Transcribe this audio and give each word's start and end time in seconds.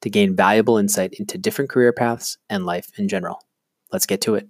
to 0.00 0.10
gain 0.10 0.34
valuable 0.34 0.78
insight 0.78 1.14
into 1.14 1.38
different 1.38 1.70
career 1.70 1.92
paths 1.92 2.38
and 2.48 2.66
life 2.66 2.90
in 2.98 3.08
general. 3.08 3.42
Let's 3.92 4.06
get 4.06 4.20
to 4.22 4.34
it. 4.34 4.48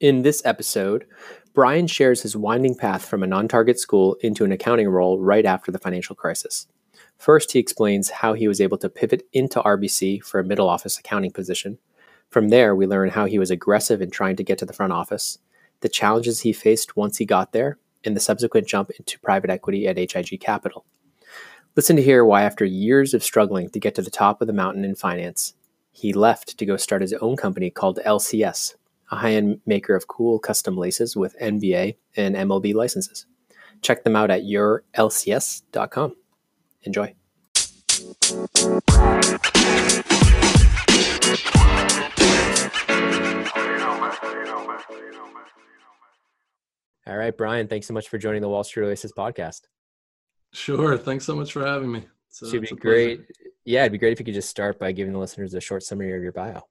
In 0.00 0.22
this 0.22 0.42
episode, 0.46 1.06
Brian 1.52 1.86
shares 1.86 2.22
his 2.22 2.36
winding 2.36 2.74
path 2.74 3.04
from 3.04 3.22
a 3.22 3.26
non 3.26 3.48
target 3.48 3.78
school 3.78 4.16
into 4.22 4.44
an 4.44 4.52
accounting 4.52 4.88
role 4.88 5.18
right 5.18 5.44
after 5.44 5.70
the 5.70 5.78
financial 5.78 6.16
crisis. 6.16 6.66
First, 7.18 7.52
he 7.52 7.58
explains 7.58 8.08
how 8.08 8.32
he 8.32 8.48
was 8.48 8.62
able 8.62 8.78
to 8.78 8.88
pivot 8.88 9.26
into 9.32 9.60
RBC 9.60 10.22
for 10.22 10.40
a 10.40 10.44
middle 10.44 10.68
office 10.68 10.98
accounting 10.98 11.32
position. 11.32 11.78
From 12.30 12.48
there, 12.48 12.74
we 12.74 12.86
learn 12.86 13.10
how 13.10 13.26
he 13.26 13.38
was 13.38 13.50
aggressive 13.50 14.00
in 14.00 14.10
trying 14.10 14.36
to 14.36 14.44
get 14.44 14.56
to 14.58 14.64
the 14.64 14.72
front 14.72 14.92
office, 14.92 15.38
the 15.80 15.88
challenges 15.88 16.40
he 16.40 16.52
faced 16.52 16.96
once 16.96 17.18
he 17.18 17.26
got 17.26 17.52
there, 17.52 17.76
and 18.04 18.16
the 18.16 18.20
subsequent 18.20 18.66
jump 18.66 18.90
into 18.90 19.20
private 19.20 19.50
equity 19.50 19.86
at 19.86 19.98
HIG 19.98 20.40
Capital. 20.40 20.86
Listen 21.76 21.94
to 21.94 22.02
hear 22.02 22.24
why, 22.24 22.42
after 22.42 22.64
years 22.64 23.14
of 23.14 23.22
struggling 23.22 23.70
to 23.70 23.78
get 23.78 23.94
to 23.94 24.02
the 24.02 24.10
top 24.10 24.40
of 24.40 24.48
the 24.48 24.52
mountain 24.52 24.84
in 24.84 24.96
finance, 24.96 25.54
he 25.92 26.12
left 26.12 26.58
to 26.58 26.66
go 26.66 26.76
start 26.76 27.00
his 27.00 27.12
own 27.14 27.36
company 27.36 27.70
called 27.70 28.00
LCS, 28.04 28.74
a 29.12 29.16
high 29.16 29.34
end 29.34 29.60
maker 29.66 29.94
of 29.94 30.08
cool 30.08 30.40
custom 30.40 30.76
laces 30.76 31.16
with 31.16 31.38
NBA 31.38 31.96
and 32.16 32.34
MLB 32.34 32.74
licenses. 32.74 33.26
Check 33.82 34.02
them 34.02 34.16
out 34.16 34.32
at 34.32 34.42
yourlcs.com. 34.42 36.16
Enjoy. 36.82 37.14
All 47.06 47.16
right, 47.16 47.36
Brian, 47.36 47.68
thanks 47.68 47.86
so 47.86 47.94
much 47.94 48.08
for 48.08 48.18
joining 48.18 48.42
the 48.42 48.48
Wall 48.48 48.64
Street 48.64 48.86
Oasis 48.86 49.12
podcast. 49.12 49.62
Sure. 50.52 50.98
Thanks 50.98 51.24
so 51.24 51.36
much 51.36 51.52
for 51.52 51.64
having 51.64 51.92
me. 51.92 52.06
So, 52.28 52.48
Should 52.48 52.62
be 52.62 52.68
great. 52.68 53.26
Yeah, 53.64 53.82
it'd 53.82 53.92
be 53.92 53.98
great 53.98 54.12
if 54.12 54.18
you 54.18 54.24
could 54.24 54.34
just 54.34 54.48
start 54.48 54.78
by 54.78 54.92
giving 54.92 55.12
the 55.12 55.18
listeners 55.18 55.54
a 55.54 55.60
short 55.60 55.82
summary 55.82 56.16
of 56.16 56.22
your 56.22 56.32
bio. 56.32 56.62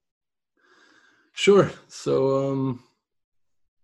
Sure. 1.34 1.72
So 1.88 2.52
um, 2.52 2.84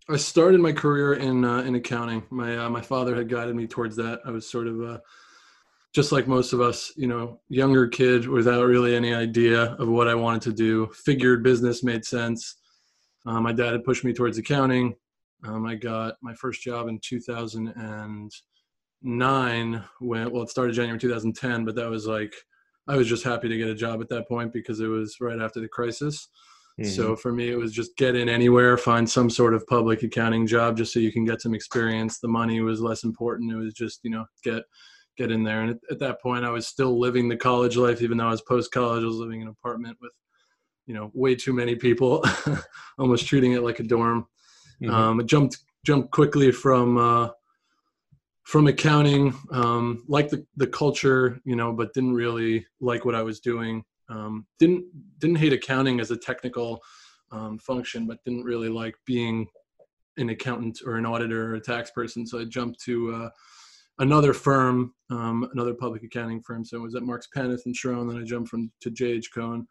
I 0.09 0.17
started 0.17 0.59
my 0.59 0.71
career 0.73 1.13
in 1.13 1.45
uh, 1.45 1.59
in 1.59 1.75
accounting. 1.75 2.23
My 2.29 2.57
uh, 2.57 2.69
my 2.69 2.81
father 2.81 3.15
had 3.15 3.29
guided 3.29 3.55
me 3.55 3.67
towards 3.67 3.95
that. 3.97 4.19
I 4.25 4.31
was 4.31 4.49
sort 4.49 4.67
of 4.67 4.81
uh, 4.81 4.97
just 5.93 6.11
like 6.11 6.27
most 6.27 6.51
of 6.51 6.59
us, 6.59 6.91
you 6.97 7.07
know, 7.07 7.39
younger 7.47 7.87
kid 7.87 8.27
without 8.27 8.65
really 8.65 8.95
any 8.95 9.13
idea 9.13 9.73
of 9.75 9.87
what 9.87 10.07
I 10.07 10.15
wanted 10.15 10.41
to 10.43 10.53
do. 10.53 10.91
Figured 10.93 11.43
business 11.43 11.83
made 11.83 12.03
sense. 12.03 12.55
Um, 13.25 13.43
my 13.43 13.53
dad 13.53 13.71
had 13.71 13.85
pushed 13.85 14.03
me 14.03 14.13
towards 14.13 14.37
accounting. 14.37 14.95
Um, 15.45 15.65
I 15.65 15.75
got 15.75 16.15
my 16.21 16.33
first 16.33 16.61
job 16.61 16.87
in 16.87 16.99
2009 19.05 19.83
when 19.99 20.31
well 20.31 20.43
it 20.43 20.49
started 20.49 20.73
January 20.73 20.99
2010, 20.99 21.65
but 21.65 21.75
that 21.75 21.89
was 21.89 22.07
like 22.07 22.33
I 22.87 22.95
was 22.95 23.07
just 23.07 23.23
happy 23.23 23.47
to 23.47 23.57
get 23.57 23.69
a 23.69 23.75
job 23.75 24.01
at 24.01 24.09
that 24.09 24.27
point 24.27 24.53
because 24.53 24.79
it 24.79 24.87
was 24.87 25.17
right 25.19 25.39
after 25.39 25.59
the 25.59 25.67
crisis. 25.67 26.27
Mm-hmm. 26.79 26.89
So 26.89 27.15
for 27.15 27.31
me, 27.31 27.49
it 27.49 27.57
was 27.57 27.71
just 27.71 27.95
get 27.97 28.15
in 28.15 28.27
anywhere, 28.27 28.77
find 28.77 29.09
some 29.09 29.29
sort 29.29 29.53
of 29.53 29.65
public 29.67 30.03
accounting 30.03 30.45
job, 30.45 30.75
just 30.75 30.91
so 30.91 30.99
you 30.99 31.11
can 31.11 31.23
get 31.23 31.41
some 31.41 31.53
experience. 31.53 32.19
The 32.19 32.27
money 32.27 32.59
was 32.61 32.81
less 32.81 33.03
important. 33.03 33.51
It 33.51 33.55
was 33.55 33.73
just 33.73 33.99
you 34.03 34.11
know 34.11 34.25
get 34.43 34.63
get 35.17 35.31
in 35.31 35.43
there. 35.43 35.61
And 35.61 35.71
at, 35.71 35.77
at 35.91 35.99
that 35.99 36.21
point, 36.21 36.43
I 36.43 36.49
was 36.49 36.67
still 36.67 36.99
living 36.99 37.29
the 37.29 37.37
college 37.37 37.77
life, 37.77 38.01
even 38.01 38.17
though 38.17 38.27
I 38.27 38.31
was 38.31 38.41
post 38.41 38.71
college. 38.71 39.03
I 39.03 39.07
was 39.07 39.15
living 39.15 39.41
in 39.41 39.47
an 39.47 39.55
apartment 39.57 39.97
with 40.01 40.11
you 40.87 40.93
know 40.93 41.11
way 41.13 41.35
too 41.35 41.53
many 41.53 41.75
people, 41.75 42.23
almost 42.97 43.27
treating 43.27 43.53
it 43.53 43.63
like 43.63 43.79
a 43.79 43.83
dorm. 43.83 44.25
Mm-hmm. 44.81 44.93
Um, 44.93 45.19
I 45.19 45.23
jumped 45.23 45.59
jumped 45.85 46.11
quickly 46.11 46.51
from. 46.51 46.97
Uh, 46.97 47.29
from 48.45 48.67
accounting, 48.67 49.33
um, 49.51 50.03
like 50.07 50.29
the, 50.29 50.45
the 50.55 50.67
culture, 50.67 51.39
you 51.45 51.55
know, 51.55 51.73
but 51.73 51.93
didn't 51.93 52.13
really 52.13 52.65
like 52.79 53.03
what 53.03 53.15
I 53.15 53.23
was 53.23 53.39
doing. 53.39 53.83
Um, 54.07 54.45
didn't 54.59 54.85
didn't 55.17 55.37
hate 55.37 55.51
accounting 55.51 55.99
as 55.99 56.11
a 56.11 56.17
technical 56.17 56.79
um, 57.31 57.57
function, 57.57 58.05
but 58.05 58.23
didn't 58.23 58.43
really 58.43 58.69
like 58.69 58.95
being 59.05 59.47
an 60.17 60.29
accountant 60.29 60.79
or 60.85 60.95
an 60.95 61.07
auditor 61.07 61.51
or 61.51 61.55
a 61.55 61.59
tax 61.59 61.89
person. 61.89 62.25
So 62.25 62.39
I 62.39 62.45
jumped 62.45 62.79
to 62.81 63.15
uh, 63.15 63.29
another 63.97 64.31
firm, 64.31 64.93
um, 65.09 65.49
another 65.53 65.73
public 65.73 66.03
accounting 66.03 66.41
firm. 66.41 66.63
So 66.63 66.77
I 66.77 66.81
was 66.81 66.93
at 66.93 67.01
Marks 67.01 67.27
Paneth 67.35 67.65
and 67.65 67.75
Shron. 67.75 68.07
Then 68.07 68.21
I 68.21 68.25
jumped 68.25 68.49
from 68.49 68.71
to 68.81 68.91
JH 68.91 69.25
Cohn, 69.33 69.67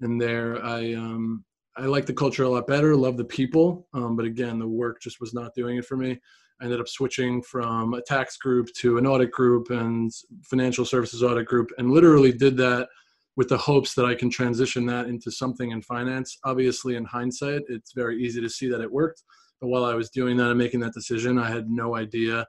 and 0.00 0.18
there 0.18 0.64
I 0.64 0.94
um, 0.94 1.44
I 1.76 1.82
like 1.82 2.06
the 2.06 2.14
culture 2.14 2.44
a 2.44 2.48
lot 2.48 2.66
better. 2.66 2.96
Love 2.96 3.18
the 3.18 3.24
people, 3.24 3.86
um, 3.92 4.16
but 4.16 4.24
again, 4.24 4.58
the 4.58 4.66
work 4.66 5.02
just 5.02 5.20
was 5.20 5.34
not 5.34 5.54
doing 5.54 5.76
it 5.76 5.84
for 5.84 5.98
me. 5.98 6.18
I 6.60 6.64
ended 6.64 6.80
up 6.80 6.88
switching 6.88 7.42
from 7.42 7.94
a 7.94 8.02
tax 8.02 8.36
group 8.36 8.68
to 8.78 8.98
an 8.98 9.06
audit 9.06 9.30
group 9.30 9.70
and 9.70 10.10
financial 10.42 10.84
services 10.84 11.22
audit 11.22 11.46
group, 11.46 11.70
and 11.78 11.90
literally 11.90 12.32
did 12.32 12.56
that 12.58 12.88
with 13.36 13.48
the 13.48 13.58
hopes 13.58 13.94
that 13.94 14.04
I 14.04 14.14
can 14.14 14.30
transition 14.30 14.86
that 14.86 15.06
into 15.06 15.30
something 15.30 15.72
in 15.72 15.82
finance. 15.82 16.38
Obviously, 16.44 16.96
in 16.96 17.04
hindsight, 17.04 17.62
it's 17.68 17.92
very 17.92 18.22
easy 18.22 18.40
to 18.40 18.48
see 18.48 18.68
that 18.68 18.80
it 18.80 18.90
worked. 18.90 19.22
But 19.60 19.68
while 19.68 19.84
I 19.84 19.94
was 19.94 20.10
doing 20.10 20.36
that 20.36 20.50
and 20.50 20.58
making 20.58 20.80
that 20.80 20.94
decision, 20.94 21.38
I 21.38 21.48
had 21.48 21.68
no 21.68 21.96
idea 21.96 22.46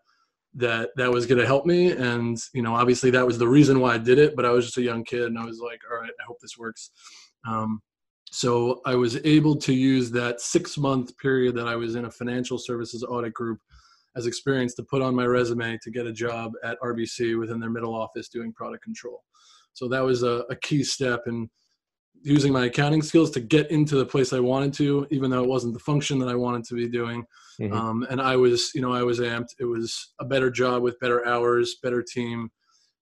that 0.56 0.90
that 0.96 1.12
was 1.12 1.26
going 1.26 1.40
to 1.40 1.46
help 1.46 1.66
me. 1.66 1.92
And, 1.92 2.38
you 2.54 2.62
know, 2.62 2.76
obviously 2.76 3.10
that 3.12 3.26
was 3.26 3.38
the 3.38 3.48
reason 3.48 3.80
why 3.80 3.96
I 3.96 3.98
did 3.98 4.20
it. 4.20 4.36
But 4.36 4.46
I 4.46 4.52
was 4.52 4.66
just 4.66 4.78
a 4.78 4.82
young 4.82 5.04
kid 5.04 5.24
and 5.24 5.38
I 5.38 5.46
was 5.46 5.60
like, 5.60 5.82
all 5.90 6.00
right, 6.00 6.10
I 6.10 6.24
hope 6.28 6.38
this 6.42 6.58
works. 6.58 6.92
Um, 7.48 7.82
so 8.32 8.82
I 8.86 8.96
was 8.96 9.18
able 9.26 9.56
to 9.58 9.74
use 9.74 10.12
that 10.12 10.42
six 10.42 10.78
month 10.78 11.18
period 11.18 11.56
that 11.56 11.68
I 11.68 11.76
was 11.76 11.96
in 11.96 12.06
a 12.06 12.12
financial 12.12 12.58
services 12.58 13.04
audit 13.04 13.34
group 13.34 13.60
as 14.16 14.26
experience 14.26 14.74
to 14.76 14.84
put 14.84 15.02
on 15.02 15.16
my 15.16 15.26
resume 15.26 15.78
to 15.82 15.92
get 15.92 16.06
a 16.08 16.14
job 16.14 16.54
at 16.64 16.80
RBC 16.82 17.40
within 17.40 17.60
their 17.60 17.70
middle 17.70 17.94
office 17.94 18.30
doing 18.30 18.54
product 18.54 18.84
control. 18.84 19.24
So 19.74 19.88
that 19.90 20.04
was 20.04 20.24
a, 20.24 20.46
a 20.50 20.56
key 20.56 20.84
step 20.84 21.24
in 21.28 21.50
using 22.22 22.52
my 22.52 22.66
accounting 22.66 23.02
skills 23.02 23.30
to 23.32 23.40
get 23.40 23.70
into 23.70 23.98
the 23.98 24.06
place 24.06 24.34
I 24.34 24.40
wanted 24.40 24.74
to, 24.76 25.06
even 25.12 25.30
though 25.30 25.44
it 25.44 25.50
wasn't 25.50 25.74
the 25.74 25.80
function 25.80 26.18
that 26.20 26.30
I 26.30 26.36
wanted 26.36 26.64
to 26.66 26.76
be 26.76 26.88
doing. 26.88 27.24
Mm-hmm. 27.60 27.74
Um, 27.74 28.08
and 28.10 28.22
I 28.22 28.36
was, 28.36 28.72
you 28.74 28.82
know, 28.82 28.92
I 28.92 29.04
was 29.04 29.20
amped. 29.20 29.54
It 29.60 29.66
was 29.66 30.14
a 30.20 30.26
better 30.26 30.50
job 30.50 30.82
with 30.82 31.00
better 31.00 31.26
hours, 31.28 31.76
better 31.84 32.02
team. 32.02 32.50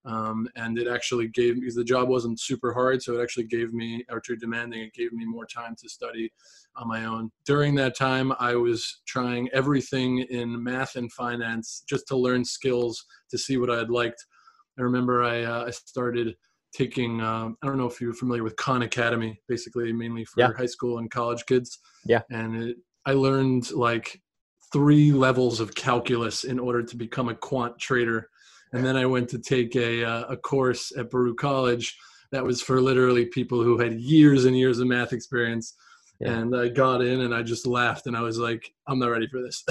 Um, 0.06 0.50
and 0.56 0.78
it 0.78 0.88
actually 0.88 1.30
gave 1.30 1.56
because 1.56 1.76
the 1.76 1.84
job 1.84 2.10
wasn't 2.10 2.40
super 2.40 2.74
hard, 2.74 3.02
so 3.02 3.18
it 3.18 3.24
actually 3.24 3.46
gave 3.46 3.74
me, 3.74 4.04
or 4.10 4.20
too 4.20 4.36
demanding, 4.36 4.82
it 4.82 4.94
gave 4.94 5.14
me 5.14 5.26
more 5.26 5.46
time 5.46 5.76
to 5.82 5.90
study 5.90 6.32
on 6.76 6.88
my 6.88 7.06
own. 7.06 7.32
During 7.46 7.76
that 7.76 7.96
time, 7.96 8.34
I 8.40 8.56
was 8.56 9.02
trying 9.06 9.50
everything 9.54 10.20
in 10.30 10.62
math 10.62 10.96
and 10.98 11.12
finance 11.12 11.84
just 11.88 12.08
to 12.10 12.18
learn 12.18 12.44
skills 12.44 13.06
to 13.32 13.38
see 13.38 13.58
what 13.58 13.70
I 13.70 13.78
had 13.78 13.90
liked. 13.90 14.26
I 14.78 14.82
remember 14.82 15.24
I, 15.24 15.44
uh, 15.44 15.66
I 15.68 15.72
started 15.72 16.36
taking 16.74 17.22
um, 17.22 17.56
i 17.62 17.68
don't 17.68 17.78
know 17.78 17.86
if 17.86 18.02
you're 18.02 18.14
familiar 18.14 18.44
with 18.44 18.56
khan 18.56 18.82
academy 18.82 19.40
basically 19.48 19.94
mainly 19.94 20.26
for 20.26 20.42
yeah. 20.42 20.50
high 20.58 20.66
school 20.66 20.98
and 20.98 21.10
college 21.12 21.46
kids 21.46 21.80
yeah 22.06 22.22
and 22.32 22.56
it, 22.56 22.78
i 23.06 23.14
learned 23.14 23.72
like 23.72 24.20
three 24.72 25.12
levels 25.12 25.60
of 25.60 25.76
calculus 25.76 26.44
in 26.44 26.60
order 26.60 26.82
to 26.82 26.98
become 26.98 27.30
a 27.30 27.36
quant 27.36 27.78
trader 27.78 28.28
and 28.74 28.86
then 28.86 28.96
i 28.96 29.06
went 29.06 29.30
to 29.30 29.40
take 29.40 29.76
a, 29.76 30.04
uh, 30.04 30.24
a 30.30 30.38
course 30.38 30.92
at 30.98 31.10
baruch 31.10 31.38
college 31.38 31.98
that 32.32 32.44
was 32.44 32.62
for 32.62 32.82
literally 32.82 33.26
people 33.26 33.64
who 33.64 33.78
had 33.78 33.94
years 34.00 34.46
and 34.46 34.58
years 34.58 34.80
of 34.80 34.88
math 34.88 35.14
experience 35.14 35.76
yeah. 36.20 36.32
and 36.32 36.56
i 36.56 36.68
got 36.68 37.02
in 37.02 37.22
and 37.22 37.34
i 37.34 37.42
just 37.42 37.66
laughed 37.66 38.08
and 38.08 38.18
i 38.18 38.22
was 38.22 38.38
like 38.38 38.72
i'm 38.88 39.00
not 39.00 39.10
ready 39.10 39.28
for 39.28 39.42
this 39.42 39.64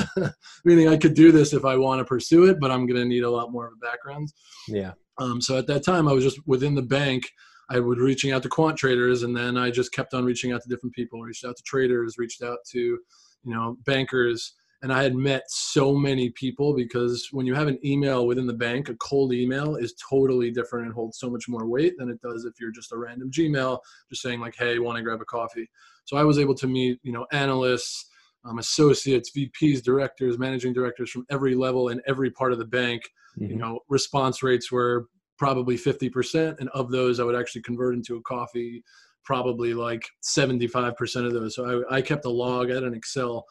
meaning 0.64 0.88
i 0.88 0.96
could 0.96 1.14
do 1.14 1.30
this 1.30 1.52
if 1.52 1.64
i 1.64 1.76
want 1.76 1.98
to 1.98 2.04
pursue 2.04 2.44
it 2.44 2.58
but 2.60 2.70
i'm 2.70 2.86
going 2.86 3.00
to 3.00 3.04
need 3.06 3.24
a 3.24 3.30
lot 3.30 3.52
more 3.52 3.66
of 3.66 3.72
a 3.72 3.86
background 3.86 4.32
yeah 4.68 4.92
um, 5.18 5.40
so 5.40 5.58
at 5.58 5.66
that 5.66 5.84
time, 5.84 6.08
I 6.08 6.12
was 6.12 6.24
just 6.24 6.40
within 6.46 6.74
the 6.74 6.82
bank. 6.82 7.30
I 7.70 7.78
would 7.78 7.98
reaching 7.98 8.32
out 8.32 8.42
to 8.42 8.48
quant 8.48 8.76
traders, 8.76 9.22
and 9.22 9.36
then 9.36 9.56
I 9.56 9.70
just 9.70 9.92
kept 9.92 10.14
on 10.14 10.24
reaching 10.24 10.52
out 10.52 10.62
to 10.62 10.68
different 10.68 10.94
people. 10.94 11.22
Reached 11.22 11.44
out 11.44 11.56
to 11.56 11.62
traders, 11.62 12.16
reached 12.18 12.42
out 12.42 12.58
to 12.72 12.78
you 12.78 13.54
know, 13.54 13.76
bankers. 13.84 14.54
And 14.82 14.92
I 14.92 15.04
had 15.04 15.14
met 15.14 15.44
so 15.48 15.94
many 15.94 16.30
people 16.30 16.74
because 16.74 17.28
when 17.30 17.46
you 17.46 17.54
have 17.54 17.68
an 17.68 17.78
email 17.84 18.26
within 18.26 18.48
the 18.48 18.52
bank, 18.52 18.88
a 18.88 18.94
cold 18.96 19.32
email 19.32 19.76
is 19.76 19.94
totally 20.10 20.50
different 20.50 20.86
and 20.86 20.94
holds 20.94 21.18
so 21.18 21.30
much 21.30 21.48
more 21.48 21.66
weight 21.66 21.94
than 21.98 22.10
it 22.10 22.20
does 22.20 22.44
if 22.44 22.54
you're 22.60 22.72
just 22.72 22.92
a 22.92 22.98
random 22.98 23.30
Gmail, 23.30 23.78
just 24.10 24.22
saying 24.22 24.40
like, 24.40 24.56
"Hey, 24.56 24.80
want 24.80 24.96
to 24.96 25.02
grab 25.02 25.20
a 25.20 25.24
coffee?" 25.24 25.70
So 26.04 26.16
I 26.16 26.24
was 26.24 26.38
able 26.38 26.56
to 26.56 26.66
meet, 26.66 26.98
you 27.04 27.12
know, 27.12 27.26
analysts, 27.30 28.10
um, 28.44 28.58
associates, 28.58 29.30
VPs, 29.30 29.82
directors, 29.84 30.36
managing 30.36 30.72
directors 30.72 31.10
from 31.10 31.26
every 31.30 31.54
level 31.54 31.88
in 31.90 32.02
every 32.08 32.32
part 32.32 32.52
of 32.52 32.58
the 32.58 32.64
bank. 32.64 33.02
Mm-hmm. 33.38 33.52
You 33.52 33.56
know, 33.58 33.80
response 33.88 34.42
rates 34.42 34.72
were 34.72 35.06
probably 35.38 35.76
50%, 35.76 36.58
and 36.58 36.68
of 36.70 36.90
those, 36.90 37.20
I 37.20 37.24
would 37.24 37.36
actually 37.36 37.62
convert 37.62 37.94
into 37.94 38.16
a 38.16 38.22
coffee 38.22 38.82
probably 39.24 39.72
like 39.72 40.02
75% 40.22 41.26
of 41.26 41.32
those. 41.32 41.54
So 41.54 41.84
I, 41.88 41.96
I 41.96 42.02
kept 42.02 42.24
a 42.24 42.30
log 42.30 42.70
at 42.70 42.82
an 42.82 42.94
Excel 42.94 43.44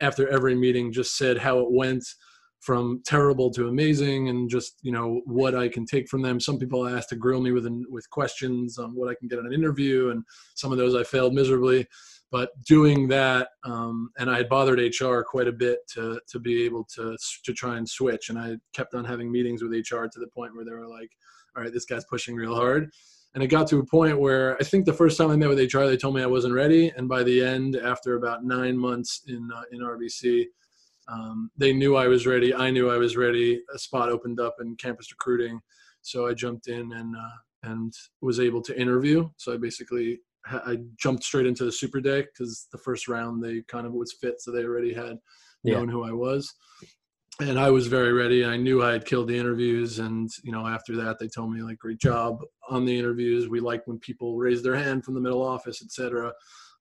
after 0.00 0.28
every 0.28 0.54
meeting, 0.54 0.92
just 0.92 1.16
said 1.16 1.38
how 1.38 1.58
it 1.60 1.70
went 1.70 2.04
from 2.60 3.00
terrible 3.04 3.50
to 3.50 3.68
amazing 3.68 4.28
and 4.28 4.50
just 4.50 4.78
you 4.82 4.90
know 4.90 5.20
what 5.24 5.54
i 5.54 5.68
can 5.68 5.86
take 5.86 6.08
from 6.08 6.22
them. 6.22 6.40
Some 6.40 6.58
people 6.58 6.86
asked 6.86 7.10
to 7.10 7.16
grill 7.16 7.40
me 7.40 7.52
with 7.52 7.66
with 7.88 8.08
questions 8.10 8.78
on 8.78 8.90
what 8.90 9.08
i 9.08 9.14
can 9.14 9.28
get 9.28 9.38
in 9.38 9.46
an 9.46 9.52
interview 9.52 10.10
and 10.10 10.24
some 10.54 10.72
of 10.72 10.78
those 10.78 10.94
i 10.94 11.04
failed 11.04 11.34
miserably. 11.34 11.86
But 12.32 12.50
doing 12.66 13.06
that 13.08 13.50
um, 13.64 14.10
and 14.18 14.28
i 14.28 14.36
had 14.36 14.48
bothered 14.48 14.80
hr 15.00 15.20
quite 15.20 15.46
a 15.46 15.52
bit 15.52 15.78
to 15.94 16.20
to 16.28 16.38
be 16.40 16.64
able 16.64 16.84
to 16.96 17.16
to 17.44 17.52
try 17.52 17.76
and 17.76 17.88
switch 17.88 18.30
and 18.30 18.38
i 18.38 18.56
kept 18.74 18.94
on 18.94 19.04
having 19.04 19.30
meetings 19.30 19.62
with 19.62 19.70
hr 19.72 20.06
to 20.06 20.18
the 20.18 20.28
point 20.34 20.54
where 20.54 20.64
they 20.64 20.72
were 20.72 20.88
like 20.88 21.10
all 21.56 21.62
right 21.62 21.72
this 21.72 21.84
guy's 21.84 22.04
pushing 22.06 22.34
real 22.34 22.54
hard 22.54 22.90
and 23.36 23.44
it 23.44 23.48
got 23.48 23.68
to 23.68 23.78
a 23.78 23.86
point 23.86 24.18
where 24.18 24.56
i 24.56 24.64
think 24.64 24.84
the 24.84 24.92
first 24.92 25.16
time 25.16 25.30
i 25.30 25.36
met 25.36 25.48
with 25.48 25.72
hr 25.72 25.84
they 25.84 25.96
told 25.96 26.16
me 26.16 26.22
i 26.22 26.26
wasn't 26.26 26.52
ready. 26.52 26.88
And 26.96 27.08
by 27.08 27.22
the 27.22 27.44
end 27.44 27.76
after 27.76 28.16
about 28.16 28.44
nine 28.44 28.76
months 28.76 29.22
in 29.28 29.48
uh, 29.54 29.62
in 29.70 29.80
rbc 29.80 30.46
um, 31.08 31.50
they 31.56 31.72
knew 31.72 31.94
i 31.94 32.08
was 32.08 32.26
ready. 32.26 32.52
I 32.52 32.70
knew 32.70 32.90
i 32.90 32.96
was 32.96 33.16
ready. 33.16 33.62
A 33.72 33.78
spot 33.78 34.08
opened 34.08 34.40
up 34.40 34.56
in 34.60 34.74
campus 34.76 35.12
recruiting. 35.12 35.60
So 36.02 36.26
i 36.26 36.34
jumped 36.34 36.66
in 36.66 36.92
and 36.92 37.14
uh, 37.14 37.70
and 37.70 37.92
was 38.22 38.40
able 38.40 38.62
to 38.62 38.80
interview. 38.80 39.28
So 39.36 39.52
i 39.54 39.56
basically 39.56 40.18
I 40.48 40.78
jumped 40.96 41.24
straight 41.24 41.46
into 41.46 41.64
the 41.64 41.72
super 41.72 42.00
day 42.00 42.22
because 42.22 42.68
the 42.72 42.78
first 42.78 43.08
round 43.08 43.42
they 43.42 43.62
kind 43.68 43.86
of 43.86 43.92
was 43.92 44.12
fit, 44.12 44.40
so 44.40 44.50
they 44.50 44.64
already 44.64 44.94
had 44.94 45.18
known 45.64 45.88
yeah. 45.88 45.92
who 45.92 46.04
I 46.04 46.12
was, 46.12 46.54
and 47.40 47.58
I 47.58 47.70
was 47.70 47.86
very 47.86 48.12
ready. 48.12 48.44
I 48.44 48.56
knew 48.56 48.82
I 48.82 48.92
had 48.92 49.04
killed 49.04 49.28
the 49.28 49.38
interviews, 49.38 49.98
and 49.98 50.30
you 50.42 50.52
know 50.52 50.66
after 50.66 50.96
that 50.96 51.18
they 51.18 51.28
told 51.28 51.52
me 51.52 51.62
like 51.62 51.78
great 51.78 51.98
job 51.98 52.40
on 52.68 52.84
the 52.84 52.98
interviews. 52.98 53.48
We 53.48 53.60
like 53.60 53.86
when 53.86 53.98
people 53.98 54.36
raise 54.36 54.62
their 54.62 54.76
hand 54.76 55.04
from 55.04 55.14
the 55.14 55.20
middle 55.20 55.42
office, 55.42 55.82
etc. 55.82 56.32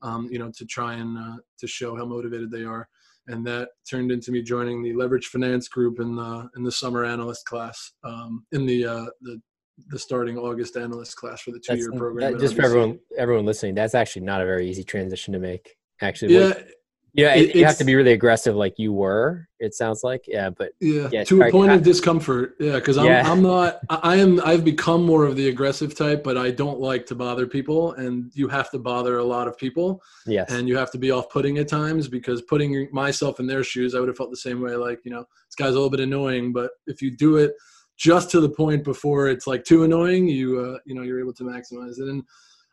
Um, 0.01 0.29
you 0.31 0.39
know 0.39 0.51
to 0.55 0.65
try 0.65 0.95
and 0.95 1.17
uh, 1.17 1.37
to 1.59 1.67
show 1.67 1.95
how 1.95 2.05
motivated 2.05 2.51
they 2.51 2.63
are, 2.63 2.87
and 3.27 3.45
that 3.47 3.69
turned 3.89 4.11
into 4.11 4.31
me 4.31 4.41
joining 4.41 4.81
the 4.81 4.93
leverage 4.93 5.27
finance 5.27 5.67
group 5.67 5.99
in 5.99 6.15
the 6.15 6.49
in 6.55 6.63
the 6.63 6.71
summer 6.71 7.03
analyst 7.03 7.45
class 7.45 7.91
um, 8.03 8.45
in 8.51 8.65
the 8.65 8.85
uh, 8.85 9.05
the 9.21 9.41
the 9.89 9.99
starting 9.99 10.37
August 10.37 10.77
analyst 10.77 11.17
class 11.17 11.41
for 11.41 11.51
the 11.51 11.59
two 11.59 11.75
year 11.75 11.91
program. 11.91 12.33
That, 12.33 12.39
just 12.39 12.55
for 12.55 12.63
everyone 12.63 12.99
everyone 13.17 13.45
listening, 13.45 13.75
that's 13.75 13.95
actually 13.95 14.23
not 14.23 14.41
a 14.41 14.45
very 14.45 14.69
easy 14.69 14.83
transition 14.83 15.33
to 15.33 15.39
make. 15.39 15.75
Actually, 16.01 16.35
yeah, 16.35 16.45
like, 16.45 16.71
yeah, 17.15 17.33
it, 17.33 17.55
you 17.55 17.65
have 17.65 17.77
to 17.77 17.85
be 17.85 17.95
really 17.95 18.11
aggressive, 18.11 18.55
like 18.55 18.77
you 18.77 18.91
were. 18.91 19.47
It 19.59 19.73
sounds 19.73 20.03
like, 20.03 20.25
yeah, 20.27 20.49
but 20.49 20.73
yeah, 20.81 21.07
yeah 21.11 21.23
to 21.23 21.41
a 21.43 21.49
point 21.49 21.71
of 21.71 21.81
discomfort. 21.81 22.55
Yeah, 22.59 22.73
because 22.73 22.97
I'm, 22.97 23.05
yeah. 23.05 23.31
I'm 23.31 23.41
not. 23.41 23.79
I 23.89 24.17
am. 24.17 24.41
I've 24.41 24.65
become 24.65 25.05
more 25.05 25.23
of 25.23 25.37
the 25.37 25.47
aggressive 25.47 25.95
type, 25.95 26.23
but 26.23 26.37
I 26.37 26.51
don't 26.51 26.79
like 26.79 27.05
to 27.07 27.15
bother 27.15 27.47
people, 27.47 27.93
and 27.93 28.31
you 28.33 28.49
have 28.49 28.69
to 28.71 28.79
bother 28.79 29.19
a 29.19 29.23
lot 29.23 29.47
of 29.47 29.57
people. 29.57 30.01
Yes, 30.27 30.51
and 30.51 30.67
you 30.67 30.75
have 30.77 30.91
to 30.91 30.97
be 30.97 31.11
off-putting 31.11 31.57
at 31.57 31.69
times 31.69 32.09
because 32.09 32.41
putting 32.41 32.89
myself 32.91 33.39
in 33.39 33.47
their 33.47 33.63
shoes, 33.63 33.95
I 33.95 33.99
would 33.99 34.09
have 34.09 34.17
felt 34.17 34.31
the 34.31 34.37
same 34.37 34.61
way. 34.61 34.75
Like 34.75 34.99
you 35.05 35.11
know, 35.11 35.25
this 35.47 35.55
guy's 35.55 35.69
a 35.69 35.75
little 35.75 35.89
bit 35.89 36.01
annoying, 36.01 36.51
but 36.51 36.71
if 36.85 37.01
you 37.01 37.15
do 37.15 37.37
it 37.37 37.53
just 37.97 38.29
to 38.31 38.41
the 38.41 38.49
point 38.49 38.83
before 38.83 39.29
it's 39.29 39.47
like 39.47 39.63
too 39.63 39.83
annoying, 39.83 40.27
you 40.27 40.59
uh, 40.59 40.79
you 40.85 40.93
know 40.93 41.01
you're 41.01 41.21
able 41.21 41.33
to 41.33 41.43
maximize 41.43 41.97
it. 41.99 42.09
And 42.09 42.23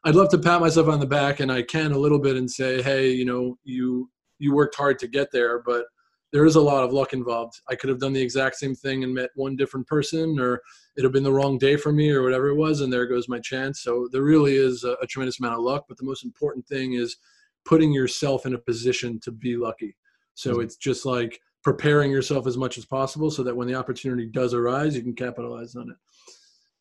I'd 0.04 0.16
love 0.16 0.30
to 0.30 0.38
pat 0.38 0.60
myself 0.60 0.88
on 0.88 0.98
the 0.98 1.06
back, 1.06 1.38
and 1.38 1.52
I 1.52 1.62
can 1.62 1.92
a 1.92 1.98
little 1.98 2.18
bit 2.18 2.36
and 2.36 2.50
say, 2.50 2.82
hey, 2.82 3.10
you 3.10 3.24
know, 3.24 3.56
you 3.62 4.10
you 4.42 4.54
worked 4.54 4.74
hard 4.74 4.98
to 4.98 5.08
get 5.08 5.30
there, 5.32 5.62
but 5.64 5.84
there 6.32 6.46
is 6.46 6.56
a 6.56 6.60
lot 6.60 6.82
of 6.82 6.92
luck 6.92 7.12
involved. 7.12 7.60
I 7.68 7.74
could 7.74 7.90
have 7.90 8.00
done 8.00 8.14
the 8.14 8.22
exact 8.22 8.56
same 8.56 8.74
thing 8.74 9.04
and 9.04 9.14
met 9.14 9.30
one 9.34 9.54
different 9.54 9.86
person, 9.86 10.40
or 10.40 10.60
it'd 10.96 11.04
have 11.04 11.12
been 11.12 11.22
the 11.22 11.32
wrong 11.32 11.58
day 11.58 11.76
for 11.76 11.92
me, 11.92 12.10
or 12.10 12.22
whatever 12.22 12.48
it 12.48 12.56
was, 12.56 12.80
and 12.80 12.92
there 12.92 13.06
goes 13.06 13.28
my 13.28 13.38
chance. 13.38 13.82
So 13.82 14.08
there 14.10 14.22
really 14.22 14.56
is 14.56 14.84
a, 14.84 14.96
a 15.02 15.06
tremendous 15.06 15.38
amount 15.38 15.58
of 15.58 15.64
luck, 15.64 15.84
but 15.88 15.98
the 15.98 16.06
most 16.06 16.24
important 16.24 16.66
thing 16.66 16.94
is 16.94 17.16
putting 17.64 17.92
yourself 17.92 18.46
in 18.46 18.54
a 18.54 18.58
position 18.58 19.20
to 19.20 19.30
be 19.30 19.56
lucky. 19.56 19.94
So 20.34 20.52
mm-hmm. 20.52 20.62
it's 20.62 20.76
just 20.76 21.04
like 21.04 21.38
preparing 21.62 22.10
yourself 22.10 22.46
as 22.46 22.56
much 22.56 22.78
as 22.78 22.84
possible 22.84 23.30
so 23.30 23.42
that 23.44 23.54
when 23.54 23.68
the 23.68 23.74
opportunity 23.74 24.26
does 24.26 24.54
arise, 24.54 24.96
you 24.96 25.02
can 25.02 25.14
capitalize 25.14 25.76
on 25.76 25.90
it. 25.90 25.96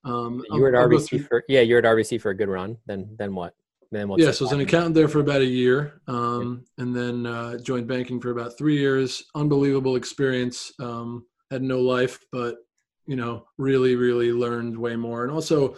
Um, 0.04 0.44
you 0.50 0.62
were 0.62 0.70
at 0.70 0.90
RBC 0.90 1.28
for 1.28 1.44
yeah, 1.48 1.62
you're 1.62 1.78
at 1.78 1.84
RBC 1.84 2.22
for 2.22 2.32
a 2.32 2.36
good 2.36 2.50
run. 2.50 2.78
Then 2.88 3.16
then 3.20 3.36
what? 3.36 3.54
Then 3.92 4.08
what? 4.08 4.20
Yeah, 4.20 4.32
so 4.32 4.46
I 4.46 4.48
was 4.48 4.54
an 4.54 4.62
accountant 4.62 4.96
there 4.96 5.10
for 5.10 5.20
about 5.20 5.42
a 5.42 5.46
year, 5.46 6.02
um, 6.08 6.64
yeah. 6.78 6.84
and 6.84 6.96
then 6.96 7.26
uh, 7.26 7.58
joined 7.58 7.88
banking 7.88 8.22
for 8.22 8.32
about 8.32 8.58
three 8.58 8.78
years. 8.78 9.24
Unbelievable 9.36 9.98
experience. 9.98 10.72
Um, 10.80 11.26
had 11.50 11.62
no 11.62 11.80
life, 11.80 12.20
but 12.32 12.56
you 13.06 13.18
know, 13.18 13.46
really, 13.58 13.96
really 13.96 14.32
learned 14.32 14.78
way 14.78 14.96
more, 14.96 15.24
and 15.24 15.32
also 15.32 15.76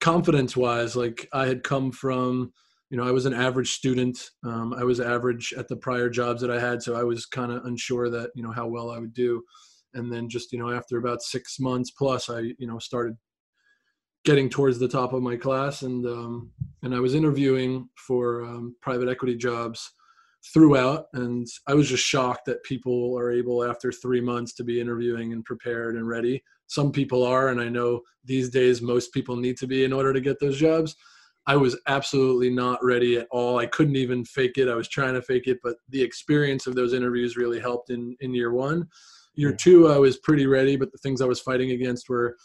confidence 0.00 0.56
wise, 0.56 0.96
like 0.96 1.28
I 1.32 1.46
had 1.46 1.62
come 1.62 1.92
from 1.92 2.52
you 2.92 2.98
know, 2.98 3.08
I 3.08 3.10
was 3.10 3.24
an 3.24 3.32
average 3.32 3.72
student. 3.72 4.22
Um, 4.44 4.74
I 4.74 4.84
was 4.84 5.00
average 5.00 5.54
at 5.56 5.66
the 5.66 5.76
prior 5.76 6.10
jobs 6.10 6.42
that 6.42 6.50
I 6.50 6.60
had, 6.60 6.82
so 6.82 6.94
I 6.94 7.02
was 7.02 7.24
kind 7.24 7.50
of 7.50 7.64
unsure 7.64 8.10
that 8.10 8.28
you 8.34 8.42
know 8.42 8.52
how 8.52 8.66
well 8.66 8.90
I 8.90 8.98
would 8.98 9.14
do. 9.14 9.42
And 9.94 10.12
then 10.12 10.28
just 10.28 10.52
you 10.52 10.58
know 10.58 10.70
after 10.70 10.98
about 10.98 11.22
six 11.22 11.58
months 11.58 11.90
plus, 11.90 12.28
I 12.28 12.40
you 12.58 12.66
know 12.66 12.78
started 12.78 13.16
getting 14.24 14.48
towards 14.48 14.78
the 14.78 14.88
top 14.88 15.12
of 15.12 15.22
my 15.22 15.36
class, 15.36 15.82
and 15.82 16.06
um, 16.06 16.50
and 16.82 16.94
I 16.94 17.00
was 17.00 17.14
interviewing 17.14 17.88
for 17.96 18.44
um, 18.44 18.76
private 18.80 19.08
equity 19.08 19.36
jobs 19.36 19.92
throughout, 20.52 21.06
and 21.14 21.46
I 21.68 21.74
was 21.74 21.88
just 21.88 22.04
shocked 22.04 22.46
that 22.46 22.64
people 22.64 23.16
are 23.18 23.30
able 23.30 23.64
after 23.64 23.92
three 23.92 24.20
months 24.20 24.54
to 24.54 24.64
be 24.64 24.80
interviewing 24.80 25.32
and 25.32 25.44
prepared 25.44 25.96
and 25.96 26.08
ready. 26.08 26.42
Some 26.66 26.90
people 26.90 27.24
are, 27.24 27.48
and 27.48 27.60
I 27.60 27.68
know 27.68 28.00
these 28.24 28.50
days 28.50 28.82
most 28.82 29.12
people 29.12 29.36
need 29.36 29.56
to 29.58 29.66
be 29.66 29.84
in 29.84 29.92
order 29.92 30.12
to 30.12 30.20
get 30.20 30.40
those 30.40 30.58
jobs 30.58 30.96
I 31.46 31.56
was 31.56 31.76
absolutely 31.88 32.50
not 32.50 32.84
ready 32.84 33.18
at 33.18 33.26
all. 33.30 33.58
I 33.58 33.66
couldn't 33.66 33.96
even 33.96 34.24
fake 34.24 34.58
it. 34.58 34.68
I 34.68 34.74
was 34.74 34.88
trying 34.88 35.14
to 35.14 35.22
fake 35.22 35.48
it, 35.48 35.58
but 35.62 35.76
the 35.88 36.00
experience 36.00 36.66
of 36.66 36.74
those 36.74 36.92
interviews 36.92 37.36
really 37.36 37.58
helped 37.58 37.90
in 37.90 38.16
in 38.20 38.34
year 38.34 38.52
one. 38.52 38.88
Year 39.34 39.52
two, 39.52 39.88
I 39.88 39.98
was 39.98 40.18
pretty 40.18 40.46
ready, 40.46 40.76
but 40.76 40.92
the 40.92 40.98
things 40.98 41.20
I 41.20 41.26
was 41.26 41.40
fighting 41.40 41.72
against 41.72 42.08
were 42.08 42.36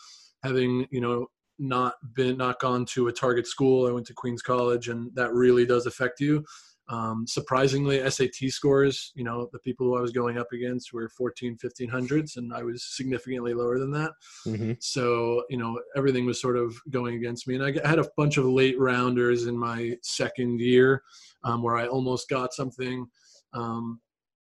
having 0.43 0.87
you 0.89 1.01
know 1.01 1.27
not 1.59 1.95
been 2.13 2.37
not 2.37 2.59
gone 2.59 2.85
to 2.85 3.07
a 3.07 3.13
target 3.13 3.47
school. 3.47 3.87
I 3.87 3.91
went 3.91 4.07
to 4.07 4.13
Queens 4.13 4.41
College, 4.41 4.89
and 4.89 5.13
that 5.15 5.33
really 5.33 5.65
does 5.65 5.85
affect 5.85 6.19
you. 6.19 6.45
Um, 6.89 7.25
surprisingly, 7.27 8.09
SAT 8.09 8.49
scores, 8.49 9.11
you 9.13 9.25
know, 9.25 9.49
the 9.51 9.59
people 9.59 9.87
who 9.87 9.97
I 9.97 10.01
was 10.01 10.11
going 10.11 10.37
up 10.37 10.47
against 10.53 10.93
were 10.93 11.09
14, 11.09 11.57
1500s, 11.57 12.37
and 12.37 12.53
I 12.53 12.63
was 12.63 12.95
significantly 12.95 13.53
lower 13.53 13.77
than 13.77 13.91
that. 13.91 14.11
Mm-hmm. 14.45 14.73
So, 14.79 15.43
you 15.49 15.57
know, 15.57 15.79
everything 15.97 16.25
was 16.25 16.39
sort 16.39 16.55
of 16.55 16.79
going 16.89 17.15
against 17.15 17.47
me. 17.47 17.55
And 17.55 17.63
I 17.63 17.87
had 17.87 17.99
a 17.99 18.09
bunch 18.15 18.37
of 18.37 18.45
late 18.45 18.79
rounders 18.79 19.47
in 19.47 19.57
my 19.57 19.97
second 20.01 20.61
year 20.61 21.03
um, 21.43 21.61
where 21.61 21.75
I 21.75 21.87
almost 21.87 22.29
got 22.29 22.53
something. 22.53 23.05
Um, 23.53 23.99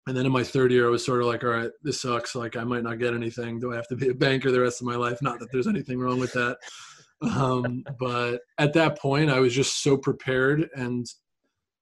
and 0.07 0.15
then 0.15 0.27
in 0.27 0.31
my 0.31 0.43
third 0.43 0.71
year, 0.71 0.85
I 0.85 0.91
was 0.91 1.03
sort 1.03 1.21
of 1.21 1.27
like, 1.27 1.43
all 1.43 1.49
right, 1.49 1.71
this 1.81 2.01
sucks. 2.01 2.35
Like, 2.35 2.55
I 2.55 2.63
might 2.63 2.83
not 2.83 2.99
get 2.99 3.15
anything. 3.15 3.59
Do 3.59 3.73
I 3.73 3.75
have 3.75 3.87
to 3.87 3.95
be 3.95 4.09
a 4.09 4.13
banker 4.13 4.51
the 4.51 4.61
rest 4.61 4.81
of 4.81 4.85
my 4.85 4.95
life? 4.95 5.19
Not 5.23 5.39
that 5.39 5.51
there's 5.51 5.65
anything 5.65 5.99
wrong 5.99 6.19
with 6.19 6.33
that. 6.33 6.57
Um, 7.21 7.83
but 7.99 8.41
at 8.57 8.73
that 8.73 8.99
point, 8.99 9.29
I 9.29 9.39
was 9.39 9.53
just 9.53 9.81
so 9.81 9.97
prepared 9.97 10.69
and 10.75 11.07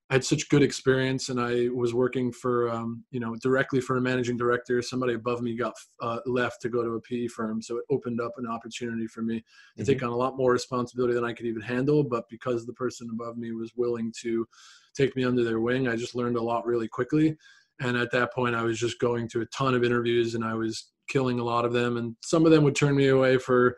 I 0.10 0.16
had 0.16 0.26
such 0.26 0.50
good 0.50 0.62
experience, 0.62 1.30
and 1.30 1.40
I 1.40 1.70
was 1.70 1.94
working 1.94 2.32
for 2.32 2.70
um, 2.70 3.04
you 3.10 3.20
know 3.20 3.36
directly 3.42 3.82
for 3.82 3.98
a 3.98 4.02
managing 4.02 4.38
director. 4.38 4.80
Somebody 4.82 5.14
above 5.14 5.42
me 5.42 5.58
got 5.58 5.74
uh, 6.02 6.20
left 6.28 6.62
to 6.62 6.70
go 6.70 6.84
to 6.84 6.92
a 6.92 7.02
PE 7.02 7.28
firm, 7.30 7.64
so 7.64 7.78
it 7.78 7.86
opened 7.90 8.22
up 8.22 8.34
an 8.38 8.46
opportunity 8.46 9.08
for 9.08 9.24
me 9.24 9.38
to 9.38 9.82
mm-hmm. 9.82 9.92
take 9.92 10.04
on 10.04 10.10
a 10.10 10.16
lot 10.16 10.38
more 10.38 10.52
responsibility 10.52 11.16
than 11.16 11.24
I 11.24 11.34
could 11.34 11.48
even 11.48 11.64
handle. 11.64 12.04
But 12.04 12.30
because 12.30 12.66
the 12.66 12.74
person 12.74 13.10
above 13.12 13.38
me 13.38 13.54
was 13.54 13.72
willing 13.76 14.14
to 14.22 14.46
take 14.94 15.16
me 15.16 15.24
under 15.24 15.44
their 15.44 15.62
wing, 15.62 15.88
I 15.88 15.96
just 15.96 16.14
learned 16.14 16.38
a 16.38 16.44
lot 16.44 16.68
really 16.68 16.88
quickly. 16.88 17.36
And 17.80 17.98
at 17.98 18.12
that 18.12 18.34
point, 18.34 18.56
I 18.56 18.62
was 18.62 18.78
just 18.78 19.00
going 19.00 19.28
to 19.30 19.42
a 19.42 19.48
ton 19.48 19.74
of 19.74 19.84
interviews, 19.84 20.36
and 20.36 20.44
I 20.44 20.54
was 20.54 20.92
killing 21.08 21.40
a 21.40 21.44
lot 21.44 21.66
of 21.66 21.74
them. 21.74 21.98
And 21.98 22.16
some 22.22 22.46
of 22.46 22.52
them 22.52 22.64
would 22.66 22.76
turn 22.76 22.96
me 22.96 23.08
away 23.08 23.40
for 23.40 23.78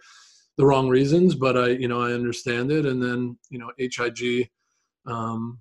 the 0.57 0.65
wrong 0.65 0.89
reasons, 0.89 1.35
but 1.35 1.57
I 1.57 1.67
you 1.69 1.87
know 1.87 2.01
I 2.01 2.13
understand 2.13 2.71
it. 2.71 2.85
And 2.85 3.01
then 3.01 3.37
you 3.49 3.59
know 3.59 3.71
HIG. 3.77 4.49
Um, 5.05 5.59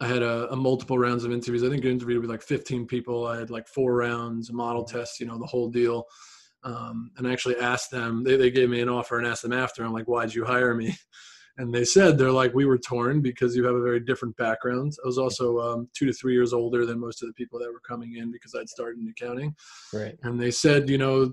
I 0.00 0.06
had 0.06 0.22
a, 0.22 0.48
a, 0.52 0.56
multiple 0.56 0.96
rounds 0.96 1.24
of 1.24 1.32
interviews. 1.32 1.64
I 1.64 1.68
think 1.68 1.84
I 1.84 1.88
interviewed 1.88 2.20
with 2.20 2.30
like 2.30 2.40
15 2.40 2.86
people. 2.86 3.26
I 3.26 3.36
had 3.36 3.50
like 3.50 3.66
four 3.66 3.96
rounds, 3.96 4.48
a 4.48 4.52
model 4.52 4.84
test, 4.84 5.18
you 5.18 5.26
know, 5.26 5.36
the 5.38 5.46
whole 5.46 5.68
deal. 5.68 6.04
Um, 6.62 7.10
and 7.16 7.26
I 7.26 7.32
actually 7.32 7.56
asked 7.56 7.90
them, 7.90 8.22
they, 8.22 8.36
they 8.36 8.52
gave 8.52 8.70
me 8.70 8.80
an 8.80 8.88
offer 8.88 9.18
and 9.18 9.26
asked 9.26 9.42
them 9.42 9.52
after, 9.52 9.82
I'm 9.82 9.92
like, 9.92 10.06
why'd 10.06 10.32
you 10.32 10.44
hire 10.44 10.72
me? 10.72 10.96
and 11.58 11.74
they 11.74 11.84
said 11.84 12.16
they're 12.16 12.32
like 12.32 12.54
we 12.54 12.64
were 12.64 12.78
torn 12.78 13.20
because 13.20 13.54
you 13.54 13.64
have 13.64 13.74
a 13.74 13.82
very 13.82 14.00
different 14.00 14.36
background 14.36 14.92
i 15.04 15.06
was 15.06 15.18
also 15.18 15.58
um, 15.58 15.88
two 15.92 16.06
to 16.06 16.12
three 16.12 16.32
years 16.32 16.52
older 16.52 16.86
than 16.86 16.98
most 16.98 17.22
of 17.22 17.28
the 17.28 17.34
people 17.34 17.58
that 17.58 17.70
were 17.70 17.80
coming 17.80 18.16
in 18.16 18.32
because 18.32 18.54
i'd 18.54 18.68
started 18.68 19.00
in 19.00 19.08
accounting 19.08 19.54
right 19.92 20.16
and 20.22 20.40
they 20.40 20.50
said 20.50 20.88
you 20.88 20.98
know 20.98 21.32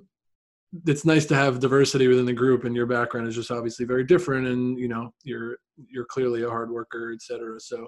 it's 0.85 1.05
nice 1.05 1.25
to 1.25 1.35
have 1.35 1.59
diversity 1.59 2.07
within 2.07 2.25
the 2.25 2.33
group 2.33 2.63
and 2.63 2.75
your 2.75 2.85
background 2.85 3.27
is 3.27 3.35
just 3.35 3.51
obviously 3.51 3.85
very 3.85 4.03
different 4.03 4.47
and 4.47 4.79
you 4.79 4.87
know 4.87 5.13
you're 5.23 5.57
you're 5.89 6.05
clearly 6.05 6.43
a 6.43 6.49
hard 6.49 6.71
worker 6.71 7.11
etc 7.13 7.59
so 7.59 7.87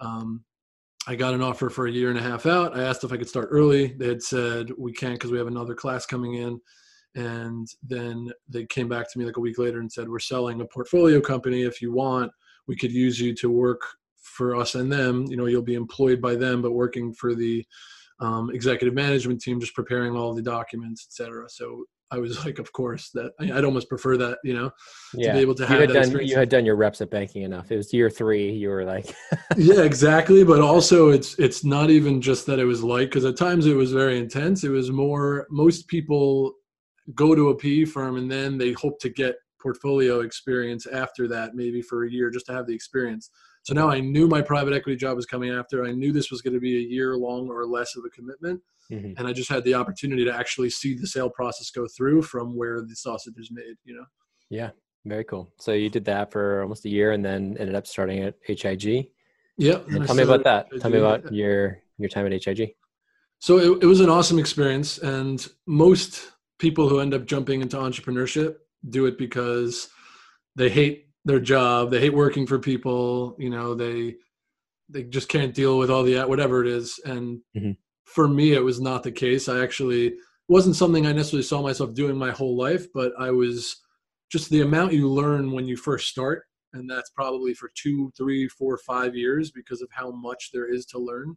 um, 0.00 0.44
i 1.06 1.14
got 1.14 1.34
an 1.34 1.42
offer 1.42 1.70
for 1.70 1.86
a 1.86 1.92
year 1.92 2.10
and 2.10 2.18
a 2.18 2.22
half 2.22 2.46
out. 2.46 2.76
I 2.76 2.82
asked 2.82 3.04
if 3.04 3.12
i 3.12 3.16
could 3.16 3.28
start 3.28 3.48
early. 3.50 3.94
They 3.98 4.08
had 4.08 4.22
said 4.22 4.70
we 4.76 4.92
can't 4.92 5.14
because 5.14 5.30
we 5.30 5.38
have 5.38 5.46
another 5.46 5.74
class 5.74 6.06
coming 6.06 6.34
in. 6.34 6.60
And 7.14 7.66
then 7.82 8.30
they 8.46 8.66
came 8.66 8.88
back 8.88 9.10
to 9.10 9.18
me 9.18 9.24
like 9.24 9.38
a 9.38 9.40
week 9.40 9.58
later 9.58 9.80
and 9.80 9.90
said 9.90 10.08
we're 10.08 10.18
selling 10.18 10.60
a 10.60 10.66
portfolio 10.66 11.20
company. 11.20 11.62
If 11.62 11.80
you 11.80 11.92
want 11.92 12.30
we 12.66 12.76
could 12.76 12.92
use 12.92 13.20
you 13.20 13.34
to 13.36 13.48
work 13.48 13.80
for 14.16 14.56
us 14.56 14.74
and 14.74 14.90
them. 14.90 15.24
You 15.28 15.36
know 15.36 15.46
you'll 15.46 15.62
be 15.62 15.74
employed 15.74 16.20
by 16.20 16.34
them 16.34 16.60
but 16.60 16.72
working 16.72 17.14
for 17.14 17.34
the 17.34 17.64
um, 18.20 18.50
executive 18.50 18.94
management 18.94 19.40
team 19.40 19.60
just 19.60 19.74
preparing 19.74 20.16
all 20.16 20.34
the 20.34 20.42
documents 20.42 21.06
etc 21.06 21.44
so 21.50 21.84
i 22.10 22.18
was 22.18 22.44
like 22.44 22.58
of 22.58 22.72
course 22.72 23.10
that 23.14 23.32
i'd 23.40 23.64
almost 23.64 23.88
prefer 23.88 24.16
that 24.16 24.38
you 24.44 24.54
know 24.54 24.70
yeah. 25.14 25.28
to 25.28 25.34
be 25.34 25.40
able 25.40 25.54
to 25.54 25.66
have 25.66 25.76
you 25.76 25.80
had 25.80 25.92
done 25.92 26.02
experience. 26.02 26.30
you 26.30 26.38
had 26.38 26.48
done 26.48 26.64
your 26.64 26.76
reps 26.76 27.00
at 27.00 27.10
banking 27.10 27.42
enough 27.42 27.70
it 27.70 27.76
was 27.76 27.92
year 27.92 28.10
three 28.10 28.50
you 28.50 28.68
were 28.68 28.84
like 28.84 29.14
yeah 29.56 29.82
exactly 29.82 30.44
but 30.44 30.60
also 30.60 31.10
it's 31.10 31.38
it's 31.38 31.64
not 31.64 31.90
even 31.90 32.20
just 32.20 32.46
that 32.46 32.58
it 32.58 32.64
was 32.64 32.82
like 32.82 33.08
because 33.08 33.24
at 33.24 33.36
times 33.36 33.66
it 33.66 33.74
was 33.74 33.92
very 33.92 34.18
intense 34.18 34.64
it 34.64 34.70
was 34.70 34.90
more 34.90 35.46
most 35.50 35.88
people 35.88 36.52
go 37.14 37.34
to 37.34 37.50
a 37.50 37.56
PE 37.56 37.84
firm 37.84 38.16
and 38.16 38.30
then 38.30 38.58
they 38.58 38.72
hope 38.72 38.98
to 39.00 39.08
get 39.08 39.36
portfolio 39.60 40.20
experience 40.20 40.86
after 40.86 41.26
that, 41.28 41.54
maybe 41.54 41.82
for 41.82 42.04
a 42.04 42.10
year, 42.10 42.30
just 42.30 42.46
to 42.46 42.52
have 42.52 42.66
the 42.66 42.74
experience. 42.74 43.30
So 43.66 43.74
now 43.74 43.90
I 43.90 43.98
knew 43.98 44.28
my 44.28 44.40
private 44.40 44.74
equity 44.74 44.96
job 44.96 45.16
was 45.16 45.26
coming 45.26 45.50
after. 45.50 45.84
I 45.84 45.90
knew 45.90 46.12
this 46.12 46.30
was 46.30 46.40
going 46.40 46.54
to 46.54 46.60
be 46.60 46.76
a 46.76 46.88
year 46.88 47.16
long 47.16 47.48
or 47.50 47.66
less 47.66 47.96
of 47.96 48.04
a 48.04 48.10
commitment. 48.10 48.60
Mm-hmm. 48.92 49.14
And 49.18 49.26
I 49.26 49.32
just 49.32 49.50
had 49.50 49.64
the 49.64 49.74
opportunity 49.74 50.24
to 50.24 50.32
actually 50.32 50.70
see 50.70 50.94
the 50.94 51.08
sale 51.08 51.28
process 51.28 51.70
go 51.70 51.88
through 51.88 52.22
from 52.22 52.54
where 52.54 52.80
the 52.80 52.94
sausage 52.94 53.34
is 53.38 53.50
made, 53.50 53.74
you 53.82 53.96
know? 53.96 54.04
Yeah, 54.50 54.70
very 55.04 55.24
cool. 55.24 55.52
So 55.58 55.72
you 55.72 55.90
did 55.90 56.04
that 56.04 56.30
for 56.30 56.62
almost 56.62 56.84
a 56.84 56.88
year 56.88 57.10
and 57.10 57.24
then 57.24 57.56
ended 57.58 57.74
up 57.74 57.88
starting 57.88 58.20
at 58.20 58.36
HIG. 58.46 59.08
Yeah. 59.58 59.78
Tell 60.04 60.14
me 60.14 60.22
about 60.22 60.44
that. 60.44 60.68
Tell 60.80 60.92
me 60.92 60.98
about 60.98 61.32
your 61.32 61.80
your 61.98 62.08
time 62.08 62.24
at 62.26 62.44
HIG. 62.44 62.76
So 63.40 63.58
it, 63.58 63.82
it 63.82 63.86
was 63.86 63.98
an 63.98 64.08
awesome 64.08 64.38
experience. 64.38 64.98
And 64.98 65.44
most 65.66 66.30
people 66.60 66.88
who 66.88 67.00
end 67.00 67.14
up 67.14 67.26
jumping 67.26 67.62
into 67.62 67.78
entrepreneurship 67.78 68.58
do 68.88 69.06
it 69.06 69.18
because 69.18 69.88
they 70.54 70.68
hate 70.68 71.05
their 71.26 71.40
job. 71.40 71.90
They 71.90 72.00
hate 72.00 72.14
working 72.14 72.46
for 72.46 72.58
people 72.58 73.36
you 73.38 73.50
know 73.50 73.74
they 73.74 74.16
they 74.88 75.02
just 75.02 75.28
can't 75.28 75.54
deal 75.54 75.78
with 75.78 75.90
all 75.90 76.02
the 76.02 76.22
whatever 76.22 76.64
it 76.64 76.68
is. 76.68 76.98
And 77.04 77.40
mm-hmm. 77.56 77.72
for 78.04 78.28
me 78.28 78.52
it 78.52 78.64
was 78.64 78.80
not 78.80 79.02
the 79.02 79.12
case. 79.12 79.48
I 79.48 79.62
actually 79.62 80.14
wasn't 80.48 80.76
something 80.76 81.08
i 81.08 81.12
necessarily 81.12 81.42
saw 81.42 81.60
myself 81.60 81.92
doing 81.92 82.16
my 82.16 82.30
whole 82.30 82.56
life 82.56 82.86
but 82.94 83.10
i 83.18 83.32
was 83.32 83.82
just 84.30 84.50
the 84.50 84.62
amount 84.62 84.92
you 84.92 85.08
learn 85.08 85.52
when 85.52 85.66
you 85.66 85.76
first 85.76 86.08
start. 86.08 86.44
And 86.72 86.90
that's 86.90 87.10
probably 87.10 87.54
for 87.54 87.70
two 87.74 88.10
three 88.16 88.48
four 88.48 88.76
five 88.78 89.14
years 89.14 89.50
because 89.50 89.80
of 89.80 89.88
how 89.92 90.10
much 90.10 90.50
there 90.52 90.70
is 90.70 90.84
to 90.86 90.98
learn 90.98 91.36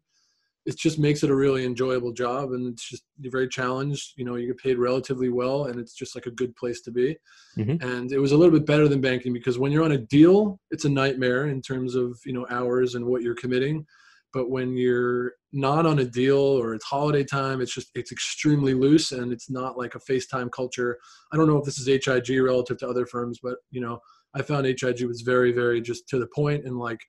it 0.66 0.78
just 0.78 1.00
makes 1.00 1.24
it 1.24 1.30
a 1.30 1.36
really 1.36 1.66
enjoyable 1.66 2.12
job 2.12 2.52
and 2.52 2.68
it's 2.68 2.88
just 2.88 3.04
you're 3.20 3.32
very 3.32 3.48
challenged. 3.48 4.14
You 4.18 4.26
know 4.26 4.36
you 4.36 4.48
get 4.48 4.58
paid 4.58 4.78
relatively 4.78 5.30
well 5.30 5.66
and 5.66 5.80
it's 5.80 5.94
just 5.94 6.16
like 6.16 6.26
a 6.26 6.32
good 6.32 6.56
place 6.56 6.82
to 6.82 6.92
be. 6.92 7.18
Mm-hmm. 7.58 7.82
and 7.88 8.12
it 8.12 8.20
was 8.20 8.32
a 8.32 8.38
little 8.38 8.58
bit 8.58 8.68
better 8.68 8.88
than 8.88 9.02
banking 9.02 9.34
because 9.34 9.58
when 9.58 9.72
you're 9.72 9.84
on 9.84 9.94
a 9.94 9.98
deal 9.98 10.60
it's 10.72 10.86
a 10.86 10.90
nightmare 10.90 11.48
in 11.48 11.62
terms 11.62 11.96
of 11.96 12.20
you 12.26 12.34
know 12.34 12.46
hours 12.50 12.96
and 12.96 13.06
what 13.06 13.22
you're 13.22 13.36
committing. 13.36 13.86
But 14.32 14.52
when 14.52 14.78
you're 14.78 15.34
not 15.54 15.88
on 15.88 15.98
a 15.98 16.06
deal 16.06 16.38
or 16.38 16.76
it's 16.76 16.86
holiday 16.86 17.24
time 17.24 17.62
it's 17.62 17.74
just 17.74 17.90
it's 17.96 18.12
extremely 18.12 18.74
loose 18.74 19.12
and 19.12 19.32
it's 19.32 19.50
not 19.50 19.78
like 19.78 19.96
a 19.96 20.00
facetime 20.00 20.52
culture. 20.52 21.00
I 21.32 21.38
don't 21.38 21.48
know 21.48 21.58
if 21.58 21.66
this 21.66 21.80
is 21.80 21.88
hig 21.88 22.30
relative 22.30 22.78
to 22.80 22.88
other 22.88 23.06
firms 23.06 23.40
but 23.42 23.58
you 23.72 23.82
know 23.82 24.00
i 24.36 24.42
found 24.42 24.66
hig 24.66 25.04
was 25.08 25.22
very 25.22 25.52
very 25.52 25.82
just 25.82 26.08
to 26.08 26.20
the 26.20 26.28
point 26.36 26.66
and 26.66 26.78
like 26.78 27.00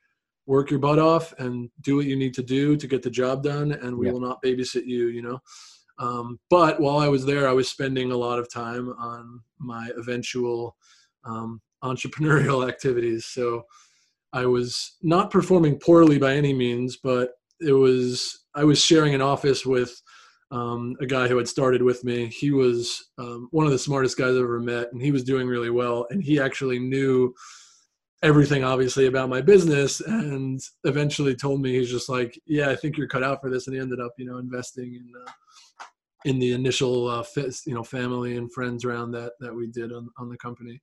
work 0.46 0.70
your 0.70 0.80
butt 0.80 0.98
off 0.98 1.32
and 1.38 1.70
do 1.82 1.96
what 1.96 2.06
you 2.06 2.16
need 2.16 2.34
to 2.34 2.42
do 2.42 2.76
to 2.76 2.86
get 2.86 3.02
the 3.02 3.10
job 3.10 3.42
done 3.42 3.72
and 3.72 3.96
we 3.96 4.10
will 4.10 4.20
not 4.20 4.42
babysit 4.42 4.86
you 4.86 5.08
you 5.08 5.22
know? 5.22 5.38
Um, 5.98 6.38
but 6.48 6.80
while 6.80 6.98
i 6.98 7.08
was 7.08 7.24
there 7.24 7.48
i 7.48 7.52
was 7.52 7.68
spending 7.68 8.10
a 8.10 8.16
lot 8.16 8.38
of 8.38 8.52
time 8.52 8.90
on 8.98 9.40
my 9.58 9.90
eventual 9.96 10.76
um, 11.24 11.60
entrepreneurial 11.84 12.68
activities. 12.72 13.26
So 13.26 13.64
i 14.32 14.46
was 14.46 14.96
not 15.02 15.30
performing 15.30 15.78
poorly 15.78 16.18
by 16.18 16.34
any 16.34 16.52
means 16.52 16.96
but 16.96 17.32
it 17.60 17.72
was 17.72 18.44
i 18.54 18.64
was 18.64 18.82
sharing 18.82 19.14
an 19.14 19.22
office 19.22 19.66
with 19.66 20.00
um, 20.52 20.96
a 21.00 21.06
guy 21.06 21.28
who 21.28 21.36
had 21.36 21.48
started 21.48 21.80
with 21.82 22.02
me. 22.02 22.26
He 22.26 22.50
was 22.50 23.10
um, 23.18 23.48
one 23.52 23.66
of 23.66 23.72
the 23.72 23.78
smartest 23.78 24.18
guys 24.18 24.30
i've 24.30 24.42
ever 24.42 24.60
met 24.60 24.92
and 24.92 25.00
he 25.00 25.12
was 25.12 25.24
doing 25.24 25.46
really 25.46 25.70
well 25.70 26.06
and 26.10 26.22
he 26.22 26.40
actually 26.40 26.78
knew 26.78 27.32
everything 28.22 28.62
obviously 28.62 29.06
about 29.06 29.28
my 29.28 29.40
business 29.40 30.00
and 30.00 30.60
eventually 30.84 31.34
told 31.34 31.60
me 31.60 31.72
he's 31.72 31.90
just 31.90 32.08
like 32.08 32.38
yeah 32.46 32.68
i 32.68 32.76
think 32.76 32.96
you're 32.96 33.08
cut 33.08 33.22
out 33.22 33.40
for 33.40 33.48
this 33.48 33.66
and 33.66 33.74
he 33.74 33.80
ended 33.80 34.00
up 34.00 34.12
you 34.18 34.26
know 34.26 34.38
investing 34.38 34.94
in 34.94 35.10
uh, 35.26 35.30
in 36.26 36.38
the 36.38 36.52
initial 36.52 37.08
uh, 37.08 37.24
you 37.66 37.74
know 37.74 37.82
family 37.82 38.36
and 38.36 38.52
friends 38.52 38.84
round 38.84 39.14
that 39.14 39.32
that 39.40 39.54
we 39.54 39.66
did 39.68 39.90
on, 39.92 40.08
on 40.18 40.28
the 40.28 40.36
company. 40.36 40.80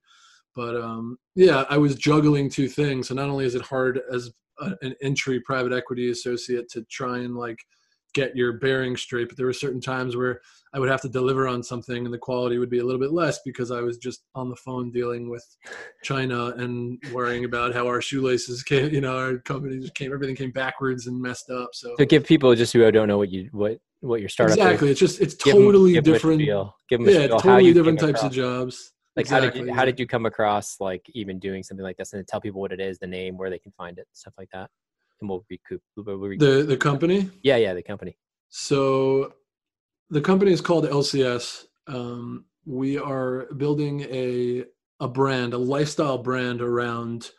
But 0.56 0.74
um, 0.74 1.18
yeah 1.36 1.64
i 1.70 1.78
was 1.78 1.94
juggling 1.94 2.50
two 2.50 2.68
things 2.68 3.08
so 3.08 3.14
not 3.14 3.28
only 3.28 3.44
is 3.44 3.54
it 3.54 3.62
hard 3.62 4.00
as 4.12 4.32
a, 4.58 4.72
an 4.82 4.94
entry 5.00 5.40
private 5.40 5.72
equity 5.72 6.10
associate 6.10 6.68
to 6.70 6.82
try 6.90 7.18
and 7.18 7.36
like 7.36 7.58
get 8.18 8.36
your 8.36 8.54
bearing 8.54 8.96
straight 8.96 9.28
but 9.28 9.36
there 9.36 9.46
were 9.46 9.52
certain 9.52 9.80
times 9.80 10.16
where 10.16 10.40
I 10.74 10.78
would 10.78 10.90
have 10.90 11.00
to 11.02 11.08
deliver 11.08 11.48
on 11.48 11.62
something 11.62 12.04
and 12.04 12.12
the 12.12 12.18
quality 12.18 12.58
would 12.58 12.68
be 12.68 12.78
a 12.78 12.84
little 12.84 13.00
bit 13.00 13.12
less 13.12 13.40
because 13.44 13.70
I 13.70 13.80
was 13.80 13.96
just 13.96 14.24
on 14.34 14.50
the 14.50 14.56
phone 14.56 14.90
dealing 14.90 15.30
with 15.30 15.44
China 16.02 16.52
and 16.56 17.02
worrying 17.12 17.44
about 17.44 17.74
how 17.74 17.86
our 17.86 18.02
shoelaces 18.02 18.62
came, 18.62 18.92
you 18.92 19.00
know, 19.00 19.16
our 19.16 19.38
company 19.38 19.78
just 19.78 19.94
came, 19.94 20.12
everything 20.12 20.36
came 20.36 20.50
backwards 20.50 21.06
and 21.06 21.20
messed 21.20 21.50
up. 21.50 21.70
So 21.72 21.96
to 21.96 22.06
give 22.06 22.24
people 22.24 22.54
just 22.54 22.72
who 22.72 22.90
don't 22.90 23.08
know 23.08 23.18
what 23.18 23.30
you, 23.30 23.48
what, 23.52 23.78
what 24.00 24.20
your 24.20 24.28
startup 24.28 24.58
exactly. 24.58 24.88
Is, 24.88 24.92
it's 24.92 25.00
just, 25.00 25.20
it's 25.20 25.34
totally 25.34 25.94
give 25.94 26.04
different. 26.04 26.44
Them 26.44 26.70
give 26.88 27.00
them 27.04 27.14
yeah, 27.14 27.28
totally 27.28 27.72
different 27.72 28.00
types 28.00 28.22
of 28.22 28.32
jobs. 28.32 28.92
Like 29.16 29.24
exactly, 29.24 29.48
how 29.48 29.54
did 29.54 29.66
you, 29.66 29.74
how 29.74 29.84
did 29.84 30.00
you 30.00 30.06
come 30.06 30.26
across 30.26 30.76
like 30.80 31.04
even 31.14 31.38
doing 31.40 31.62
something 31.62 31.82
like 31.82 31.96
this 31.96 32.12
and 32.12 32.26
tell 32.28 32.40
people 32.40 32.60
what 32.60 32.72
it 32.72 32.80
is, 32.80 32.98
the 32.98 33.06
name, 33.06 33.36
where 33.36 33.50
they 33.50 33.58
can 33.58 33.72
find 33.72 33.98
it, 33.98 34.06
stuff 34.12 34.34
like 34.38 34.50
that? 34.52 34.70
And 35.20 35.28
we'll 35.28 35.44
recoup. 35.50 35.82
We'll 35.96 36.16
recoup. 36.16 36.40
The, 36.40 36.62
the 36.62 36.76
company? 36.76 37.30
Yeah. 37.42 37.56
Yeah. 37.56 37.74
The 37.74 37.82
company. 37.82 38.16
So 38.48 39.34
the 40.10 40.20
company 40.20 40.52
is 40.52 40.60
called 40.60 40.84
LCS. 40.84 41.64
Um, 41.86 42.44
we 42.66 42.98
are 42.98 43.46
building 43.56 44.02
a 44.02 44.64
a 45.00 45.08
brand, 45.08 45.54
a 45.54 45.58
lifestyle 45.58 46.18
brand 46.18 46.60
around 46.60 47.30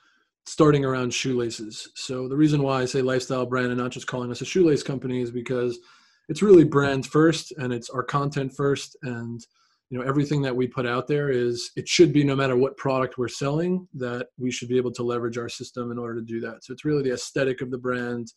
starting 0.45 0.83
around 0.83 1.13
shoelaces. 1.13 1.89
So 1.95 2.27
the 2.27 2.36
reason 2.36 2.63
why 2.63 2.81
I 2.81 2.86
say 2.86 3.01
lifestyle 3.01 3.45
brand 3.45 3.67
and 3.67 3.77
not 3.77 3.91
just 3.91 4.07
calling 4.07 4.31
us 4.31 4.41
a 4.41 4.45
shoelace 4.45 4.81
company 4.81 5.21
is 5.21 5.29
because 5.29 5.77
it's 6.27 6.41
really 6.41 6.63
brand 6.63 7.05
first 7.05 7.51
and 7.57 7.71
it's 7.71 7.89
our 7.89 8.01
content 8.01 8.53
first 8.55 8.95
and 9.03 9.45
you 9.89 9.98
know 9.98 10.03
everything 10.05 10.41
that 10.43 10.55
we 10.55 10.67
put 10.67 10.86
out 10.86 11.08
there 11.08 11.29
is 11.29 11.72
it 11.75 11.88
should 11.88 12.13
be 12.13 12.24
no 12.24 12.36
matter 12.36 12.55
what 12.55 12.77
product 12.77 13.17
we're 13.17 13.27
selling 13.27 13.88
that 13.93 14.27
we 14.38 14.51
should 14.51 14.69
be 14.69 14.77
able 14.77 14.91
to 14.91 15.03
leverage 15.03 15.38
our 15.38 15.50
system 15.50 15.91
in 15.91 15.98
order 15.98 16.15
to 16.15 16.22
do 16.22 16.39
that. 16.41 16.63
So 16.63 16.74
it's 16.74 16.86
really 16.86 17.03
the 17.03 17.13
aesthetic 17.13 17.62
of 17.62 17.72
the 17.72 17.77
brand 17.77 18.31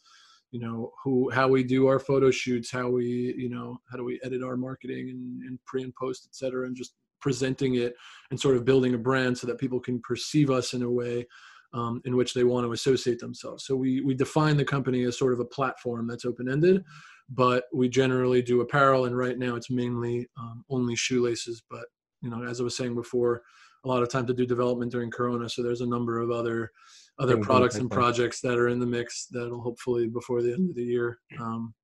you 0.53 0.61
know 0.61 0.93
who 1.03 1.31
how 1.31 1.49
we 1.49 1.65
do 1.65 1.87
our 1.87 1.99
photo 1.99 2.31
shoots 2.31 2.71
how 2.71 2.89
we 2.89 3.35
you 3.37 3.49
know 3.49 3.79
how 3.91 3.97
do 3.97 4.05
we 4.05 4.21
edit 4.23 4.43
our 4.43 4.57
marketing 4.57 5.09
and, 5.09 5.43
and 5.43 5.59
pre 5.65 5.83
and 5.83 5.95
post 5.95 6.29
et 6.31 6.35
cetera 6.35 6.67
and 6.67 6.77
just 6.77 6.95
presenting 7.21 7.77
it 7.77 7.95
and 8.31 8.39
sort 8.39 8.57
of 8.57 8.65
building 8.65 8.95
a 8.95 8.99
brand 8.99 9.37
so 9.37 9.47
that 9.47 9.59
people 9.59 9.81
can 9.81 9.99
perceive 10.01 10.51
us 10.51 10.75
in 10.75 10.83
a 10.83 10.91
way 10.91 11.27
um, 11.73 12.03
in 12.05 12.17
which 12.17 12.35
they 12.35 12.45
want 12.45 12.67
to 12.67 12.73
associate 12.73 13.19
themselves. 13.19 13.65
So 13.65 13.75
we 13.75 14.03
we 14.03 14.15
define 14.15 14.57
the 14.57 14.65
company 14.65 15.05
as 15.05 15.19
sort 15.19 15.33
of 15.33 15.41
a 15.41 15.45
platform 15.45 16.07
that's 16.07 16.27
open-ended 16.27 16.85
but 17.29 17.65
we 17.73 17.89
generally 17.89 18.43
do 18.43 18.61
apparel 18.61 19.07
and 19.07 19.17
right 19.17 19.39
now 19.39 19.55
it's 19.55 19.71
mainly 19.71 20.27
um, 20.39 20.65
only 20.71 20.97
shoelaces 20.97 21.63
but 21.71 21.85
you 22.21 22.31
know 22.31 22.45
as 22.45 22.61
i 22.61 22.65
was 22.65 22.77
saying 22.77 22.95
before 22.95 23.43
a 23.85 23.89
lot 23.89 24.03
of 24.03 24.09
time 24.09 24.27
to 24.27 24.35
do 24.35 24.47
development 24.47 24.93
during 24.93 25.11
corona 25.11 25.49
so 25.49 25.63
there's 25.63 25.81
a 25.81 25.87
number 25.87 26.21
of 26.21 26.31
other 26.31 26.71
other 27.19 27.37
products 27.37 27.77
and 27.77 27.91
projects 27.91 28.41
that 28.41 28.59
are 28.59 28.69
in 28.69 28.81
the 28.81 28.87
mix 28.87 29.27
that'll 29.27 29.61
hopefully 29.61 30.09
before 30.09 30.43
the 30.43 30.53
end 30.53 30.71
of 30.71 30.77
the 30.77 30.85
year, 30.85 31.19
um, 31.41 31.75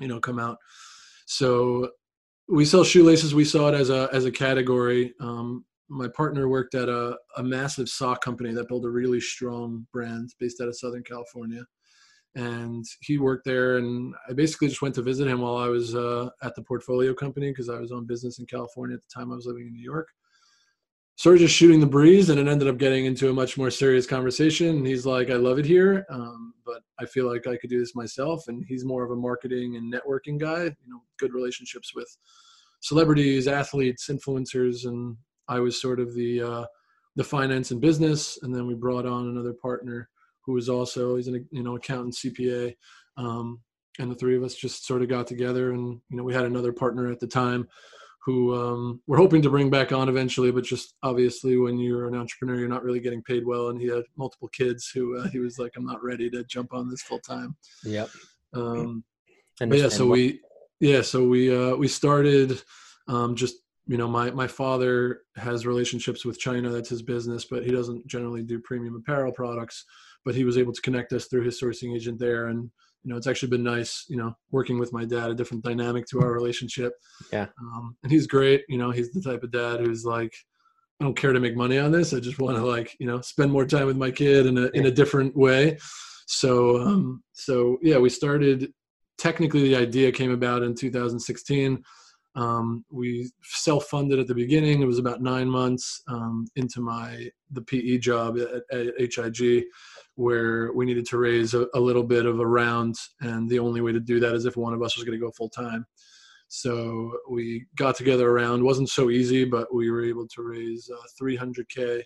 you 0.00 0.08
know, 0.08 0.20
come 0.20 0.38
out. 0.38 0.58
So 1.26 1.90
we 2.48 2.64
sell 2.64 2.84
shoelaces. 2.84 3.34
We 3.34 3.44
saw 3.44 3.68
it 3.68 3.74
as 3.74 3.90
a 3.90 4.08
as 4.12 4.24
a 4.24 4.30
category. 4.30 5.14
Um, 5.20 5.64
my 5.88 6.08
partner 6.08 6.48
worked 6.48 6.74
at 6.74 6.88
a, 6.88 7.16
a 7.36 7.42
massive 7.42 7.88
sock 7.88 8.22
company 8.22 8.52
that 8.52 8.68
built 8.68 8.84
a 8.84 8.90
really 8.90 9.20
strong 9.20 9.86
brand 9.92 10.30
based 10.38 10.60
out 10.60 10.68
of 10.68 10.76
Southern 10.76 11.02
California. 11.02 11.64
And 12.36 12.84
he 13.00 13.18
worked 13.18 13.44
there, 13.44 13.78
and 13.78 14.14
I 14.28 14.34
basically 14.34 14.68
just 14.68 14.82
went 14.82 14.94
to 14.96 15.02
visit 15.02 15.26
him 15.26 15.40
while 15.40 15.56
I 15.56 15.68
was 15.68 15.94
uh, 15.94 16.28
at 16.42 16.54
the 16.54 16.62
portfolio 16.62 17.12
company 17.14 17.50
because 17.50 17.68
I 17.68 17.80
was 17.80 17.90
on 17.90 18.06
business 18.06 18.38
in 18.38 18.46
California 18.46 18.94
at 18.94 19.02
the 19.02 19.12
time. 19.12 19.32
I 19.32 19.36
was 19.36 19.46
living 19.46 19.66
in 19.66 19.72
New 19.72 19.82
York, 19.82 20.08
so 21.16 21.32
of 21.32 21.38
just 21.38 21.54
shooting 21.54 21.80
the 21.80 21.86
breeze 21.86 22.28
and 22.28 22.38
it 22.38 22.46
ended 22.46 22.68
up 22.68 22.76
getting 22.76 23.06
into 23.06 23.30
a 23.30 23.32
much 23.32 23.56
more 23.56 23.70
serious 23.70 24.06
conversation 24.06 24.76
and 24.76 24.86
he's 24.86 25.06
like 25.06 25.30
i 25.30 25.34
love 25.34 25.58
it 25.58 25.64
here 25.64 26.06
um, 26.10 26.52
but 26.64 26.82
i 27.00 27.06
feel 27.06 27.26
like 27.26 27.46
i 27.46 27.56
could 27.56 27.70
do 27.70 27.80
this 27.80 27.94
myself 27.94 28.48
and 28.48 28.64
he's 28.68 28.84
more 28.84 29.02
of 29.02 29.10
a 29.10 29.16
marketing 29.16 29.76
and 29.76 29.92
networking 29.92 30.38
guy 30.38 30.64
you 30.64 30.88
know 30.88 31.02
good 31.18 31.32
relationships 31.32 31.94
with 31.94 32.08
celebrities 32.80 33.48
athletes 33.48 34.08
influencers 34.08 34.86
and 34.86 35.16
i 35.48 35.58
was 35.58 35.80
sort 35.80 35.98
of 35.98 36.14
the 36.14 36.40
uh, 36.42 36.64
the 37.16 37.24
finance 37.24 37.70
and 37.70 37.80
business 37.80 38.38
and 38.42 38.54
then 38.54 38.66
we 38.66 38.74
brought 38.74 39.06
on 39.06 39.28
another 39.28 39.54
partner 39.54 40.08
who 40.46 40.52
was 40.52 40.68
also 40.68 41.16
he's 41.16 41.28
an 41.28 41.46
you 41.50 41.62
know 41.62 41.76
accountant 41.76 42.14
cpa 42.14 42.74
um, 43.18 43.60
and 43.98 44.10
the 44.10 44.14
three 44.14 44.36
of 44.36 44.42
us 44.42 44.54
just 44.54 44.86
sort 44.86 45.02
of 45.02 45.08
got 45.08 45.26
together 45.26 45.72
and 45.72 46.00
you 46.08 46.16
know 46.16 46.22
we 46.22 46.32
had 46.32 46.44
another 46.44 46.72
partner 46.72 47.10
at 47.10 47.20
the 47.20 47.26
time 47.26 47.68
who 48.26 48.56
um, 48.56 49.00
we're 49.06 49.16
hoping 49.16 49.40
to 49.40 49.48
bring 49.48 49.70
back 49.70 49.92
on 49.92 50.08
eventually, 50.08 50.50
but 50.50 50.64
just 50.64 50.94
obviously 51.04 51.56
when 51.56 51.78
you're 51.78 52.08
an 52.08 52.16
entrepreneur, 52.16 52.58
you're 52.58 52.68
not 52.68 52.82
really 52.82 52.98
getting 52.98 53.22
paid 53.22 53.46
well. 53.46 53.68
And 53.68 53.80
he 53.80 53.86
had 53.86 54.02
multiple 54.16 54.48
kids 54.48 54.90
who 54.92 55.16
uh, 55.16 55.28
he 55.28 55.38
was 55.38 55.60
like, 55.60 55.74
I'm 55.76 55.86
not 55.86 56.02
ready 56.02 56.28
to 56.30 56.42
jump 56.42 56.74
on 56.74 56.90
this 56.90 57.02
full 57.02 57.20
time. 57.20 57.56
Yep. 57.84 58.10
Um, 58.52 59.04
but 59.60 59.78
yeah, 59.78 59.88
so 59.88 60.08
we, 60.08 60.40
yeah, 60.80 61.02
so 61.02 61.24
we, 61.24 61.54
uh, 61.56 61.76
we 61.76 61.86
started 61.86 62.60
um, 63.06 63.36
just, 63.36 63.58
you 63.86 63.96
know, 63.96 64.08
my, 64.08 64.32
my 64.32 64.48
father 64.48 65.20
has 65.36 65.64
relationships 65.64 66.24
with 66.24 66.40
China. 66.40 66.68
That's 66.68 66.88
his 66.88 67.02
business, 67.02 67.44
but 67.44 67.64
he 67.64 67.70
doesn't 67.70 68.08
generally 68.08 68.42
do 68.42 68.58
premium 68.58 68.96
apparel 68.96 69.30
products, 69.30 69.84
but 70.26 70.34
he 70.34 70.44
was 70.44 70.58
able 70.58 70.72
to 70.72 70.82
connect 70.82 71.12
us 71.14 71.26
through 71.26 71.44
his 71.44 71.58
sourcing 71.58 71.94
agent 71.94 72.18
there. 72.18 72.48
And, 72.48 72.68
you 73.04 73.10
know, 73.10 73.16
it's 73.16 73.28
actually 73.28 73.48
been 73.48 73.62
nice, 73.62 74.04
you 74.08 74.16
know, 74.16 74.34
working 74.50 74.78
with 74.78 74.92
my 74.92 75.04
dad, 75.04 75.30
a 75.30 75.34
different 75.34 75.62
dynamic 75.62 76.04
to 76.08 76.20
our 76.20 76.32
relationship. 76.32 76.92
Yeah. 77.32 77.46
Um, 77.62 77.96
and 78.02 78.12
he's 78.12 78.26
great. 78.26 78.64
You 78.68 78.76
know, 78.76 78.90
he's 78.90 79.12
the 79.12 79.22
type 79.22 79.44
of 79.44 79.52
dad 79.52 79.80
who's 79.80 80.04
like, 80.04 80.34
I 81.00 81.04
don't 81.04 81.16
care 81.16 81.32
to 81.32 81.40
make 81.40 81.56
money 81.56 81.78
on 81.78 81.92
this. 81.92 82.12
I 82.12 82.18
just 82.18 82.40
want 82.40 82.56
to 82.56 82.66
like, 82.66 82.96
you 82.98 83.06
know, 83.06 83.20
spend 83.20 83.52
more 83.52 83.64
time 83.64 83.86
with 83.86 83.96
my 83.96 84.10
kid 84.10 84.46
in 84.46 84.58
a, 84.58 84.66
in 84.74 84.86
a 84.86 84.90
different 84.90 85.36
way. 85.36 85.78
So, 86.26 86.82
um, 86.82 87.22
so 87.32 87.78
yeah, 87.80 87.98
we 87.98 88.08
started, 88.10 88.72
technically 89.18 89.62
the 89.62 89.76
idea 89.76 90.12
came 90.12 90.32
about 90.32 90.62
in 90.62 90.74
2016. 90.74 91.82
Um, 92.36 92.84
we 92.90 93.30
self-funded 93.42 94.18
at 94.18 94.26
the 94.26 94.34
beginning. 94.34 94.82
It 94.82 94.86
was 94.86 94.98
about 94.98 95.22
nine 95.22 95.48
months 95.48 96.02
um, 96.06 96.46
into 96.54 96.80
my 96.80 97.30
the 97.50 97.62
PE 97.62 97.98
job 97.98 98.36
at, 98.38 98.76
at, 98.78 99.14
HIG, 99.14 99.64
where 100.16 100.70
we 100.74 100.84
needed 100.84 101.06
to 101.06 101.18
raise 101.18 101.54
a, 101.54 101.66
a, 101.74 101.80
little 101.80 102.02
bit 102.02 102.26
of 102.26 102.38
a 102.38 102.46
round, 102.46 102.94
and 103.22 103.48
the 103.48 103.58
only 103.58 103.80
way 103.80 103.92
to 103.92 104.00
do 104.00 104.20
that 104.20 104.34
is 104.34 104.44
if 104.44 104.56
one 104.56 104.74
of 104.74 104.82
us 104.82 104.96
was 104.96 105.04
going 105.04 105.18
to 105.18 105.24
go 105.24 105.32
full 105.32 105.48
time. 105.48 105.86
So 106.48 107.10
we 107.30 107.64
got 107.76 107.96
together 107.96 108.28
around. 108.28 108.62
wasn't 108.62 108.90
so 108.90 109.08
easy, 109.08 109.44
but 109.44 109.74
we 109.74 109.90
were 109.90 110.04
able 110.04 110.28
to 110.28 110.42
raise 110.42 110.90
uh, 110.92 111.02
300k, 111.20 112.02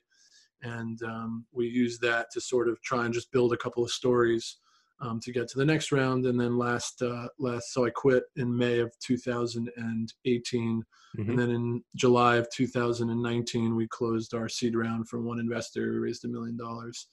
and 0.62 1.02
um, 1.02 1.44
we 1.52 1.66
used 1.66 2.00
that 2.02 2.26
to 2.32 2.40
sort 2.40 2.68
of 2.68 2.80
try 2.82 3.04
and 3.04 3.12
just 3.12 3.32
build 3.32 3.52
a 3.52 3.58
couple 3.58 3.82
of 3.82 3.90
stories 3.90 4.59
um, 5.00 5.20
to 5.20 5.32
get 5.32 5.48
to 5.48 5.58
the 5.58 5.64
next 5.64 5.92
round. 5.92 6.26
And 6.26 6.38
then 6.38 6.58
last 6.58 7.02
uh, 7.02 7.28
last, 7.38 7.72
so 7.72 7.84
I 7.84 7.90
quit 7.90 8.24
in 8.36 8.56
May 8.56 8.80
of 8.80 8.92
2018, 9.00 10.82
mm-hmm. 11.18 11.30
and 11.30 11.38
then 11.38 11.50
in 11.50 11.82
July 11.96 12.36
of 12.36 12.48
2019 12.50 13.74
we 13.74 13.86
closed 13.88 14.34
our 14.34 14.48
seed 14.48 14.76
round 14.76 15.08
from 15.08 15.24
one 15.24 15.38
investor. 15.38 15.92
We 15.92 15.98
raised 15.98 16.24
a 16.24 16.28
million 16.28 16.56
dollars 16.56 17.08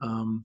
um, 0.00 0.44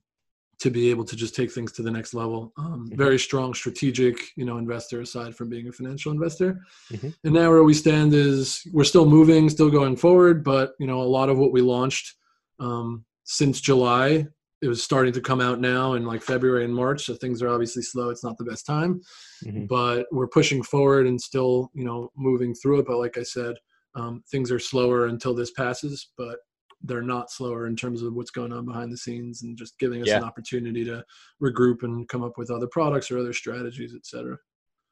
to 0.60 0.70
be 0.70 0.90
able 0.90 1.04
to 1.04 1.14
just 1.14 1.36
take 1.36 1.52
things 1.52 1.72
to 1.72 1.82
the 1.82 1.90
next 1.90 2.14
level. 2.14 2.52
Um, 2.56 2.86
mm-hmm. 2.86 2.96
Very 2.96 3.18
strong 3.18 3.54
strategic, 3.54 4.18
you 4.36 4.44
know, 4.44 4.58
investor 4.58 5.00
aside 5.00 5.36
from 5.36 5.48
being 5.48 5.68
a 5.68 5.72
financial 5.72 6.10
investor. 6.10 6.60
Mm-hmm. 6.92 7.08
And 7.24 7.34
now 7.34 7.50
where 7.50 7.64
we 7.64 7.74
stand 7.74 8.12
is 8.14 8.62
we're 8.72 8.84
still 8.84 9.06
moving, 9.06 9.48
still 9.48 9.70
going 9.70 9.96
forward, 9.96 10.42
but 10.42 10.72
you 10.80 10.86
know, 10.86 11.00
a 11.00 11.04
lot 11.04 11.28
of 11.28 11.38
what 11.38 11.52
we 11.52 11.60
launched 11.60 12.14
um, 12.58 13.04
since 13.24 13.60
July, 13.60 14.26
it 14.60 14.68
was 14.68 14.82
starting 14.82 15.12
to 15.12 15.20
come 15.20 15.40
out 15.40 15.60
now 15.60 15.94
in 15.94 16.04
like 16.04 16.22
February 16.22 16.64
and 16.64 16.74
March. 16.74 17.04
So 17.04 17.14
things 17.14 17.42
are 17.42 17.48
obviously 17.48 17.82
slow. 17.82 18.10
It's 18.10 18.24
not 18.24 18.36
the 18.38 18.44
best 18.44 18.66
time, 18.66 19.00
mm-hmm. 19.44 19.66
but 19.66 20.06
we're 20.10 20.28
pushing 20.28 20.62
forward 20.62 21.06
and 21.06 21.20
still, 21.20 21.70
you 21.74 21.84
know, 21.84 22.10
moving 22.16 22.54
through 22.54 22.80
it. 22.80 22.86
But 22.86 22.98
like 22.98 23.18
I 23.18 23.22
said, 23.22 23.54
um, 23.94 24.22
things 24.30 24.50
are 24.50 24.58
slower 24.58 25.06
until 25.06 25.34
this 25.34 25.52
passes. 25.52 26.10
But 26.16 26.38
they're 26.82 27.02
not 27.02 27.30
slower 27.30 27.66
in 27.66 27.74
terms 27.74 28.02
of 28.02 28.14
what's 28.14 28.30
going 28.30 28.52
on 28.52 28.64
behind 28.64 28.92
the 28.92 28.96
scenes 28.96 29.42
and 29.42 29.58
just 29.58 29.76
giving 29.80 30.00
us 30.00 30.08
yeah. 30.08 30.18
an 30.18 30.24
opportunity 30.24 30.84
to 30.84 31.04
regroup 31.42 31.82
and 31.82 32.08
come 32.08 32.22
up 32.22 32.38
with 32.38 32.52
other 32.52 32.68
products 32.68 33.10
or 33.10 33.18
other 33.18 33.32
strategies, 33.32 33.94
et 33.96 34.06
cetera. 34.06 34.36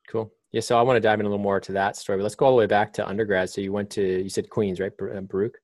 Cool. 0.09 0.33
Yeah. 0.51 0.63
So 0.63 0.79
I 0.79 0.83
want 0.83 0.97
to 0.97 1.01
dive 1.01 1.21
in 1.21 1.27
a 1.27 1.29
little 1.29 1.43
more 1.43 1.61
to 1.61 1.73
that 1.73 1.97
story, 1.97 2.19
but 2.19 2.25
let's 2.25 2.35
go 2.35 2.47
all 2.47 2.53
the 2.53 2.59
way 2.59 2.67
back 2.67 2.93
to 2.95 3.07
undergrad. 3.07 3.51
So 3.51 3.61
you 3.61 3.73
went 3.73 3.91
to, 3.91 4.23
you 4.23 4.29
said 4.29 4.51
Queens, 4.51 4.81
right? 4.81 4.93
Uh, 5.01 5.21
Baruch? 5.21 5.59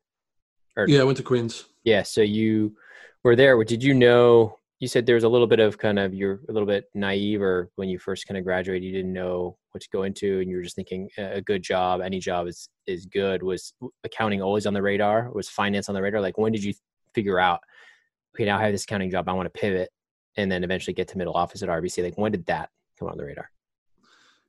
Or, 0.77 0.89
yeah, 0.89 1.01
I 1.01 1.05
went 1.05 1.17
to 1.19 1.25
Queens. 1.25 1.65
Yeah. 1.83 2.03
So 2.03 2.21
you 2.21 2.77
were 3.25 3.37
there. 3.37 3.63
Did 3.65 3.83
you 3.83 3.95
know 3.95 4.59
you 4.81 4.89
said 4.89 5.07
there 5.07 5.15
was 5.15 5.25
a 5.25 5.29
little 5.29 5.47
bit 5.47 5.61
of 5.61 5.79
kind 5.79 5.99
of 5.99 6.13
you're 6.13 6.41
a 6.49 6.53
little 6.53 6.67
bit 6.67 6.87
naive 6.95 7.41
or 7.41 7.71
when 7.77 7.89
you 7.89 7.99
first 7.99 8.27
kind 8.27 8.37
of 8.37 8.43
graduated 8.43 8.83
you 8.83 8.91
didn't 8.91 9.13
know 9.13 9.57
what 9.71 9.81
to 9.81 9.89
go 9.93 10.03
into 10.03 10.41
and 10.41 10.51
you 10.51 10.57
were 10.57 10.63
just 10.63 10.75
thinking 10.75 11.09
a 11.17 11.41
good 11.41 11.63
job 11.63 12.01
any 12.01 12.19
job 12.19 12.49
is 12.49 12.69
is 12.87 13.07
good. 13.07 13.43
Was 13.43 13.75
accounting 14.05 14.43
always 14.43 14.67
on 14.67 14.75
the 14.75 14.83
radar? 14.83 15.31
Was 15.33 15.49
finance 15.49 15.89
on 15.89 15.95
the 15.95 16.03
radar? 16.03 16.21
Like 16.21 16.37
when 16.37 16.53
did 16.53 16.65
you 16.65 16.75
figure 17.15 17.39
out 17.39 17.61
okay 18.35 18.45
now 18.45 18.59
i 18.59 18.63
have 18.63 18.73
this 18.73 18.85
accounting 18.85 19.11
job 19.11 19.29
i 19.29 19.33
want 19.33 19.47
to 19.47 19.61
pivot 19.61 19.91
and 20.37 20.51
then 20.51 20.65
eventually 20.65 20.95
get 20.95 21.09
to 21.09 21.19
middle 21.19 21.35
office 21.35 21.63
at 21.63 21.69
rbc 21.69 22.03
like 22.03 22.17
when 22.17 22.33
did 22.33 22.47
that 22.47 22.71
come 22.99 23.09
on 23.09 23.17
the 23.17 23.25
radar? 23.25 23.51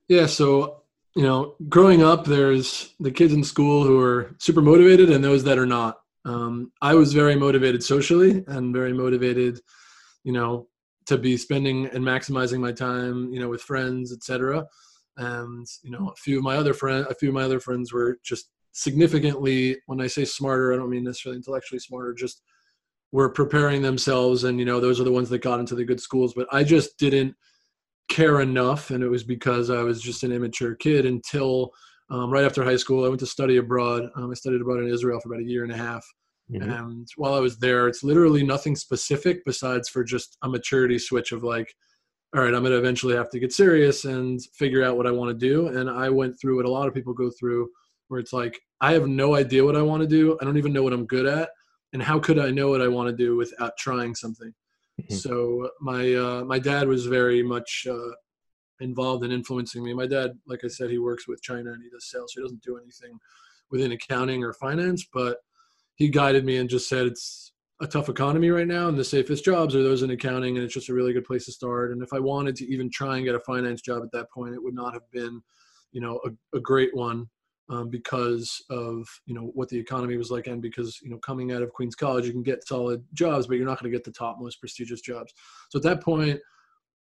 Yeah 0.07 0.25
so 0.25 0.83
you 1.15 1.23
know 1.23 1.55
growing 1.69 2.03
up 2.03 2.25
there's 2.25 2.93
the 2.99 3.11
kids 3.11 3.33
in 3.33 3.43
school 3.43 3.83
who 3.83 3.99
are 3.99 4.35
super 4.39 4.61
motivated 4.61 5.09
and 5.09 5.23
those 5.23 5.43
that 5.43 5.57
are 5.57 5.65
not 5.65 5.99
um, 6.25 6.71
i 6.81 6.93
was 6.93 7.13
very 7.13 7.35
motivated 7.35 7.83
socially 7.83 8.43
and 8.47 8.73
very 8.73 8.93
motivated 8.93 9.59
you 10.23 10.31
know, 10.31 10.67
to 11.05 11.17
be 11.17 11.37
spending 11.37 11.87
and 11.87 12.03
maximizing 12.03 12.59
my 12.59 12.71
time, 12.71 13.31
you 13.31 13.39
know, 13.39 13.49
with 13.49 13.61
friends, 13.61 14.13
etc. 14.13 14.65
And 15.17 15.67
you 15.83 15.91
know, 15.91 16.09
a 16.09 16.15
few 16.15 16.37
of 16.37 16.43
my 16.43 16.55
other 16.55 16.73
friends, 16.73 17.07
a 17.09 17.15
few 17.15 17.29
of 17.29 17.35
my 17.35 17.43
other 17.43 17.59
friends 17.59 17.93
were 17.93 18.17
just 18.23 18.49
significantly. 18.71 19.77
When 19.85 20.01
I 20.01 20.07
say 20.07 20.25
smarter, 20.25 20.73
I 20.73 20.77
don't 20.77 20.89
mean 20.89 21.03
necessarily 21.03 21.37
intellectually 21.37 21.79
smarter. 21.79 22.13
Just 22.13 22.41
were 23.11 23.29
preparing 23.29 23.81
themselves, 23.81 24.45
and 24.45 24.59
you 24.59 24.65
know, 24.65 24.79
those 24.79 24.99
are 24.99 25.03
the 25.03 25.11
ones 25.11 25.29
that 25.29 25.39
got 25.39 25.59
into 25.59 25.75
the 25.75 25.85
good 25.85 25.99
schools. 25.99 26.33
But 26.33 26.47
I 26.51 26.63
just 26.63 26.97
didn't 26.97 27.35
care 28.09 28.41
enough, 28.41 28.89
and 28.89 29.03
it 29.03 29.09
was 29.09 29.23
because 29.23 29.69
I 29.69 29.81
was 29.81 30.01
just 30.01 30.23
an 30.23 30.31
immature 30.31 30.75
kid 30.75 31.05
until 31.05 31.71
um, 32.09 32.29
right 32.29 32.45
after 32.45 32.63
high 32.63 32.75
school. 32.75 33.05
I 33.05 33.07
went 33.07 33.19
to 33.21 33.25
study 33.25 33.57
abroad. 33.57 34.09
Um, 34.15 34.31
I 34.31 34.33
studied 34.33 34.61
abroad 34.61 34.79
in 34.79 34.87
Israel 34.87 35.19
for 35.19 35.29
about 35.29 35.43
a 35.43 35.47
year 35.47 35.63
and 35.63 35.71
a 35.71 35.77
half. 35.77 36.05
Mm-hmm. 36.51 36.69
And 36.69 37.07
while 37.15 37.33
I 37.33 37.39
was 37.39 37.57
there, 37.57 37.87
it's 37.87 38.03
literally 38.03 38.43
nothing 38.43 38.75
specific 38.75 39.43
besides 39.45 39.89
for 39.89 40.03
just 40.03 40.37
a 40.43 40.49
maturity 40.49 40.99
switch 40.99 41.31
of 41.31 41.43
like, 41.43 41.73
all 42.35 42.41
right, 42.41 42.53
I'm 42.53 42.61
going 42.61 42.71
to 42.71 42.77
eventually 42.77 43.15
have 43.15 43.29
to 43.29 43.39
get 43.39 43.53
serious 43.53 44.05
and 44.05 44.41
figure 44.55 44.83
out 44.83 44.97
what 44.97 45.07
I 45.07 45.11
want 45.11 45.29
to 45.29 45.47
do. 45.47 45.67
And 45.67 45.89
I 45.89 46.09
went 46.09 46.39
through 46.39 46.57
what 46.57 46.65
a 46.65 46.71
lot 46.71 46.87
of 46.87 46.93
people 46.93 47.13
go 47.13 47.31
through, 47.39 47.69
where 48.07 48.19
it's 48.19 48.33
like, 48.33 48.59
I 48.81 48.91
have 48.93 49.07
no 49.07 49.35
idea 49.35 49.63
what 49.63 49.77
I 49.77 49.81
want 49.81 50.01
to 50.01 50.07
do. 50.07 50.37
I 50.41 50.45
don't 50.45 50.57
even 50.57 50.73
know 50.73 50.83
what 50.83 50.93
I'm 50.93 51.05
good 51.05 51.25
at. 51.25 51.49
And 51.93 52.01
how 52.01 52.19
could 52.19 52.39
I 52.39 52.49
know 52.49 52.69
what 52.69 52.81
I 52.81 52.87
want 52.87 53.09
to 53.09 53.15
do 53.15 53.37
without 53.37 53.73
trying 53.77 54.15
something? 54.15 54.51
Mm-hmm. 55.01 55.15
So 55.15 55.69
my 55.79 56.13
uh, 56.13 56.43
my 56.43 56.59
dad 56.59 56.87
was 56.87 57.05
very 57.05 57.43
much 57.43 57.87
uh, 57.89 58.11
involved 58.83 59.23
in 59.23 59.31
influencing 59.31 59.83
me. 59.83 59.93
My 59.93 60.07
dad, 60.07 60.31
like 60.47 60.61
I 60.63 60.67
said, 60.67 60.89
he 60.89 60.99
works 60.99 61.27
with 61.27 61.41
China 61.41 61.71
and 61.71 61.83
he 61.83 61.89
does 61.89 62.09
sales. 62.09 62.33
So 62.33 62.41
he 62.41 62.45
doesn't 62.45 62.63
do 62.63 62.77
anything 62.77 63.17
within 63.71 63.91
accounting 63.91 64.43
or 64.43 64.53
finance, 64.53 65.07
but 65.11 65.37
he 65.95 66.09
guided 66.09 66.45
me 66.45 66.57
and 66.57 66.69
just 66.69 66.89
said 66.89 67.07
it's 67.07 67.53
a 67.81 67.87
tough 67.87 68.07
economy 68.07 68.49
right 68.49 68.67
now 68.67 68.87
and 68.87 68.97
the 68.97 69.03
safest 69.03 69.43
jobs 69.43 69.75
are 69.75 69.83
those 69.83 70.03
in 70.03 70.11
accounting 70.11 70.55
and 70.55 70.63
it's 70.63 70.73
just 70.73 70.89
a 70.89 70.93
really 70.93 71.11
good 71.11 71.25
place 71.25 71.45
to 71.45 71.51
start 71.51 71.91
and 71.91 72.01
if 72.01 72.13
i 72.13 72.19
wanted 72.19 72.55
to 72.55 72.65
even 72.71 72.89
try 72.89 73.17
and 73.17 73.25
get 73.25 73.35
a 73.35 73.39
finance 73.41 73.81
job 73.81 74.03
at 74.03 74.11
that 74.11 74.31
point 74.31 74.53
it 74.53 74.63
would 74.63 74.75
not 74.75 74.93
have 74.93 75.09
been 75.11 75.41
you 75.91 75.99
know 75.99 76.19
a, 76.25 76.57
a 76.57 76.61
great 76.61 76.95
one 76.95 77.27
um, 77.69 77.89
because 77.89 78.63
of 78.69 79.07
you 79.25 79.33
know 79.33 79.51
what 79.53 79.69
the 79.69 79.77
economy 79.77 80.17
was 80.17 80.31
like 80.31 80.47
and 80.47 80.61
because 80.61 80.99
you 81.01 81.09
know 81.09 81.17
coming 81.17 81.51
out 81.51 81.61
of 81.61 81.73
queens 81.73 81.95
college 81.95 82.25
you 82.25 82.31
can 82.31 82.43
get 82.43 82.67
solid 82.67 83.03
jobs 83.13 83.47
but 83.47 83.57
you're 83.57 83.65
not 83.65 83.81
going 83.81 83.91
to 83.91 83.97
get 83.97 84.05
the 84.05 84.11
top 84.11 84.37
most 84.39 84.59
prestigious 84.59 85.01
jobs 85.01 85.33
so 85.69 85.77
at 85.77 85.83
that 85.83 86.01
point 86.01 86.39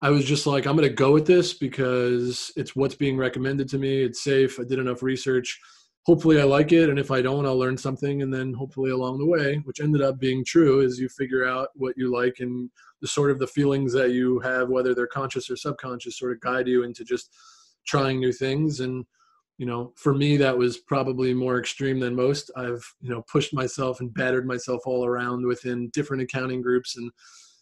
i 0.03 0.11
was 0.11 0.25
just 0.25 0.47
like 0.47 0.67
i'm 0.67 0.77
going 0.77 0.88
to 0.88 0.95
go 0.95 1.12
with 1.12 1.27
this 1.27 1.55
because 1.55 2.53
it's 2.57 2.77
what's 2.77 2.95
being 2.95 3.17
recommended 3.17 3.69
to 3.69 3.79
me 3.79 4.03
it's 4.03 4.23
safe 4.23 4.59
i 4.61 4.65
did 4.65 4.79
enough 4.79 5.03
research 5.03 5.59
hopefully 6.05 6.41
I 6.41 6.45
like 6.45 6.73
it. 6.73 6.91
And 6.91 6.99
if 6.99 7.11
I 7.11 7.23
don't, 7.23 7.47
I'll 7.47 7.59
learn 7.59 7.77
something. 7.77 8.23
And 8.23 8.33
then 8.33 8.53
hopefully 8.53 8.91
along 8.91 9.19
the 9.19 9.27
way, 9.27 9.61
which 9.65 9.81
ended 9.81 10.03
up 10.03 10.19
being 10.19 10.45
true, 10.45 10.81
is 10.81 10.99
you 10.99 11.09
figure 11.09 11.47
out 11.47 11.69
what 11.75 11.95
you 11.97 12.12
like 12.12 12.37
and 12.41 12.71
the 13.01 13.09
sort 13.09 13.31
of 13.31 13.38
the 13.38 13.47
feelings 13.47 13.93
that 13.93 14.11
you 14.11 14.41
have, 14.41 14.69
whether 14.69 14.95
they're 14.95 15.07
conscious 15.07 15.51
or 15.51 15.57
subconscious, 15.57 16.19
sort 16.19 16.33
of 16.33 16.41
guide 16.41 16.67
you 16.67 16.83
into 16.83 17.05
just 17.05 17.31
trying 17.87 18.19
new 18.19 18.33
things. 18.33 18.81
And, 18.81 19.05
you 19.59 19.67
know, 19.67 19.93
for 19.97 20.15
me, 20.15 20.37
that 20.38 20.57
was 20.57 20.79
probably 20.79 21.35
more 21.35 21.59
extreme 21.59 22.01
than 22.01 22.17
most. 22.17 22.51
I've, 22.57 22.85
you 23.01 23.11
know, 23.11 23.23
pushed 23.31 23.55
myself 23.55 24.01
and 24.01 24.12
battered 24.12 24.47
myself 24.47 24.83
all 24.87 25.05
around 25.05 25.47
within 25.47 25.91
different 25.91 26.23
accounting 26.23 26.62
groups. 26.62 26.97
And, 26.97 27.11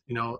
you 0.06 0.14
know, 0.14 0.38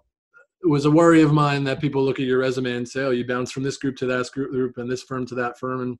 it 0.62 0.68
was 0.68 0.84
a 0.84 0.90
worry 0.90 1.22
of 1.22 1.32
mine 1.32 1.64
that 1.64 1.80
people 1.80 2.04
look 2.04 2.20
at 2.20 2.26
your 2.26 2.38
resume 2.38 2.72
and 2.72 2.88
say, 2.88 3.02
oh, 3.02 3.10
you 3.10 3.26
bounced 3.26 3.52
from 3.52 3.62
this 3.62 3.78
group 3.78 3.96
to 3.96 4.06
that 4.06 4.30
group 4.32 4.76
and 4.78 4.90
this 4.90 5.02
firm 5.02 5.26
to 5.26 5.34
that 5.36 5.58
firm. 5.58 5.80
And 5.80 5.98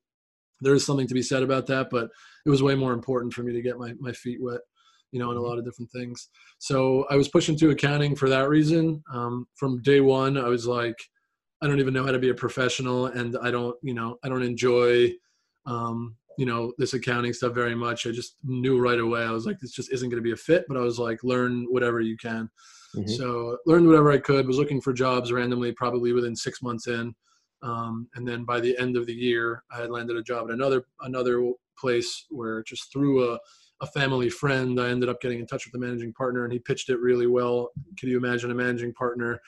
there 0.61 0.75
is 0.75 0.85
something 0.85 1.07
to 1.07 1.15
be 1.15 1.23
said 1.23 1.43
about 1.43 1.67
that, 1.69 1.89
but 1.91 2.11
it 2.45 2.51
was 2.51 2.63
way 2.63 2.75
more 2.75 2.93
important 2.93 3.33
for 3.33 3.43
me 3.43 3.53
to 3.53 3.63
get 3.63 3.79
my, 3.79 3.95
my 3.99 4.13
feet 4.13 4.43
wet. 4.43 4.61
you 5.13 5.19
know, 5.19 5.31
in 5.31 5.37
a 5.37 5.41
lot 5.41 5.59
of 5.59 5.65
different 5.65 5.91
things. 5.91 6.29
So 6.59 7.07
I 7.11 7.17
was 7.17 7.29
pushing 7.29 7.55
into 7.55 7.71
accounting 7.71 8.15
for 8.15 8.29
that 8.29 8.49
reason. 8.49 9.03
Um, 9.13 9.47
from 9.57 9.83
day 9.83 10.01
one, 10.01 10.37
I 10.39 10.49
was 10.49 10.67
like, 10.67 10.97
I 11.63 11.67
don't 11.67 11.81
even 11.81 11.93
know 11.93 12.05
how 12.05 12.13
to 12.13 12.19
be 12.19 12.31
a 12.31 12.35
professional, 12.35 13.07
and 13.07 13.37
I 13.43 13.51
don't, 13.51 13.77
you 13.83 13.93
know, 13.93 14.19
I 14.25 14.29
don't 14.29 14.43
enjoy, 14.43 15.13
um, 15.67 16.17
you 16.39 16.47
know, 16.47 16.73
this 16.79 16.95
accounting 16.95 17.33
stuff 17.33 17.55
very 17.55 17.75
much. 17.75 18.07
I 18.07 18.13
just 18.13 18.37
knew 18.45 18.81
right 18.81 18.99
away. 18.99 19.23
I 19.23 19.31
was 19.31 19.47
like, 19.47 19.59
this 19.59 19.73
just 19.73 19.93
isn't 19.93 20.09
going 20.09 20.23
to 20.23 20.27
be 20.27 20.33
a 20.33 20.37
fit. 20.37 20.65
But 20.69 20.79
I 20.79 20.81
was 20.81 20.99
like, 20.99 21.23
learn 21.23 21.67
whatever 21.69 22.01
you 22.01 22.17
can. 22.17 22.49
Mm-hmm. 22.95 23.09
So 23.09 23.59
learned 23.67 23.87
whatever 23.87 24.13
I 24.13 24.19
could. 24.19 24.47
Was 24.47 24.59
looking 24.59 24.81
for 24.81 24.93
jobs 24.93 25.33
randomly, 25.33 25.73
probably 25.73 26.13
within 26.13 26.35
six 26.35 26.63
months 26.63 26.87
in. 26.87 27.15
Um, 27.63 28.09
and 28.15 28.27
then 28.27 28.45
by 28.45 28.61
the 28.61 28.77
end 28.79 28.97
of 28.97 29.07
the 29.07 29.15
year, 29.15 29.63
I 29.71 29.81
had 29.81 29.91
landed 29.91 30.17
a 30.17 30.23
job 30.23 30.49
at 30.49 30.55
another 30.55 30.85
another 31.03 31.53
place 31.79 32.27
where 32.31 32.63
just 32.63 32.93
through 32.93 33.33
a 33.33 33.39
a 33.83 33.87
family 33.87 34.29
friend, 34.29 34.79
I 34.79 34.91
ended 34.91 35.09
up 35.09 35.21
getting 35.21 35.41
in 35.41 35.47
touch 35.47 35.65
with 35.65 35.73
the 35.73 35.79
managing 35.79 36.13
partner, 36.13 36.45
and 36.45 36.53
he 36.53 36.59
pitched 36.59 36.91
it 36.91 37.01
really 37.01 37.27
well. 37.27 37.71
Can 37.97 38.09
you 38.09 38.19
imagine 38.19 38.51
a 38.51 38.55
managing 38.55 38.93
partner 38.93 39.41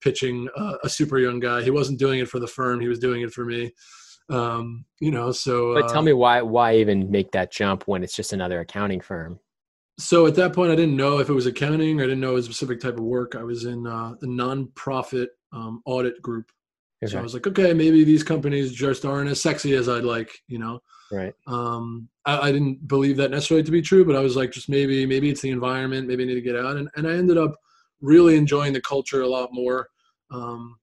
pitching 0.00 0.48
a, 0.56 0.74
a 0.84 0.88
super 0.88 1.18
young 1.18 1.40
guy? 1.40 1.62
He 1.62 1.70
wasn't 1.70 1.98
doing 1.98 2.20
it 2.20 2.28
for 2.28 2.38
the 2.38 2.46
firm; 2.46 2.80
he 2.80 2.88
was 2.88 2.98
doing 2.98 3.22
it 3.22 3.32
for 3.32 3.44
me. 3.44 3.72
Um, 4.28 4.84
you 5.00 5.10
know, 5.10 5.32
so. 5.32 5.74
But 5.74 5.88
tell 5.88 6.00
uh, 6.00 6.02
me 6.02 6.12
why 6.12 6.42
why 6.42 6.76
even 6.76 7.10
make 7.10 7.32
that 7.32 7.50
jump 7.50 7.84
when 7.88 8.02
it's 8.02 8.14
just 8.14 8.32
another 8.32 8.60
accounting 8.60 9.00
firm? 9.00 9.40
So 9.98 10.26
at 10.26 10.36
that 10.36 10.52
point, 10.52 10.70
I 10.70 10.76
didn't 10.76 10.96
know 10.96 11.18
if 11.18 11.28
it 11.28 11.32
was 11.32 11.46
accounting. 11.46 12.00
I 12.00 12.04
didn't 12.04 12.20
know 12.20 12.36
a 12.36 12.42
specific 12.42 12.80
type 12.80 12.94
of 12.94 13.04
work. 13.04 13.34
I 13.34 13.42
was 13.42 13.64
in 13.64 13.86
uh, 13.86 14.14
the 14.20 14.28
nonprofit 14.28 15.26
um, 15.52 15.82
audit 15.86 16.22
group. 16.22 16.50
Okay. 17.02 17.12
So 17.12 17.18
I 17.18 17.22
was 17.22 17.34
like, 17.34 17.46
okay, 17.46 17.72
maybe 17.72 18.04
these 18.04 18.22
companies 18.22 18.72
just 18.72 19.04
aren't 19.04 19.30
as 19.30 19.40
sexy 19.40 19.74
as 19.74 19.88
I'd 19.88 20.04
like, 20.04 20.30
you 20.46 20.58
know. 20.58 20.80
Right. 21.10 21.32
Um, 21.46 22.08
I, 22.24 22.48
I, 22.48 22.52
didn't 22.52 22.86
believe 22.86 23.16
that 23.16 23.30
necessarily 23.30 23.62
to 23.64 23.70
be 23.70 23.80
true, 23.80 24.04
but 24.04 24.14
I 24.14 24.20
was 24.20 24.36
like, 24.36 24.50
just 24.50 24.68
maybe, 24.68 25.06
maybe 25.06 25.30
it's 25.30 25.40
the 25.40 25.50
environment. 25.50 26.06
Maybe 26.06 26.24
I 26.24 26.26
need 26.26 26.34
to 26.34 26.42
get 26.42 26.56
out. 26.56 26.76
And, 26.76 26.88
and 26.96 27.06
I 27.06 27.12
ended 27.12 27.38
up 27.38 27.54
really 28.00 28.36
enjoying 28.36 28.72
the 28.72 28.80
culture 28.80 29.22
a 29.22 29.28
lot 29.28 29.50
more. 29.52 29.88
Um, 30.30 30.76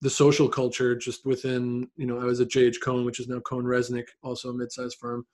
the 0.00 0.10
social 0.10 0.48
culture 0.48 0.96
just 0.96 1.26
within, 1.26 1.88
you 1.96 2.06
know, 2.06 2.20
I 2.20 2.24
was 2.24 2.40
at 2.40 2.48
JH 2.48 2.76
Cohn, 2.82 3.04
which 3.04 3.20
is 3.20 3.28
now 3.28 3.38
CohnReznick, 3.40 4.06
also 4.22 4.50
a 4.50 4.54
mid-sized 4.54 4.96
firm. 4.98 5.26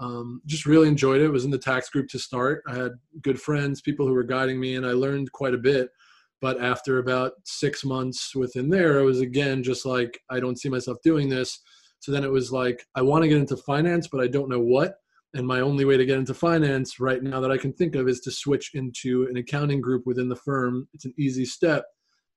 Um, 0.00 0.40
just 0.46 0.66
really 0.66 0.88
enjoyed 0.88 1.20
it. 1.20 1.28
Was 1.28 1.44
in 1.44 1.50
the 1.50 1.58
tax 1.58 1.90
group 1.90 2.08
to 2.08 2.18
start. 2.18 2.62
I 2.68 2.76
had 2.76 2.92
good 3.22 3.40
friends, 3.40 3.80
people 3.80 4.06
who 4.06 4.14
were 4.14 4.22
guiding 4.22 4.60
me, 4.60 4.76
and 4.76 4.86
I 4.86 4.92
learned 4.92 5.32
quite 5.32 5.54
a 5.54 5.58
bit. 5.58 5.90
But 6.40 6.62
after 6.62 6.98
about 6.98 7.32
six 7.44 7.84
months 7.84 8.34
within 8.34 8.68
there, 8.68 8.98
it 8.98 9.04
was 9.04 9.20
again 9.20 9.62
just 9.62 9.84
like 9.84 10.20
I 10.30 10.38
don't 10.38 10.58
see 10.58 10.68
myself 10.68 10.98
doing 11.02 11.28
this. 11.28 11.60
So 12.00 12.12
then 12.12 12.24
it 12.24 12.30
was 12.30 12.52
like, 12.52 12.86
I 12.94 13.02
want 13.02 13.22
to 13.22 13.28
get 13.28 13.38
into 13.38 13.56
finance, 13.56 14.06
but 14.06 14.20
I 14.20 14.28
don't 14.28 14.48
know 14.48 14.60
what. 14.60 14.94
And 15.34 15.46
my 15.46 15.60
only 15.60 15.84
way 15.84 15.96
to 15.96 16.06
get 16.06 16.18
into 16.18 16.32
finance 16.32 17.00
right 17.00 17.22
now 17.22 17.40
that 17.40 17.50
I 17.50 17.58
can 17.58 17.72
think 17.72 17.94
of 17.96 18.08
is 18.08 18.20
to 18.20 18.30
switch 18.30 18.70
into 18.74 19.26
an 19.28 19.36
accounting 19.36 19.80
group 19.80 20.06
within 20.06 20.28
the 20.28 20.36
firm. 20.36 20.88
It's 20.94 21.04
an 21.04 21.14
easy 21.18 21.44
step. 21.44 21.84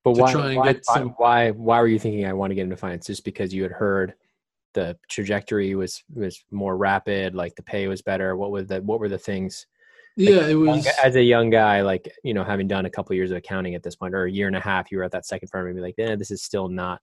But 0.03 0.13
why, 0.13 0.55
why, 0.55 0.79
some... 0.81 1.09
why, 1.17 1.51
why 1.51 1.79
were 1.79 1.87
you 1.87 1.99
thinking 1.99 2.25
I 2.25 2.33
want 2.33 2.51
to 2.51 2.55
get 2.55 2.63
into 2.63 2.75
finance? 2.75 3.05
Just 3.05 3.23
because 3.23 3.53
you 3.53 3.61
had 3.63 3.71
heard 3.71 4.15
the 4.73 4.97
trajectory 5.09 5.75
was 5.75 6.03
was 6.13 6.43
more 6.51 6.77
rapid, 6.77 7.35
like 7.35 7.55
the 7.55 7.63
pay 7.63 7.87
was 7.87 8.01
better. 8.01 8.35
What 8.35 8.51
was 8.51 8.67
the 8.67 8.81
what 8.81 8.99
were 8.99 9.09
the 9.09 9.17
things? 9.17 9.65
Like 10.17 10.29
yeah, 10.29 10.47
it 10.47 10.55
was 10.55 10.87
as 11.03 11.15
a 11.15 11.23
young 11.23 11.49
guy, 11.49 11.81
like 11.81 12.11
you 12.23 12.33
know, 12.33 12.43
having 12.43 12.67
done 12.67 12.85
a 12.85 12.89
couple 12.89 13.13
of 13.13 13.17
years 13.17 13.31
of 13.31 13.37
accounting 13.37 13.75
at 13.75 13.83
this 13.83 13.95
point, 13.95 14.13
or 14.13 14.25
a 14.25 14.31
year 14.31 14.47
and 14.47 14.55
a 14.55 14.61
half, 14.61 14.91
you 14.91 14.97
were 14.97 15.03
at 15.03 15.11
that 15.11 15.25
second 15.25 15.49
firm 15.49 15.67
and 15.67 15.75
be 15.75 15.81
like, 15.81 15.95
eh, 15.97 16.15
this 16.15 16.31
is 16.31 16.43
still 16.43 16.67
not 16.67 17.01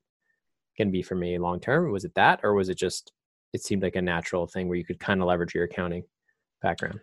going 0.77 0.89
to 0.89 0.93
be 0.93 1.03
for 1.03 1.15
me 1.15 1.39
long 1.39 1.61
term? 1.61 1.91
Was 1.91 2.05
it 2.05 2.15
that, 2.15 2.41
or 2.43 2.55
was 2.55 2.69
it 2.69 2.79
just 2.79 3.13
it 3.53 3.63
seemed 3.63 3.83
like 3.83 3.97
a 3.97 4.03
natural 4.03 4.47
thing 4.47 4.69
where 4.69 4.79
you 4.79 4.85
could 4.85 5.01
kind 5.01 5.21
of 5.21 5.27
leverage 5.27 5.55
your 5.55 5.65
accounting 5.65 6.05
background? 6.63 7.01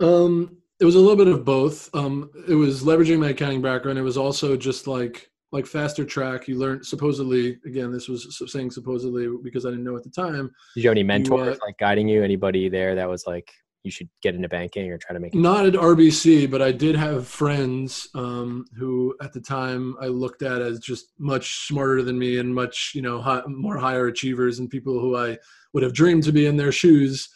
Um, 0.00 0.58
it 0.80 0.84
was 0.84 0.94
a 0.94 1.00
little 1.00 1.16
bit 1.16 1.28
of 1.28 1.44
both. 1.44 1.94
Um, 1.94 2.30
it 2.48 2.54
was 2.54 2.82
leveraging 2.82 3.18
my 3.18 3.30
accounting 3.30 3.60
background. 3.60 3.98
It 3.98 4.02
was 4.02 4.16
also 4.16 4.56
just 4.56 4.86
like 4.86 5.30
like 5.52 5.66
faster 5.66 6.04
track. 6.04 6.48
You 6.48 6.58
learned 6.58 6.86
supposedly 6.86 7.58
again. 7.64 7.92
This 7.92 8.08
was 8.08 8.40
saying 8.46 8.70
supposedly 8.70 9.28
because 9.42 9.66
I 9.66 9.70
didn't 9.70 9.84
know 9.84 9.96
at 9.96 10.04
the 10.04 10.10
time. 10.10 10.50
Did 10.74 10.84
you 10.84 10.88
have 10.88 10.94
any 10.94 11.02
mentors 11.02 11.46
you, 11.46 11.52
uh, 11.52 11.66
like 11.66 11.78
guiding 11.78 12.08
you? 12.08 12.22
Anybody 12.22 12.68
there 12.68 12.94
that 12.94 13.08
was 13.08 13.26
like, 13.26 13.50
you 13.82 13.90
should 13.90 14.08
get 14.22 14.34
into 14.34 14.48
banking 14.48 14.90
or 14.90 14.98
try 14.98 15.14
to 15.14 15.20
make 15.20 15.34
it 15.34 15.38
not 15.38 15.66
at 15.66 15.74
rbc 15.74 16.50
but 16.50 16.60
i 16.60 16.70
did 16.70 16.94
have 16.94 17.26
friends 17.26 18.08
um, 18.14 18.64
who 18.76 19.14
at 19.22 19.32
the 19.32 19.40
time 19.40 19.96
i 20.00 20.06
looked 20.06 20.42
at 20.42 20.60
as 20.60 20.78
just 20.78 21.12
much 21.18 21.66
smarter 21.66 22.02
than 22.02 22.18
me 22.18 22.38
and 22.38 22.54
much 22.54 22.92
you 22.94 23.02
know 23.02 23.20
high, 23.20 23.42
more 23.46 23.78
higher 23.78 24.06
achievers 24.08 24.58
and 24.58 24.70
people 24.70 25.00
who 25.00 25.16
i 25.16 25.36
would 25.72 25.82
have 25.82 25.94
dreamed 25.94 26.22
to 26.22 26.32
be 26.32 26.46
in 26.46 26.56
their 26.56 26.72
shoes 26.72 27.28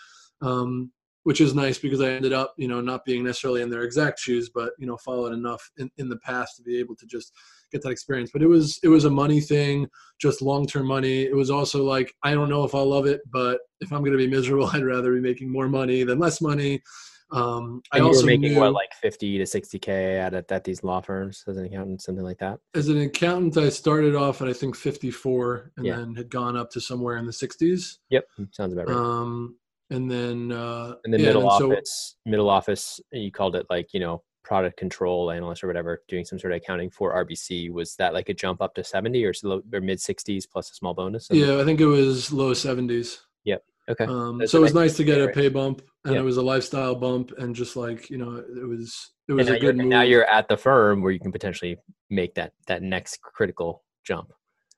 um, 0.42 0.90
which 1.22 1.40
is 1.40 1.54
nice 1.54 1.78
because 1.78 2.00
i 2.00 2.08
ended 2.08 2.32
up 2.32 2.54
you 2.58 2.68
know 2.68 2.80
not 2.80 3.04
being 3.04 3.24
necessarily 3.24 3.62
in 3.62 3.70
their 3.70 3.82
exact 3.82 4.18
shoes 4.18 4.50
but 4.54 4.72
you 4.78 4.86
know 4.86 4.96
followed 4.98 5.32
enough 5.32 5.70
in, 5.78 5.90
in 5.96 6.08
the 6.08 6.18
past 6.18 6.56
to 6.56 6.62
be 6.62 6.78
able 6.78 6.94
to 6.94 7.06
just 7.06 7.32
get 7.74 7.82
that 7.82 7.90
experience. 7.90 8.30
But 8.32 8.42
it 8.42 8.46
was 8.46 8.78
it 8.82 8.88
was 8.88 9.04
a 9.04 9.10
money 9.10 9.40
thing, 9.40 9.88
just 10.20 10.40
long 10.40 10.66
term 10.66 10.86
money. 10.86 11.22
It 11.22 11.34
was 11.34 11.50
also 11.50 11.84
like 11.84 12.14
I 12.22 12.32
don't 12.32 12.48
know 12.48 12.64
if 12.64 12.74
I'll 12.74 12.88
love 12.88 13.06
it, 13.06 13.20
but 13.30 13.60
if 13.80 13.92
I'm 13.92 14.00
going 14.00 14.12
to 14.12 14.18
be 14.18 14.28
miserable, 14.28 14.66
I'd 14.72 14.84
rather 14.84 15.12
be 15.12 15.20
making 15.20 15.50
more 15.50 15.68
money 15.68 16.04
than 16.04 16.18
less 16.18 16.40
money. 16.40 16.82
Um, 17.30 17.82
I 17.90 18.00
also 18.00 18.20
were 18.20 18.26
making 18.26 18.52
knew, 18.52 18.60
what 18.60 18.72
like 18.72 18.92
fifty 19.00 19.38
to 19.38 19.46
sixty 19.46 19.78
k 19.78 20.18
at 20.18 20.34
at 20.34 20.64
these 20.64 20.84
law 20.84 21.00
firms 21.00 21.42
as 21.48 21.56
an 21.56 21.64
accountant, 21.64 22.02
something 22.02 22.24
like 22.24 22.38
that. 22.38 22.60
As 22.74 22.88
an 22.88 23.00
accountant, 23.00 23.56
I 23.56 23.70
started 23.70 24.14
off 24.14 24.40
at 24.40 24.48
I 24.48 24.52
think 24.52 24.76
fifty 24.76 25.10
four, 25.10 25.72
and 25.76 25.84
yeah. 25.84 25.96
then 25.96 26.14
had 26.14 26.30
gone 26.30 26.56
up 26.56 26.70
to 26.72 26.80
somewhere 26.80 27.16
in 27.16 27.26
the 27.26 27.32
sixties. 27.32 27.98
Yep, 28.10 28.24
sounds 28.52 28.72
about 28.72 28.88
right. 28.88 28.96
Um, 28.96 29.56
and 29.90 30.10
then 30.10 30.52
uh, 30.52 30.94
and 31.04 31.12
then 31.12 31.20
yeah, 31.20 31.26
middle 31.28 31.50
and 31.50 31.72
office, 31.72 32.16
so, 32.24 32.30
middle 32.30 32.50
office, 32.50 33.00
you 33.10 33.32
called 33.32 33.56
it 33.56 33.66
like 33.68 33.88
you 33.92 34.00
know 34.00 34.22
product 34.44 34.76
control 34.76 35.30
analyst 35.30 35.64
or 35.64 35.66
whatever 35.66 36.02
doing 36.06 36.24
some 36.24 36.38
sort 36.38 36.52
of 36.52 36.58
accounting 36.58 36.90
for 36.90 37.14
RBC. 37.24 37.70
Was 37.72 37.96
that 37.96 38.14
like 38.14 38.28
a 38.28 38.34
jump 38.34 38.62
up 38.62 38.74
to 38.74 38.84
70 38.84 39.24
or, 39.24 39.32
or 39.44 39.80
mid 39.80 39.98
60s 39.98 40.44
plus 40.50 40.70
a 40.70 40.74
small 40.74 40.94
bonus? 40.94 41.28
Yeah, 41.30 41.60
I 41.60 41.64
think 41.64 41.80
it 41.80 41.86
was 41.86 42.32
low 42.32 42.52
70s. 42.52 43.18
Yep. 43.44 43.64
Okay. 43.90 44.04
Um, 44.04 44.46
so 44.46 44.58
it 44.58 44.62
was 44.62 44.74
nice 44.74 44.96
to 44.96 45.04
get 45.04 45.20
a 45.20 45.28
pay 45.28 45.48
bump 45.48 45.82
and 46.04 46.14
yep. 46.14 46.22
it 46.22 46.24
was 46.24 46.36
a 46.36 46.42
lifestyle 46.42 46.94
bump 46.94 47.32
and 47.38 47.54
just 47.54 47.76
like, 47.76 48.08
you 48.10 48.18
know, 48.18 48.36
it 48.36 48.66
was, 48.66 49.10
it 49.28 49.32
was 49.32 49.48
a 49.48 49.58
good 49.58 49.76
move. 49.76 49.86
now 49.86 50.02
you're 50.02 50.24
at 50.26 50.48
the 50.48 50.56
firm 50.56 51.02
where 51.02 51.12
you 51.12 51.20
can 51.20 51.32
potentially 51.32 51.76
make 52.10 52.34
that, 52.34 52.52
that 52.66 52.82
next 52.82 53.20
critical 53.22 53.82
jump. 54.04 54.32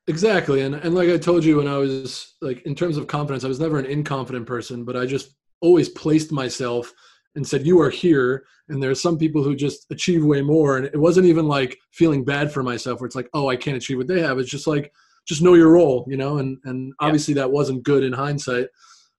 Exactly. 0.08 0.62
And, 0.62 0.76
and 0.76 0.94
like 0.94 1.08
I 1.08 1.18
told 1.18 1.44
you, 1.44 1.56
when 1.56 1.66
I 1.66 1.78
was 1.78 2.34
like, 2.40 2.62
in 2.62 2.74
terms 2.76 2.96
of 2.96 3.08
confidence, 3.08 3.44
I 3.44 3.48
was 3.48 3.58
never 3.58 3.78
an 3.78 3.86
inconfident 3.86 4.46
person, 4.46 4.84
but 4.84 4.96
I 4.96 5.04
just 5.04 5.34
always 5.60 5.88
placed 5.88 6.30
myself 6.30 6.92
and 7.36 7.46
said 7.46 7.66
you 7.66 7.80
are 7.80 7.90
here. 7.90 8.44
And 8.68 8.82
there's 8.82 9.00
some 9.00 9.16
people 9.16 9.42
who 9.42 9.54
just 9.54 9.86
achieve 9.90 10.24
way 10.24 10.42
more. 10.42 10.76
And 10.76 10.86
it 10.86 10.98
wasn't 10.98 11.26
even 11.26 11.46
like 11.46 11.78
feeling 11.92 12.24
bad 12.24 12.50
for 12.50 12.62
myself 12.62 13.00
where 13.00 13.06
it's 13.06 13.14
like 13.14 13.28
oh 13.34 13.48
i 13.48 13.56
can't 13.56 13.76
achieve 13.76 13.98
what 13.98 14.08
they 14.08 14.20
have. 14.20 14.38
It's 14.38 14.50
just 14.50 14.66
like 14.66 14.92
just 15.28 15.42
know 15.42 15.54
your 15.54 15.70
role 15.70 16.04
you 16.08 16.16
know? 16.16 16.38
And 16.38 16.58
and 16.64 16.92
obviously 17.00 17.34
yeah. 17.34 17.42
that 17.42 17.52
wasn't 17.52 17.84
good 17.84 18.02
in 18.02 18.12
hindsight. 18.12 18.68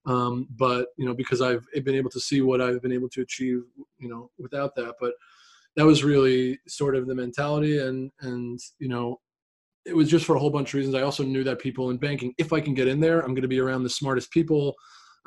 Um, 0.06 0.46
but 0.50 0.88
you 0.96 1.06
know 1.06 1.14
because 1.14 1.40
i've 1.42 1.66
been 1.84 1.94
able 1.94 2.10
to 2.10 2.20
see 2.20 2.40
what 2.40 2.62
i've 2.62 2.80
been 2.80 2.92
able 2.92 3.10
to 3.10 3.20
achieve 3.20 3.62
you 3.98 4.08
know 4.08 4.30
without 4.38 4.74
that. 4.76 4.94
But 5.00 5.14
that 5.76 5.86
was 5.86 6.04
really 6.04 6.58
sort 6.66 6.96
of 6.96 7.06
the 7.06 7.14
mentality. 7.14 7.78
And 7.78 8.10
and 8.20 8.58
you 8.78 8.88
know 8.88 9.20
it 9.86 9.96
was 9.96 10.10
just 10.10 10.26
for 10.26 10.36
a 10.36 10.38
whole 10.38 10.50
bunch 10.50 10.70
of 10.70 10.74
reasons. 10.74 10.94
I 10.94 11.02
also 11.02 11.24
knew 11.24 11.44
that 11.44 11.60
people 11.60 11.90
in 11.90 11.96
banking 11.96 12.34
if 12.36 12.52
i 12.52 12.60
can 12.60 12.74
get 12.74 12.88
in 12.88 13.00
there 13.00 13.20
i'm 13.20 13.34
going 13.34 13.42
to 13.42 13.48
be 13.48 13.60
around 13.60 13.84
the 13.84 13.90
smartest 13.90 14.30
people 14.30 14.74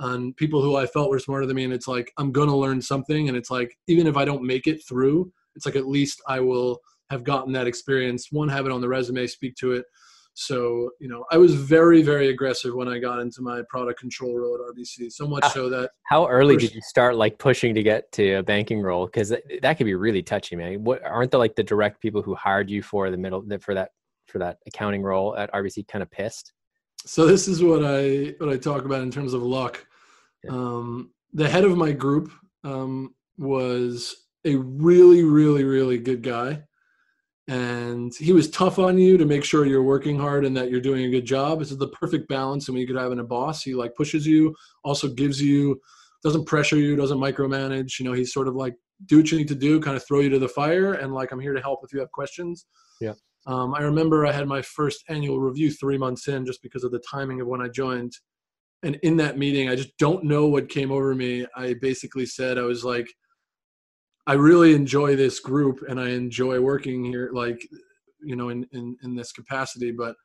on 0.02 0.34
people 0.34 0.62
who 0.62 0.76
I 0.76 0.86
felt 0.86 1.10
were 1.10 1.20
smarter 1.20 1.46
than 1.46 1.56
me. 1.56 1.64
And 1.64 1.74
it's 1.74 1.88
like, 1.88 2.12
I'm 2.18 2.32
going 2.32 2.50
to 2.50 2.56
learn 2.56 2.82
something. 2.82 3.28
And 3.28 3.38
it's 3.38 3.52
like, 3.52 3.78
even 3.88 4.08
if 4.08 4.18
I 4.18 4.26
don't 4.26 4.44
make 4.44 4.68
it 4.68 4.82
through, 4.88 5.32
it's 5.56 5.66
like, 5.66 5.76
at 5.76 5.88
least 5.88 6.22
I 6.28 6.40
will 6.40 6.80
have 7.10 7.24
gotten 7.24 7.54
that 7.54 7.68
experience. 7.68 8.32
One, 8.32 8.50
have 8.50 8.66
it 8.66 8.72
on 8.72 8.82
the 8.82 8.90
resume, 8.90 9.28
speak 9.28 9.56
to 9.58 9.74
it. 9.74 9.86
So, 10.34 10.90
you 11.00 11.10
know, 11.10 11.26
I 11.30 11.38
was 11.38 11.54
very, 11.54 12.02
very 12.02 12.30
aggressive 12.30 12.74
when 12.74 12.88
I 12.88 13.00
got 13.00 13.20
into 13.20 13.42
my 13.42 13.62
product 13.70 14.00
control 14.00 14.38
role 14.38 14.56
at 14.56 14.76
RBC. 14.76 15.12
So 15.12 15.28
much 15.28 15.44
ah, 15.44 15.50
so 15.50 15.70
that. 15.70 15.92
How 16.04 16.28
early 16.28 16.56
first, 16.56 16.68
did 16.68 16.76
you 16.76 16.82
start 16.84 17.18
like 17.18 17.38
pushing 17.38 17.76
to 17.76 17.84
get 17.84 18.12
to 18.14 18.36
a 18.36 18.44
banking 18.44 18.82
role? 18.82 19.06
Because 19.06 19.30
that, 19.30 19.44
that 19.62 19.78
could 19.78 19.86
be 19.86 19.94
really 19.94 20.24
touchy, 20.24 20.56
man. 20.56 20.84
What 20.84 21.04
aren't 21.04 21.32
the 21.32 21.38
like 21.38 21.56
the 21.56 21.64
direct 21.64 22.02
people 22.02 22.22
who 22.22 22.34
hired 22.34 22.70
you 22.70 22.82
for 22.82 23.12
the 23.12 23.18
middle 23.18 23.44
for 23.60 23.74
that 23.74 23.92
for 24.28 24.40
that 24.40 24.60
accounting 24.66 25.04
role 25.04 25.36
at 25.36 25.52
RBC 25.52 25.88
kind 25.90 26.02
of 26.02 26.10
pissed? 26.10 26.54
So 27.06 27.26
this 27.26 27.48
is 27.50 27.62
what 27.62 27.84
I 27.84 28.34
what 28.38 28.50
I 28.50 28.58
talk 28.58 28.86
about 28.86 29.02
in 29.02 29.12
terms 29.12 29.34
of 29.34 29.44
luck. 29.44 29.86
Um, 30.50 31.12
the 31.34 31.50
head 31.50 31.64
of 31.64 31.78
my 31.78 31.92
group 31.92 32.32
um, 32.64 33.16
was 33.38 34.16
a 34.46 34.56
really, 34.56 35.24
really, 35.24 35.64
really 35.64 35.98
good 35.98 36.24
guy. 36.24 36.64
And 37.48 38.14
he 38.16 38.34
was 38.34 38.50
tough 38.50 38.80
on 38.80 38.98
you 38.98 39.18
to 39.18 39.26
make 39.26 39.44
sure 39.44 39.66
you're 39.66 39.84
working 39.84 40.18
hard 40.18 40.46
and 40.46 40.56
that 40.56 40.70
you're 40.70 40.80
doing 40.80 41.06
a 41.06 41.10
good 41.10 41.26
job. 41.26 41.60
This 41.60 41.72
is 41.72 41.78
the 41.78 41.90
perfect 41.90 42.30
balance. 42.30 42.68
And 42.68 42.76
when 42.76 42.82
you 42.82 42.88
could 42.88 42.96
have 42.96 43.12
in 43.12 43.20
a 43.20 43.24
boss, 43.24 43.64
he 43.64 43.74
like 43.74 43.96
pushes 43.96 44.26
you, 44.26 44.56
also 44.84 45.08
gives 45.08 45.42
you, 45.42 45.80
doesn't 46.24 46.46
pressure 46.46 46.78
you, 46.78 46.96
doesn't 46.96 47.18
micromanage. 47.18 48.00
You 48.00 48.06
know, 48.06 48.14
he's 48.14 48.34
sort 48.34 48.48
of 48.48 48.56
like, 48.56 48.76
do 49.08 49.18
what 49.18 49.32
you 49.32 49.38
need 49.38 49.48
to 49.48 49.56
do, 49.56 49.80
kind 49.82 49.98
of 49.98 50.06
throw 50.06 50.20
you 50.20 50.30
to 50.30 50.40
the 50.40 50.48
fire. 50.48 50.94
And 50.94 51.14
like, 51.14 51.32
I'm 51.32 51.40
here 51.40 51.54
to 51.54 51.62
help 51.62 51.82
if 51.84 51.92
you 51.92 52.00
have 52.00 52.12
questions. 52.12 52.68
Yeah. 53.02 53.14
Um, 53.48 53.74
I 53.74 53.82
remember 53.82 54.26
I 54.26 54.32
had 54.32 54.48
my 54.48 54.62
first 54.62 55.04
annual 55.10 55.40
review 55.40 55.72
three 55.72 55.98
months 55.98 56.28
in 56.28 56.46
just 56.46 56.62
because 56.62 56.84
of 56.84 56.92
the 56.92 57.02
timing 57.10 57.42
of 57.42 57.48
when 57.48 57.62
I 57.62 57.68
joined 57.68 58.14
and 58.84 59.00
in 59.04 59.18
that 59.18 59.38
meeting 59.38 59.70
i 59.70 59.76
just 59.76 59.96
don't 59.98 60.24
know 60.24 60.48
what 60.48 60.70
came 60.70 60.92
over 60.92 61.14
me 61.16 61.46
i 61.56 61.74
basically 61.82 62.26
said 62.26 62.58
i 62.58 62.64
was 62.64 62.84
like 62.84 63.08
I 64.28 64.34
really 64.34 64.74
enjoy 64.74 65.16
this 65.16 65.40
group 65.40 65.84
and 65.90 66.00
I 66.00 66.10
enjoy 66.10 66.60
working 66.60 67.04
here, 67.04 67.32
like, 67.34 67.68
you 68.22 68.36
know, 68.36 68.50
in, 68.50 68.68
in, 68.72 68.96
in 69.04 69.16
this 69.16 69.32
capacity, 69.32 69.92
but 69.92 70.16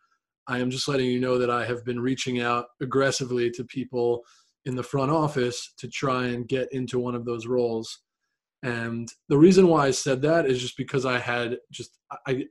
I 0.49 0.59
am 0.59 0.71
just 0.71 0.87
letting 0.87 1.07
you 1.07 1.19
know 1.19 1.38
that 1.38 1.51
I 1.51 1.64
have 1.64 1.85
been 1.85 2.01
reaching 2.01 2.40
out 2.40 2.66
aggressively 2.81 3.51
to 3.53 3.64
people 3.64 4.23
in 4.66 4.77
the 4.77 4.83
front 4.83 5.11
office 5.11 5.73
to 5.79 5.88
try 5.88 6.27
and 6.27 6.47
get 6.47 6.71
into 6.73 6.99
one 6.99 7.14
of 7.14 7.25
those 7.25 7.47
roles. 7.47 8.03
And 8.62 9.11
the 9.29 9.38
reason 9.38 9.69
why 9.69 9.87
I 9.87 9.90
said 9.92 10.21
that 10.23 10.47
is 10.47 10.61
just 10.61 10.77
because 10.77 11.07
I 11.07 11.19
had 11.19 11.57
just 11.73 11.99
I 12.27 12.45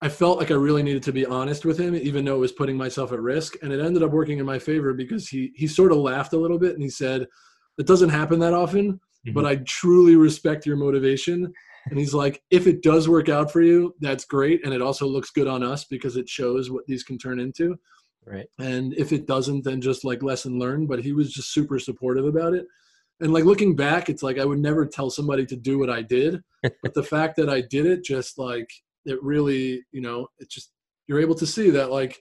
I 0.00 0.08
felt 0.08 0.38
like 0.38 0.50
I 0.50 0.54
really 0.54 0.82
needed 0.82 1.02
to 1.04 1.12
be 1.12 1.26
honest 1.26 1.64
with 1.64 1.78
him, 1.78 1.94
even 1.96 2.24
though 2.24 2.36
it 2.36 2.40
was 2.40 2.52
putting 2.52 2.76
myself 2.76 3.12
at 3.12 3.20
risk. 3.20 3.56
And 3.62 3.72
it 3.72 3.80
ended 3.80 4.02
up 4.02 4.12
working 4.12 4.38
in 4.38 4.46
my 4.46 4.58
favor 4.58 4.94
because 4.94 5.28
he 5.28 5.52
he 5.56 5.66
sort 5.66 5.92
of 5.92 5.98
laughed 5.98 6.32
a 6.32 6.38
little 6.38 6.58
bit 6.58 6.74
and 6.74 6.82
he 6.82 6.90
said, 6.90 7.26
"It 7.78 7.86
doesn't 7.86 8.10
happen 8.10 8.38
that 8.40 8.54
often, 8.54 8.92
mm-hmm. 8.92 9.32
but 9.32 9.44
I 9.44 9.56
truly 9.56 10.14
respect 10.14 10.66
your 10.66 10.76
motivation." 10.76 11.52
And 11.90 11.98
he's 11.98 12.14
like, 12.14 12.42
"If 12.50 12.66
it 12.68 12.82
does 12.82 13.08
work 13.08 13.28
out 13.28 13.50
for 13.50 13.60
you, 13.60 13.94
that's 14.00 14.24
great, 14.24 14.64
and 14.64 14.72
it 14.72 14.82
also 14.82 15.06
looks 15.06 15.30
good 15.30 15.48
on 15.48 15.64
us 15.64 15.84
because 15.84 16.16
it 16.16 16.28
shows 16.28 16.70
what 16.70 16.86
these 16.86 17.02
can 17.02 17.18
turn 17.18 17.40
into." 17.40 17.76
Right. 18.24 18.46
And 18.58 18.94
if 18.94 19.12
it 19.12 19.26
doesn't, 19.26 19.64
then 19.64 19.80
just 19.80 20.04
like 20.04 20.22
lesson 20.22 20.60
learned. 20.60 20.88
But 20.88 21.02
he 21.02 21.12
was 21.12 21.32
just 21.32 21.52
super 21.52 21.80
supportive 21.80 22.26
about 22.26 22.54
it. 22.54 22.66
And 23.20 23.32
like 23.32 23.44
looking 23.44 23.74
back, 23.74 24.08
it's 24.08 24.22
like 24.22 24.38
I 24.38 24.44
would 24.44 24.60
never 24.60 24.86
tell 24.86 25.10
somebody 25.10 25.44
to 25.46 25.56
do 25.56 25.76
what 25.76 25.90
I 25.90 26.02
did, 26.02 26.40
but 26.82 26.94
the 26.94 27.02
fact 27.02 27.34
that 27.36 27.50
I 27.50 27.62
did 27.62 27.84
it 27.84 28.04
just 28.04 28.38
like 28.38 28.70
it 29.08 29.22
really, 29.22 29.82
you 29.92 30.00
know, 30.00 30.28
it 30.38 30.50
just 30.50 30.72
you're 31.06 31.20
able 31.20 31.34
to 31.36 31.46
see 31.46 31.70
that 31.70 31.90
like, 31.90 32.20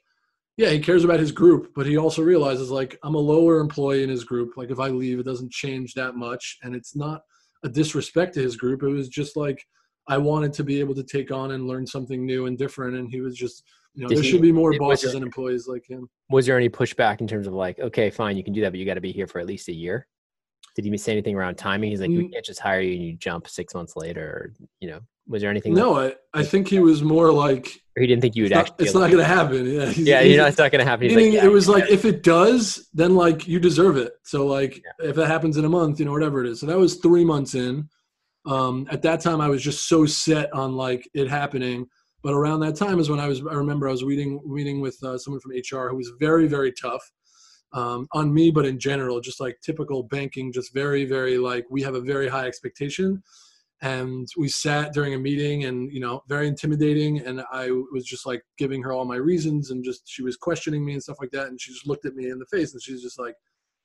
yeah, 0.56 0.70
he 0.70 0.80
cares 0.80 1.04
about 1.04 1.20
his 1.20 1.32
group, 1.32 1.72
but 1.76 1.86
he 1.86 1.98
also 1.98 2.24
realizes 2.24 2.72
like 2.72 2.98
I'm 3.04 3.16
a 3.16 3.20
lower 3.20 3.60
employee 3.60 4.04
in 4.04 4.10
his 4.10 4.24
group. 4.24 4.58
Like 4.58 4.72
if 4.72 4.80
I 4.80 4.88
leave, 4.88 5.20
it 5.20 5.26
doesn't 5.26 5.52
change 5.52 5.94
that 5.94 6.16
much, 6.16 6.58
and 6.64 6.76
it's 6.76 6.96
not 6.96 7.22
a 7.64 7.70
disrespect 7.70 8.34
to 8.36 8.42
his 8.42 8.56
group. 8.56 8.84
It 8.84 8.88
was 8.88 9.10
just 9.10 9.36
like 9.38 9.64
I 10.08 10.18
wanted 10.18 10.54
to 10.54 10.64
be 10.64 10.80
able 10.80 10.96
to 10.96 11.04
take 11.04 11.32
on 11.32 11.52
and 11.52 11.68
learn 11.68 11.86
something 11.86 12.26
new 12.26 12.46
and 12.48 12.58
different, 12.58 12.96
and 12.96 13.10
he 13.10 13.22
was 13.22 13.36
just 13.36 13.64
you 13.94 14.04
know, 14.04 14.10
there 14.10 14.22
he, 14.22 14.30
should 14.30 14.44
be 14.44 14.52
more 14.52 14.78
bosses 14.78 15.12
there, 15.12 15.16
and 15.18 15.26
employees 15.26 15.68
like 15.68 15.84
him. 15.88 16.08
Was 16.30 16.46
there 16.46 16.56
any 16.56 16.70
pushback 16.70 17.20
in 17.20 17.28
terms 17.28 17.48
of 17.48 17.54
like, 17.54 17.80
okay, 17.80 18.12
fine, 18.12 18.38
you 18.38 18.44
can 18.44 18.54
do 18.54 18.62
that, 18.62 18.70
but 18.72 18.80
you 18.80 18.86
got 18.86 18.94
to 18.94 19.02
be 19.02 19.12
here 19.12 19.26
for 19.26 19.40
at 19.40 19.48
least 19.48 19.70
a 19.70 19.74
year? 19.74 20.08
Did 20.76 20.86
he 20.86 20.96
say 20.98 21.14
anything 21.14 21.36
around 21.36 21.56
timing? 21.56 21.90
He's 21.90 22.00
like, 22.00 22.12
mm. 22.12 22.18
we 22.18 22.30
can't 22.30 22.46
just 22.46 22.60
hire 22.60 22.80
you 22.80 22.94
and 22.94 23.04
you 23.04 23.14
jump 23.14 23.48
six 23.48 23.74
months 23.74 23.96
later, 23.96 24.24
or, 24.24 24.54
you 24.80 24.90
know. 24.90 25.00
Was 25.28 25.42
there 25.42 25.52
anything? 25.52 25.74
No, 25.74 25.92
like, 25.92 26.18
I, 26.34 26.40
I 26.40 26.44
think 26.44 26.68
he 26.70 26.80
was 26.80 27.04
more 27.04 27.32
like. 27.32 27.68
Or 27.96 28.02
he 28.02 28.08
didn't 28.08 28.22
think 28.22 28.36
you 28.36 28.44
would 28.44 28.52
it's 28.52 28.60
actually. 28.60 28.76
Not, 28.80 28.86
it's 28.86 28.94
not 28.94 29.12
going 29.12 29.18
to 29.18 29.26
happen. 29.26 29.66
Yeah. 29.66 29.86
He's, 29.88 30.08
yeah, 30.08 30.22
you 30.22 30.38
know, 30.38 30.46
it's 30.46 30.58
not 30.58 30.72
going 30.72 30.84
to 30.84 30.90
happen. 30.90 31.08
Meaning, 31.08 31.34
like, 31.34 31.34
yeah, 31.34 31.46
it 31.46 31.52
was 31.52 31.68
like, 31.68 31.90
if 31.90 32.06
it 32.06 32.24
does, 32.24 32.88
then 32.94 33.16
like 33.16 33.48
you 33.48 33.60
deserve 33.60 33.98
it. 33.98 34.14
So 34.24 34.46
like, 34.46 34.78
yeah. 34.78 35.10
if 35.10 35.18
it 35.18 35.28
happens 35.28 35.58
in 35.58 35.66
a 35.66 35.70
month, 35.70 36.00
you 36.00 36.06
know, 36.06 36.12
whatever 36.12 36.44
it 36.44 36.50
is. 36.50 36.62
So 36.62 36.66
that 36.68 36.78
was 36.78 36.96
three 36.96 37.26
months 37.26 37.56
in. 37.56 37.90
Um, 38.46 38.88
at 38.90 39.02
that 39.02 39.20
time, 39.20 39.42
I 39.42 39.50
was 39.50 39.62
just 39.62 39.90
so 39.90 40.06
set 40.06 40.54
on 40.54 40.76
like 40.76 41.08
it 41.14 41.30
happening. 41.30 41.88
But 42.24 42.34
around 42.34 42.62
that 42.62 42.76
time 42.76 43.00
is 43.00 43.10
when 43.10 43.20
I 43.20 43.28
was. 43.28 43.42
I 43.42 43.54
remember 43.54 43.88
I 43.88 43.92
was 43.92 44.04
meeting 44.04 44.42
meeting 44.46 44.82
with 44.82 44.98
uh, 45.04 45.18
someone 45.18 45.40
from 45.40 45.52
HR 45.52 45.90
who 45.90 45.98
was 45.98 46.12
very 46.20 46.48
very 46.48 46.72
tough 46.72 47.02
um, 47.74 48.08
on 48.14 48.34
me, 48.34 48.50
but 48.50 48.66
in 48.66 48.80
general, 48.80 49.20
just 49.22 49.40
like 49.40 49.58
typical 49.64 50.04
banking, 50.04 50.52
just 50.52 50.74
very 50.74 51.06
very 51.06 51.38
like 51.38 51.66
we 51.70 51.82
have 51.84 51.96
a 51.96 52.02
very 52.02 52.28
high 52.28 52.48
expectation 52.48 53.22
and 53.82 54.28
we 54.38 54.48
sat 54.48 54.92
during 54.92 55.14
a 55.14 55.20
meeting 55.20 55.66
and 55.66 55.92
you 55.94 56.00
know 56.00 56.24
very 56.28 56.48
intimidating 56.48 57.20
and 57.20 57.44
i 57.52 57.70
was 57.94 58.06
just 58.06 58.26
like 58.26 58.42
giving 58.58 58.82
her 58.82 58.92
all 58.92 59.06
my 59.06 59.16
reasons 59.16 59.70
and 59.70 59.84
just 59.84 60.02
she 60.06 60.24
was 60.24 60.36
questioning 60.36 60.84
me 60.84 60.94
and 60.94 61.04
stuff 61.04 61.18
like 61.20 61.30
that 61.30 61.48
and 61.48 61.62
she 61.62 61.72
just 61.72 61.88
looked 61.88 62.06
at 62.06 62.16
me 62.16 62.30
in 62.30 62.40
the 62.40 62.46
face 62.48 62.74
and 62.74 62.82
she's 62.82 63.04
just 63.04 63.20
like 63.20 63.36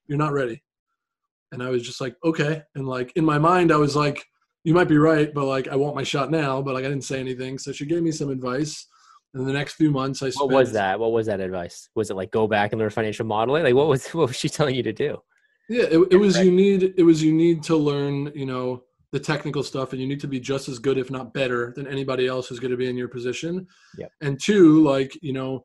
you're 0.07 0.19
not 0.19 0.33
ready. 0.33 0.63
And 1.53 1.63
i 1.63 1.69
was 1.69 1.83
just 1.83 2.01
like 2.01 2.17
okay. 2.25 2.63
And 2.75 2.87
like 2.87 3.13
in 3.17 3.25
my 3.25 3.39
mind 3.39 3.73
i 3.73 3.77
was 3.77 3.95
like 3.95 4.25
you 4.65 4.75
might 4.75 4.89
be 4.89 4.97
right 4.97 5.33
but 5.35 5.45
like 5.45 5.69
i 5.69 5.77
want 5.77 5.97
my 5.97 6.03
shot 6.03 6.31
now 6.31 6.63
but 6.63 6.75
like 6.75 6.85
i 6.85 6.89
didn't 6.89 7.05
say 7.05 7.19
anything 7.19 7.59
so 7.59 7.73
she 7.73 7.87
gave 7.87 8.03
me 8.03 8.13
some 8.13 8.31
advice. 8.31 8.87
And 9.35 9.47
the 9.49 9.53
next 9.53 9.75
few 9.75 9.91
months 9.91 10.23
i 10.23 10.29
spent, 10.29 10.51
what 10.51 10.59
was 10.59 10.73
that? 10.73 11.01
What 11.01 11.13
was 11.13 11.27
that 11.27 11.41
advice? 11.41 11.89
Was 11.95 12.11
it 12.11 12.17
like 12.17 12.31
go 12.31 12.47
back 12.47 12.73
and 12.73 12.81
learn 12.81 12.91
financial 12.91 13.25
modeling? 13.25 13.65
Like 13.65 13.75
what 13.75 13.89
was 13.89 14.07
what 14.15 14.29
was 14.29 14.37
she 14.37 14.49
telling 14.49 14.75
you 14.75 14.83
to 14.83 14.93
do? 14.93 15.19
Yeah 15.69 15.85
it, 15.85 16.09
it 16.13 16.17
was 16.17 16.39
you 16.39 16.51
need 16.51 16.95
it 16.97 17.03
was 17.03 17.23
you 17.23 17.33
need 17.33 17.63
to 17.65 17.77
learn 17.77 18.33
you 18.35 18.47
know 18.47 18.83
the 19.13 19.21
technical 19.21 19.63
stuff 19.63 19.93
and 19.93 20.01
you 20.01 20.09
need 20.09 20.21
to 20.21 20.27
be 20.27 20.41
just 20.41 20.69
as 20.69 20.79
good 20.79 20.99
if 20.99 21.11
not 21.11 21.35
better 21.35 21.73
than 21.77 21.87
anybody 21.87 22.27
else 22.27 22.49
who's 22.49 22.59
going 22.59 22.71
to 22.71 22.77
be 22.77 22.89
in 22.89 22.97
your 22.97 23.09
position 23.09 23.67
yep. 23.99 24.11
and 24.23 24.41
two 24.41 24.83
like 24.83 25.17
you 25.23 25.33
know 25.33 25.65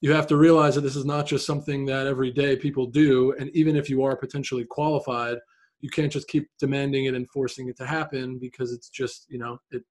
you 0.00 0.12
have 0.12 0.26
to 0.26 0.36
realize 0.36 0.74
that 0.74 0.82
this 0.82 0.96
is 0.96 1.04
not 1.04 1.26
just 1.26 1.46
something 1.46 1.84
that 1.84 2.06
every 2.06 2.30
day 2.30 2.54
people 2.56 2.86
do 2.86 3.34
and 3.38 3.50
even 3.54 3.76
if 3.76 3.90
you 3.90 4.04
are 4.04 4.16
potentially 4.16 4.64
qualified 4.64 5.36
you 5.80 5.90
can't 5.90 6.12
just 6.12 6.28
keep 6.28 6.48
demanding 6.58 7.06
it 7.06 7.14
and 7.14 7.28
forcing 7.28 7.68
it 7.68 7.76
to 7.76 7.86
happen 7.86 8.38
because 8.38 8.72
it's 8.72 8.88
just 8.88 9.26
you 9.28 9.38
know 9.38 9.58
it 9.72 9.82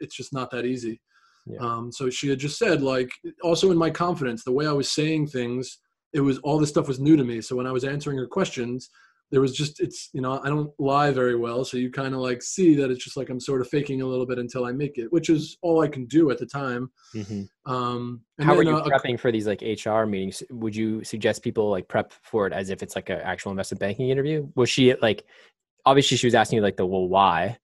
it's 0.00 0.14
just 0.14 0.32
not 0.32 0.50
that 0.50 0.66
easy 0.66 1.00
yeah. 1.46 1.58
um, 1.60 1.90
so 1.90 2.10
she 2.10 2.28
had 2.28 2.38
just 2.38 2.58
said 2.58 2.82
like 2.82 3.10
also 3.42 3.70
in 3.70 3.78
my 3.78 3.90
confidence 3.90 4.44
the 4.44 4.52
way 4.52 4.66
i 4.66 4.72
was 4.72 4.90
saying 4.90 5.26
things 5.26 5.78
it 6.12 6.20
was 6.20 6.38
all 6.38 6.58
this 6.58 6.68
stuff 6.68 6.86
was 6.86 7.00
new 7.00 7.16
to 7.16 7.24
me 7.24 7.40
so 7.40 7.56
when 7.56 7.66
i 7.66 7.72
was 7.72 7.84
answering 7.84 8.18
her 8.18 8.26
questions 8.26 8.90
there 9.32 9.40
was 9.40 9.52
just 9.52 9.80
it's 9.80 10.10
you 10.12 10.20
know 10.20 10.40
i 10.44 10.48
don't 10.48 10.70
lie 10.78 11.10
very 11.10 11.34
well 11.34 11.64
so 11.64 11.76
you 11.76 11.90
kind 11.90 12.14
of 12.14 12.20
like 12.20 12.42
see 12.42 12.76
that 12.76 12.90
it's 12.90 13.02
just 13.02 13.16
like 13.16 13.30
i'm 13.30 13.40
sort 13.40 13.62
of 13.62 13.68
faking 13.68 14.02
a 14.02 14.06
little 14.06 14.26
bit 14.26 14.38
until 14.38 14.66
i 14.66 14.70
make 14.70 14.98
it 14.98 15.10
which 15.10 15.30
is 15.30 15.56
all 15.62 15.80
i 15.80 15.88
can 15.88 16.04
do 16.06 16.30
at 16.30 16.38
the 16.38 16.46
time. 16.46 16.90
Mm-hmm. 17.14 17.72
um 17.72 18.20
how 18.40 18.54
are 18.54 18.62
you 18.62 18.76
uh, 18.76 18.84
prepping 18.84 19.18
for 19.18 19.32
these 19.32 19.46
like 19.46 19.62
hr 19.62 20.04
meetings? 20.04 20.42
Would 20.50 20.76
you 20.76 21.02
suggest 21.02 21.42
people 21.42 21.70
like 21.70 21.88
prep 21.88 22.12
for 22.22 22.46
it 22.46 22.52
as 22.52 22.70
if 22.70 22.82
it's 22.82 22.94
like 22.94 23.08
an 23.08 23.20
actual 23.20 23.50
investment 23.50 23.80
banking 23.80 24.10
interview? 24.10 24.48
Was 24.54 24.68
she 24.68 24.94
like 24.96 25.24
obviously 25.86 26.16
she 26.16 26.26
was 26.26 26.34
asking 26.34 26.56
you 26.56 26.62
like 26.62 26.76
the 26.76 26.86
well 26.86 27.08
why? 27.08 27.58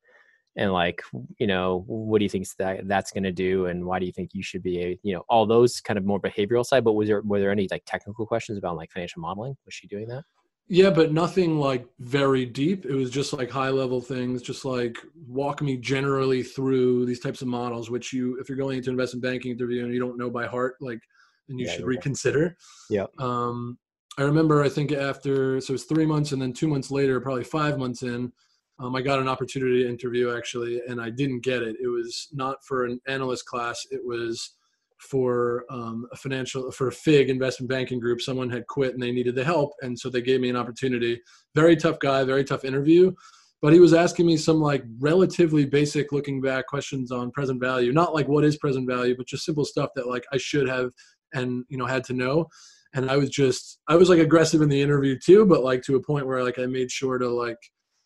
And 0.57 0.73
like 0.73 1.03
you 1.39 1.47
know 1.47 1.85
what 1.87 2.19
do 2.19 2.25
you 2.25 2.29
think 2.29 2.47
that 2.59 2.89
that's 2.89 3.13
going 3.13 3.25
to 3.25 3.33
do? 3.33 3.67
And 3.67 3.85
why 3.85 3.99
do 3.99 4.07
you 4.07 4.13
think 4.13 4.31
you 4.33 4.43
should 4.43 4.63
be 4.63 4.81
a 4.81 4.99
you 5.03 5.15
know 5.15 5.25
all 5.29 5.47
those 5.47 5.81
kind 5.81 5.99
of 5.99 6.05
more 6.05 6.21
behavioral 6.21 6.65
side 6.65 6.85
but 6.85 6.95
was 6.95 7.09
there 7.09 7.23
were 7.23 7.41
there 7.41 7.51
any 7.51 7.69
like 7.71 7.83
technical 7.87 8.27
questions 8.27 8.57
about 8.57 8.77
like 8.77 8.91
financial 8.91 9.21
modeling? 9.21 9.57
Was 9.67 9.75
she 9.75 9.87
doing 9.87 10.09
that 10.09 10.25
yeah, 10.69 10.91
but 10.91 11.13
nothing 11.13 11.59
like 11.59 11.87
very 11.99 12.45
deep. 12.45 12.85
It 12.85 12.95
was 12.95 13.11
just 13.11 13.33
like 13.33 13.51
high 13.51 13.71
level 13.71 14.01
things, 14.01 14.43
just 14.43 14.65
like 14.67 14.99
walk 15.27 15.63
me 15.63 15.79
generally 15.79 16.43
through 16.43 17.07
these 17.07 17.21
types 17.21 17.41
of 17.41 17.49
models, 17.49 17.91
which 17.91 18.13
you, 18.13 18.39
if 18.39 18.49
you're 18.49 18.59
going 18.59 18.77
into 18.77 18.91
investment 18.91 19.23
banking 19.23 19.53
interview 19.53 19.85
and 19.85 19.95
you 19.95 20.01
don't 20.01 20.19
know 20.19 20.31
by 20.31 20.47
heart, 20.47 20.77
like, 20.81 21.01
then 21.49 21.59
you 21.59 21.67
yeah, 21.67 21.73
should 21.73 21.87
reconsider. 21.87 22.55
Yeah. 22.91 23.07
Um, 23.19 23.79
I 24.19 24.23
remember, 24.23 24.63
I 24.63 24.69
think 24.69 24.93
after, 24.93 25.61
so 25.61 25.71
it 25.71 25.75
was 25.75 25.85
three 25.85 26.05
months 26.05 26.33
and 26.33 26.43
then 26.43 26.53
two 26.53 26.69
months 26.69 26.91
later, 26.91 27.19
probably 27.21 27.45
five 27.45 27.79
months 27.79 28.03
in, 28.03 28.31
um, 28.79 28.95
I 28.95 29.01
got 29.01 29.21
an 29.21 29.29
opportunity 29.29 29.83
to 29.83 29.89
interview 29.89 30.37
actually, 30.37 30.83
and 30.87 31.01
I 31.01 31.11
didn't 31.11 31.41
get 31.41 31.63
it. 31.63 31.77
It 31.83 31.89
was 31.89 32.29
not 32.33 32.63
for 32.65 32.85
an 32.85 33.01
analyst 33.09 33.47
class. 33.47 33.87
It 33.91 34.01
was 34.05 34.57
for 34.99 35.65
um, 35.71 36.07
a 36.13 36.17
financial 36.17 36.71
for 36.73 36.89
a 36.89 36.93
fig 36.93 37.31
investment 37.31 37.71
banking 37.71 38.01
group 38.01 38.21
someone 38.21 38.51
had 38.51 38.67
quit 38.67 38.93
and 38.95 39.03
they 39.03 39.13
needed 39.13 39.35
the 39.35 39.45
help 39.45 39.73
and 39.83 39.99
so 39.99 40.11
they 40.11 40.23
gave 40.23 40.41
me 40.41 40.49
an 40.49 40.57
opportunity. 40.57 41.21
Very 41.55 41.77
tough 41.77 41.99
guy 42.01 42.25
very 42.25 42.45
tough 42.45 42.65
interview 42.65 43.13
but 43.61 43.73
he 43.73 43.81
was 43.81 43.95
asking 43.95 44.27
me 44.27 44.37
some 44.37 44.61
like 44.61 44.85
relatively 45.01 45.67
basic 45.67 46.13
looking 46.13 46.41
back 46.41 46.67
questions 46.67 47.11
on 47.11 47.33
present 47.33 47.61
value. 47.61 47.93
Not 47.93 48.15
like 48.15 48.29
what 48.29 48.45
is 48.45 48.57
present 48.57 48.89
value 48.89 49.17
but 49.17 49.27
just 49.27 49.45
simple 49.45 49.65
stuff 49.65 49.91
that 49.97 50.09
like 50.09 50.25
i 50.33 50.37
should 50.37 50.69
have 50.69 50.91
and 51.33 51.65
you 51.69 51.79
know 51.79 51.87
had 51.87 52.05
to 52.05 52.13
know. 52.13 52.47
And 52.95 53.11
i 53.11 53.17
was 53.17 53.31
just 53.31 53.81
i 53.87 53.95
was 53.95 54.09
like 54.09 54.19
aggressive 54.19 54.63
in 54.63 54.69
the 54.69 54.83
interview 54.83 55.17
too 55.19 55.47
but 55.47 55.63
like 55.63 55.83
to 55.83 55.97
a 55.97 56.03
point 56.03 56.27
where 56.27 56.43
like 56.43 56.59
i 56.59 56.67
made 56.67 56.91
sure 56.91 57.19
to 57.19 57.29
like 57.29 57.59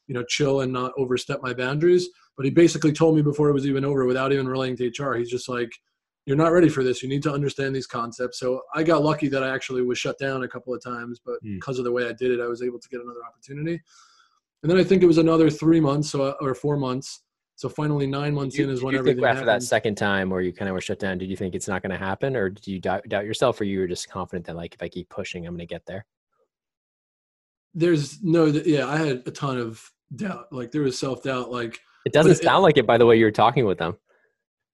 you 0.09 0.15
know 0.15 0.25
chill 0.29 0.61
and 0.61 0.73
not 0.73 0.93
overstep 0.99 1.41
my 1.43 1.55
boundaries. 1.55 2.09
But 2.37 2.45
he 2.47 2.51
basically 2.51 2.93
told 2.93 3.15
me 3.15 3.23
before 3.23 3.49
it 3.51 3.55
was 3.55 3.67
even 3.67 3.85
over 3.85 4.05
without 4.05 4.33
even 4.33 4.49
relating 4.49 4.77
to 4.77 5.03
hr 5.03 5.15
he's 5.15 5.31
just 5.31 5.49
like 5.49 5.71
you're 6.27 6.37
not 6.37 6.53
ready 6.53 6.69
for 6.69 6.85
this. 6.85 7.03
You 7.03 7.09
need 7.09 7.23
to 7.25 7.33
understand 7.33 7.75
these 7.75 7.87
concepts. 7.87 8.39
So 8.39 8.63
I 8.75 8.83
got 8.83 9.03
lucky 9.03 9.29
that 9.29 9.43
I 9.43 9.53
actually 9.53 9.83
was 9.83 9.99
shut 9.99 10.19
down 10.19 10.45
a 10.45 10.49
couple 10.49 10.73
of 10.73 10.83
times, 10.83 11.21
but 11.25 11.43
mm. 11.45 11.57
because 11.57 11.79
of 11.79 11.85
the 11.85 11.93
way 11.93 12.07
I 12.07 12.13
did 12.13 12.31
it, 12.31 12.41
I 12.41 12.47
was 12.47 12.63
able 12.63 12.79
to 12.79 12.89
get 12.89 13.01
another 13.01 13.25
opportunity. 13.27 13.81
And 14.63 14.71
then 14.71 14.79
I 14.79 14.85
think 14.85 15.03
it 15.03 15.07
was 15.07 15.19
another 15.19 15.51
three 15.51 15.81
months 15.81 16.15
or 16.15 16.55
four 16.55 16.77
months. 16.77 17.23
So 17.57 17.69
finally, 17.69 18.07
nine 18.07 18.35
months 18.35 18.57
you, 18.57 18.65
in 18.65 18.71
is 18.71 18.83
when 18.83 18.95
everything. 18.95 19.23
after 19.25 19.41
happened. 19.41 19.49
that 19.49 19.63
second 19.63 19.97
time 19.97 20.31
where 20.31 20.41
you 20.41 20.53
kind 20.53 20.69
of 20.69 20.75
were 20.75 20.81
shut 20.81 20.99
down, 20.99 21.19
did 21.19 21.29
you 21.29 21.37
think 21.37 21.55
it's 21.55 21.69
not 21.69 21.83
going 21.83 21.91
to 21.91 21.99
happen, 21.99 22.37
or 22.37 22.49
did 22.49 22.67
you 22.67 22.81
doubt, 22.81 23.09
doubt 23.09 23.25
yourself, 23.25 23.61
or 23.61 23.65
you 23.65 23.81
were 23.81 23.87
just 23.87 24.09
confident 24.09 24.47
that 24.47 24.57
like 24.57 24.75
if 24.75 24.83
I 24.83 24.89
keep 24.89 25.09
pushing, 25.09 25.47
I'm 25.47 25.53
going 25.53 25.67
to 25.67 25.67
get 25.67 25.85
there? 25.87 26.07
There's 27.75 28.23
no, 28.23 28.47
yeah, 28.47 28.87
I 28.87 28.97
had 28.97 29.23
a 29.27 29.31
ton 29.31 29.59
of 29.59 29.83
doubt. 30.15 30.53
Like 30.53 30.71
there 30.71 30.83
was 30.83 30.99
self 30.99 31.23
doubt. 31.23 31.51
Like 31.51 31.81
it 32.05 32.13
doesn't 32.13 32.37
sound 32.37 32.61
it, 32.61 32.63
like 32.63 32.77
it 32.79 32.87
by 32.87 32.99
the 32.99 33.07
way 33.07 33.19
you're 33.19 33.31
talking 33.31 33.65
with 33.65 33.79
them. 33.79 33.97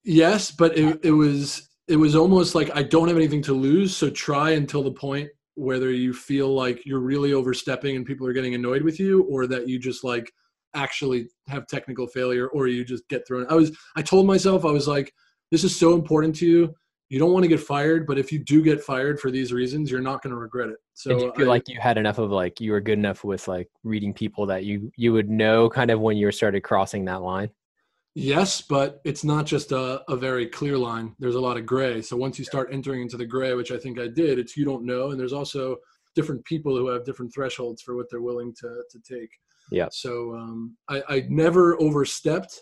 Yes, 0.09 0.51
but 0.51 0.79
it, 0.79 0.99
it 1.05 1.11
was 1.11 1.68
it 1.87 1.97
was 1.97 2.16
almost 2.16 2.55
like 2.55 2.75
I 2.75 2.83
don't 2.83 3.09
have 3.09 3.18
anything 3.18 3.42
to 3.42 3.53
lose, 3.53 3.94
so 3.94 4.09
try 4.09 4.53
until 4.53 4.83
the 4.83 4.90
point 4.90 5.29
whether 5.55 5.90
you 5.90 6.14
feel 6.14 6.49
like 6.55 6.87
you're 6.87 7.01
really 7.01 7.35
overstepping 7.35 7.94
and 7.94 8.07
people 8.07 8.27
are 8.27 8.33
getting 8.33 8.55
annoyed 8.55 8.83
with 8.83 8.99
you, 8.99 9.25
or 9.25 9.47
that 9.49 9.68
you 9.68 9.79
just 9.79 10.05
like 10.05 10.33
actually 10.75 11.29
have 11.49 11.66
technical 11.66 12.07
failure, 12.07 12.49
or 12.49 12.68
you 12.68 12.87
just 12.87 13.07
get 13.11 13.27
thrown. 13.27 13.44
I 13.51 13.55
was 13.55 13.71
I 13.97 14.03
told 14.03 14.27
myself 14.27 14.64
I 14.64 14.71
was 14.71 14.88
like, 14.88 15.12
this 15.51 15.62
is 15.62 15.79
so 15.79 15.94
important 15.94 16.35
to 16.37 16.47
you. 16.47 16.75
you 17.11 17.18
don't 17.18 17.33
want 17.33 17.42
to 17.42 17.49
get 17.49 17.61
fired, 17.61 18.07
but 18.07 18.18
if 18.18 18.33
you 18.33 18.38
do 18.38 18.62
get 18.62 18.83
fired 18.83 19.21
for 19.21 19.31
these 19.31 19.53
reasons, 19.53 19.90
you're 19.90 20.01
not 20.01 20.23
going 20.23 20.31
to 20.31 20.38
regret 20.40 20.71
it. 20.71 20.77
So 20.94 21.11
Did 21.11 21.21
you 21.21 21.33
feel 21.37 21.47
I, 21.47 21.49
like 21.49 21.68
you 21.68 21.79
had 21.81 21.99
enough 21.99 22.18
of 22.18 22.31
like 22.31 22.61
you 22.61 22.73
were 22.73 22.81
good 22.81 22.99
enough 22.99 23.25
with 23.25 23.47
like 23.47 23.68
reading 23.85 24.14
people 24.14 24.47
that 24.47 24.64
you 24.64 24.90
you 24.97 25.12
would 25.12 25.29
know 25.29 25.68
kind 25.68 25.90
of 25.90 26.01
when 26.01 26.16
you 26.16 26.33
started 26.33 26.62
crossing 26.62 27.05
that 27.07 27.23
line? 27.23 27.51
Yes, 28.18 28.61
but 28.61 29.00
it's 29.04 29.24
not 29.24 29.46
just 29.46 29.72
a, 29.72 30.02
a 30.11 30.16
very 30.16 30.46
clear 30.46 30.76
line. 30.76 31.14
There's 31.18 31.37
a 31.37 31.40
lot 31.40 31.57
of 31.57 31.66
gray. 31.66 32.02
So 32.02 32.16
once 32.16 32.38
you 32.38 32.44
start 32.44 32.70
entering 32.72 33.02
into 33.02 33.16
the 33.16 33.26
gray, 33.26 33.54
which 33.54 33.70
I 33.70 33.78
think 33.78 33.98
I 33.98 34.09
did, 34.09 34.38
it's 34.38 34.57
you 34.57 34.64
don't 34.64 34.85
know, 34.85 35.11
and 35.11 35.20
there's 35.20 35.33
also 35.33 35.76
different 36.14 36.44
people 36.44 36.76
who 36.76 36.88
have 36.88 37.04
different 37.04 37.33
thresholds 37.33 37.83
for 37.83 37.96
what 37.96 38.07
they're 38.11 38.22
willing 38.22 38.54
to 38.61 38.83
to 38.90 38.98
take. 39.00 39.31
Yeah. 39.70 39.88
So 39.92 40.35
um, 40.35 40.76
I, 40.88 41.02
I 41.09 41.26
never 41.28 41.81
overstepped. 41.81 42.61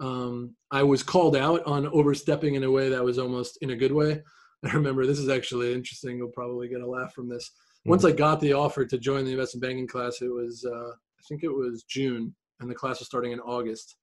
Um, 0.00 0.54
I 0.70 0.82
was 0.82 1.02
called 1.02 1.36
out 1.36 1.64
on 1.66 1.86
overstepping 1.88 2.54
in 2.54 2.64
a 2.64 2.70
way 2.70 2.88
that 2.88 3.04
was 3.04 3.18
almost 3.18 3.58
in 3.62 3.70
a 3.70 3.76
good 3.76 3.92
way. 3.92 4.22
I 4.64 4.72
remember 4.72 5.06
this 5.06 5.18
is 5.18 5.28
actually 5.28 5.74
interesting. 5.74 6.16
You'll 6.16 6.28
probably 6.28 6.68
get 6.68 6.80
a 6.80 6.86
laugh 6.86 7.12
from 7.12 7.28
this. 7.28 7.50
Once 7.84 8.04
I 8.04 8.10
got 8.10 8.40
the 8.40 8.52
offer 8.52 8.84
to 8.84 8.98
join 8.98 9.24
the 9.24 9.30
investment 9.30 9.62
banking 9.62 9.86
class, 9.86 10.20
it 10.20 10.32
was 10.32 10.64
uh, 10.64 10.90
I 10.90 11.22
think 11.28 11.44
it 11.44 11.52
was 11.52 11.84
June, 11.88 12.34
and 12.60 12.70
the 12.70 12.74
class 12.74 12.98
was 12.98 13.06
starting 13.06 13.32
in 13.32 13.40
August. 13.40 13.96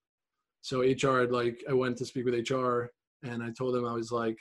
So 0.63 0.79
HR 0.79 1.19
had 1.19 1.31
like 1.33 1.61
I 1.69 1.73
went 1.73 1.97
to 1.97 2.05
speak 2.05 2.23
with 2.25 2.49
HR, 2.49 2.85
and 3.23 3.43
I 3.43 3.51
told 3.51 3.75
them 3.75 3.85
I 3.85 3.91
was 3.91 4.13
like, 4.13 4.39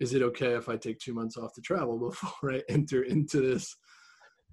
"Is 0.00 0.14
it 0.14 0.22
okay 0.22 0.54
if 0.54 0.68
I 0.68 0.76
take 0.76 0.98
two 0.98 1.14
months 1.14 1.36
off 1.36 1.54
to 1.54 1.60
travel 1.60 1.96
before 2.10 2.52
I 2.52 2.62
enter 2.68 3.04
into 3.04 3.40
this?" 3.40 3.76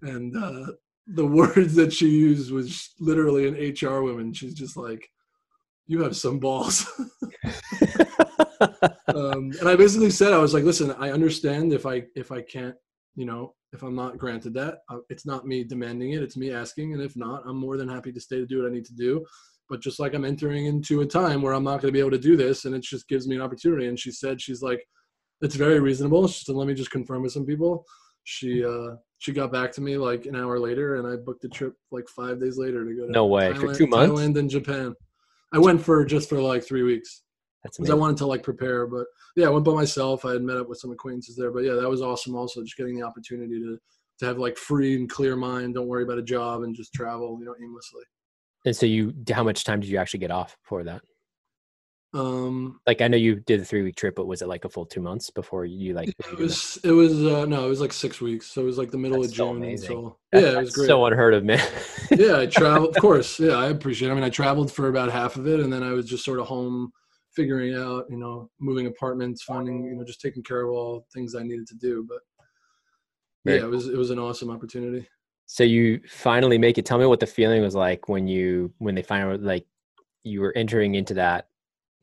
And 0.03 0.37
uh, 0.37 0.73
the 1.07 1.25
words 1.41 1.73
that 1.73 1.91
she 1.91 2.07
used 2.07 2.51
was 2.51 2.91
literally 2.99 3.47
an 3.47 3.55
HR 3.55 4.03
woman. 4.03 4.31
She's 4.31 4.53
just 4.53 4.77
like, 4.77 5.09
"You 5.87 6.03
have 6.03 6.15
some 6.15 6.37
balls." 6.37 6.85
um, 9.07 9.51
and 9.59 9.67
I 9.67 9.75
basically 9.75 10.11
said, 10.11 10.33
I 10.33 10.37
was 10.37 10.53
like, 10.53 10.65
"Listen, 10.65 10.91
I 10.99 11.09
understand 11.09 11.73
if 11.73 11.87
I 11.87 12.03
if 12.15 12.31
I 12.31 12.43
can't, 12.43 12.75
you 13.15 13.25
know, 13.25 13.55
if 13.73 13.81
I'm 13.81 13.95
not 13.95 14.19
granted 14.19 14.53
that, 14.53 14.81
uh, 14.87 14.99
it's 15.09 15.25
not 15.25 15.47
me 15.47 15.63
demanding 15.63 16.11
it; 16.11 16.21
it's 16.21 16.37
me 16.37 16.51
asking. 16.51 16.93
And 16.93 17.01
if 17.01 17.17
not, 17.17 17.41
I'm 17.47 17.57
more 17.57 17.75
than 17.75 17.89
happy 17.89 18.11
to 18.11 18.21
stay 18.21 18.37
to 18.37 18.45
do 18.45 18.61
what 18.61 18.69
I 18.69 18.71
need 18.71 18.85
to 18.85 18.93
do." 18.93 19.25
But 19.69 19.81
just 19.81 19.99
like 19.99 20.13
I'm 20.13 20.25
entering 20.25 20.65
into 20.65 21.01
a 21.01 21.05
time 21.05 21.41
where 21.41 21.53
I'm 21.53 21.63
not 21.63 21.81
going 21.81 21.89
to 21.89 21.91
be 21.91 21.99
able 21.99 22.11
to 22.11 22.19
do 22.19 22.37
this, 22.37 22.65
and 22.65 22.73
it 22.75 22.83
just 22.83 23.07
gives 23.07 23.27
me 23.27 23.35
an 23.35 23.41
opportunity. 23.41 23.87
And 23.87 23.99
she 23.99 24.11
said, 24.11 24.41
"She's 24.41 24.61
like, 24.61 24.85
it's 25.41 25.55
very 25.55 25.79
reasonable." 25.79 26.27
She 26.27 26.43
said, 26.43 26.55
"Let 26.55 26.67
me 26.67 26.73
just 26.73 26.91
confirm 26.91 27.23
with 27.23 27.33
some 27.33 27.45
people." 27.45 27.85
She 28.23 28.63
uh, 28.63 28.95
she 29.19 29.31
got 29.31 29.51
back 29.51 29.71
to 29.73 29.81
me 29.81 29.97
like 29.97 30.25
an 30.25 30.35
hour 30.35 30.59
later, 30.59 30.95
and 30.95 31.07
I 31.07 31.15
booked 31.15 31.45
a 31.45 31.49
trip 31.49 31.73
like 31.91 32.07
five 32.09 32.39
days 32.39 32.57
later 32.57 32.85
to 32.85 32.93
go 32.93 33.05
to 33.05 33.11
No 33.11 33.25
way. 33.25 33.51
Thailand, 33.51 33.59
For 33.59 33.75
two 33.75 33.87
months? 33.87 34.11
Thailand 34.11 34.37
and 34.37 34.49
Japan. 34.49 34.95
I 35.53 35.59
went 35.59 35.81
for 35.81 36.03
just 36.05 36.29
for 36.29 36.41
like 36.41 36.63
three 36.63 36.83
weeks 36.83 37.23
because 37.63 37.89
I 37.89 37.93
wanted 37.95 38.17
to 38.17 38.25
like 38.25 38.43
prepare. 38.43 38.85
But 38.85 39.05
yeah, 39.35 39.47
I 39.47 39.49
went 39.49 39.65
by 39.65 39.73
myself. 39.73 40.25
I 40.25 40.33
had 40.33 40.41
met 40.41 40.57
up 40.57 40.67
with 40.67 40.79
some 40.79 40.91
acquaintances 40.91 41.35
there. 41.35 41.51
But 41.51 41.63
yeah, 41.63 41.73
that 41.73 41.89
was 41.89 42.01
awesome. 42.01 42.35
Also, 42.35 42.61
just 42.63 42.77
getting 42.77 42.99
the 42.99 43.05
opportunity 43.05 43.59
to 43.59 43.77
to 44.19 44.25
have 44.25 44.37
like 44.37 44.57
free 44.57 44.95
and 44.95 45.09
clear 45.09 45.35
mind. 45.35 45.75
Don't 45.75 45.87
worry 45.87 46.03
about 46.03 46.17
a 46.17 46.23
job 46.23 46.63
and 46.63 46.75
just 46.75 46.93
travel, 46.93 47.37
you 47.39 47.45
know, 47.45 47.55
aimlessly. 47.61 48.03
And 48.67 48.75
so 48.75 48.85
you 48.85 49.13
how 49.31 49.45
much 49.45 49.63
time 49.63 49.79
did 49.79 49.89
you 49.89 49.97
actually 49.97 50.19
get 50.19 50.29
off 50.29 50.57
for 50.61 50.83
that? 50.83 51.01
Um, 52.13 52.81
Like 52.85 52.99
I 52.99 53.07
know 53.07 53.15
you 53.15 53.35
did 53.35 53.61
a 53.61 53.63
three 53.65 53.81
week 53.81 53.95
trip, 53.95 54.13
but 54.13 54.27
was 54.27 54.41
it 54.41 54.49
like 54.49 54.65
a 54.65 54.69
full 54.69 54.85
two 54.85 54.99
months 54.99 55.29
before 55.29 55.63
you 55.63 55.93
like? 55.93 56.09
it 56.09 56.37
was 56.37 56.77
it 56.83 56.91
was 56.91 57.13
uh, 57.23 57.45
no, 57.45 57.65
it 57.65 57.69
was 57.69 57.79
like 57.79 57.93
six 57.93 58.19
weeks. 58.19 58.47
So 58.47 58.63
it 58.63 58.65
was 58.65 58.77
like 58.77 58.91
the 58.91 58.97
middle 58.97 59.21
That's 59.21 59.31
of 59.31 59.37
so 59.37 59.53
June 59.53 59.63
amazing. 59.63 60.11
That- 60.33 60.41
yeah, 60.43 60.49
it 60.57 60.59
was 60.59 60.75
great. 60.75 60.87
So 60.87 61.05
unheard 61.05 61.33
of, 61.33 61.45
man. 61.45 61.65
yeah, 62.11 62.39
I 62.39 62.45
traveled. 62.45 62.97
Of 62.97 63.01
course, 63.01 63.39
yeah, 63.39 63.53
I 63.53 63.67
appreciate. 63.67 64.09
it. 64.09 64.11
I 64.11 64.15
mean, 64.15 64.25
I 64.25 64.29
traveled 64.29 64.69
for 64.69 64.89
about 64.89 65.13
half 65.13 65.37
of 65.37 65.47
it, 65.47 65.61
and 65.61 65.71
then 65.71 65.81
I 65.81 65.91
was 65.93 66.05
just 66.05 66.25
sort 66.25 66.39
of 66.41 66.47
home, 66.47 66.91
figuring 67.33 67.73
out, 67.73 68.03
you 68.09 68.17
know, 68.17 68.49
moving 68.59 68.87
apartments, 68.87 69.43
finding, 69.43 69.85
you 69.85 69.95
know, 69.95 70.03
just 70.03 70.19
taking 70.19 70.43
care 70.43 70.63
of 70.63 70.71
all 70.71 71.07
things 71.13 71.35
I 71.35 71.43
needed 71.43 71.67
to 71.67 71.75
do. 71.75 72.05
But 72.05 72.19
Very 73.45 73.59
yeah, 73.59 73.63
it 73.63 73.69
was 73.69 73.87
it 73.87 73.95
was 73.97 74.09
an 74.09 74.19
awesome 74.19 74.49
opportunity. 74.49 75.07
So 75.47 75.63
you 75.63 76.01
finally 76.07 76.57
make 76.57 76.77
it. 76.77 76.85
Tell 76.85 76.97
me 76.97 77.05
what 77.05 77.21
the 77.21 77.25
feeling 77.25 77.61
was 77.61 77.73
like 77.73 78.09
when 78.09 78.27
you 78.27 78.73
when 78.79 78.95
they 78.95 79.01
finally 79.01 79.37
like 79.37 79.65
you 80.23 80.41
were 80.41 80.55
entering 80.55 80.95
into 80.95 81.13
that 81.15 81.47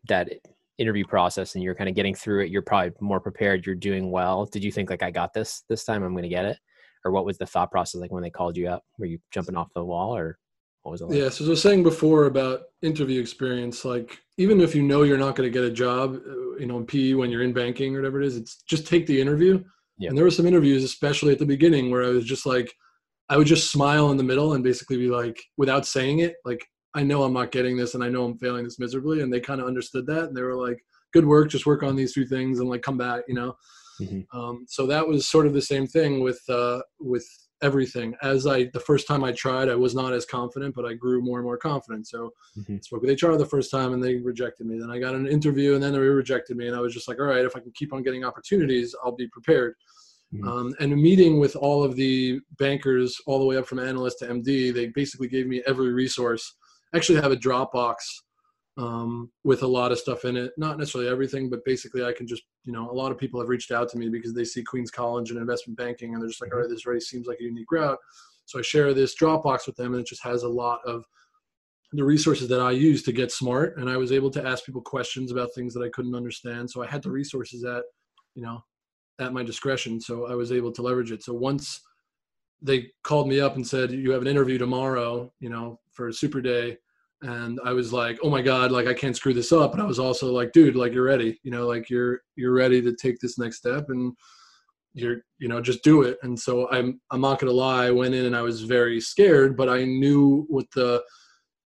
that 0.08 0.30
interview 0.78 1.04
process 1.04 1.54
and 1.54 1.62
you're 1.62 1.74
kind 1.74 1.88
of 1.88 1.94
getting 1.94 2.14
through 2.14 2.44
it. 2.44 2.50
You're 2.50 2.62
probably 2.62 2.92
more 3.00 3.20
prepared. 3.20 3.64
You're 3.64 3.74
doing 3.74 4.10
well. 4.10 4.46
Did 4.46 4.64
you 4.64 4.72
think 4.72 4.90
like 4.90 5.02
I 5.02 5.10
got 5.10 5.34
this 5.34 5.62
this 5.68 5.84
time? 5.84 6.02
I'm 6.02 6.12
going 6.12 6.22
to 6.22 6.28
get 6.28 6.46
it, 6.46 6.58
or 7.04 7.12
what 7.12 7.26
was 7.26 7.38
the 7.38 7.46
thought 7.46 7.70
process 7.70 8.00
like 8.00 8.10
when 8.10 8.22
they 8.22 8.30
called 8.30 8.56
you 8.56 8.68
up? 8.68 8.82
Were 8.98 9.06
you 9.06 9.18
jumping 9.30 9.56
off 9.56 9.68
the 9.74 9.84
wall, 9.84 10.16
or 10.16 10.38
what 10.82 10.92
was 10.92 11.02
it 11.02 11.06
like? 11.06 11.18
Yeah, 11.18 11.28
so 11.28 11.44
as 11.44 11.48
I 11.48 11.50
was 11.50 11.62
saying 11.62 11.82
before 11.82 12.24
about 12.24 12.62
interview 12.80 13.20
experience, 13.20 13.84
like 13.84 14.18
even 14.38 14.60
if 14.60 14.74
you 14.74 14.82
know 14.82 15.02
you're 15.02 15.18
not 15.18 15.36
going 15.36 15.46
to 15.46 15.52
get 15.52 15.68
a 15.68 15.70
job, 15.70 16.16
uh, 16.16 16.56
you 16.56 16.66
know, 16.66 16.78
in 16.78 16.86
PE 16.86 17.12
when 17.12 17.30
you're 17.30 17.42
in 17.42 17.52
banking 17.52 17.94
or 17.94 18.00
whatever 18.00 18.22
it 18.22 18.26
is, 18.26 18.38
it's 18.38 18.62
just 18.62 18.86
take 18.86 19.06
the 19.06 19.20
interview. 19.20 19.62
Yeah. 19.98 20.08
And 20.08 20.18
there 20.18 20.24
were 20.24 20.30
some 20.30 20.46
interviews, 20.46 20.82
especially 20.82 21.32
at 21.32 21.38
the 21.38 21.46
beginning, 21.46 21.90
where 21.90 22.02
I 22.02 22.08
was 22.08 22.24
just 22.24 22.46
like, 22.46 22.74
I 23.28 23.36
would 23.38 23.46
just 23.46 23.70
smile 23.70 24.10
in 24.10 24.16
the 24.16 24.22
middle 24.22 24.52
and 24.54 24.62
basically 24.62 24.96
be 24.98 25.08
like, 25.08 25.42
without 25.56 25.86
saying 25.86 26.18
it, 26.20 26.36
like, 26.44 26.64
I 26.94 27.02
know 27.02 27.22
I'm 27.22 27.32
not 27.32 27.50
getting 27.52 27.76
this 27.76 27.94
and 27.94 28.04
I 28.04 28.08
know 28.08 28.24
I'm 28.24 28.38
failing 28.38 28.64
this 28.64 28.78
miserably. 28.78 29.22
And 29.22 29.32
they 29.32 29.40
kind 29.40 29.60
of 29.60 29.66
understood 29.66 30.06
that. 30.06 30.24
And 30.24 30.36
they 30.36 30.42
were 30.42 30.54
like, 30.54 30.78
good 31.12 31.24
work, 31.26 31.48
just 31.48 31.66
work 31.66 31.82
on 31.82 31.96
these 31.96 32.12
few 32.12 32.26
things 32.26 32.60
and 32.60 32.68
like 32.68 32.82
come 32.82 32.98
back, 32.98 33.22
you 33.28 33.34
know? 33.34 33.56
Mhm. 34.00 34.26
Um, 34.32 34.64
so 34.68 34.86
that 34.86 35.06
was 35.06 35.28
sort 35.28 35.46
of 35.46 35.54
the 35.54 35.62
same 35.62 35.86
thing 35.86 36.20
with, 36.20 36.40
uh, 36.48 36.82
with 37.00 37.26
everything. 37.62 38.14
As 38.22 38.46
I, 38.46 38.64
the 38.74 38.80
first 38.80 39.06
time 39.06 39.24
I 39.24 39.32
tried, 39.32 39.68
I 39.68 39.74
was 39.74 39.94
not 39.94 40.12
as 40.12 40.26
confident, 40.26 40.74
but 40.74 40.84
I 40.84 40.92
grew 40.94 41.22
more 41.22 41.38
and 41.38 41.46
more 41.46 41.56
confident. 41.56 42.06
So 42.08 42.32
Mhm. 42.58 42.84
spoke 42.84 43.02
with 43.02 43.10
HR 43.22 43.36
the 43.36 43.46
first 43.46 43.70
time 43.70 43.94
and 43.94 44.02
they 44.02 44.16
rejected 44.16 44.66
me. 44.66 44.78
Then 44.78 44.90
I 44.90 44.98
got 44.98 45.14
an 45.14 45.26
interview 45.26 45.74
and 45.74 45.82
then 45.82 45.92
they 45.94 45.98
rejected 46.00 46.56
me. 46.56 46.66
And 46.66 46.76
I 46.76 46.80
was 46.80 46.92
just 46.92 47.08
like, 47.08 47.18
all 47.20 47.26
right, 47.26 47.44
if 47.44 47.56
I 47.56 47.60
can 47.60 47.72
keep 47.72 47.92
on 47.92 48.02
getting 48.02 48.24
opportunities, 48.24 48.94
I'll 49.02 49.16
be 49.16 49.28
prepared. 49.28 49.76
Mhm. 50.34 50.48
Um, 50.48 50.74
and 50.80 50.92
a 50.92 50.96
meeting 50.96 51.38
with 51.38 51.54
all 51.54 51.84
of 51.84 51.96
the 51.96 52.40
bankers, 52.58 53.20
all 53.26 53.38
the 53.38 53.44
way 53.44 53.56
up 53.56 53.66
from 53.66 53.78
analyst 53.78 54.18
to 54.20 54.28
MD, 54.28 54.72
they 54.72 54.88
basically 54.88 55.28
gave 55.28 55.46
me 55.46 55.62
every 55.66 55.92
resource. 55.92 56.56
I 56.92 56.96
actually 56.96 57.20
have 57.20 57.32
a 57.32 57.36
Dropbox 57.36 57.96
um, 58.76 59.30
with 59.44 59.62
a 59.62 59.66
lot 59.66 59.92
of 59.92 59.98
stuff 59.98 60.24
in 60.24 60.36
it. 60.36 60.52
Not 60.56 60.78
necessarily 60.78 61.08
everything, 61.08 61.48
but 61.48 61.64
basically 61.64 62.04
I 62.04 62.12
can 62.12 62.26
just, 62.26 62.42
you 62.64 62.72
know, 62.72 62.90
a 62.90 62.92
lot 62.92 63.12
of 63.12 63.18
people 63.18 63.38
have 63.40 63.48
reached 63.48 63.70
out 63.70 63.88
to 63.90 63.98
me 63.98 64.08
because 64.08 64.34
they 64.34 64.44
see 64.44 64.64
Queens 64.64 64.90
College 64.90 65.30
and 65.30 65.38
investment 65.38 65.78
banking 65.78 66.12
and 66.12 66.20
they're 66.20 66.28
just 66.28 66.40
like, 66.40 66.52
all 66.52 66.60
right, 66.60 66.68
this 66.68 66.84
already 66.84 67.00
seems 67.00 67.26
like 67.26 67.38
a 67.40 67.44
unique 67.44 67.70
route. 67.70 67.98
So 68.46 68.58
I 68.58 68.62
share 68.62 68.92
this 68.92 69.16
Dropbox 69.16 69.66
with 69.66 69.76
them 69.76 69.92
and 69.94 70.00
it 70.00 70.08
just 70.08 70.24
has 70.24 70.42
a 70.42 70.48
lot 70.48 70.80
of 70.84 71.04
the 71.92 72.04
resources 72.04 72.48
that 72.48 72.60
I 72.60 72.72
use 72.72 73.04
to 73.04 73.12
get 73.12 73.30
smart. 73.30 73.78
And 73.78 73.88
I 73.88 73.96
was 73.96 74.10
able 74.10 74.30
to 74.32 74.44
ask 74.44 74.64
people 74.64 74.82
questions 74.82 75.30
about 75.30 75.54
things 75.54 75.72
that 75.74 75.82
I 75.84 75.88
couldn't 75.90 76.16
understand. 76.16 76.68
So 76.68 76.82
I 76.82 76.88
had 76.88 77.02
the 77.02 77.10
resources 77.10 77.64
at, 77.64 77.84
you 78.34 78.42
know, 78.42 78.64
at 79.20 79.32
my 79.32 79.42
discretion. 79.42 80.00
So 80.00 80.26
I 80.26 80.34
was 80.34 80.52
able 80.52 80.72
to 80.72 80.82
leverage 80.82 81.12
it. 81.12 81.22
So 81.22 81.32
once 81.32 81.80
they 82.62 82.90
called 83.02 83.28
me 83.28 83.40
up 83.40 83.56
and 83.56 83.66
said, 83.66 83.92
you 83.92 84.10
have 84.10 84.22
an 84.22 84.28
interview 84.28 84.58
tomorrow, 84.58 85.32
you 85.40 85.50
know, 85.50 85.78
for 85.92 86.08
a 86.08 86.12
super 86.12 86.40
day. 86.40 86.78
And 87.22 87.58
I 87.64 87.72
was 87.72 87.92
like, 87.92 88.18
oh 88.22 88.30
my 88.30 88.42
God, 88.42 88.72
like 88.72 88.86
I 88.86 88.94
can't 88.94 89.16
screw 89.16 89.32
this 89.32 89.52
up. 89.52 89.72
But 89.72 89.80
I 89.80 89.84
was 89.84 89.98
also 89.98 90.32
like, 90.32 90.52
dude, 90.52 90.76
like 90.76 90.92
you're 90.92 91.04
ready, 91.04 91.38
you 91.42 91.50
know, 91.50 91.66
like 91.66 91.88
you're, 91.88 92.20
you're 92.36 92.52
ready 92.52 92.82
to 92.82 92.94
take 92.94 93.18
this 93.18 93.38
next 93.38 93.58
step 93.58 93.86
and 93.88 94.12
you're, 94.94 95.22
you 95.38 95.48
know, 95.48 95.60
just 95.60 95.82
do 95.82 96.02
it. 96.02 96.18
And 96.22 96.38
so 96.38 96.70
I'm, 96.70 97.00
I'm 97.10 97.20
not 97.20 97.38
to 97.40 97.50
lie. 97.50 97.86
I 97.86 97.90
went 97.90 98.14
in 98.14 98.26
and 98.26 98.36
I 98.36 98.42
was 98.42 98.62
very 98.62 99.00
scared, 99.00 99.56
but 99.56 99.68
I 99.68 99.84
knew 99.84 100.46
what 100.48 100.66
the, 100.74 101.02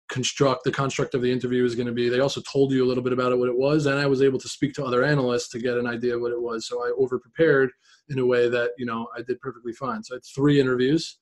construct 0.09 0.63
the 0.63 0.71
construct 0.71 1.13
of 1.15 1.21
the 1.21 1.31
interview 1.31 1.65
is 1.65 1.75
going 1.75 1.87
to 1.87 1.93
be 1.93 2.07
they 2.07 2.21
also 2.21 2.41
told 2.41 2.71
you 2.71 2.83
a 2.83 2.87
little 2.87 3.03
bit 3.03 3.13
about 3.13 3.31
it 3.31 3.37
what 3.37 3.49
it 3.49 3.57
was 3.57 3.87
and 3.87 3.99
i 3.99 4.05
was 4.05 4.21
able 4.21 4.39
to 4.39 4.47
speak 4.47 4.73
to 4.73 4.85
other 4.85 5.03
analysts 5.03 5.49
to 5.49 5.59
get 5.59 5.77
an 5.77 5.85
idea 5.85 6.15
of 6.15 6.21
what 6.21 6.31
it 6.31 6.41
was. 6.41 6.67
So 6.67 6.81
i 6.83 6.91
over 6.97 7.19
prepared 7.19 7.71
in 8.09 8.19
a 8.19 8.25
way 8.25 8.49
that 8.49 8.71
you 8.77 8.85
know 8.85 9.07
i 9.17 9.21
did 9.21 9.39
perfectly 9.41 9.73
fine. 9.73 10.03
So 10.03 10.15
i 10.15 10.17
had 10.17 10.25
three 10.25 10.59
interviews 10.59 11.19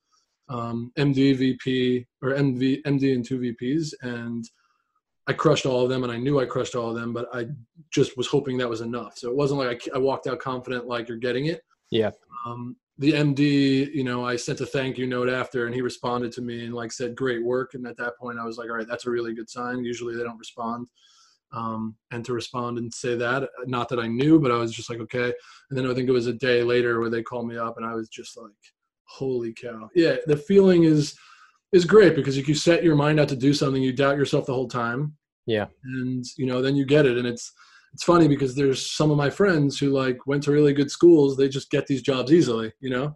um, 0.50 0.92
md 0.98 1.38
vp 1.38 2.06
or 2.22 2.32
mv 2.32 2.84
md 2.84 3.16
and 3.16 3.26
two 3.26 3.40
vps 3.40 3.94
and 4.02 4.46
i 5.28 5.34
crushed 5.34 5.66
all 5.66 5.84
of 5.84 5.90
them 5.90 6.04
and 6.04 6.12
i 6.12 6.18
knew 6.18 6.40
i 6.40 6.46
crushed 6.46 6.76
all 6.76 6.90
of 6.90 6.96
them 6.96 7.12
but 7.12 7.28
i 7.34 7.48
just 7.92 8.16
was 8.16 8.28
hoping 8.28 8.58
that 8.58 8.70
was 8.70 8.82
enough. 8.82 9.18
So 9.18 9.30
it 9.30 9.36
wasn't 9.36 9.62
like 9.62 9.88
i, 9.94 9.96
I 9.96 10.00
walked 10.00 10.28
out 10.28 10.40
confident 10.40 10.86
like 10.86 11.08
you're 11.08 11.18
getting 11.18 11.48
it. 11.48 11.62
Yeah. 11.90 12.12
um, 12.46 12.76
the 12.98 13.12
MD, 13.12 13.94
you 13.94 14.04
know, 14.04 14.26
I 14.26 14.36
sent 14.38 14.62
a 14.62 14.66
thank 14.66 14.98
you 14.98 15.06
note 15.06 15.30
after, 15.30 15.66
and 15.66 15.76
he 15.76 15.82
responded 15.82 16.32
to 16.34 16.42
me 16.42 16.66
and 16.66 16.74
like 16.74 16.92
said, 16.92 17.16
"Great 17.16 17.44
work." 17.44 17.74
And 17.74 17.86
at 17.86 17.98
that 17.98 18.18
point, 18.18 18.40
I 18.40 18.46
was 18.46 18.58
like, 18.58 18.70
"All 18.70 18.78
right, 18.78 18.88
that's 18.88 19.06
a 19.06 19.10
really 19.12 19.34
good 19.34 19.50
sign." 19.50 19.84
Usually, 19.84 20.16
they 20.16 20.24
don't 20.24 20.38
respond, 20.38 20.88
um, 21.52 21.96
and 22.12 22.24
to 22.26 22.34
respond 22.34 22.78
and 22.78 22.94
say 22.94 23.16
that, 23.16 23.50
not 23.66 23.90
that 23.90 24.00
I 24.00 24.08
knew, 24.08 24.40
but 24.40 24.52
I 24.52 24.58
was 24.58 24.72
just 24.72 24.90
like, 24.90 25.00
"Okay." 25.00 25.34
And 25.70 25.78
then 25.78 25.86
I 25.90 25.94
think 25.94 26.08
it 26.08 26.14
was 26.14 26.28
a 26.28 26.34
day 26.34 26.64
later 26.64 27.00
where 27.02 27.10
they 27.10 27.22
called 27.22 27.48
me 27.48 27.58
up, 27.58 27.76
and 27.78 27.86
I 27.86 27.96
was 27.96 28.08
just 28.08 28.38
like, 28.38 28.52
"Holy 29.04 29.52
cow!" 29.54 29.90
Yeah, 29.94 30.18
the 30.28 30.38
feeling 30.38 30.84
is 30.84 31.16
is 31.74 31.84
great 31.84 32.16
because 32.16 32.38
if 32.38 32.48
you 32.48 32.56
set 32.56 32.84
your 32.84 32.96
mind 32.96 33.20
out 33.20 33.28
to 33.28 33.36
do 33.36 33.54
something, 33.54 33.84
you 33.84 33.92
doubt 33.92 34.18
yourself 34.18 34.46
the 34.46 34.54
whole 34.54 34.70
time, 34.70 35.18
Yeah. 35.46 35.68
and 35.84 36.24
you 36.38 36.46
know, 36.46 36.62
then 36.62 36.78
you 36.78 36.86
get 36.86 37.06
it, 37.06 37.18
and 37.18 37.28
it's 37.28 37.52
it's 37.96 38.04
funny 38.04 38.28
because 38.28 38.54
there's 38.56 38.92
some 38.92 39.10
of 39.10 39.16
my 39.16 39.30
friends 39.30 39.80
who 39.80 39.90
like 39.90 40.28
went 40.28 40.44
to 40.44 40.52
really 40.52 40.74
good 40.74 40.92
schools 40.92 41.38
they 41.38 41.48
just 41.48 41.72
get 41.72 41.88
these 41.88 42.02
jobs 42.02 42.34
easily 42.34 42.70
you 42.82 42.90
know 42.90 43.16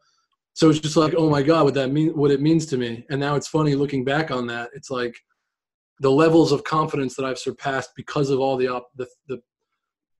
so 0.53 0.69
it's 0.69 0.79
just 0.79 0.95
like 0.95 1.13
oh 1.17 1.29
my 1.29 1.43
god 1.43 1.65
what 1.65 1.73
that 1.73 1.91
mean 1.91 2.09
what 2.15 2.31
it 2.31 2.39
means 2.39 2.65
to 2.65 2.77
me 2.77 3.05
and 3.09 3.19
now 3.19 3.35
it's 3.35 3.49
funny 3.49 3.75
looking 3.75 4.05
back 4.05 4.31
on 4.31 4.47
that 4.47 4.69
it's 4.73 4.89
like 4.89 5.19
the 5.99 6.09
levels 6.09 6.53
of 6.53 6.63
confidence 6.63 7.13
that 7.13 7.25
i've 7.25 7.37
surpassed 7.37 7.89
because 7.97 8.29
of 8.29 8.39
all 8.39 8.55
the 8.55 8.69
op- 8.69 8.89
the, 8.95 9.05
the 9.27 9.41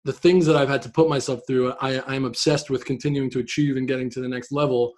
the 0.05 0.13
things 0.13 0.45
that 0.45 0.55
I've 0.55 0.69
had 0.69 0.81
to 0.83 0.89
put 0.89 1.09
myself 1.09 1.41
through, 1.45 1.73
I, 1.81 2.01
I'm 2.07 2.23
obsessed 2.23 2.69
with 2.69 2.85
continuing 2.85 3.29
to 3.31 3.39
achieve 3.39 3.75
and 3.75 3.87
getting 3.87 4.09
to 4.11 4.21
the 4.21 4.29
next 4.29 4.49
level. 4.49 4.93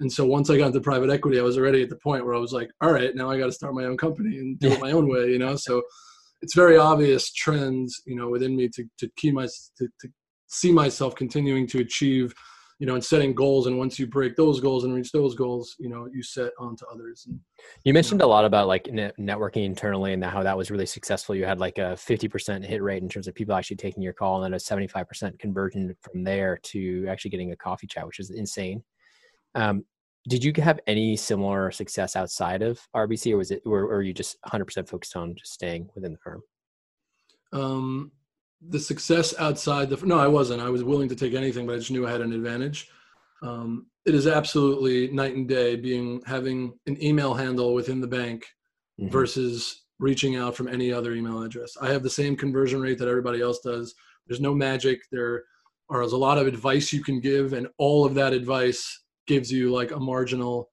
And 0.00 0.10
so 0.10 0.24
once 0.24 0.48
I 0.48 0.56
got 0.56 0.68
into 0.68 0.80
private 0.80 1.10
equity, 1.10 1.38
I 1.38 1.42
was 1.42 1.58
already 1.58 1.82
at 1.82 1.90
the 1.90 1.96
point 1.96 2.24
where 2.24 2.34
I 2.34 2.38
was 2.38 2.54
like, 2.54 2.70
all 2.80 2.90
right, 2.90 3.14
now 3.14 3.30
I 3.30 3.38
got 3.38 3.46
to 3.46 3.52
start 3.52 3.74
my 3.74 3.84
own 3.84 3.98
company 3.98 4.38
and 4.38 4.58
do 4.58 4.72
it 4.72 4.80
my 4.80 4.92
own 4.92 5.08
way, 5.08 5.30
you 5.30 5.38
know? 5.38 5.56
So 5.56 5.82
it's 6.42 6.54
very 6.54 6.76
obvious 6.76 7.32
trends, 7.32 8.02
you 8.06 8.16
know, 8.16 8.28
within 8.28 8.56
me 8.56 8.68
to, 8.68 8.84
to 8.98 9.10
keep 9.16 9.34
my, 9.34 9.46
to, 9.78 9.88
to 10.00 10.08
see 10.46 10.72
myself 10.72 11.14
continuing 11.14 11.66
to 11.68 11.80
achieve 11.80 12.32
you 12.78 12.86
know, 12.86 12.94
and 12.94 13.04
setting 13.04 13.34
goals. 13.34 13.66
And 13.66 13.78
once 13.78 13.98
you 13.98 14.06
break 14.06 14.36
those 14.36 14.60
goals 14.60 14.84
and 14.84 14.94
reach 14.94 15.10
those 15.10 15.34
goals, 15.34 15.74
you 15.78 15.88
know, 15.88 16.08
you 16.12 16.22
set 16.22 16.52
on 16.58 16.76
to 16.76 16.86
others. 16.92 17.24
And, 17.26 17.40
you 17.84 17.94
mentioned 17.94 18.20
you 18.20 18.26
know, 18.26 18.30
a 18.30 18.34
lot 18.34 18.44
about 18.44 18.68
like 18.68 18.84
networking 18.84 19.64
internally 19.64 20.12
and 20.12 20.22
how 20.22 20.42
that 20.42 20.56
was 20.56 20.70
really 20.70 20.86
successful. 20.86 21.34
You 21.34 21.46
had 21.46 21.58
like 21.58 21.78
a 21.78 21.96
50% 21.96 22.64
hit 22.64 22.82
rate 22.82 23.02
in 23.02 23.08
terms 23.08 23.28
of 23.28 23.34
people 23.34 23.54
actually 23.54 23.76
taking 23.76 24.02
your 24.02 24.12
call 24.12 24.42
and 24.42 24.52
then 24.52 24.54
a 24.54 24.62
75% 24.62 25.38
conversion 25.38 25.96
from 26.02 26.22
there 26.22 26.58
to 26.64 27.06
actually 27.08 27.30
getting 27.30 27.52
a 27.52 27.56
coffee 27.56 27.86
chat, 27.86 28.06
which 28.06 28.20
is 28.20 28.30
insane. 28.30 28.82
Um, 29.54 29.84
did 30.28 30.42
you 30.42 30.52
have 30.62 30.80
any 30.86 31.16
similar 31.16 31.70
success 31.70 32.16
outside 32.16 32.62
of 32.62 32.80
RBC 32.94 33.32
or 33.32 33.36
was 33.36 33.50
it, 33.50 33.62
or, 33.64 33.82
or 33.82 33.96
are 33.96 34.02
you 34.02 34.12
just 34.12 34.40
100% 34.42 34.88
focused 34.88 35.16
on 35.16 35.34
just 35.36 35.52
staying 35.52 35.88
within 35.94 36.12
the 36.12 36.18
firm? 36.18 36.42
Um, 37.52 38.12
the 38.68 38.80
success 38.80 39.34
outside 39.38 39.90
the 39.90 40.04
no 40.04 40.18
i 40.18 40.26
wasn't. 40.26 40.62
I 40.62 40.70
was 40.70 40.82
willing 40.82 41.08
to 41.10 41.16
take 41.16 41.34
anything 41.34 41.66
but 41.66 41.74
i 41.74 41.78
just 41.78 41.90
knew 41.90 42.06
i 42.06 42.10
had 42.10 42.20
an 42.20 42.32
advantage. 42.32 42.88
Um, 43.42 43.86
it 44.04 44.14
is 44.14 44.26
absolutely 44.26 45.08
night 45.08 45.34
and 45.36 45.48
day 45.48 45.76
being 45.76 46.22
having 46.26 46.72
an 46.86 47.02
email 47.02 47.34
handle 47.34 47.74
within 47.74 48.00
the 48.00 48.06
bank 48.06 48.46
mm-hmm. 48.98 49.10
versus 49.10 49.84
reaching 49.98 50.36
out 50.36 50.56
from 50.56 50.68
any 50.68 50.92
other 50.92 51.12
email 51.14 51.42
address. 51.42 51.76
I 51.80 51.88
have 51.88 52.02
the 52.02 52.10
same 52.10 52.36
conversion 52.36 52.80
rate 52.80 52.98
that 52.98 53.08
everybody 53.08 53.40
else 53.40 53.60
does. 53.60 53.94
There's 54.26 54.40
no 54.40 54.54
magic. 54.54 55.00
There 55.10 55.44
are 55.90 56.00
a 56.00 56.06
lot 56.06 56.38
of 56.38 56.46
advice 56.46 56.92
you 56.92 57.02
can 57.02 57.20
give 57.20 57.52
and 57.52 57.68
all 57.78 58.04
of 58.04 58.14
that 58.14 58.32
advice 58.32 59.04
gives 59.26 59.50
you 59.50 59.72
like 59.72 59.90
a 59.90 59.98
marginal 59.98 60.70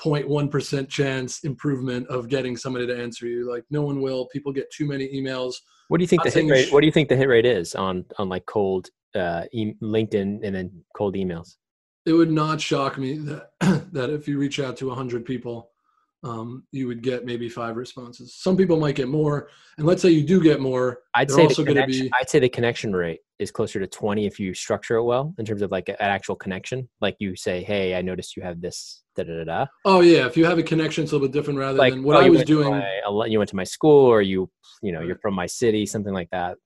0.1% 0.00 0.88
chance 0.88 1.40
improvement 1.44 2.06
of 2.08 2.28
getting 2.28 2.56
somebody 2.56 2.86
to 2.86 2.96
answer 2.96 3.26
you 3.26 3.50
like 3.50 3.64
no 3.70 3.82
one 3.82 4.00
will 4.00 4.28
people 4.28 4.52
get 4.52 4.70
too 4.70 4.86
many 4.86 5.08
emails 5.08 5.54
what 5.88 5.98
do 5.98 6.02
you 6.02 6.08
think 6.08 6.22
the 6.22 6.30
hit 6.30 6.48
rate? 6.48 6.72
What 6.72 6.80
do 6.80 6.86
you 6.86 6.92
think 6.92 7.08
the 7.08 7.16
hit 7.16 7.28
rate 7.28 7.46
is 7.46 7.74
on 7.74 8.04
on 8.18 8.28
like 8.28 8.44
cold 8.46 8.88
uh, 9.14 9.44
e- 9.52 9.74
LinkedIn 9.82 10.40
and 10.44 10.54
then 10.54 10.84
cold 10.94 11.14
emails? 11.14 11.56
It 12.06 12.12
would 12.12 12.30
not 12.30 12.60
shock 12.60 12.98
me 12.98 13.18
that 13.18 13.50
that 13.92 14.10
if 14.10 14.28
you 14.28 14.38
reach 14.38 14.60
out 14.60 14.76
to 14.78 14.90
hundred 14.90 15.24
people, 15.24 15.70
um, 16.24 16.64
you 16.72 16.86
would 16.88 17.02
get 17.02 17.24
maybe 17.24 17.48
five 17.48 17.76
responses. 17.76 18.34
Some 18.34 18.56
people 18.56 18.78
might 18.78 18.96
get 18.96 19.08
more, 19.08 19.48
and 19.76 19.86
let's 19.86 20.02
say 20.02 20.10
you 20.10 20.24
do 20.24 20.42
get 20.42 20.60
more. 20.60 21.00
I'd 21.14 21.30
say 21.30 21.44
also 21.44 21.64
going 21.64 21.76
to 21.76 21.86
be. 21.86 22.10
I'd 22.20 22.28
say 22.28 22.38
the 22.40 22.48
connection 22.48 22.94
rate 22.94 23.20
is 23.38 23.50
closer 23.50 23.78
to 23.78 23.86
twenty 23.86 24.26
if 24.26 24.40
you 24.40 24.52
structure 24.54 24.96
it 24.96 25.04
well 25.04 25.34
in 25.38 25.44
terms 25.44 25.62
of 25.62 25.70
like 25.70 25.88
an 25.88 25.96
actual 26.00 26.34
connection. 26.34 26.88
Like 27.00 27.16
you 27.20 27.36
say, 27.36 27.62
"Hey, 27.62 27.94
I 27.94 28.02
noticed 28.02 28.36
you 28.36 28.42
have 28.42 28.60
this." 28.60 29.02
Da, 29.14 29.24
da, 29.24 29.42
da, 29.42 29.66
Oh 29.84 30.00
yeah, 30.00 30.26
if 30.26 30.36
you 30.36 30.44
have 30.44 30.58
a 30.58 30.62
connection, 30.62 31.02
it's 31.02 31.12
a 31.12 31.16
little 31.16 31.26
bit 31.26 31.32
different 31.32 31.58
rather 31.58 31.76
like, 31.76 31.92
than 31.92 32.04
what 32.04 32.16
oh, 32.16 32.20
I 32.20 32.28
was 32.28 32.44
doing. 32.44 32.70
My, 32.70 33.26
you 33.26 33.38
went 33.38 33.50
to 33.50 33.56
my 33.56 33.64
school, 33.64 34.06
or 34.06 34.22
you, 34.22 34.48
you 34.80 34.92
know, 34.92 35.00
you're 35.00 35.18
from 35.18 35.34
my 35.34 35.46
city, 35.46 35.86
something 35.86 36.12
like 36.14 36.30
that. 36.30 36.56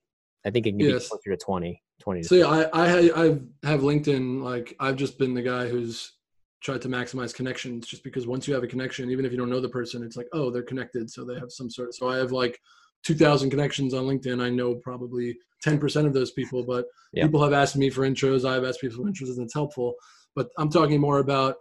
I 0.45 0.51
think 0.51 0.67
it 0.67 0.73
can 0.73 0.81
yes. 0.81 1.05
be 1.05 1.09
closer 1.09 1.31
to 1.31 1.37
20. 1.37 1.83
20 2.03 2.23
so 2.25 2.35
yeah, 2.35 2.47
I, 2.47 2.63
I, 2.73 3.25
I 3.25 3.27
have 3.67 3.81
LinkedIn. 3.81 4.43
Like 4.43 4.75
I've 4.81 4.97
just 4.97 5.19
been 5.19 5.35
the 5.35 5.43
guy 5.43 5.69
who's 5.69 6.13
try 6.63 6.79
to 6.79 6.89
maximize 6.89 7.35
connections 7.35 7.87
just 7.87 8.05
because 8.05 8.27
once 8.27 8.47
you 8.47 8.55
have 8.55 8.63
a 8.63 8.69
connection 8.69 9.11
even 9.11 9.25
if 9.25 9.33
you 9.33 9.39
don't 9.39 9.51
know 9.51 9.61
the 9.61 9.69
person 9.69 10.03
it's 10.03 10.17
like 10.17 10.29
oh 10.33 10.51
they're 10.51 10.63
connected 10.63 11.11
so 11.11 11.25
they 11.25 11.35
have 11.35 11.51
some 11.51 11.69
sort 11.69 11.89
of 11.89 11.95
so 11.95 12.09
i 12.09 12.17
have 12.17 12.33
like 12.33 12.59
2000 13.05 13.51
connections 13.51 13.95
on 13.95 14.05
linkedin 14.05 14.41
i 14.41 14.49
know 14.49 14.77
probably 14.77 15.37
10% 15.65 16.07
of 16.07 16.13
those 16.13 16.33
people 16.33 16.65
but 16.65 16.87
yeah. 17.13 17.25
people 17.25 17.43
have 17.43 17.53
asked 17.53 17.77
me 17.77 17.91
for 17.91 18.03
intros 18.03 18.49
i 18.49 18.55
have 18.55 18.65
asked 18.65 18.81
people 18.81 18.97
for 18.97 19.11
intros 19.11 19.37
and 19.37 19.43
it's 19.45 19.55
helpful 19.55 19.95
but 20.35 20.49
i'm 20.59 20.71
talking 20.71 21.01
more 21.01 21.19
about 21.19 21.57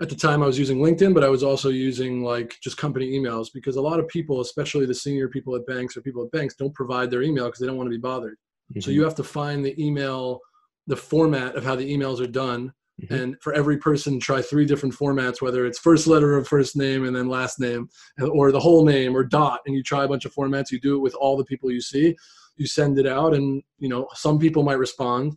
at 0.00 0.08
the 0.08 0.14
time 0.14 0.42
i 0.42 0.46
was 0.46 0.58
using 0.58 0.78
linkedin 0.78 1.12
but 1.12 1.24
i 1.24 1.28
was 1.28 1.42
also 1.42 1.68
using 1.68 2.22
like 2.22 2.56
just 2.62 2.76
company 2.76 3.10
emails 3.10 3.48
because 3.52 3.76
a 3.76 3.80
lot 3.80 3.98
of 3.98 4.08
people 4.08 4.40
especially 4.40 4.86
the 4.86 4.94
senior 4.94 5.28
people 5.28 5.54
at 5.56 5.66
banks 5.66 5.96
or 5.96 6.00
people 6.00 6.24
at 6.24 6.30
banks 6.30 6.54
don't 6.54 6.74
provide 6.74 7.10
their 7.10 7.22
email 7.22 7.46
because 7.46 7.58
they 7.58 7.66
don't 7.66 7.76
want 7.76 7.86
to 7.86 7.96
be 7.96 8.00
bothered 8.00 8.36
mm-hmm. 8.72 8.80
so 8.80 8.90
you 8.90 9.02
have 9.02 9.16
to 9.16 9.24
find 9.24 9.64
the 9.64 9.80
email 9.84 10.40
the 10.86 10.96
format 10.96 11.54
of 11.54 11.64
how 11.64 11.76
the 11.76 11.92
emails 11.92 12.20
are 12.20 12.26
done 12.26 12.72
Mm-hmm. 13.02 13.14
And 13.14 13.42
for 13.42 13.52
every 13.52 13.78
person, 13.78 14.18
try 14.18 14.42
three 14.42 14.64
different 14.64 14.94
formats, 14.94 15.40
whether 15.40 15.64
it's 15.66 15.78
first 15.78 16.06
letter 16.06 16.36
of 16.36 16.48
first 16.48 16.76
name 16.76 17.04
and 17.06 17.14
then 17.14 17.28
last 17.28 17.60
name, 17.60 17.88
or 18.32 18.50
the 18.50 18.60
whole 18.60 18.84
name, 18.84 19.16
or 19.16 19.22
dot. 19.22 19.60
And 19.66 19.74
you 19.74 19.82
try 19.82 20.04
a 20.04 20.08
bunch 20.08 20.24
of 20.24 20.34
formats. 20.34 20.72
You 20.72 20.80
do 20.80 20.96
it 20.96 21.00
with 21.00 21.14
all 21.14 21.36
the 21.36 21.44
people 21.44 21.70
you 21.70 21.80
see. 21.80 22.16
You 22.56 22.66
send 22.66 22.98
it 22.98 23.06
out, 23.06 23.34
and 23.34 23.62
you 23.78 23.88
know 23.88 24.08
some 24.14 24.38
people 24.38 24.64
might 24.64 24.78
respond. 24.78 25.36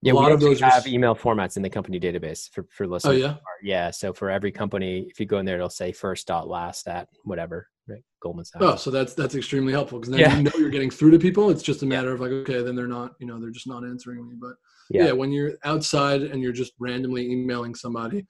Yeah, 0.00 0.14
a 0.14 0.14
lot 0.14 0.32
of 0.32 0.40
those 0.40 0.58
have 0.60 0.84
res- 0.84 0.92
email 0.92 1.14
formats 1.14 1.56
in 1.56 1.62
the 1.62 1.70
company 1.70 2.00
database 2.00 2.50
for 2.50 2.66
for 2.70 2.84
oh, 2.84 2.88
listeners. 2.88 3.14
Oh 3.14 3.16
yeah, 3.16 3.36
yeah. 3.62 3.90
So 3.90 4.12
for 4.12 4.30
every 4.30 4.50
company, 4.50 5.06
if 5.08 5.20
you 5.20 5.26
go 5.26 5.38
in 5.38 5.44
there, 5.44 5.56
it'll 5.56 5.68
say 5.68 5.92
first 5.92 6.26
dot 6.26 6.48
last 6.48 6.88
at 6.88 7.08
whatever. 7.24 7.68
Right, 7.86 8.02
Goldman 8.20 8.44
Sachs. 8.44 8.64
Oh, 8.64 8.76
so 8.76 8.90
that's 8.90 9.14
that's 9.14 9.34
extremely 9.34 9.72
helpful 9.72 10.00
because 10.00 10.12
then 10.12 10.20
yeah. 10.20 10.36
you 10.36 10.44
know 10.44 10.52
you're 10.58 10.70
getting 10.70 10.90
through 10.90 11.10
to 11.10 11.18
people. 11.18 11.50
It's 11.50 11.62
just 11.62 11.82
a 11.82 11.86
matter 11.86 12.08
yeah. 12.08 12.14
of 12.14 12.20
like, 12.20 12.30
okay, 12.30 12.62
then 12.62 12.74
they're 12.74 12.86
not, 12.86 13.12
you 13.20 13.26
know, 13.26 13.40
they're 13.40 13.50
just 13.50 13.66
not 13.66 13.84
answering 13.84 14.26
me. 14.26 14.34
But 14.40 14.54
yeah. 14.90 15.06
yeah, 15.06 15.12
when 15.12 15.32
you're 15.32 15.52
outside 15.64 16.22
and 16.22 16.42
you're 16.42 16.52
just 16.52 16.72
randomly 16.78 17.30
emailing 17.30 17.74
somebody, 17.74 18.26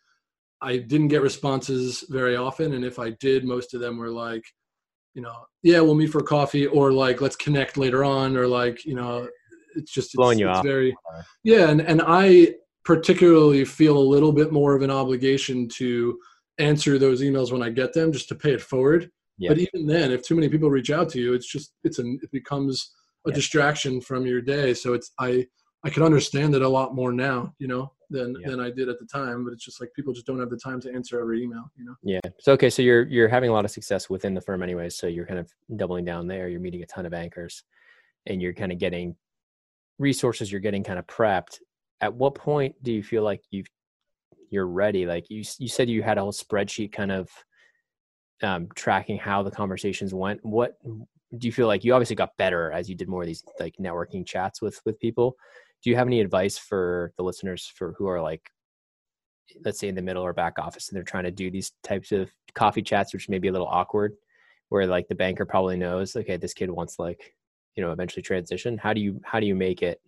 I 0.61 0.79
didn't 0.79 1.09
get 1.09 1.23
responses 1.23 2.05
very 2.09 2.37
often, 2.37 2.75
and 2.75 2.85
if 2.85 2.99
I 2.99 3.11
did, 3.21 3.45
most 3.45 3.75
of 3.75 3.81
them 3.81 3.99
were 3.99 4.11
like, 4.11 4.45
you 5.15 5.23
know, 5.23 5.35
yeah, 5.63 5.81
we'll 5.81 5.95
meet 5.95 6.11
for 6.11 6.23
coffee, 6.23 6.67
or 6.67 6.93
like, 6.93 7.21
let's 7.21 7.37
connect 7.37 7.77
later 7.77 8.05
on, 8.05 8.37
or 8.37 8.47
like, 8.47 8.85
you 8.85 8.95
know, 8.95 9.29
it's 9.75 9.93
just 9.93 10.09
it's, 10.09 10.17
blowing 10.17 10.39
you 10.39 10.49
it's 10.49 10.59
off. 10.59 10.65
Very, 10.65 10.97
yeah, 11.45 11.69
and 11.69 11.81
and 11.81 12.03
I 12.07 12.55
particularly 12.85 13.65
feel 13.65 13.97
a 13.97 13.99
little 13.99 14.33
bit 14.33 14.53
more 14.53 14.75
of 14.75 14.83
an 14.83 14.91
obligation 14.91 15.69
to 15.69 16.19
answer 16.59 16.99
those 16.99 17.23
emails 17.23 17.53
when 17.53 17.63
I 17.63 17.71
get 17.71 17.93
them, 17.93 18.13
just 18.13 18.29
to 18.29 18.35
pay 18.35 18.53
it 18.53 18.61
forward. 18.61 19.11
But 19.49 19.59
even 19.59 19.87
then, 19.87 20.13
if 20.13 20.23
too 20.23 20.37
many 20.37 20.49
people 20.49 20.71
reach 20.71 20.91
out 20.91 21.09
to 21.11 21.19
you, 21.19 21.35
it's 21.35 21.51
just 21.51 21.73
it's 21.83 21.99
an 21.99 22.19
it 22.23 22.31
becomes 22.31 22.93
a 23.27 23.33
distraction 23.33 24.01
from 24.01 24.25
your 24.25 24.41
day. 24.41 24.73
So 24.75 24.93
it's 24.93 25.11
I 25.19 25.47
I 25.85 25.91
can 25.91 26.03
understand 26.03 26.55
it 26.55 26.63
a 26.63 26.69
lot 26.69 26.95
more 26.95 27.13
now, 27.13 27.55
you 27.59 27.67
know, 27.67 27.93
than 28.09 28.37
yeah. 28.41 28.51
than 28.51 28.61
I 28.61 28.71
did 28.71 28.89
at 28.89 28.99
the 29.01 29.07
time. 29.07 29.45
But 29.45 29.53
it's 29.53 29.65
just 29.65 29.81
like 29.81 29.93
people 29.95 30.13
just 30.13 30.27
don't 30.27 30.39
have 30.39 30.51
the 30.51 30.57
time 30.57 30.81
to 30.83 30.93
answer 30.93 31.21
every 31.21 31.43
email, 31.43 31.71
you 31.77 31.85
know. 31.85 31.95
Yeah. 32.03 32.21
So 32.39 32.53
okay, 32.53 32.71
so 32.71 32.83
you're 32.83 33.05
you're 33.05 33.29
having 33.29 33.51
a 33.51 33.53
lot 33.53 33.65
of 33.65 33.71
success 33.71 34.09
within 34.09 34.35
the 34.35 34.41
firm, 34.41 34.63
anyways. 34.63 34.97
So 34.97 35.07
you're 35.07 35.27
kind 35.27 35.41
of 35.41 35.51
doubling 35.77 36.05
down 36.05 36.29
there. 36.29 36.49
You're 36.49 36.61
meeting 36.61 36.83
a 36.83 36.87
ton 36.87 37.07
of 37.07 37.15
anchors, 37.15 37.65
and 38.27 38.41
you're 38.41 38.55
kind 38.55 38.71
of 38.71 38.79
getting 38.79 39.17
resources. 39.99 40.53
You're 40.53 40.61
getting 40.61 40.85
kind 40.85 40.99
of 40.99 41.07
prepped. 41.07 41.59
At 42.01 42.15
what 42.15 42.35
point 42.35 42.75
do 42.83 42.93
you 42.93 43.03
feel 43.03 43.23
like 43.25 43.43
you 43.51 43.65
you're 44.51 44.69
ready? 44.69 45.07
Like 45.07 45.31
you 45.31 45.43
you 45.59 45.69
said 45.69 45.89
you 45.89 46.03
had 46.03 46.19
a 46.19 46.21
whole 46.21 46.33
spreadsheet 46.33 46.93
kind 46.93 47.11
of 47.11 47.29
um, 48.43 48.69
tracking 48.75 49.19
how 49.19 49.43
the 49.43 49.51
conversations 49.51 50.15
went. 50.15 50.45
What 50.45 50.77
do 50.85 51.49
you 51.49 51.53
feel 51.53 51.67
like 51.67 51.85
you 51.85 51.95
obviously 51.95 52.17
got 52.17 52.37
better 52.37 52.71
as 52.71 52.89
you 52.89 52.95
did 52.95 53.09
more 53.09 53.23
of 53.23 53.27
these 53.27 53.43
like 53.59 53.75
networking 53.81 54.27
chats 54.27 54.61
with 54.61 54.81
with 54.85 55.01
people? 55.01 55.37
Do 55.83 55.91
you 55.91 55.97
have 55.97 56.07
any 56.07 56.21
advice 56.21 56.59
for 56.59 57.13
the 57.17 57.23
listeners 57.23 57.71
for 57.75 57.95
who 57.99 58.07
are 58.07 58.21
like 58.21 58.51
let's 59.65 59.79
say 59.79 59.89
in 59.89 59.95
the 59.95 60.03
middle 60.03 60.23
or 60.23 60.33
back 60.33 60.59
office 60.59 60.89
and 60.89 60.97
they're 60.97 61.03
trying 61.03 61.25
to 61.25 61.31
do 61.31 61.51
these 61.51 61.73
types 61.83 62.13
of 62.13 62.31
coffee 62.55 62.83
chats 62.83 63.13
which 63.13 63.29
may 63.29 63.39
be 63.39 63.49
a 63.49 63.53
little 63.53 63.67
awkward 63.67 64.15
where 64.69 64.87
like 64.87 65.09
the 65.09 65.15
banker 65.15 65.45
probably 65.45 65.77
knows 65.77 66.17
okay 66.17 66.37
this 66.37 66.55
kid 66.55 66.71
wants 66.71 66.99
like 66.99 67.35
you 67.77 67.83
know 67.83 67.93
eventually 67.93 68.23
transition. 68.23 68.79
How 68.79 68.93
do 68.93 69.01
you 69.01 69.21
how 69.25 69.41
do 69.41 69.47
you 69.47 69.55
make 69.55 69.83
it 69.83 70.01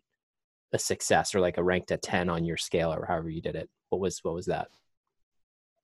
a 0.72 0.79
success 0.79 1.35
or 1.35 1.41
like 1.41 1.59
a 1.59 1.62
ranked 1.62 1.93
at 1.93 2.03
10 2.03 2.29
on 2.29 2.45
your 2.45 2.57
scale 2.57 2.93
or 2.93 3.07
however 3.07 3.31
you 3.31 3.41
did 3.41 3.57
it? 3.57 3.68
What 3.91 4.01
was 4.01 4.20
what 4.22 4.35
was 4.35 4.47
that? 4.47 4.68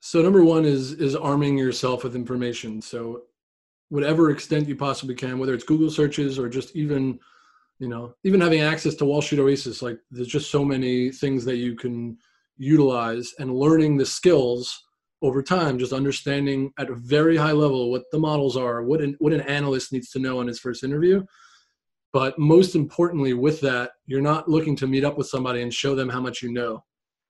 So 0.01 0.22
number 0.22 0.45
one 0.45 0.64
is 0.64 0.93
is 0.93 1.16
arming 1.16 1.59
yourself 1.59 2.05
with 2.05 2.14
information. 2.14 2.80
So 2.82 3.22
whatever 3.88 4.30
extent 4.30 4.68
you 4.68 4.76
possibly 4.76 5.16
can 5.16 5.38
whether 5.38 5.53
it's 5.53 5.64
google 5.64 5.91
searches 5.91 6.38
or 6.38 6.49
just 6.49 6.76
even 6.76 7.18
you 7.81 7.89
know 7.89 8.14
even 8.22 8.41
having 8.41 8.61
access 8.61 8.95
to 8.95 9.05
wall 9.05 9.22
street 9.22 9.41
oasis 9.41 9.83
like 9.83 9.99
there's 10.11 10.28
just 10.28 10.51
so 10.51 10.64
many 10.64 11.11
things 11.11 11.45
that 11.45 11.57
you 11.57 11.74
can 11.74 12.16
utilize 12.57 13.33
and 13.39 13.57
learning 13.57 13.97
the 13.97 14.07
skills 14.07 14.85
over 15.22 15.43
time 15.43 15.78
just 15.78 15.93
understanding 15.93 16.70
at 16.78 16.91
a 16.91 16.95
very 16.95 17.37
high 17.37 17.53
level 17.53 17.91
what 17.91 18.05
the 18.12 18.18
models 18.18 18.57
are 18.57 18.83
what 18.83 19.01
an, 19.01 19.16
what 19.18 19.33
an 19.33 19.41
analyst 19.43 19.93
needs 19.93 20.11
to 20.11 20.18
know 20.18 20.39
on 20.41 20.47
his 20.47 20.61
first 20.61 20.85
interview. 20.85 21.22
But 22.12 22.39
most 22.39 22.74
importantly 22.74 23.35
with 23.35 23.61
that 23.62 23.93
you're 24.07 24.20
not 24.20 24.49
looking 24.49 24.76
to 24.76 24.87
meet 24.87 25.05
up 25.05 25.16
with 25.16 25.28
somebody 25.28 25.62
and 25.62 25.72
show 25.72 25.95
them 25.95 26.09
how 26.09 26.20
much 26.20 26.43
you 26.43 26.53
know. 26.53 26.83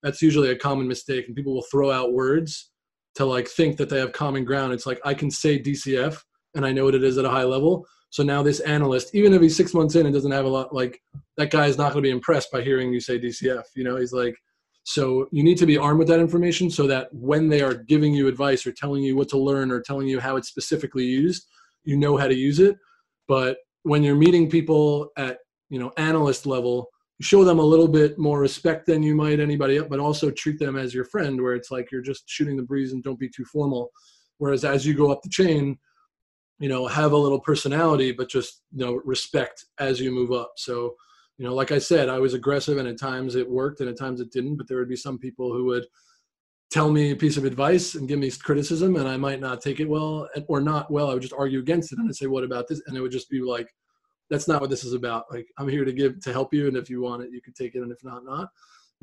That's 0.03 0.23
usually 0.23 0.51
a 0.51 0.59
common 0.59 0.89
mistake 0.89 1.27
and 1.27 1.37
people 1.37 1.55
will 1.55 1.67
throw 1.71 1.91
out 1.91 2.13
words 2.13 2.71
to 3.17 3.25
like 3.25 3.49
think 3.49 3.77
that 3.77 3.89
they 3.89 3.99
have 3.99 4.13
common 4.13 4.45
ground. 4.45 4.73
It's 4.73 4.87
like 4.87 5.01
i 5.05 5.15
can 5.15 5.31
say 5.31 5.61
dcf 5.61 6.21
and 6.55 6.67
i 6.67 6.73
know 6.73 6.85
what 6.85 6.95
it 6.95 7.05
is 7.05 7.19
at 7.19 7.25
a 7.25 7.31
high 7.31 7.45
level 7.45 7.87
so 8.11 8.23
now 8.23 8.43
this 8.43 8.61
analyst, 8.61 9.15
even 9.15 9.33
if 9.33 9.41
he's 9.41 9.57
six 9.57 9.73
months 9.73 9.95
in 9.95 10.05
and 10.05 10.15
doesn't 10.15 10.31
have 10.31 10.45
a 10.45 10.49
lot, 10.49 10.75
like 10.75 11.01
that 11.37 11.51
guy 11.51 11.67
is 11.67 11.79
not 11.79 11.93
going 11.93 12.03
to 12.03 12.09
be 12.09 12.11
impressed 12.11 12.51
by 12.51 12.61
hearing 12.61 12.93
you 12.93 13.01
say 13.01 13.19
DCF. 13.19 13.63
You 13.77 13.85
know, 13.85 13.97
he's 13.97 14.13
like, 14.13 14.37
so 14.83 15.29
you 15.31 15.45
need 15.45 15.59
to 15.59 15.67
be 15.67 15.79
armed 15.79 16.01
with 16.01 16.09
that 16.09 16.19
information 16.21 16.71
so 16.71 16.87
that 16.89 17.09
when 17.13 17.49
they 17.49 17.63
are 17.63 17.75
giving 17.75 18.13
you 18.13 18.27
advice 18.27 18.67
or 18.67 18.73
telling 18.73 19.03
you 19.03 19.17
what 19.17 19.29
to 19.29 19.39
learn 19.39 19.71
or 19.71 19.81
telling 19.81 20.09
you 20.09 20.19
how 20.19 20.37
it's 20.37 20.49
specifically 20.49 21.05
used, 21.05 21.47
you 21.85 21.97
know 21.97 22.17
how 22.17 22.27
to 22.27 22.35
use 22.35 22.59
it. 22.59 22.77
But 23.29 23.59
when 23.85 24.03
you're 24.03 24.17
meeting 24.17 24.51
people 24.51 25.11
at 25.17 25.39
you 25.69 25.79
know 25.79 25.93
analyst 25.97 26.47
level 26.47 26.89
show 27.23 27.45
them 27.45 27.59
a 27.59 27.63
little 27.65 27.89
bit 27.89 28.19
more 28.19 28.41
respect 28.41 28.87
than 28.87 29.03
you 29.03 29.15
might 29.15 29.41
anybody 29.41 29.77
else 29.77 29.89
but 29.89 30.01
also 30.01 30.31
treat 30.31 30.59
them 30.59 30.77
as 30.77 30.93
your 30.93 31.05
friend 31.05 31.41
where 31.41 31.55
it's 31.55 31.71
like 31.71 31.91
you're 31.91 32.03
just 32.03 32.29
shooting 32.29 32.57
the 32.57 32.63
breeze 32.63 32.93
and 32.93 33.03
don't 33.03 33.19
be 33.19 33.29
too 33.29 33.45
formal 33.45 33.91
whereas 34.39 34.65
as 34.65 34.85
you 34.85 34.95
go 34.95 35.11
up 35.11 35.23
the 35.23 35.29
chain 35.29 35.79
you 36.61 36.69
know 36.69 36.87
have 36.87 37.13
a 37.13 37.17
little 37.17 37.41
personality 37.41 38.13
but 38.13 38.29
just 38.29 38.63
you 38.73 38.85
know 38.85 39.01
respect 39.05 39.65
as 39.79 40.01
you 40.01 40.13
move 40.13 40.31
up. 40.31 40.53
So 40.57 40.95
you 41.41 41.47
know 41.47 41.55
like 41.55 41.73
i 41.73 41.79
said 41.79 42.11
i 42.11 42.19
was 42.19 42.35
aggressive 42.35 42.77
and 42.77 42.87
at 42.87 42.99
times 42.99 43.35
it 43.35 43.51
worked 43.51 43.81
and 43.81 43.89
at 43.89 43.99
times 43.99 44.21
it 44.21 44.31
didn't 44.31 44.57
but 44.57 44.69
there 44.69 44.77
would 44.77 44.91
be 44.91 44.95
some 44.95 45.19
people 45.19 45.51
who 45.51 45.65
would 45.65 45.87
tell 46.71 46.91
me 46.93 47.11
a 47.11 47.17
piece 47.17 47.39
of 47.39 47.45
advice 47.45 47.95
and 47.95 48.07
give 48.07 48.19
me 48.19 48.31
criticism 48.31 48.97
and 48.97 49.09
i 49.09 49.17
might 49.17 49.41
not 49.41 49.61
take 49.61 49.81
it 49.81 49.89
well 49.89 50.29
or 50.49 50.61
not 50.61 50.91
well. 50.91 51.11
I 51.11 51.15
would 51.15 51.23
just 51.23 51.35
argue 51.35 51.59
against 51.59 51.93
it 51.93 51.99
and 51.99 52.09
i'd 52.09 52.15
say 52.15 52.27
what 52.27 52.45
about 52.45 52.69
this? 52.69 52.83
And 52.87 52.97
it 52.97 53.01
would 53.01 53.11
just 53.11 53.31
be 53.31 53.41
like 53.41 53.75
that's 54.29 54.47
not 54.47 54.61
what 54.61 54.71
this 54.71 54.85
is 54.85 54.93
about. 54.93 55.25
Like 55.33 55.47
i'm 55.59 55.67
here 55.67 55.85
to 55.85 55.93
give 55.93 56.21
to 56.21 56.33
help 56.33 56.55
you 56.55 56.69
and 56.69 56.77
if 56.77 56.89
you 56.89 57.01
want 57.01 57.23
it 57.23 57.31
you 57.33 57.41
can 57.41 57.55
take 57.55 57.75
it 57.75 57.83
and 57.83 57.91
if 57.91 58.05
not 58.05 58.25
not. 58.25 58.51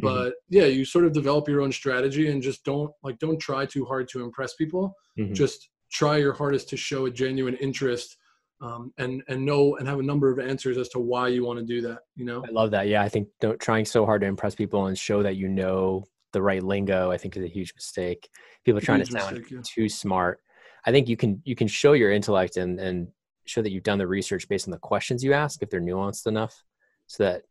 Mm-hmm. 0.01 0.05
but 0.05 0.33
yeah 0.47 0.65
you 0.65 0.85
sort 0.85 1.05
of 1.05 1.11
develop 1.11 1.49
your 1.49 1.61
own 1.61 1.71
strategy 1.71 2.29
and 2.29 2.39
just 2.39 2.63
don't 2.63 2.91
like 3.01 3.17
don't 3.17 3.39
try 3.39 3.65
too 3.65 3.83
hard 3.83 4.07
to 4.09 4.23
impress 4.23 4.53
people. 4.53 4.95
Mm-hmm. 5.19 5.33
just 5.33 5.69
try 5.91 6.17
your 6.17 6.33
hardest 6.33 6.69
to 6.69 6.77
show 6.77 7.05
a 7.05 7.11
genuine 7.11 7.55
interest 7.55 8.17
um, 8.61 8.91
and 8.97 9.23
and 9.27 9.45
know 9.45 9.77
and 9.77 9.87
have 9.87 9.99
a 9.99 10.03
number 10.03 10.31
of 10.31 10.39
answers 10.39 10.77
as 10.77 10.89
to 10.89 10.99
why 10.99 11.27
you 11.27 11.45
want 11.45 11.59
to 11.59 11.65
do 11.65 11.81
that 11.81 11.99
you 12.15 12.25
know? 12.25 12.43
I 12.47 12.51
love 12.51 12.71
that 12.71 12.87
yeah 12.87 13.01
i 13.01 13.09
think 13.09 13.27
don't 13.39 13.59
trying 13.59 13.85
so 13.85 14.05
hard 14.05 14.21
to 14.21 14.27
impress 14.27 14.55
people 14.55 14.87
and 14.87 14.97
show 14.97 15.21
that 15.23 15.35
you 15.35 15.47
know 15.47 16.03
the 16.33 16.41
right 16.41 16.63
lingo 16.63 17.11
i 17.11 17.17
think 17.17 17.37
is 17.37 17.43
a 17.43 17.47
huge 17.47 17.73
mistake. 17.75 18.29
People 18.65 18.81
trying 18.81 18.99
to 18.99 19.05
sound 19.05 19.37
mistake, 19.37 19.51
yeah. 19.51 19.61
too 19.63 19.87
smart. 19.87 20.41
I 20.85 20.91
think 20.91 21.07
you 21.07 21.15
can 21.15 21.41
you 21.45 21.55
can 21.55 21.67
show 21.67 21.93
your 21.93 22.11
intellect 22.11 22.57
and 22.57 22.79
and 22.79 23.07
show 23.45 23.61
that 23.61 23.71
you've 23.71 23.83
done 23.83 23.97
the 23.97 24.07
research 24.07 24.47
based 24.49 24.67
on 24.67 24.71
the 24.71 24.77
questions 24.77 25.23
you 25.23 25.33
ask 25.33 25.61
if 25.63 25.69
they're 25.69 25.81
nuanced 25.81 26.27
enough 26.27 26.63
so 27.07 27.23
that 27.23 27.43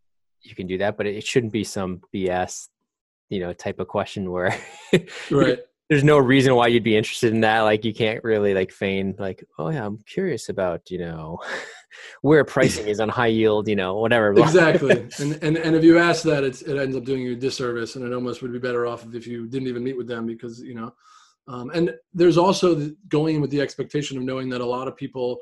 you 0.42 0.54
can 0.54 0.66
do 0.66 0.78
that 0.78 0.96
but 0.96 1.06
it 1.06 1.24
shouldn't 1.24 1.52
be 1.52 1.64
some 1.64 2.00
bs 2.14 2.68
you 3.30 3.40
know 3.40 3.52
type 3.52 3.80
of 3.80 3.88
question 3.88 4.30
where 4.30 4.56
right 5.30 5.60
there's 5.88 6.04
no 6.04 6.18
reason 6.18 6.54
why 6.54 6.66
you'd 6.66 6.82
be 6.82 6.96
interested 6.96 7.32
in 7.32 7.40
that 7.40 7.60
like 7.60 7.84
you 7.84 7.94
can't 7.94 8.22
really 8.24 8.54
like 8.54 8.72
feign 8.72 9.14
like 9.18 9.44
oh 9.58 9.68
yeah 9.68 9.84
i'm 9.86 9.98
curious 9.98 10.48
about 10.48 10.90
you 10.90 10.98
know 10.98 11.38
where 12.22 12.44
pricing 12.44 12.86
is 12.86 13.00
on 13.00 13.08
high 13.08 13.26
yield 13.26 13.68
you 13.68 13.76
know 13.76 13.96
whatever. 13.96 14.32
Exactly. 14.38 15.08
And, 15.18 15.38
and 15.42 15.56
and 15.56 15.76
if 15.76 15.84
you 15.84 15.98
ask 15.98 16.22
that 16.24 16.44
it's, 16.44 16.62
it 16.62 16.76
ends 16.76 16.96
up 16.96 17.04
doing 17.04 17.22
you 17.22 17.32
a 17.32 17.36
disservice 17.36 17.96
and 17.96 18.04
it 18.04 18.12
almost 18.12 18.42
would 18.42 18.52
be 18.52 18.58
better 18.58 18.86
off 18.86 19.06
if 19.14 19.26
you 19.26 19.46
didn't 19.46 19.68
even 19.68 19.82
meet 19.82 19.96
with 19.96 20.08
them 20.08 20.26
because 20.26 20.60
you 20.60 20.74
know 20.74 20.92
um, 21.48 21.70
and 21.74 21.94
there's 22.12 22.38
also 22.38 22.74
the, 22.74 22.96
going 23.08 23.36
in 23.36 23.40
with 23.40 23.50
the 23.50 23.60
expectation 23.60 24.16
of 24.16 24.24
knowing 24.24 24.48
that 24.50 24.60
a 24.60 24.66
lot 24.66 24.88
of 24.88 24.96
people 24.96 25.38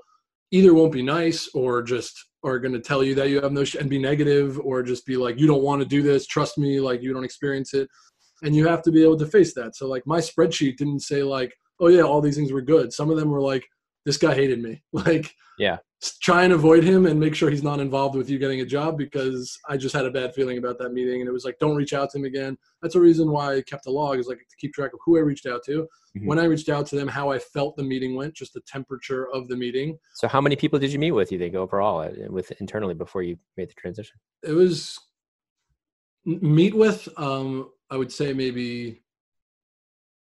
either 0.51 0.75
won't 0.75 0.93
be 0.93 1.03
nice 1.03 1.49
or 1.55 1.83
just 1.83 2.29
are 2.45 2.59
going 2.59 2.75
to 2.75 2.81
tell 2.81 3.03
you 3.03 3.15
that 3.15 3.31
you 3.31 3.41
have 3.41 3.53
no 3.53 3.65
sh- 3.65 3.77
and 3.77 3.89
be 3.89 3.99
negative 3.99 4.61
or 4.61 4.83
just 4.83 5.07
be 5.07 5.17
like 5.17 5.39
you 5.39 5.47
don't 5.47 5.63
want 5.63 5.81
to 5.81 5.89
do 5.89 6.03
this. 6.03 6.27
Trust 6.27 6.59
me. 6.59 6.79
Like 6.79 7.03
you 7.03 7.13
don't 7.13 7.25
experience 7.25 7.73
it 7.75 7.89
and 8.45 8.55
you 8.55 8.69
have 8.69 8.83
to 8.83 8.93
be 8.93 9.03
able 9.03 9.19
to 9.19 9.27
face 9.27 9.55
that. 9.55 9.75
So 9.75 9.89
like 9.89 10.07
my 10.07 10.21
spreadsheet 10.21 10.77
didn't 10.77 11.01
say 11.01 11.23
like 11.23 11.53
oh 11.81 11.89
yeah 11.89 12.03
all 12.03 12.21
these 12.21 12.37
things 12.37 12.53
were 12.53 12.63
good. 12.63 12.93
Some 12.93 13.11
of 13.11 13.17
them 13.17 13.31
were 13.31 13.41
like 13.41 13.67
this 14.05 14.19
guy 14.19 14.35
hated 14.35 14.63
me. 14.63 14.83
Like 14.93 15.35
yeah. 15.59 15.79
try 16.21 16.45
and 16.45 16.53
avoid 16.53 16.85
him 16.85 17.07
and 17.07 17.19
make 17.19 17.35
sure 17.35 17.49
he's 17.49 17.63
not 17.63 17.81
involved 17.81 18.17
with 18.17 18.29
you 18.29 18.39
getting 18.39 18.61
a 18.61 18.67
job 18.67 18.99
because 18.99 19.57
i 19.69 19.77
just 19.77 19.95
had 19.95 20.05
a 20.05 20.11
bad 20.11 20.35
feeling 20.35 20.59
about 20.59 20.79
that 20.79 20.93
meeting 20.93 21.21
and 21.21 21.29
it 21.29 21.33
was 21.33 21.45
like 21.45 21.57
don't 21.61 21.77
reach 21.77 21.93
out 21.93 22.11
to 22.11 22.19
him 22.19 22.25
again. 22.25 22.57
That's 22.83 22.97
a 22.97 23.01
reason 23.01 23.31
why 23.31 23.57
i 23.57 23.63
kept 23.63 23.87
a 23.87 23.91
log 23.91 24.19
is 24.19 24.27
like 24.27 24.39
to 24.39 24.57
keep 24.61 24.75
track 24.75 24.93
of 24.93 25.01
who 25.05 25.17
i 25.17 25.21
reached 25.21 25.47
out 25.47 25.63
to 25.67 25.83
mm-hmm. 25.83 26.27
when 26.27 26.39
i 26.39 26.45
reached 26.45 26.69
out 26.69 26.87
to 26.87 26.97
them 26.97 27.09
how 27.09 27.31
i 27.31 27.39
felt 27.39 27.77
the 27.77 27.83
meeting 27.83 28.15
went 28.15 28.35
just 28.35 28.53
the 28.53 28.61
temperature 28.67 29.29
of 29.33 29.49
the 29.49 29.57
meeting. 29.57 29.99
So 30.15 30.29
how 30.29 30.41
many 30.41 30.57
people 30.57 30.79
did 30.79 30.93
you 30.93 30.99
meet 30.99 31.13
with 31.13 31.33
you 31.33 31.39
think 31.39 31.55
overall 31.55 32.01
uh, 32.01 32.11
with 32.29 32.51
internally 32.61 32.95
before 32.95 33.23
you 33.23 33.39
made 33.57 33.71
the 33.71 33.75
transition? 33.75 34.19
It 34.43 34.53
was 34.53 34.99
meet 36.25 36.75
with 36.75 37.09
um 37.17 37.71
I 37.95 37.97
would 37.97 38.11
say 38.11 38.33
maybe 38.33 39.03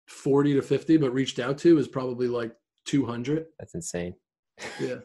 40 0.07 0.55
to 0.55 0.61
50, 0.61 0.97
but 0.97 1.13
reached 1.13 1.39
out 1.39 1.57
to 1.59 1.77
is 1.77 1.87
probably 1.87 2.27
like 2.27 2.53
200. 2.85 3.45
That's 3.57 3.75
insane. 3.75 4.13
Yeah. 4.77 4.97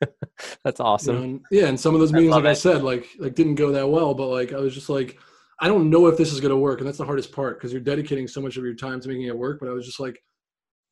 That's 0.64 0.80
awesome. 0.80 1.16
You 1.16 1.26
know, 1.26 1.40
yeah. 1.50 1.66
And 1.66 1.78
some 1.78 1.92
of 1.94 2.00
those 2.00 2.10
meetings, 2.10 2.32
like 2.32 2.44
it. 2.44 2.48
I 2.48 2.54
said, 2.54 2.82
like, 2.82 3.06
like 3.18 3.34
didn't 3.34 3.56
go 3.56 3.70
that 3.72 3.86
well, 3.86 4.14
but 4.14 4.28
like, 4.28 4.54
I 4.54 4.56
was 4.56 4.74
just 4.74 4.88
like, 4.88 5.18
I 5.60 5.68
don't 5.68 5.90
know 5.90 6.06
if 6.06 6.16
this 6.16 6.32
is 6.32 6.40
going 6.40 6.52
to 6.52 6.56
work. 6.56 6.80
And 6.80 6.88
that's 6.88 6.96
the 6.96 7.04
hardest 7.04 7.32
part 7.32 7.58
because 7.58 7.70
you're 7.70 7.82
dedicating 7.82 8.26
so 8.26 8.40
much 8.40 8.56
of 8.56 8.64
your 8.64 8.74
time 8.74 8.98
to 8.98 9.08
making 9.08 9.24
it 9.24 9.36
work. 9.36 9.60
But 9.60 9.68
I 9.68 9.72
was 9.72 9.84
just 9.84 10.00
like, 10.00 10.22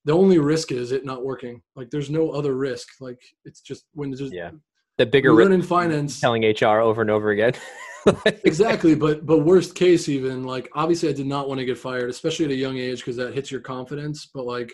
the 0.05 0.13
only 0.13 0.39
risk 0.39 0.73
is 0.73 0.93
it 0.93 1.07
not 1.07 1.25
working. 1.25 1.63
Like 1.75 1.89
there's 1.89 2.11
no 2.11 2.33
other 2.33 2.55
risk. 2.55 2.87
Like 3.01 3.23
it's 3.47 3.63
just 3.63 3.87
when 3.95 4.15
just, 4.15 4.35
yeah. 4.35 4.51
The 4.99 5.07
bigger 5.07 5.35
risk 5.35 5.51
in 5.51 5.63
finance, 5.63 6.21
telling 6.21 6.45
HR 6.45 6.81
over 6.81 7.01
and 7.01 7.11
over 7.11 7.31
again. 7.31 7.55
exactly 8.45 8.95
but 8.95 9.27
but 9.27 9.39
worst 9.39 9.75
case 9.75 10.09
even 10.09 10.45
like 10.45 10.69
obviously 10.75 11.09
i 11.09 11.13
did 11.13 11.27
not 11.27 11.49
want 11.49 11.59
to 11.59 11.65
get 11.65 11.77
fired 11.77 12.09
especially 12.09 12.45
at 12.45 12.51
a 12.51 12.55
young 12.55 12.79
age 12.79 12.99
because 12.99 13.17
that 13.17 13.35
hits 13.35 13.51
your 13.51 13.61
confidence 13.61 14.31
but 14.33 14.47
like 14.47 14.73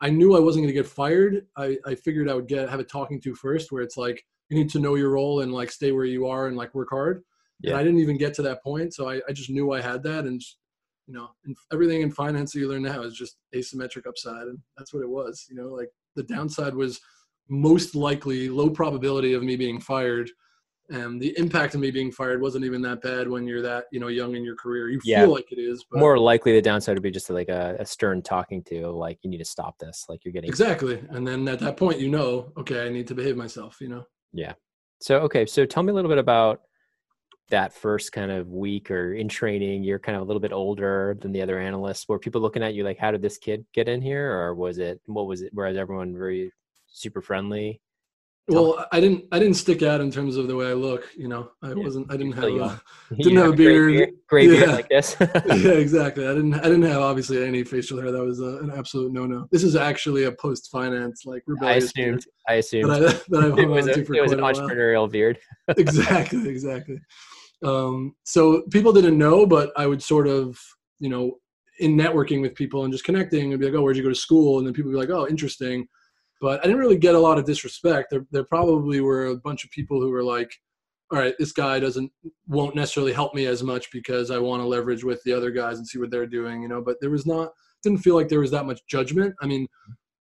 i 0.00 0.08
knew 0.08 0.36
i 0.36 0.40
wasn't 0.40 0.62
going 0.62 0.72
to 0.72 0.80
get 0.80 0.86
fired 0.86 1.46
i 1.56 1.76
i 1.84 1.94
figured 1.94 2.28
i 2.28 2.34
would 2.34 2.46
get 2.46 2.68
have 2.70 2.80
a 2.80 2.84
talking 2.84 3.20
to 3.20 3.34
first 3.34 3.72
where 3.72 3.82
it's 3.82 3.96
like 3.96 4.22
you 4.48 4.56
need 4.56 4.70
to 4.70 4.78
know 4.78 4.94
your 4.94 5.10
role 5.10 5.40
and 5.40 5.52
like 5.52 5.70
stay 5.70 5.92
where 5.92 6.04
you 6.04 6.26
are 6.26 6.46
and 6.46 6.56
like 6.56 6.74
work 6.74 6.88
hard 6.90 7.22
yeah. 7.60 7.72
and 7.72 7.80
i 7.80 7.82
didn't 7.82 8.00
even 8.00 8.16
get 8.16 8.32
to 8.32 8.42
that 8.42 8.62
point 8.62 8.94
so 8.94 9.08
i, 9.08 9.20
I 9.28 9.32
just 9.32 9.50
knew 9.50 9.72
i 9.72 9.80
had 9.80 10.02
that 10.04 10.24
and 10.24 10.40
you 11.06 11.14
know 11.14 11.28
everything 11.72 12.02
in 12.02 12.10
finance 12.10 12.52
that 12.52 12.60
you 12.60 12.68
learn 12.68 12.82
now 12.82 13.02
is 13.02 13.14
just 13.14 13.36
asymmetric 13.54 14.06
upside 14.06 14.46
and 14.46 14.58
that's 14.78 14.94
what 14.94 15.02
it 15.02 15.10
was 15.10 15.44
you 15.50 15.56
know 15.56 15.68
like 15.68 15.88
the 16.16 16.22
downside 16.22 16.74
was 16.74 17.00
most 17.50 17.94
likely 17.94 18.48
low 18.48 18.70
probability 18.70 19.34
of 19.34 19.42
me 19.42 19.56
being 19.56 19.80
fired. 19.80 20.30
And 20.88 21.20
the 21.20 21.36
impact 21.38 21.74
of 21.74 21.80
me 21.80 21.90
being 21.90 22.10
fired 22.10 22.40
wasn't 22.40 22.64
even 22.64 22.82
that 22.82 23.00
bad 23.00 23.28
when 23.28 23.46
you're 23.46 23.62
that 23.62 23.84
you 23.92 24.00
know 24.00 24.08
young 24.08 24.34
in 24.34 24.42
your 24.42 24.56
career. 24.56 24.88
You 24.88 25.00
yeah. 25.04 25.20
feel 25.20 25.32
like 25.32 25.52
it 25.52 25.60
is 25.60 25.84
but 25.88 26.00
more 26.00 26.18
likely 26.18 26.52
the 26.52 26.62
downside 26.62 26.96
would 26.96 27.02
be 27.02 27.12
just 27.12 27.30
like 27.30 27.48
a, 27.48 27.76
a, 27.78 27.86
stern 27.86 28.22
talking 28.22 28.64
to 28.64 28.88
like 28.88 29.18
you 29.22 29.30
need 29.30 29.38
to 29.38 29.44
stop 29.44 29.78
this. 29.78 30.06
Like 30.08 30.24
you're 30.24 30.32
getting 30.32 30.48
exactly. 30.50 31.00
And 31.10 31.26
then 31.26 31.46
at 31.46 31.60
that 31.60 31.76
point 31.76 32.00
you 32.00 32.08
know 32.08 32.52
okay 32.56 32.86
i 32.86 32.88
need 32.88 33.06
to 33.06 33.14
behave 33.14 33.36
myself 33.36 33.76
you 33.80 33.88
know? 33.88 34.04
Yeah. 34.32 34.54
So 35.00 35.18
okay. 35.20 35.46
So 35.46 35.64
tell 35.64 35.84
me 35.84 35.92
a 35.92 35.94
little 35.94 36.10
bit 36.10 36.18
about 36.18 36.62
that 37.50 37.72
first 37.72 38.12
kind 38.12 38.32
of 38.32 38.48
week 38.48 38.90
or 38.90 39.14
in 39.14 39.28
training. 39.28 39.84
You're 39.84 39.98
kind 40.00 40.16
of 40.16 40.22
a 40.22 40.24
little 40.24 40.40
bit 40.40 40.52
older 40.52 41.16
than 41.20 41.30
the 41.30 41.42
other 41.42 41.60
analysts. 41.60 42.08
Were 42.08 42.18
people 42.18 42.40
looking 42.40 42.64
at 42.64 42.74
you 42.74 42.82
like 42.82 42.98
how 42.98 43.12
did 43.12 43.22
this 43.22 43.38
kid 43.38 43.64
get 43.74 43.88
in 43.88 44.02
here? 44.02 44.32
Or 44.32 44.56
was 44.56 44.78
it 44.78 45.00
what 45.06 45.26
was 45.28 45.42
it 45.42 45.50
whereas 45.52 45.76
everyone 45.76 46.14
very 46.14 46.50
super 46.90 47.22
friendly 47.22 47.80
well, 48.50 48.86
I 48.90 49.00
didn't. 49.00 49.24
I 49.32 49.38
didn't 49.38 49.54
stick 49.54 49.82
out 49.82 50.00
in 50.00 50.10
terms 50.10 50.36
of 50.36 50.48
the 50.48 50.56
way 50.56 50.68
I 50.68 50.72
look. 50.72 51.08
You 51.16 51.28
know, 51.28 51.50
I 51.62 51.68
yeah. 51.68 51.74
wasn't. 51.74 52.12
I 52.12 52.16
didn't 52.16 52.32
have. 52.32 52.44
A, 52.44 52.82
didn't 53.16 53.36
have, 53.36 53.44
have 53.44 53.54
a 53.54 53.56
beard. 53.56 54.10
Gray 54.26 54.48
beard, 54.48 54.68
yeah. 54.68 54.74
like 54.74 54.88
this. 54.88 55.16
yeah, 55.20 55.72
exactly. 55.72 56.26
I 56.26 56.34
didn't. 56.34 56.54
I 56.54 56.62
didn't 56.62 56.82
have 56.82 57.00
obviously 57.00 57.44
any 57.44 57.64
facial 57.64 58.00
hair. 58.00 58.10
That 58.10 58.24
was 58.24 58.40
a, 58.40 58.58
an 58.58 58.72
absolute 58.76 59.12
no-no. 59.12 59.46
This 59.50 59.62
is 59.62 59.76
actually 59.76 60.24
a 60.24 60.32
post-finance 60.32 61.24
like 61.26 61.42
rebellious. 61.46 61.84
I 61.84 61.86
assumed. 61.86 62.24
Beard 62.24 62.24
I 62.48 62.54
assumed. 62.54 62.90
That, 62.90 63.02
I, 63.02 63.20
that 63.28 63.52
I've 63.52 63.58
it 63.58 63.68
was, 63.68 63.86
a, 63.86 64.00
it 64.00 64.22
was 64.22 64.32
an 64.32 64.40
entrepreneurial 64.40 65.10
beard. 65.10 65.38
exactly. 65.76 66.48
Exactly. 66.48 67.00
Um, 67.62 68.16
so 68.24 68.62
people 68.70 68.92
didn't 68.92 69.18
know, 69.18 69.46
but 69.46 69.70
I 69.76 69.86
would 69.86 70.02
sort 70.02 70.26
of, 70.26 70.58
you 70.98 71.10
know, 71.10 71.38
in 71.78 71.94
networking 71.94 72.40
with 72.40 72.54
people 72.54 72.84
and 72.84 72.92
just 72.92 73.04
connecting, 73.04 73.52
and 73.52 73.60
be 73.60 73.66
like, 73.66 73.74
"Oh, 73.74 73.82
where'd 73.82 73.96
you 73.96 74.02
go 74.02 74.08
to 74.08 74.14
school?" 74.14 74.58
And 74.58 74.66
then 74.66 74.74
people 74.74 74.90
would 74.90 74.96
be 74.96 75.06
like, 75.06 75.16
"Oh, 75.16 75.28
interesting." 75.28 75.86
But 76.40 76.60
I 76.60 76.62
didn't 76.64 76.78
really 76.78 76.98
get 76.98 77.14
a 77.14 77.20
lot 77.20 77.38
of 77.38 77.44
disrespect. 77.44 78.08
There, 78.10 78.26
there 78.30 78.44
probably 78.44 79.00
were 79.00 79.26
a 79.26 79.36
bunch 79.36 79.64
of 79.64 79.70
people 79.70 80.00
who 80.00 80.10
were 80.10 80.24
like, 80.24 80.50
all 81.12 81.18
right, 81.18 81.34
this 81.38 81.52
guy 81.52 81.80
doesn't 81.80 82.10
won't 82.46 82.76
necessarily 82.76 83.12
help 83.12 83.34
me 83.34 83.46
as 83.46 83.62
much 83.62 83.90
because 83.92 84.30
I 84.30 84.38
want 84.38 84.62
to 84.62 84.66
leverage 84.66 85.04
with 85.04 85.22
the 85.24 85.32
other 85.32 85.50
guys 85.50 85.78
and 85.78 85.86
see 85.86 85.98
what 85.98 86.10
they're 86.10 86.26
doing, 86.26 86.62
you 86.62 86.68
know. 86.68 86.80
But 86.80 86.96
there 87.00 87.10
was 87.10 87.26
not 87.26 87.50
didn't 87.82 87.98
feel 87.98 88.14
like 88.14 88.28
there 88.28 88.40
was 88.40 88.50
that 88.52 88.66
much 88.66 88.80
judgment. 88.88 89.34
I 89.40 89.46
mean, 89.46 89.66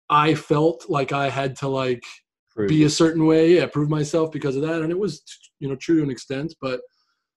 I 0.08 0.34
felt 0.34 0.88
like 0.88 1.12
I 1.12 1.28
had 1.28 1.56
to 1.56 1.68
like 1.68 2.04
prove. 2.50 2.68
be 2.68 2.84
a 2.84 2.90
certain 2.90 3.26
way, 3.26 3.54
yeah, 3.56 3.66
prove 3.66 3.90
myself 3.90 4.30
because 4.30 4.56
of 4.56 4.62
that, 4.62 4.82
and 4.82 4.92
it 4.92 4.98
was 4.98 5.22
you 5.58 5.68
know 5.68 5.76
true 5.76 5.96
to 5.96 6.02
an 6.02 6.10
extent. 6.10 6.54
But 6.60 6.80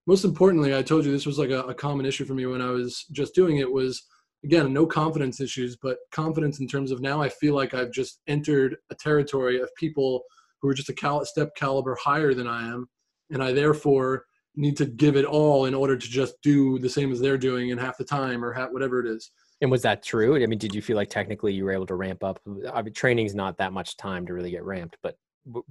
most 0.06 0.26
importantly, 0.26 0.76
I 0.76 0.84
told 0.84 1.06
you 1.06 1.12
this 1.12 1.26
was 1.26 1.40
like 1.40 1.50
a, 1.50 1.64
a 1.64 1.74
common 1.74 2.06
issue 2.06 2.26
for 2.26 2.34
me 2.36 2.46
when 2.46 2.62
I 2.62 2.70
was 2.70 3.06
just 3.12 3.34
doing 3.34 3.58
it 3.58 3.72
was 3.72 4.04
again, 4.44 4.74
no 4.74 4.86
confidence 4.86 5.42
issues, 5.42 5.76
but 5.76 5.98
confidence 6.12 6.60
in 6.60 6.68
terms 6.68 6.92
of 6.92 7.02
now 7.02 7.22
I 7.22 7.30
feel 7.30 7.56
like 7.56 7.74
I've 7.74 7.92
just 7.92 8.22
entered 8.28 8.78
a 8.90 8.96
territory 8.96 9.60
of 9.60 9.74
people 9.76 10.24
who 10.62 10.70
are 10.70 10.74
just 10.74 10.90
a 10.90 10.94
cal- 10.94 11.26
step 11.26 11.56
caliber 11.56 11.98
higher 12.02 12.34
than 12.34 12.48
I 12.48 12.68
am. 12.68 12.88
And 13.32 13.44
I 13.44 13.52
therefore 13.52 14.26
need 14.56 14.76
to 14.78 14.86
give 14.86 15.16
it 15.16 15.26
all 15.26 15.66
in 15.66 15.74
order 15.74 15.96
to 15.96 16.08
just 16.08 16.36
do 16.42 16.80
the 16.80 16.90
same 16.90 17.12
as 17.12 17.20
they're 17.20 17.38
doing 17.38 17.70
in 17.70 17.78
half 17.78 17.98
the 17.98 18.04
time 18.04 18.44
or 18.44 18.52
half, 18.52 18.72
whatever 18.72 19.00
it 19.00 19.08
is. 19.08 19.32
And 19.62 19.70
was 19.70 19.82
that 19.84 20.04
true? 20.04 20.42
I 20.42 20.46
mean, 20.46 20.60
did 20.60 20.74
you 20.74 20.82
feel 20.82 20.96
like 20.96 21.10
technically 21.10 21.54
you 21.54 21.66
were 21.66 21.72
able 21.72 21.86
to 21.88 21.96
ramp 21.96 22.24
up? 22.24 22.40
I 22.74 22.82
mean, 22.82 22.94
training's 22.94 23.36
not 23.36 23.58
that 23.58 23.74
much 23.74 23.98
time 23.98 24.26
to 24.26 24.34
really 24.34 24.52
get 24.52 24.64
ramped, 24.64 24.98
but 25.04 25.18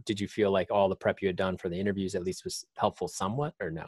did 0.04 0.20
you 0.20 0.28
feel 0.28 0.50
like 0.50 0.70
all 0.70 0.88
the 0.88 0.96
prep 0.96 1.22
you 1.22 1.28
had 1.28 1.36
done 1.36 1.56
for 1.56 1.68
the 1.68 1.78
interviews 1.78 2.14
at 2.14 2.24
least 2.24 2.44
was 2.44 2.64
helpful 2.76 3.08
somewhat 3.08 3.54
or 3.60 3.70
no? 3.70 3.86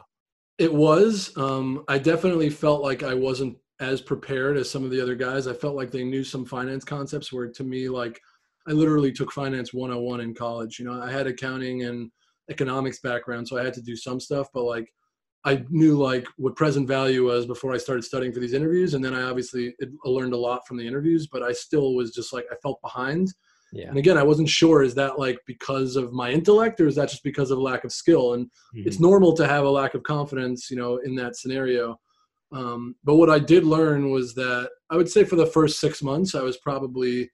It 0.57 0.73
was. 0.73 1.35
Um, 1.37 1.83
I 1.87 1.97
definitely 1.97 2.49
felt 2.49 2.81
like 2.81 3.03
I 3.03 3.13
wasn't 3.13 3.57
as 3.81 3.99
prepared 3.99 4.57
as 4.57 4.69
some 4.69 4.85
of 4.85 4.91
the 4.91 5.01
other 5.01 5.15
guys. 5.15 5.47
I 5.47 5.53
felt 5.53 5.75
like 5.75 5.91
they 5.91 6.03
knew 6.03 6.23
some 6.23 6.45
finance 6.45 6.85
concepts 6.85 7.33
where 7.33 7.49
to 7.49 7.63
me, 7.63 7.89
like 7.89 8.21
I 8.67 8.71
literally 8.71 9.11
took 9.11 9.31
finance 9.31 9.73
101 9.73 10.21
in 10.21 10.35
college. 10.35 10.77
You 10.79 10.85
know, 10.85 11.01
I 11.01 11.11
had 11.11 11.25
accounting 11.27 11.83
and 11.83 12.11
economics 12.49 12.99
background, 12.99 13.47
so 13.47 13.57
I 13.57 13.63
had 13.63 13.73
to 13.73 13.81
do 13.81 13.95
some 13.95 14.19
stuff, 14.19 14.47
but 14.53 14.63
like 14.63 14.87
I 15.43 15.65
knew 15.69 15.97
like 15.97 16.27
what 16.37 16.55
present 16.55 16.87
value 16.87 17.25
was 17.25 17.47
before 17.47 17.73
I 17.73 17.77
started 17.79 18.03
studying 18.03 18.31
for 18.31 18.39
these 18.39 18.53
interviews, 18.53 18.93
and 18.93 19.03
then 19.03 19.15
I 19.15 19.23
obviously 19.23 19.73
it, 19.79 19.89
I 20.05 20.09
learned 20.09 20.33
a 20.33 20.37
lot 20.37 20.67
from 20.67 20.77
the 20.77 20.87
interviews, 20.87 21.27
but 21.31 21.41
I 21.41 21.51
still 21.51 21.95
was 21.95 22.11
just 22.13 22.31
like 22.31 22.45
I 22.51 22.55
felt 22.61 22.79
behind. 22.83 23.33
Yeah. 23.73 23.87
And 23.87 23.97
again, 23.97 24.17
I 24.17 24.23
wasn't 24.23 24.49
sure 24.49 24.83
is 24.83 24.93
that 24.95 25.17
like 25.17 25.39
because 25.47 25.95
of 25.95 26.13
my 26.13 26.29
intellect 26.29 26.79
or 26.81 26.87
is 26.87 26.95
that 26.95 27.09
just 27.09 27.23
because 27.23 27.49
of 27.49 27.57
lack 27.57 27.83
of 27.83 27.91
skill? 27.91 28.33
And 28.33 28.45
Mhm. 28.75 28.85
it's 28.85 28.99
normal 28.99 29.33
to 29.37 29.47
have 29.47 29.63
a 29.65 29.69
lack 29.69 29.95
of 29.95 30.03
confidence, 30.03 30.69
you 30.69 30.77
know, 30.77 30.97
in 30.97 31.15
that 31.15 31.35
scenario. 31.35 31.97
Um, 32.51 32.95
but 33.03 33.15
what 33.15 33.29
I 33.29 33.39
did 33.39 33.63
learn 33.63 34.11
was 34.11 34.33
that 34.35 34.69
I 34.89 34.97
would 34.97 35.09
say 35.09 35.23
for 35.23 35.35
the 35.35 35.45
first 35.45 35.79
six 35.79 36.03
months, 36.03 36.35
I 36.35 36.41
was 36.41 36.57
probably 36.57 37.29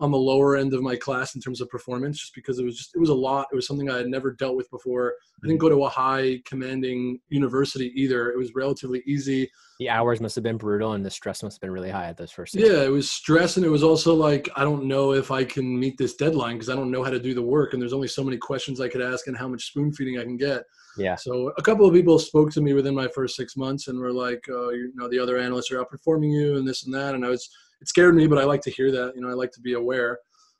on 0.00 0.10
the 0.10 0.18
lower 0.18 0.56
end 0.56 0.72
of 0.72 0.82
my 0.82 0.96
class 0.96 1.34
in 1.34 1.42
terms 1.42 1.60
of 1.60 1.68
performance, 1.68 2.18
just 2.18 2.34
because 2.34 2.58
it 2.58 2.64
was 2.64 2.76
just 2.76 2.92
it 2.94 2.98
was 2.98 3.10
a 3.10 3.14
lot. 3.14 3.46
It 3.52 3.56
was 3.56 3.66
something 3.66 3.90
I 3.90 3.98
had 3.98 4.06
never 4.06 4.32
dealt 4.32 4.56
with 4.56 4.70
before. 4.70 5.14
I 5.42 5.46
didn't 5.46 5.60
go 5.60 5.68
to 5.68 5.84
a 5.84 5.88
high 5.88 6.40
commanding 6.46 7.20
university 7.28 7.92
either. 7.94 8.30
It 8.30 8.38
was 8.38 8.54
relatively 8.54 9.02
easy. 9.06 9.50
the 9.78 9.90
hours 9.90 10.20
must 10.20 10.34
have 10.36 10.44
been 10.44 10.56
brutal, 10.56 10.94
and 10.94 11.04
the 11.04 11.10
stress 11.10 11.42
must 11.42 11.56
have 11.56 11.60
been 11.60 11.70
really 11.70 11.90
high 11.90 12.06
at 12.06 12.16
those 12.16 12.30
first. 12.30 12.52
Six 12.52 12.66
Yeah, 12.66 12.82
it 12.82 12.90
was 12.90 13.10
stress, 13.10 13.56
and 13.56 13.66
it 13.66 13.70
was 13.70 13.82
also 13.82 14.14
like 14.14 14.48
I 14.56 14.64
don't 14.64 14.84
know 14.84 15.12
if 15.12 15.30
I 15.30 15.44
can 15.44 15.78
meet 15.78 15.98
this 15.98 16.14
deadline 16.14 16.54
because 16.54 16.70
I 16.70 16.76
don't 16.76 16.90
know 16.90 17.04
how 17.04 17.10
to 17.10 17.20
do 17.20 17.34
the 17.34 17.42
work, 17.42 17.74
and 17.74 17.82
there's 17.82 17.92
only 17.92 18.08
so 18.08 18.24
many 18.24 18.38
questions 18.38 18.80
I 18.80 18.88
could 18.88 19.02
ask 19.02 19.26
and 19.26 19.36
how 19.36 19.48
much 19.48 19.66
spoon 19.66 19.92
feeding 19.92 20.18
I 20.18 20.22
can 20.22 20.38
get. 20.38 20.62
Yeah. 20.96 21.14
So 21.14 21.52
a 21.56 21.62
couple 21.62 21.86
of 21.86 21.94
people 21.94 22.18
spoke 22.18 22.50
to 22.52 22.60
me 22.60 22.72
within 22.72 22.94
my 22.94 23.08
first 23.08 23.36
six 23.36 23.56
months 23.56 23.88
and 23.88 23.98
were 23.98 24.12
like, 24.12 24.44
uh, 24.48 24.70
you 24.70 24.92
know, 24.94 25.08
the 25.08 25.18
other 25.18 25.38
analysts 25.38 25.70
are 25.70 25.82
outperforming 25.82 26.32
you 26.32 26.56
and 26.56 26.66
this 26.66 26.84
and 26.84 26.94
that. 26.94 27.14
And 27.14 27.24
I 27.24 27.28
was, 27.28 27.48
it 27.80 27.88
scared 27.88 28.14
me, 28.14 28.26
but 28.26 28.38
I 28.38 28.44
like 28.44 28.60
to 28.62 28.70
hear 28.70 28.90
that. 28.90 29.12
You 29.14 29.22
know, 29.22 29.28
I 29.28 29.34
like 29.34 29.52
to 29.52 29.60
be 29.60 29.74
aware. 29.74 30.18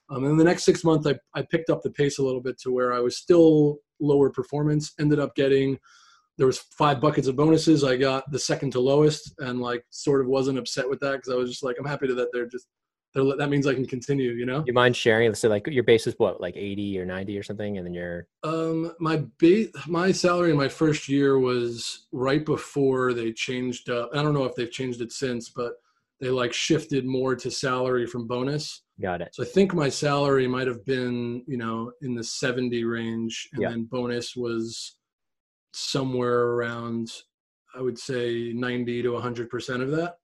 Um, 0.09 0.25
and 0.25 0.39
the 0.39 0.45
next 0.45 0.65
six 0.65 0.83
months, 0.83 1.07
I, 1.07 1.15
I 1.35 1.43
picked 1.43 1.71
up 1.71 1.83
the 1.83 1.91
pace 1.91 2.19
a 2.19 2.23
little 2.23 2.41
bit 2.41 2.59
to 2.61 2.73
where 2.73 2.93
I 2.93 3.01
was 3.01 3.17
still 3.17 3.79
lower 4.01 4.31
performance. 4.31 4.93
Ended 4.99 5.21
up 5.21 5.35
getting, 5.35 5.79
there 6.39 6.47
was 6.47 6.59
five 6.59 7.01
buckets 7.01 7.29
of 7.29 7.37
bonuses. 7.37 7.85
I 7.85 7.97
got 7.97 8.31
the 8.31 8.39
second 8.39 8.71
to 8.73 8.81
lowest, 8.81 9.35
and 9.39 9.61
like 9.61 9.85
sort 9.91 10.21
of 10.21 10.27
wasn't 10.27 10.59
upset 10.59 10.89
with 10.89 11.01
that 11.01 11.13
because 11.13 11.33
I 11.33 11.37
was 11.37 11.51
just 11.51 11.63
like, 11.63 11.77
I'm 11.79 11.85
happy 11.85 12.07
to 12.07 12.15
that 12.15 12.29
they're 12.33 12.47
just, 12.47 12.67
that 13.15 13.49
means 13.51 13.67
I 13.67 13.75
can 13.75 13.87
continue. 13.87 14.33
You 14.33 14.47
know. 14.47 14.65
You 14.67 14.73
mind 14.73 14.97
sharing? 14.97 15.35
So, 15.35 15.49
like, 15.49 15.67
your 15.67 15.85
base 15.85 16.07
is 16.07 16.15
what, 16.19 16.41
like 16.41 16.57
eighty 16.57 16.99
or 16.99 17.05
ninety 17.05 17.37
or 17.39 17.43
something, 17.43 17.77
and 17.77 17.87
then 17.87 17.95
your 17.95 18.27
Um, 18.43 18.93
my 19.01 19.25
base, 19.39 19.69
my 19.87 20.13
salary 20.13 20.51
in 20.51 20.57
my 20.57 20.69
first 20.69 21.09
year 21.09 21.39
was 21.39 22.07
right 22.13 22.45
before 22.45 23.13
they 23.13 23.33
changed. 23.33 23.91
Uh, 23.91 24.09
I 24.13 24.23
don't 24.23 24.35
know 24.35 24.45
if 24.45 24.55
they've 24.55 24.71
changed 24.71 25.01
it 25.01 25.13
since, 25.13 25.49
but 25.49 25.75
they 26.21 26.29
like 26.29 26.53
shifted 26.53 27.07
more 27.07 27.35
to 27.35 27.51
salary 27.51 28.07
from 28.07 28.27
bonus. 28.27 28.83
got 29.01 29.23
it. 29.23 29.35
So 29.35 29.43
I 29.43 29.47
think 29.47 29.75
my 29.75 29.89
salary 29.89 30.47
might 30.47 30.67
have 30.67 30.85
been, 30.85 31.43
you 31.47 31.57
know, 31.57 31.93
in 32.03 32.15
the 32.15 32.25
seventy 32.25 32.85
range, 32.85 33.49
and 33.53 33.63
then 33.63 33.85
bonus 33.85 34.37
was 34.37 34.97
somewhere 35.73 36.41
around, 36.41 37.11
I 37.75 37.81
would 37.81 37.99
say, 37.99 38.53
ninety 38.55 39.03
to 39.03 39.19
hundred 39.19 39.49
percent 39.51 39.83
of 39.83 39.91
that. 39.93 40.17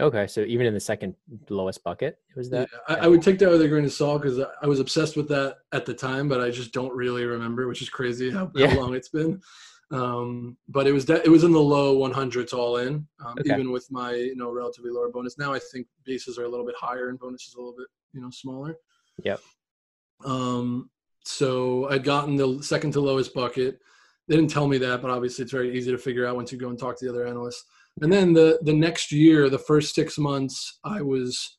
Okay, 0.00 0.26
so 0.26 0.40
even 0.40 0.66
in 0.66 0.72
the 0.72 0.80
second 0.80 1.14
lowest 1.50 1.84
bucket, 1.84 2.18
it 2.30 2.36
was 2.36 2.48
that. 2.50 2.68
Yeah, 2.72 2.96
I, 2.96 3.04
I 3.04 3.08
would 3.08 3.22
take 3.22 3.38
that 3.40 3.50
with 3.50 3.60
a 3.60 3.68
grain 3.68 3.84
of 3.84 3.92
salt 3.92 4.22
because 4.22 4.40
I 4.62 4.66
was 4.66 4.80
obsessed 4.80 5.16
with 5.16 5.28
that 5.28 5.58
at 5.72 5.84
the 5.84 5.92
time, 5.92 6.28
but 6.28 6.40
I 6.40 6.50
just 6.50 6.72
don't 6.72 6.94
really 6.94 7.24
remember, 7.24 7.68
which 7.68 7.82
is 7.82 7.90
crazy 7.90 8.30
how, 8.30 8.50
Yeah. 8.54 8.68
how 8.68 8.80
long 8.80 8.94
it's 8.94 9.10
been. 9.10 9.40
Um, 9.90 10.56
but 10.68 10.86
it 10.86 10.92
was 10.92 11.04
de- 11.04 11.22
it 11.22 11.28
was 11.28 11.44
in 11.44 11.52
the 11.52 11.60
low 11.60 11.98
100s 11.98 12.54
all 12.54 12.78
in, 12.78 13.06
um, 13.22 13.34
Okay. 13.40 13.52
even 13.52 13.70
with 13.70 13.86
my 13.90 14.14
you 14.14 14.34
know 14.36 14.50
relatively 14.50 14.90
lower 14.90 15.10
bonus. 15.10 15.36
Now 15.36 15.52
I 15.52 15.58
think 15.58 15.86
bases 16.04 16.38
are 16.38 16.44
a 16.44 16.48
little 16.48 16.64
bit 16.64 16.74
higher 16.78 17.10
and 17.10 17.18
bonuses 17.18 17.54
a 17.54 17.58
little 17.58 17.74
bit 17.76 17.88
you 18.14 18.22
know 18.22 18.30
smaller. 18.30 18.78
Yep. 19.22 19.40
Um, 20.24 20.88
so 21.24 21.88
I'd 21.90 22.04
gotten 22.04 22.36
the 22.36 22.62
second 22.62 22.92
to 22.92 23.00
lowest 23.02 23.34
bucket. 23.34 23.80
They 24.28 24.36
didn't 24.36 24.50
tell 24.50 24.66
me 24.66 24.78
that, 24.78 25.02
but 25.02 25.10
obviously 25.10 25.42
it's 25.42 25.52
very 25.52 25.76
easy 25.76 25.90
to 25.90 25.98
figure 25.98 26.26
out 26.26 26.36
once 26.36 26.50
you 26.52 26.58
go 26.58 26.70
and 26.70 26.78
talk 26.78 26.98
to 26.98 27.04
the 27.04 27.10
other 27.10 27.26
analysts. 27.26 27.64
And 28.00 28.12
then 28.12 28.32
the 28.32 28.58
the 28.62 28.72
next 28.72 29.12
year, 29.12 29.48
the 29.50 29.58
first 29.58 29.94
six 29.94 30.18
months, 30.18 30.78
I 30.84 31.02
was, 31.02 31.58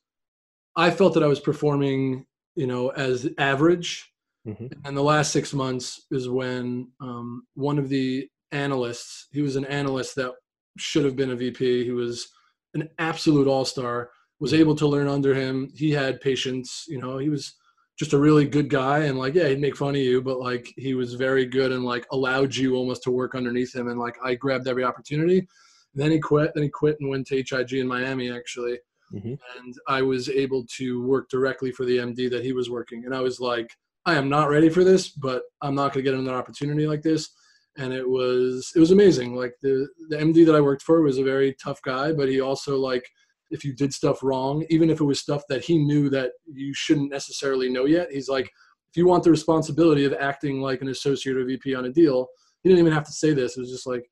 I 0.76 0.90
felt 0.90 1.14
that 1.14 1.22
I 1.22 1.28
was 1.28 1.40
performing, 1.40 2.26
you 2.56 2.66
know, 2.66 2.88
as 2.90 3.28
average. 3.38 4.10
Mhm. 4.46 4.72
And 4.84 4.96
the 4.96 5.02
last 5.02 5.32
six 5.32 5.54
months 5.54 6.06
is 6.10 6.28
when 6.28 6.90
um, 7.00 7.46
one 7.54 7.78
of 7.78 7.88
the 7.88 8.28
analysts, 8.52 9.28
he 9.32 9.40
was 9.40 9.56
an 9.56 9.64
analyst 9.66 10.16
that 10.16 10.32
should 10.76 11.04
have 11.04 11.16
been 11.16 11.30
a 11.30 11.36
VP. 11.36 11.84
He 11.84 11.92
was 11.92 12.28
an 12.74 12.90
absolute 12.98 13.46
all 13.46 13.64
star. 13.64 14.10
Was 14.40 14.52
able 14.52 14.74
to 14.76 14.86
learn 14.88 15.06
under 15.08 15.32
him. 15.32 15.70
He 15.74 15.92
had 15.92 16.20
patience. 16.20 16.84
You 16.88 17.00
know, 17.00 17.16
he 17.18 17.28
was 17.30 17.54
just 17.98 18.12
a 18.12 18.18
really 18.18 18.46
good 18.46 18.68
guy. 18.68 19.04
And 19.04 19.16
like, 19.16 19.34
yeah, 19.34 19.48
he'd 19.48 19.60
make 19.60 19.76
fun 19.76 19.94
of 19.94 20.00
you, 20.00 20.20
but 20.20 20.40
like, 20.40 20.72
he 20.76 20.94
was 20.94 21.14
very 21.14 21.46
good 21.46 21.70
and 21.70 21.84
like 21.84 22.04
allowed 22.10 22.54
you 22.54 22.74
almost 22.74 23.04
to 23.04 23.12
work 23.12 23.34
underneath 23.36 23.74
him. 23.74 23.86
And 23.88 23.98
like, 24.00 24.16
I 24.22 24.34
grabbed 24.34 24.66
every 24.66 24.82
opportunity. 24.84 25.46
Then 25.94 26.10
he 26.10 26.18
quit. 26.18 26.52
Then 26.54 26.64
he 26.64 26.68
quit 26.68 26.96
and 27.00 27.08
went 27.08 27.26
to 27.28 27.36
HIG 27.36 27.72
in 27.74 27.86
Miami 27.86 28.30
actually 28.30 28.78
Mhm. 29.12 29.38
and 29.56 29.74
I 29.86 30.02
was 30.02 30.28
able 30.28 30.64
to 30.76 31.02
work 31.02 31.28
directly 31.28 31.70
for 31.70 31.84
the 31.84 31.98
MD 31.98 32.28
that 32.30 32.42
he 32.44 32.52
was 32.52 32.68
working. 32.70 33.04
And 33.04 33.14
I 33.14 33.20
was 33.20 33.38
like, 33.38 33.70
I 34.06 34.14
am 34.16 34.28
not 34.28 34.48
ready 34.50 34.68
for 34.68 34.82
this, 34.82 35.08
but 35.10 35.42
I'm 35.62 35.74
not 35.74 35.92
going 35.92 36.04
to 36.04 36.10
get 36.10 36.18
another 36.18 36.36
opportunity 36.36 36.86
like 36.86 37.02
this. 37.02 37.30
And 37.76 37.92
it 37.92 38.08
was 38.08 38.72
it 38.76 38.80
was 38.80 38.90
amazing. 38.92 39.34
Like 39.34 39.54
the 39.62 39.88
the 40.08 40.16
MD 40.16 40.44
that 40.46 40.54
I 40.54 40.60
worked 40.60 40.82
for 40.82 41.00
was 41.02 41.18
a 41.18 41.24
very 41.24 41.54
tough 41.62 41.80
guy, 41.82 42.12
but 42.12 42.28
he 42.28 42.40
also 42.40 42.76
like 42.78 43.08
if 43.50 43.64
you 43.64 43.72
did 43.72 43.92
stuff 43.92 44.22
wrong, 44.22 44.64
even 44.70 44.90
if 44.90 45.00
it 45.00 45.04
was 45.04 45.20
stuff 45.20 45.42
that 45.48 45.64
he 45.64 45.78
knew 45.78 46.08
that 46.10 46.32
you 46.46 46.72
shouldn't 46.74 47.10
necessarily 47.10 47.68
know 47.68 47.84
yet, 47.84 48.10
he's 48.10 48.28
like, 48.28 48.46
if 48.90 48.96
you 48.96 49.06
want 49.06 49.22
the 49.22 49.30
responsibility 49.30 50.04
of 50.04 50.12
acting 50.14 50.60
like 50.60 50.82
an 50.82 50.88
associate 50.88 51.36
or 51.36 51.44
VP 51.44 51.74
on 51.74 51.84
a 51.84 51.90
deal, 51.90 52.26
he 52.62 52.68
didn't 52.68 52.80
even 52.80 52.92
have 52.92 53.04
to 53.04 53.12
say 53.12 53.32
this. 53.32 53.56
It 53.56 53.60
was 53.60 53.70
just 53.70 53.86
like, 53.86 54.04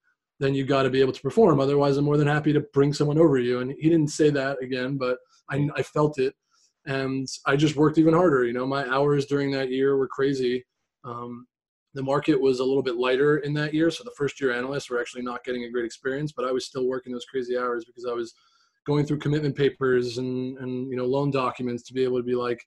then 0.43 0.55
you 0.55 0.65
got 0.65 0.83
to 0.83 0.91
be 0.91 1.01
able 1.01 1.13
to 1.13 1.23
perform. 1.23 1.61
Otherwise, 1.61 1.97
I'm 1.97 2.05
more 2.05 2.17
than 2.17 2.27
happy 2.27 2.53
to 2.53 2.61
bring 2.73 2.93
someone 2.93 3.19
over 3.19 3.39
you. 3.39 3.61
And 3.61 3.73
he 3.79 3.89
didn't 3.89 4.09
say 4.09 4.29
that 4.31 4.61
again, 4.61 4.97
but 4.97 5.19
I, 5.49 5.69
I 5.77 5.83
felt 5.83 6.19
it. 6.19 6.35
And 6.85 7.29
I 7.47 7.55
just 7.55 7.77
worked 7.77 7.97
even 7.97 8.13
harder. 8.13 8.45
You 8.45 8.53
know, 8.53 8.67
my 8.67 8.85
hours 8.89 9.27
during 9.27 9.53
that 9.53 9.71
year 9.71 9.97
were 9.97 10.09
crazy. 10.09 10.65
Um, 11.05 11.47
the 11.95 12.03
market 12.03 12.41
was 12.41 12.59
a 12.59 12.65
little 12.65 12.83
bit 12.83 12.97
lighter 12.97 13.39
in 13.39 13.55
that 13.55 13.73
year. 13.73 13.89
So 13.91 14.03
the 14.03 14.11
first 14.17 14.41
year 14.41 14.53
analysts 14.53 14.91
were 14.91 15.01
actually 15.01 15.23
not 15.23 15.45
getting 15.45 15.63
a 15.63 15.71
great 15.71 15.85
experience, 15.85 16.33
but 16.33 16.45
I 16.45 16.51
was 16.51 16.67
still 16.67 16.89
working 16.89 17.13
those 17.13 17.27
crazy 17.27 17.57
hours 17.57 17.85
because 17.85 18.05
I 18.05 18.13
was 18.13 18.35
going 18.85 19.07
through 19.07 19.19
commitment 19.19 19.55
papers 19.55 20.19
and, 20.19 20.59
and, 20.59 20.91
you 20.91 20.97
know, 20.97 21.05
loan 21.05 21.31
documents 21.31 21.85
to 21.85 21.95
be 21.95 22.03
able 22.03 22.17
to 22.17 22.25
be 22.25 22.35
like, 22.35 22.61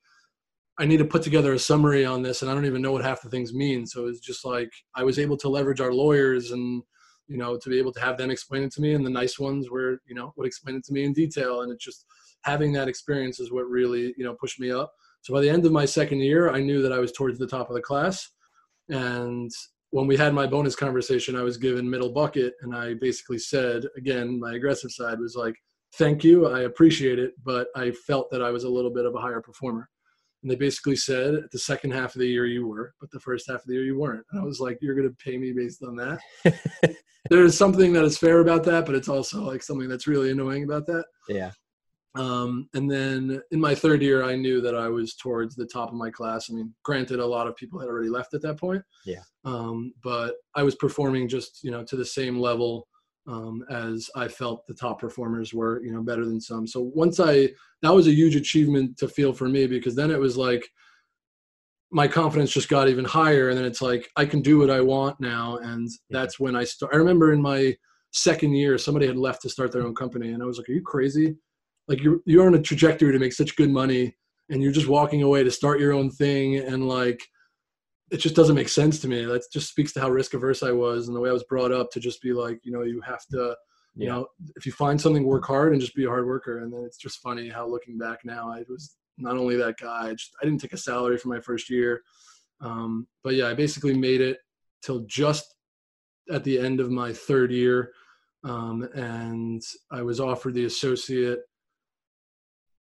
I 0.80 0.86
need 0.86 0.98
to 0.98 1.06
put 1.06 1.24
together 1.24 1.54
a 1.54 1.60
summary 1.60 2.06
on 2.06 2.22
this 2.22 2.42
and 2.42 2.50
I 2.50 2.54
don't 2.54 2.66
even 2.66 2.82
know 2.82 2.94
what 2.94 3.04
half 3.04 3.22
the 3.22 3.30
things 3.30 3.54
mean. 3.54 3.86
So 3.86 4.08
it's 4.08 4.20
just 4.20 4.46
like 4.46 4.72
I 4.96 5.04
was 5.04 5.20
able 5.20 5.36
to 5.38 5.50
leverage 5.50 5.82
our 5.82 5.92
lawyers 5.92 6.52
and 6.52 6.84
you 7.28 7.38
know 7.38 7.58
to 7.58 7.70
be 7.70 7.80
able 7.80 7.92
to 7.92 8.00
have 8.00 8.18
them 8.18 8.32
explain 8.32 8.64
it 8.64 8.72
to 8.72 8.82
me 8.82 8.94
and 8.94 9.06
the 9.06 9.10
nice 9.10 9.40
ones 9.40 9.70
were 9.70 10.00
you 10.08 10.16
know 10.16 10.34
would 10.36 10.48
explain 10.48 10.76
it 10.76 10.84
to 10.84 10.94
me 10.94 11.04
in 11.04 11.14
detail 11.14 11.62
and 11.62 11.72
it 11.72 11.80
just 11.80 12.06
having 12.46 12.72
that 12.72 12.88
experience 12.88 13.40
is 13.40 13.52
what 13.52 13.68
really 13.68 14.14
you 14.18 14.24
know 14.24 14.36
pushed 14.36 14.60
me 14.60 14.72
up. 14.72 14.94
So 15.22 15.34
by 15.34 15.42
the 15.42 15.50
end 15.50 15.66
of 15.66 15.72
my 15.72 15.86
second 15.86 16.20
year, 16.20 16.52
I 16.52 16.62
knew 16.62 16.82
that 16.84 16.94
I 16.94 17.00
was 17.00 17.12
towards 17.12 17.40
the 17.40 17.48
top 17.48 17.70
of 17.70 17.76
the 17.76 17.82
class. 17.82 18.30
And 18.90 19.50
when 19.90 20.06
we 20.06 20.16
had 20.16 20.36
my 20.36 20.46
bonus 20.46 20.76
conversation, 20.76 21.36
I 21.36 21.42
was 21.42 21.58
given 21.58 21.90
middle 21.90 22.12
bucket 22.12 22.54
and 22.62 22.76
I 22.76 22.94
basically 22.94 23.40
said 23.40 23.86
again, 23.98 24.40
my 24.40 24.54
aggressive 24.54 24.92
side 24.92 25.20
was 25.20 25.36
like, 25.36 25.56
"Thank 25.96 26.24
you, 26.24 26.48
I 26.48 26.62
appreciate 26.62 27.18
it, 27.18 27.34
but 27.44 27.68
I 27.76 27.92
felt 27.92 28.30
that 28.32 28.44
I 28.44 28.52
was 28.52 28.64
a 28.64 28.70
little 28.70 28.92
bit 28.92 29.06
of 29.06 29.16
a 29.16 29.20
higher 29.20 29.42
performer." 29.42 29.90
And 30.46 30.52
they 30.52 30.58
basically 30.58 30.96
said, 30.96 31.34
at 31.34 31.50
the 31.50 31.58
second 31.58 31.90
half 31.90 32.14
of 32.14 32.20
the 32.20 32.28
year 32.28 32.46
you 32.46 32.68
were, 32.68 32.94
but 33.02 33.10
the 33.10 33.20
first 33.20 33.48
half 33.50 33.62
of 33.62 33.66
the 33.66 33.74
year 33.74 33.84
you 33.84 33.98
weren't. 33.98 34.24
And 34.30 34.40
I 34.40 34.44
was 34.44 34.60
like, 34.60 34.78
you're 34.80 34.94
going 34.94 35.10
to 35.10 35.16
pay 35.16 35.40
me 35.40 35.52
based 35.54 35.82
on 35.82 35.96
that. 35.96 36.96
There's 37.32 37.58
something 37.58 37.92
that 37.94 38.06
is 38.06 38.20
fair 38.20 38.42
about 38.42 38.64
that, 38.66 38.86
but 38.86 38.94
it's 38.94 39.10
also 39.10 39.42
like 39.42 39.64
something 39.64 39.90
that's 39.90 40.06
really 40.06 40.30
annoying 40.30 40.64
about 40.64 40.86
that. 40.86 41.06
Yeah. 41.28 41.50
Um, 42.14 42.70
and 42.76 42.92
then 42.92 43.42
in 43.50 43.60
my 43.60 43.74
third 43.74 44.04
year, 44.04 44.24
I 44.24 44.36
knew 44.36 44.62
that 44.62 44.76
I 44.76 44.88
was 44.88 45.16
towards 45.16 45.56
the 45.56 45.66
top 45.66 45.90
of 45.90 45.96
my 45.96 46.12
class. 46.12 46.52
I 46.52 46.54
mean, 46.54 46.76
granted, 46.84 47.20
a 47.20 47.26
lot 47.26 47.48
of 47.48 47.56
people 47.56 47.80
had 47.80 47.90
already 47.90 48.10
left 48.10 48.36
at 48.36 48.44
that 48.44 48.60
point. 48.60 48.84
Yeah. 49.04 49.24
Um, 49.46 49.94
but 50.04 50.36
I 50.54 50.62
was 50.62 50.76
performing 50.76 51.28
just, 51.28 51.64
you 51.64 51.72
know, 51.72 51.84
to 51.86 51.96
the 51.96 52.06
same 52.06 52.38
level 52.38 52.88
um, 53.28 53.64
as 53.70 54.10
I 54.16 54.28
felt 54.28 54.66
the 54.68 54.74
top 54.74 55.00
performers 55.00 55.54
were, 55.54 55.84
you 55.84 55.92
know, 55.92 56.02
better 56.02 56.26
than 56.26 56.40
some. 56.40 56.68
So 56.68 56.82
once 56.82 57.20
I, 57.20 57.50
that 57.82 57.94
was 57.94 58.08
a 58.08 58.14
huge 58.14 58.36
achievement 58.36 58.98
to 58.98 59.08
feel 59.08 59.34
for 59.34 59.50
me 59.50 59.68
because 59.68 59.96
then 59.96 60.12
it 60.12 60.20
was 60.20 60.38
like 60.38 60.68
my 61.92 62.08
confidence 62.08 62.52
just 62.52 62.70
got 62.70 62.90
even 62.90 63.06
higher. 63.06 63.50
And 63.50 63.58
then 63.58 63.66
it's 63.66 63.82
like, 63.82 64.10
I 64.16 64.26
can 64.26 64.42
do 64.42 64.60
what 64.60 64.70
I 64.70 64.82
want 64.82 65.20
now. 65.20 65.58
And 65.58 65.90
that's 66.10 66.40
when 66.40 66.56
I 66.56 66.64
start. 66.64 66.94
I 66.94 66.98
remember 66.98 67.34
in 67.34 67.42
my 67.42 67.76
second 68.12 68.54
year, 68.54 68.78
somebody 68.78 69.08
had 69.08 69.18
left 69.18 69.42
to 69.44 69.50
start 69.50 69.72
their 69.72 69.86
own 69.86 69.96
company. 69.96 70.32
And 70.32 70.42
I 70.42 70.46
was 70.46 70.58
like, 70.58 70.70
are 70.70 70.74
you 70.74 70.82
crazy? 70.82 71.36
Like 71.88 72.02
you're, 72.02 72.20
you're 72.26 72.48
on 72.48 72.56
a 72.56 72.62
trajectory 72.62 73.12
to 73.12 73.20
make 73.20 73.34
such 73.34 73.56
good 73.56 73.70
money 73.70 74.16
and 74.50 74.62
you're 74.62 74.72
just 74.72 74.88
walking 74.88 75.24
away 75.24 75.44
to 75.44 75.52
start 75.52 75.80
your 75.80 75.94
own 75.94 76.10
thing. 76.10 76.58
And 76.58 76.88
like, 76.88 77.22
it 78.12 78.18
just 78.18 78.36
doesn't 78.36 78.56
make 78.56 78.70
sense 78.70 79.00
to 79.00 79.08
me. 79.08 79.26
That 79.26 79.44
just 79.52 79.70
speaks 79.70 79.92
to 79.94 80.02
how 80.02 80.10
risk 80.10 80.34
averse 80.34 80.62
I 80.64 80.72
was 80.72 81.08
and 81.08 81.16
the 81.16 81.20
way 81.20 81.30
I 81.30 81.34
was 81.34 81.44
brought 81.44 81.72
up 81.72 81.92
to 81.92 82.00
just 82.00 82.22
be 82.22 82.34
like, 82.34 82.60
you 82.64 82.72
know, 82.72 82.84
you 82.84 83.02
have 83.02 83.26
to, 83.32 83.56
you 83.96 84.08
Yeah. 84.08 84.14
know, 84.14 84.28
if 84.56 84.66
you 84.66 84.72
find 84.72 85.00
something, 85.00 85.24
work 85.24 85.46
hard 85.46 85.72
and 85.72 85.82
just 85.82 85.96
be 85.96 86.06
a 86.06 86.10
hard 86.10 86.28
worker. 86.28 86.60
And 86.60 86.72
then 86.72 86.84
it's 86.84 86.98
just 86.98 87.20
funny 87.22 87.50
how 87.50 87.68
looking 87.68 87.98
back 87.98 88.20
now, 88.24 88.52
I 88.52 88.64
was 88.70 88.96
not 89.18 89.38
only 89.38 89.56
that 89.56 89.78
guy, 89.80 90.10
I 90.10 90.14
just 90.14 90.32
I 90.42 90.46
didn't 90.46 90.62
take 90.62 90.74
a 90.74 90.78
salary 90.78 91.18
for 91.18 91.30
my 91.30 91.40
first 91.40 91.70
year, 91.70 92.04
um, 92.62 93.08
but 93.24 93.36
yeah, 93.36 93.48
I 93.48 93.54
basically 93.54 93.98
made 93.98 94.22
it 94.22 94.38
till 94.84 95.00
just 95.08 95.56
at 96.32 96.44
the 96.44 96.60
end 96.60 96.80
of 96.80 96.92
my 96.92 97.14
third 97.14 97.52
year. 97.52 97.92
Um, 98.44 98.84
and 98.94 99.64
I 99.90 100.04
was 100.04 100.20
offered 100.20 100.54
the 100.54 100.66
associate 100.66 101.40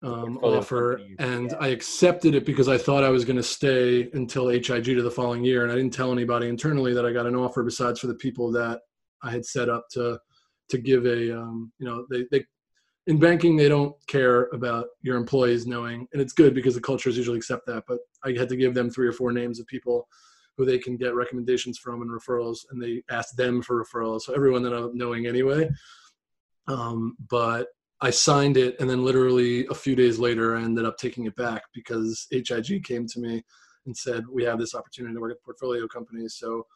um, 0.02 0.38
offer, 0.42 1.00
and 1.18 1.54
I 1.60 1.68
accepted 1.68 2.34
it 2.34 2.46
because 2.46 2.68
I 2.68 2.78
thought 2.78 3.04
I 3.04 3.10
was 3.10 3.24
going 3.24 3.36
to 3.36 3.42
stay 3.42 4.08
until 4.12 4.48
HIG 4.48 4.84
to 4.84 5.02
the 5.02 5.10
following 5.10 5.44
year, 5.44 5.62
and 5.62 5.70
I 5.70 5.74
didn't 5.74 5.92
tell 5.92 6.12
anybody 6.12 6.48
internally 6.48 6.94
that 6.94 7.04
I 7.04 7.12
got 7.12 7.26
an 7.26 7.36
offer 7.36 7.62
besides 7.62 8.00
for 8.00 8.06
the 8.06 8.14
people 8.14 8.50
that 8.52 8.80
I 9.22 9.30
had 9.30 9.44
set 9.44 9.68
up 9.68 9.86
to 9.92 10.18
to 10.70 10.78
give 10.78 11.04
a 11.04 11.36
um, 11.36 11.72
you 11.78 11.86
know 11.86 12.06
they 12.10 12.24
they 12.30 12.44
in 13.06 13.18
banking 13.18 13.56
they 13.56 13.68
don't 13.68 13.94
care 14.06 14.44
about 14.52 14.86
your 15.02 15.16
employees 15.16 15.66
knowing, 15.66 16.06
and 16.12 16.22
it's 16.22 16.32
good 16.32 16.54
because 16.54 16.74
the 16.74 16.80
cultures 16.80 17.16
usually 17.16 17.36
accept 17.36 17.66
that. 17.66 17.84
But 17.86 17.98
I 18.24 18.32
had 18.38 18.48
to 18.48 18.56
give 18.56 18.72
them 18.72 18.88
three 18.88 19.06
or 19.06 19.12
four 19.12 19.32
names 19.32 19.60
of 19.60 19.66
people 19.66 20.08
who 20.56 20.64
they 20.64 20.78
can 20.78 20.96
get 20.96 21.14
recommendations 21.14 21.78
from 21.78 22.02
and 22.02 22.10
referrals, 22.10 22.60
and 22.70 22.82
they 22.82 23.02
asked 23.10 23.36
them 23.36 23.62
for 23.62 23.84
referrals. 23.84 24.22
So 24.22 24.34
everyone 24.34 24.62
that 24.62 24.72
I'm 24.72 24.96
knowing 24.96 25.26
anyway. 25.26 25.68
Um, 26.68 27.16
but 27.28 27.68
I 28.02 28.10
signed 28.10 28.56
it, 28.56 28.76
and 28.80 28.88
then 28.88 29.04
literally 29.04 29.66
a 29.66 29.74
few 29.74 29.94
days 29.94 30.18
later, 30.18 30.56
I 30.56 30.62
ended 30.62 30.86
up 30.86 30.96
taking 30.96 31.26
it 31.26 31.36
back 31.36 31.62
because 31.74 32.26
HIG 32.30 32.84
came 32.84 33.06
to 33.06 33.20
me 33.20 33.42
and 33.86 33.96
said, 33.96 34.24
"We 34.28 34.44
have 34.44 34.58
this 34.58 34.74
opportunity 34.74 35.14
to 35.14 35.20
work 35.20 35.32
at 35.32 35.42
portfolio 35.42 35.86
companies." 35.86 36.36
So 36.38 36.66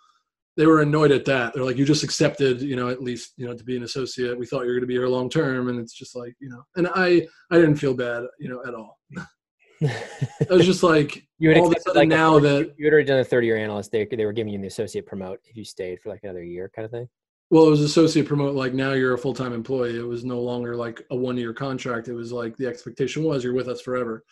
they 0.57 0.67
were 0.67 0.83
annoyed 0.83 1.13
at 1.13 1.25
that. 1.25 1.55
They're 1.55 1.65
like, 1.65 1.79
"You 1.79 1.87
just 1.87 2.05
accepted, 2.05 2.61
you 2.61 2.77
know, 2.77 2.89
at 2.89 3.03
least 3.03 3.33
you 3.37 3.47
know 3.47 3.55
to 3.55 3.65
be 3.65 3.77
an 3.77 3.85
associate. 3.85 4.39
We 4.39 4.47
thought 4.47 4.63
you 4.63 4.69
were 4.69 4.75
going 4.75 4.83
to 4.83 4.87
be 4.87 4.95
here 4.95 5.09
long 5.09 5.31
term." 5.31 5.69
And 5.69 5.81
it's 5.81 5.95
just 5.95 6.15
like, 6.15 6.35
you 6.41 6.51
know, 6.51 6.63
and 6.77 6.89
I 6.95 7.27
I 7.51 7.57
didn't 7.57 7.77
feel 7.77 7.95
bad, 7.95 8.25
you 8.39 8.49
know, 8.51 8.63
at 8.67 8.75
all. 8.75 8.99
I 9.83 10.55
was 10.55 10.67
just 10.67 10.83
like, 10.83 11.27
you 11.39 11.55
all 11.55 11.67
of 11.67 11.77
a 11.77 11.81
sudden 11.81 12.01
like 12.01 12.09
now 12.09 12.39
that 12.39 12.75
you 12.77 12.85
had 12.85 12.93
already 12.93 13.09
done 13.09 13.21
a 13.21 13.25
third 13.25 13.45
year 13.45 13.57
analyst, 13.57 13.93
they 13.93 14.05
they 14.05 14.27
were 14.27 14.33
giving 14.33 14.53
you 14.53 14.61
the 14.61 14.67
associate 14.67 15.07
promote 15.07 15.41
if 15.45 15.57
you 15.57 15.65
stayed 15.65 16.01
for 16.01 16.11
like 16.11 16.21
another 16.23 16.45
year, 16.45 16.71
kind 16.75 16.85
of 16.85 16.93
thing. 16.93 17.09
Well, 17.51 17.67
it 17.67 17.71
was 17.71 17.83
associate 17.83 18.27
promote. 18.27 18.55
Like 18.55 18.75
now 18.75 18.93
you're 18.93 19.15
a 19.15 19.19
full 19.19 19.35
time 19.35 19.53
employee. 19.53 19.99
It 19.99 20.07
was 20.07 20.25
no 20.25 20.41
longer 20.41 20.77
like 20.77 21.05
a 21.11 21.17
one 21.17 21.37
year 21.37 21.53
contract. 21.53 22.09
It 22.09 22.15
was 22.15 22.33
like 22.33 22.57
the 22.57 22.67
expectation 22.67 23.23
was 23.23 23.45
you're 23.45 23.55
with 23.55 23.69
us 23.69 23.81
forever. 23.81 24.25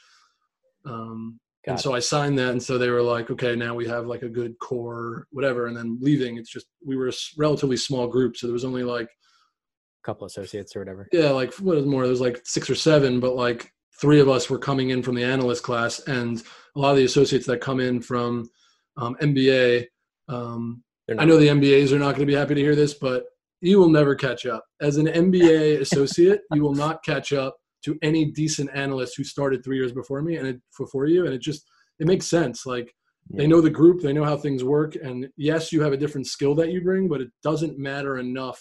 Um, 0.84 1.38
and 1.66 1.78
so 1.78 1.94
I 1.94 2.00
signed 2.00 2.36
that, 2.38 2.50
and 2.50 2.62
so 2.62 2.76
they 2.76 2.90
were 2.90 3.02
like, 3.02 3.30
okay, 3.30 3.54
now 3.54 3.74
we 3.74 3.86
have 3.86 4.06
like 4.06 4.22
a 4.22 4.28
good 4.28 4.58
core, 4.58 5.28
whatever. 5.30 5.68
And 5.68 5.76
then 5.76 5.96
leaving, 6.00 6.36
it's 6.36 6.50
just 6.50 6.66
we 6.84 6.96
were 6.96 7.08
a 7.08 7.12
relatively 7.38 7.76
small 7.76 8.08
group, 8.08 8.36
so 8.36 8.48
there 8.48 8.52
was 8.52 8.64
only 8.64 8.82
like 8.82 9.06
a 9.06 10.04
couple 10.04 10.26
associates 10.26 10.74
or 10.74 10.80
whatever. 10.80 11.08
Yeah, 11.12 11.30
like 11.30 11.54
what 11.54 11.78
is 11.78 11.86
more? 11.86 12.04
There's 12.04 12.20
like 12.20 12.40
six 12.44 12.68
or 12.68 12.74
seven, 12.74 13.20
but 13.20 13.36
like 13.36 13.72
three 14.00 14.18
of 14.18 14.28
us 14.28 14.50
were 14.50 14.58
coming 14.58 14.90
in 14.90 15.04
from 15.04 15.14
the 15.14 15.22
analyst 15.22 15.62
class, 15.62 16.00
and 16.00 16.42
a 16.74 16.80
lot 16.80 16.90
of 16.90 16.96
the 16.96 17.04
associates 17.04 17.46
that 17.46 17.60
come 17.60 17.78
in 17.78 18.00
from 18.00 18.50
um, 18.96 19.14
MBA 19.22 19.86
um, 20.28 20.82
I 21.18 21.24
know 21.24 21.36
the 21.36 21.48
MBAs 21.48 21.92
are 21.92 21.98
not 21.98 22.14
going 22.14 22.20
to 22.20 22.32
be 22.32 22.34
happy 22.34 22.54
to 22.54 22.60
hear 22.60 22.76
this, 22.76 22.94
but 22.94 23.24
you 23.60 23.78
will 23.78 23.88
never 23.88 24.14
catch 24.14 24.46
up. 24.46 24.64
As 24.80 24.96
an 24.96 25.06
MBA 25.06 25.80
associate, 25.80 26.42
you 26.52 26.62
will 26.62 26.74
not 26.74 27.04
catch 27.04 27.32
up 27.32 27.56
to 27.84 27.98
any 28.02 28.26
decent 28.26 28.70
analyst 28.74 29.16
who 29.16 29.24
started 29.24 29.64
three 29.64 29.76
years 29.76 29.92
before 29.92 30.22
me 30.22 30.36
and 30.36 30.46
it, 30.46 30.60
before 30.78 31.06
you. 31.06 31.26
And 31.26 31.34
it 31.34 31.40
just 31.40 31.64
it 31.98 32.06
makes 32.06 32.26
sense. 32.26 32.66
Like 32.66 32.92
yeah. 33.30 33.38
they 33.38 33.46
know 33.46 33.60
the 33.60 33.70
group, 33.70 34.00
they 34.00 34.12
know 34.12 34.24
how 34.24 34.36
things 34.36 34.64
work, 34.64 34.94
and 34.96 35.28
yes, 35.36 35.72
you 35.72 35.82
have 35.82 35.92
a 35.92 35.96
different 35.96 36.26
skill 36.26 36.54
that 36.56 36.70
you 36.70 36.82
bring, 36.82 37.08
but 37.08 37.20
it 37.20 37.28
doesn't 37.42 37.78
matter 37.78 38.18
enough 38.18 38.60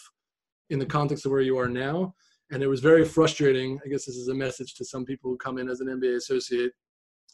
in 0.70 0.80
the 0.80 0.86
context 0.86 1.26
of 1.26 1.32
where 1.32 1.42
you 1.42 1.58
are 1.58 1.70
now. 1.70 2.14
And 2.52 2.62
it 2.62 2.68
was 2.68 2.82
very 2.82 3.06
frustrating. 3.06 3.80
I 3.86 3.90
guess 3.90 4.06
this 4.06 4.18
is 4.18 4.28
a 4.28 4.34
message 4.34 4.76
to 4.76 4.86
some 4.86 5.06
people 5.06 5.32
who 5.32 5.38
come 5.38 5.58
in 5.58 5.70
as 5.70 5.80
an 5.80 5.88
MBA 5.88 6.18
associate. 6.18 6.74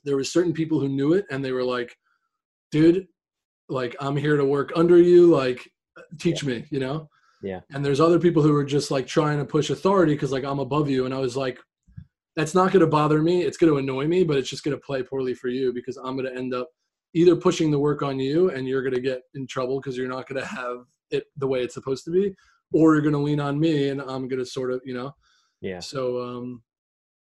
There 0.04 0.16
were 0.16 0.24
certain 0.24 0.54
people 0.54 0.80
who 0.80 0.90
knew 0.90 1.14
it, 1.14 1.26
and 1.32 1.44
they 1.44 1.52
were 1.52 1.64
like, 1.64 1.98
"Dude, 2.72 3.08
like 3.70 3.96
i'm 4.00 4.16
here 4.16 4.38
to 4.38 4.46
work 4.46 4.72
under 4.76 4.98
you 4.98 5.28
like 5.28 5.70
teach 6.20 6.44
yeah. 6.44 6.50
me 6.50 6.66
you 6.70 6.80
know? 6.80 7.10
Yeah. 7.44 7.60
And 7.72 7.86
there's 7.86 8.00
other 8.00 8.20
people 8.20 8.42
who 8.42 8.56
are 8.56 8.64
just 8.64 8.90
like 8.90 9.06
trying 9.06 9.38
to 9.38 9.46
push 9.46 9.70
authority 9.70 10.14
because 10.14 10.32
like 10.32 10.44
i'm 10.44 10.60
above 10.60 10.90
you 10.90 11.06
and 11.06 11.14
i 11.14 11.20
was 11.20 11.38
like 11.38 11.60
that's 12.36 12.54
not 12.54 12.72
going 12.72 12.82
to 12.82 12.88
bother 12.88 13.24
me. 13.24 13.42
It's 13.42 13.58
going 13.58 13.74
to 13.74 13.80
annoy 13.80 14.06
me 14.06 14.24
but 14.24 14.38
it's 14.38 14.50
just 14.50 14.64
going 14.64 14.78
to 14.78 14.82
play 14.82 15.02
poorly 15.04 15.34
for 15.34 15.50
you 15.50 15.74
because 15.74 15.98
i'm 15.98 16.18
going 16.18 16.32
to 16.32 16.38
end 16.38 16.54
up 16.54 16.70
either 17.14 17.36
pushing 17.36 17.72
the 17.72 17.80
work 17.80 18.02
on 18.02 18.20
you 18.20 18.52
and 18.52 18.68
you're 18.68 18.84
going 18.84 18.94
to 18.94 19.02
get 19.02 19.22
in 19.34 19.48
trouble 19.48 19.80
because 19.80 19.98
you're 19.98 20.08
not 20.08 20.28
going 20.28 20.40
to 20.40 20.48
have 20.48 20.78
it 21.10 21.26
the 21.38 21.48
way 21.48 21.62
it's 21.62 21.74
supposed 21.74 22.04
to 22.06 22.12
be 22.12 22.34
or 22.74 22.94
you're 22.94 23.02
going 23.02 23.14
to 23.14 23.20
lean 23.20 23.40
on 23.40 23.60
me 23.60 23.90
and 23.90 24.02
i'm 24.02 24.28
going 24.28 24.40
to 24.40 24.46
sort 24.46 24.72
of 24.72 24.82
you 24.86 24.94
know? 24.94 25.12
Yeah. 25.62 25.80
So 25.80 26.22
um 26.22 26.64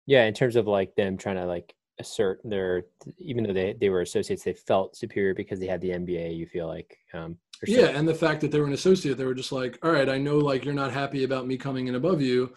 yeah 0.07 0.25
in 0.25 0.35
terms 0.35 0.57
of 0.57 0.67
like 0.67 0.95
them 0.97 1.17
trying 1.17 1.37
to 1.37 1.47
like 1.47 1.75
assert 1.99 2.41
their 2.45 2.85
even 3.19 3.45
though 3.45 3.53
they, 3.53 3.75
they 3.81 3.89
were 3.89 4.03
associates 4.03 4.45
they 4.45 4.53
felt 4.53 4.97
superior 4.97 5.35
because 5.35 5.59
they 5.59 5.67
had 5.67 5.81
the 5.81 5.91
mba 5.91 6.37
you 6.37 6.47
feel 6.47 6.67
like 6.67 6.99
um 7.15 7.37
yeah 7.67 7.87
and 7.87 8.07
the 8.07 8.15
fact 8.15 8.41
that 8.41 8.51
they 8.51 8.61
were 8.61 8.67
an 8.67 8.73
associate 8.73 9.17
they 9.17 9.25
were 9.25 9.35
just 9.35 9.53
like 9.53 9.79
all 9.83 9.91
right 9.91 10.09
i 10.09 10.19
know 10.19 10.37
like 10.37 10.65
you're 10.65 10.75
not 10.75 10.93
happy 10.93 11.25
about 11.25 11.47
me 11.47 11.57
coming 11.57 11.87
in 11.87 11.95
above 11.95 12.21
you 12.21 12.53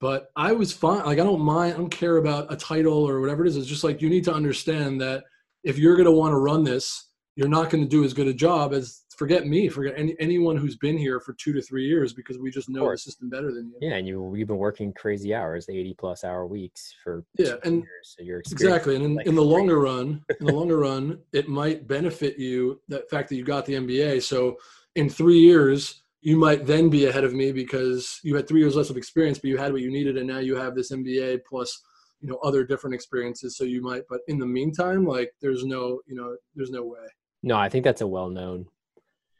but 0.00 0.30
i 0.36 0.52
was 0.52 0.72
fine 0.72 1.04
like 1.04 1.18
i 1.18 1.24
don't 1.24 1.40
mind 1.40 1.74
i 1.74 1.76
don't 1.76 1.90
care 1.90 2.18
about 2.18 2.52
a 2.52 2.56
title 2.56 3.08
or 3.08 3.20
whatever 3.20 3.44
it 3.44 3.48
is 3.48 3.56
it's 3.56 3.66
just 3.66 3.84
like 3.84 4.00
you 4.00 4.08
need 4.08 4.24
to 4.24 4.32
understand 4.32 5.00
that 5.00 5.24
if 5.64 5.78
you're 5.78 5.96
going 5.96 6.06
to 6.06 6.12
want 6.12 6.32
to 6.32 6.38
run 6.38 6.62
this 6.62 7.10
you're 7.34 7.48
not 7.48 7.70
going 7.70 7.82
to 7.82 7.90
do 7.90 8.04
as 8.04 8.14
good 8.14 8.28
a 8.28 8.32
job 8.32 8.72
as 8.72 9.02
forget 9.16 9.46
me, 9.46 9.68
forget 9.68 9.94
any, 9.96 10.14
anyone 10.20 10.56
who's 10.56 10.76
been 10.76 10.96
here 10.96 11.18
for 11.20 11.32
two 11.32 11.52
to 11.54 11.62
three 11.62 11.86
years 11.86 12.12
because 12.12 12.38
we 12.38 12.50
just 12.50 12.68
know 12.68 12.90
the 12.90 12.98
system 12.98 13.28
better 13.28 13.52
than 13.52 13.68
you. 13.68 13.88
Yeah, 13.88 13.96
and 13.96 14.06
you 14.06 14.34
you've 14.36 14.48
been 14.48 14.58
working 14.58 14.92
crazy 14.92 15.34
hours, 15.34 15.68
eighty 15.68 15.94
plus 15.94 16.22
hour 16.22 16.46
weeks 16.46 16.94
for 17.02 17.24
yeah, 17.38 17.54
and 17.64 17.76
years, 17.76 18.14
so 18.16 18.22
you're 18.22 18.40
exactly. 18.40 18.94
And 18.94 19.04
in, 19.04 19.14
like 19.14 19.26
in 19.26 19.34
the 19.34 19.44
longer 19.44 19.80
run, 19.80 20.22
in 20.38 20.46
the 20.46 20.52
longer 20.54 20.78
run, 20.78 21.18
it 21.32 21.48
might 21.48 21.88
benefit 21.88 22.38
you 22.38 22.80
that 22.88 23.10
fact 23.10 23.28
that 23.30 23.36
you 23.36 23.44
got 23.44 23.66
the 23.66 23.74
MBA. 23.74 24.22
So 24.22 24.56
in 24.94 25.08
three 25.08 25.38
years, 25.38 26.02
you 26.20 26.36
might 26.36 26.66
then 26.66 26.88
be 26.88 27.06
ahead 27.06 27.24
of 27.24 27.34
me 27.34 27.52
because 27.52 28.20
you 28.22 28.36
had 28.36 28.46
three 28.46 28.60
years 28.60 28.76
less 28.76 28.90
of 28.90 28.96
experience, 28.96 29.38
but 29.38 29.48
you 29.48 29.56
had 29.56 29.72
what 29.72 29.82
you 29.82 29.90
needed, 29.90 30.16
and 30.18 30.28
now 30.28 30.38
you 30.38 30.56
have 30.56 30.74
this 30.74 30.92
MBA 30.92 31.40
plus 31.48 31.82
you 32.20 32.28
know 32.28 32.38
other 32.42 32.64
different 32.64 32.94
experiences. 32.94 33.56
So 33.56 33.64
you 33.64 33.82
might, 33.82 34.02
but 34.10 34.20
in 34.28 34.38
the 34.38 34.46
meantime, 34.46 35.06
like 35.06 35.32
there's 35.40 35.64
no 35.64 36.00
you 36.06 36.14
know 36.14 36.36
there's 36.54 36.70
no 36.70 36.84
way. 36.84 37.06
No, 37.42 37.56
I 37.56 37.68
think 37.68 37.84
that's 37.84 38.00
a 38.00 38.06
well 38.06 38.28
known 38.28 38.66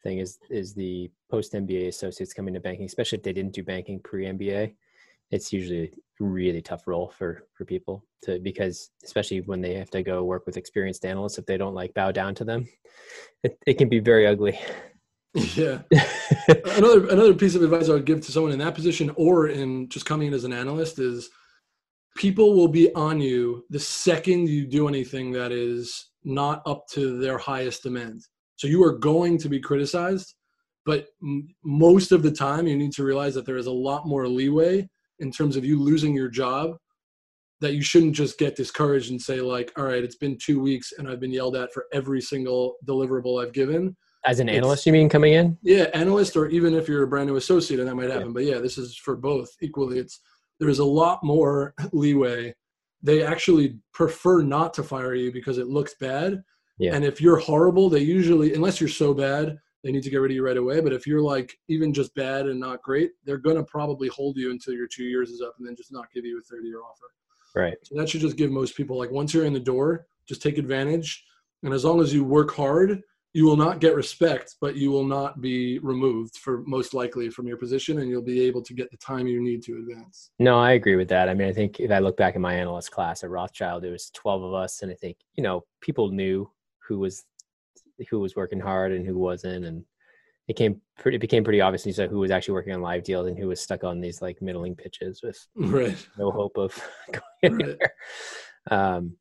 thing 0.06 0.18
is 0.18 0.38
is 0.50 0.74
the 0.74 1.10
post 1.30 1.52
MBA 1.52 1.88
associates 1.88 2.32
coming 2.32 2.54
to 2.54 2.60
banking, 2.60 2.86
especially 2.86 3.18
if 3.18 3.24
they 3.24 3.32
didn't 3.32 3.54
do 3.54 3.62
banking 3.62 4.00
pre 4.00 4.26
MBA. 4.26 4.74
It's 5.30 5.52
usually 5.52 5.84
a 6.20 6.24
really 6.24 6.62
tough 6.62 6.86
role 6.86 7.08
for 7.08 7.42
for 7.54 7.64
people 7.64 8.04
to 8.22 8.38
because 8.38 8.90
especially 9.04 9.40
when 9.40 9.60
they 9.60 9.74
have 9.74 9.90
to 9.90 10.02
go 10.02 10.22
work 10.22 10.46
with 10.46 10.56
experienced 10.56 11.04
analysts 11.04 11.38
if 11.38 11.46
they 11.46 11.56
don't 11.56 11.74
like 11.74 11.94
bow 11.94 12.12
down 12.12 12.34
to 12.36 12.44
them, 12.44 12.68
it, 13.42 13.58
it 13.66 13.74
can 13.78 13.88
be 13.88 14.00
very 14.00 14.26
ugly. 14.26 14.58
Yeah. 15.54 15.82
another 16.76 17.08
another 17.08 17.34
piece 17.34 17.56
of 17.56 17.62
advice 17.62 17.88
I 17.88 17.94
would 17.94 18.06
give 18.06 18.20
to 18.22 18.32
someone 18.32 18.52
in 18.52 18.60
that 18.60 18.74
position 18.74 19.10
or 19.16 19.48
in 19.48 19.88
just 19.88 20.06
coming 20.06 20.28
in 20.28 20.34
as 20.34 20.44
an 20.44 20.52
analyst 20.52 20.98
is 20.98 21.28
people 22.16 22.54
will 22.54 22.68
be 22.68 22.94
on 22.94 23.20
you 23.20 23.64
the 23.68 23.80
second 23.80 24.48
you 24.48 24.66
do 24.66 24.88
anything 24.88 25.32
that 25.32 25.52
is 25.52 26.10
not 26.24 26.62
up 26.64 26.86
to 26.92 27.18
their 27.18 27.38
highest 27.38 27.82
demand. 27.82 28.22
So 28.56 28.66
you 28.66 28.82
are 28.84 28.92
going 28.92 29.38
to 29.38 29.48
be 29.48 29.60
criticized, 29.60 30.34
but 30.84 31.08
m- 31.22 31.48
most 31.64 32.12
of 32.12 32.22
the 32.22 32.30
time 32.30 32.66
you 32.66 32.76
need 32.76 32.92
to 32.92 33.04
realize 33.04 33.34
that 33.34 33.46
there 33.46 33.56
is 33.56 33.66
a 33.66 33.72
lot 33.72 34.06
more 34.06 34.28
leeway 34.28 34.88
in 35.18 35.30
terms 35.30 35.56
of 35.56 35.64
you 35.64 35.80
losing 35.80 36.14
your 36.14 36.28
job 36.28 36.76
that 37.60 37.72
you 37.72 37.82
shouldn't 37.82 38.14
just 38.14 38.38
get 38.38 38.54
discouraged 38.54 39.10
and 39.10 39.20
say 39.20 39.40
like 39.40 39.72
all 39.78 39.84
right 39.84 40.04
it's 40.04 40.16
been 40.16 40.36
two 40.36 40.60
weeks 40.60 40.92
and 40.98 41.08
i've 41.08 41.20
been 41.20 41.32
yelled 41.32 41.56
at 41.56 41.72
for 41.72 41.86
every 41.90 42.20
single 42.20 42.74
deliverable 42.86 43.42
i've 43.42 43.54
given. 43.54 43.96
As 44.26 44.40
an 44.40 44.50
analyst 44.50 44.84
you 44.84 44.92
mean 44.92 45.08
coming 45.08 45.32
in? 45.32 45.56
Yeah 45.62 45.84
analyst 45.94 46.36
or 46.36 46.48
even 46.48 46.74
if 46.74 46.86
you're 46.86 47.04
a 47.04 47.06
brand 47.06 47.28
new 47.28 47.36
associate 47.36 47.80
and 47.80 47.88
that 47.88 47.94
might 47.94 48.10
happen 48.10 48.26
yeah. 48.26 48.32
but 48.34 48.44
yeah 48.44 48.58
this 48.58 48.76
is 48.76 48.94
for 48.94 49.16
both 49.16 49.48
equally 49.62 49.98
it's 49.98 50.20
there's 50.58 50.78
a 50.78 50.84
lot 50.84 51.22
more 51.22 51.74
leeway. 51.92 52.54
They 53.02 53.22
actually 53.22 53.78
prefer 53.92 54.42
not 54.42 54.74
to 54.74 54.82
fire 54.82 55.14
you 55.14 55.32
because 55.32 55.58
it 55.58 55.68
looks 55.68 55.94
bad 56.00 56.42
yeah. 56.78 56.94
And 56.94 57.04
if 57.04 57.20
you're 57.20 57.38
horrible, 57.38 57.88
they 57.88 58.00
usually, 58.00 58.54
unless 58.54 58.80
you're 58.80 58.88
so 58.88 59.14
bad, 59.14 59.58
they 59.82 59.92
need 59.92 60.02
to 60.02 60.10
get 60.10 60.18
rid 60.18 60.32
of 60.32 60.34
you 60.34 60.44
right 60.44 60.56
away. 60.56 60.80
But 60.80 60.92
if 60.92 61.06
you're 61.06 61.22
like 61.22 61.56
even 61.68 61.92
just 61.92 62.14
bad 62.14 62.46
and 62.46 62.58
not 62.58 62.82
great, 62.82 63.12
they're 63.24 63.38
going 63.38 63.56
to 63.56 63.64
probably 63.64 64.08
hold 64.08 64.36
you 64.36 64.50
until 64.50 64.74
your 64.74 64.88
two 64.88 65.04
years 65.04 65.30
is 65.30 65.40
up 65.40 65.54
and 65.58 65.66
then 65.66 65.76
just 65.76 65.92
not 65.92 66.10
give 66.12 66.24
you 66.24 66.38
a 66.38 66.42
30 66.42 66.66
year 66.66 66.80
offer. 66.82 67.06
Right. 67.54 67.76
So 67.84 67.94
that 67.96 68.08
should 68.08 68.20
just 68.20 68.36
give 68.36 68.50
most 68.50 68.76
people 68.76 68.98
like 68.98 69.10
once 69.10 69.32
you're 69.32 69.46
in 69.46 69.52
the 69.52 69.60
door, 69.60 70.06
just 70.28 70.42
take 70.42 70.58
advantage. 70.58 71.24
And 71.62 71.72
as 71.72 71.84
long 71.84 72.00
as 72.00 72.12
you 72.12 72.24
work 72.24 72.54
hard, 72.54 73.00
you 73.32 73.44
will 73.44 73.56
not 73.56 73.80
get 73.80 73.94
respect, 73.94 74.56
but 74.60 74.76
you 74.76 74.90
will 74.90 75.04
not 75.04 75.40
be 75.40 75.78
removed 75.80 76.36
for 76.38 76.62
most 76.66 76.94
likely 76.94 77.28
from 77.28 77.46
your 77.46 77.58
position 77.58 77.98
and 77.98 78.08
you'll 78.08 78.22
be 78.22 78.40
able 78.40 78.62
to 78.62 78.72
get 78.72 78.90
the 78.90 78.96
time 78.96 79.26
you 79.26 79.42
need 79.42 79.62
to 79.62 79.76
advance. 79.76 80.30
No, 80.38 80.58
I 80.58 80.72
agree 80.72 80.96
with 80.96 81.08
that. 81.08 81.28
I 81.28 81.34
mean, 81.34 81.46
I 81.46 81.52
think 81.52 81.78
if 81.78 81.90
I 81.90 81.98
look 81.98 82.16
back 82.16 82.34
in 82.34 82.40
my 82.40 82.54
analyst 82.54 82.92
class 82.92 83.22
at 83.22 83.30
Rothschild, 83.30 83.82
there 83.82 83.92
was 83.92 84.10
12 84.14 84.42
of 84.42 84.54
us. 84.54 84.82
And 84.82 84.90
I 84.90 84.94
think, 84.94 85.18
you 85.34 85.42
know, 85.42 85.64
people 85.82 86.10
knew 86.10 86.50
who 86.86 86.98
was 86.98 87.24
who 88.10 88.20
was 88.20 88.36
working 88.36 88.60
hard 88.60 88.92
and 88.92 89.06
who 89.06 89.16
wasn't 89.16 89.64
and 89.64 89.84
it 90.48 90.54
came 90.56 90.80
pretty 90.98 91.16
it 91.16 91.20
became 91.20 91.42
pretty 91.42 91.60
obvious 91.60 91.96
so 91.96 92.08
who 92.08 92.18
was 92.18 92.30
actually 92.30 92.54
working 92.54 92.74
on 92.74 92.80
live 92.80 93.02
deals 93.02 93.26
and 93.26 93.38
who 93.38 93.48
was 93.48 93.60
stuck 93.60 93.84
on 93.84 94.00
these 94.00 94.22
like 94.22 94.40
middling 94.40 94.74
pitches 94.74 95.20
with 95.22 95.38
right. 95.56 96.06
no 96.18 96.30
hope 96.30 96.56
of 96.56 96.78
going 97.42 97.58
right. 97.58 97.90
um 98.70 99.16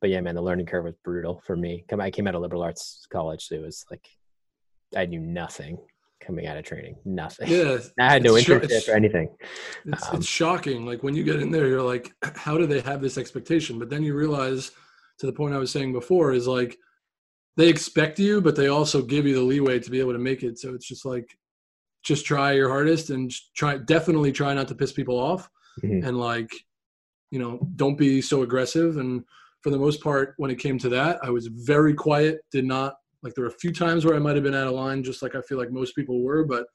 but 0.00 0.10
yeah 0.10 0.20
man 0.20 0.34
the 0.34 0.42
learning 0.42 0.66
curve 0.66 0.84
was 0.84 0.94
brutal 1.04 1.42
for 1.44 1.56
me 1.56 1.84
Come 1.88 2.00
i 2.00 2.10
came 2.10 2.26
out 2.26 2.34
of 2.34 2.42
liberal 2.42 2.62
arts 2.62 3.06
college 3.10 3.46
so 3.46 3.56
it 3.56 3.62
was 3.62 3.84
like 3.90 4.06
I 4.96 5.06
knew 5.06 5.20
nothing 5.20 5.78
coming 6.20 6.46
out 6.46 6.56
of 6.56 6.64
training. 6.64 6.96
Nothing. 7.04 7.48
Yeah, 7.48 7.78
I 7.98 8.12
had 8.12 8.22
no 8.22 8.32
internship 8.32 8.88
or 8.88 8.92
anything. 8.92 9.34
It's, 9.84 10.08
Um, 10.08 10.16
it's 10.16 10.26
shocking. 10.26 10.86
Like 10.86 11.02
when 11.02 11.14
you 11.14 11.24
get 11.24 11.40
in 11.40 11.50
there, 11.50 11.68
you're 11.68 11.82
like, 11.82 12.12
how 12.34 12.56
do 12.56 12.66
they 12.66 12.80
have 12.80 13.00
this 13.00 13.18
expectation? 13.18 13.78
But 13.78 13.90
then 13.90 14.02
you 14.02 14.14
realize, 14.14 14.70
to 15.18 15.26
the 15.26 15.32
point 15.32 15.54
I 15.54 15.58
was 15.58 15.70
saying 15.70 15.92
before, 15.92 16.32
is 16.32 16.46
like 16.46 16.78
they 17.56 17.68
expect 17.68 18.18
you, 18.18 18.40
but 18.40 18.56
they 18.56 18.68
also 18.68 19.02
give 19.02 19.26
you 19.26 19.34
the 19.34 19.42
leeway 19.42 19.78
to 19.78 19.90
be 19.90 20.00
able 20.00 20.12
to 20.12 20.18
make 20.18 20.42
it. 20.42 20.58
So 20.58 20.74
it's 20.74 20.88
just 20.88 21.04
like, 21.04 21.26
just 22.04 22.26
try 22.26 22.52
your 22.52 22.68
hardest 22.68 23.10
and 23.10 23.32
try. 23.56 23.78
Definitely 23.78 24.32
try 24.32 24.52
not 24.54 24.68
to 24.68 24.74
piss 24.74 24.92
people 24.92 25.18
off, 25.18 25.48
Mhm. 25.82 26.06
and 26.06 26.18
like, 26.18 26.50
you 27.30 27.38
know, 27.38 27.66
don't 27.76 27.96
be 27.96 28.20
so 28.20 28.42
aggressive. 28.42 28.96
And 28.98 29.24
for 29.62 29.70
the 29.70 29.78
most 29.78 30.02
part, 30.02 30.34
when 30.36 30.50
it 30.50 30.58
came 30.58 30.78
to 30.80 30.88
that, 30.90 31.18
I 31.24 31.30
was 31.30 31.46
very 31.46 31.94
quiet. 31.94 32.40
Did 32.52 32.66
not 32.66 32.96
like. 33.22 33.34
There 33.34 33.44
were 33.44 33.50
a 33.50 33.58
few 33.58 33.72
times 33.72 34.04
where 34.04 34.14
I 34.14 34.18
might 34.18 34.34
have 34.34 34.44
been 34.44 34.54
out 34.54 34.66
of 34.66 34.74
line, 34.74 35.02
just 35.02 35.22
like 35.22 35.34
I 35.34 35.40
feel 35.40 35.56
like 35.56 35.70
most 35.70 35.94
people 35.96 36.22
were, 36.22 36.44
but 36.44 36.66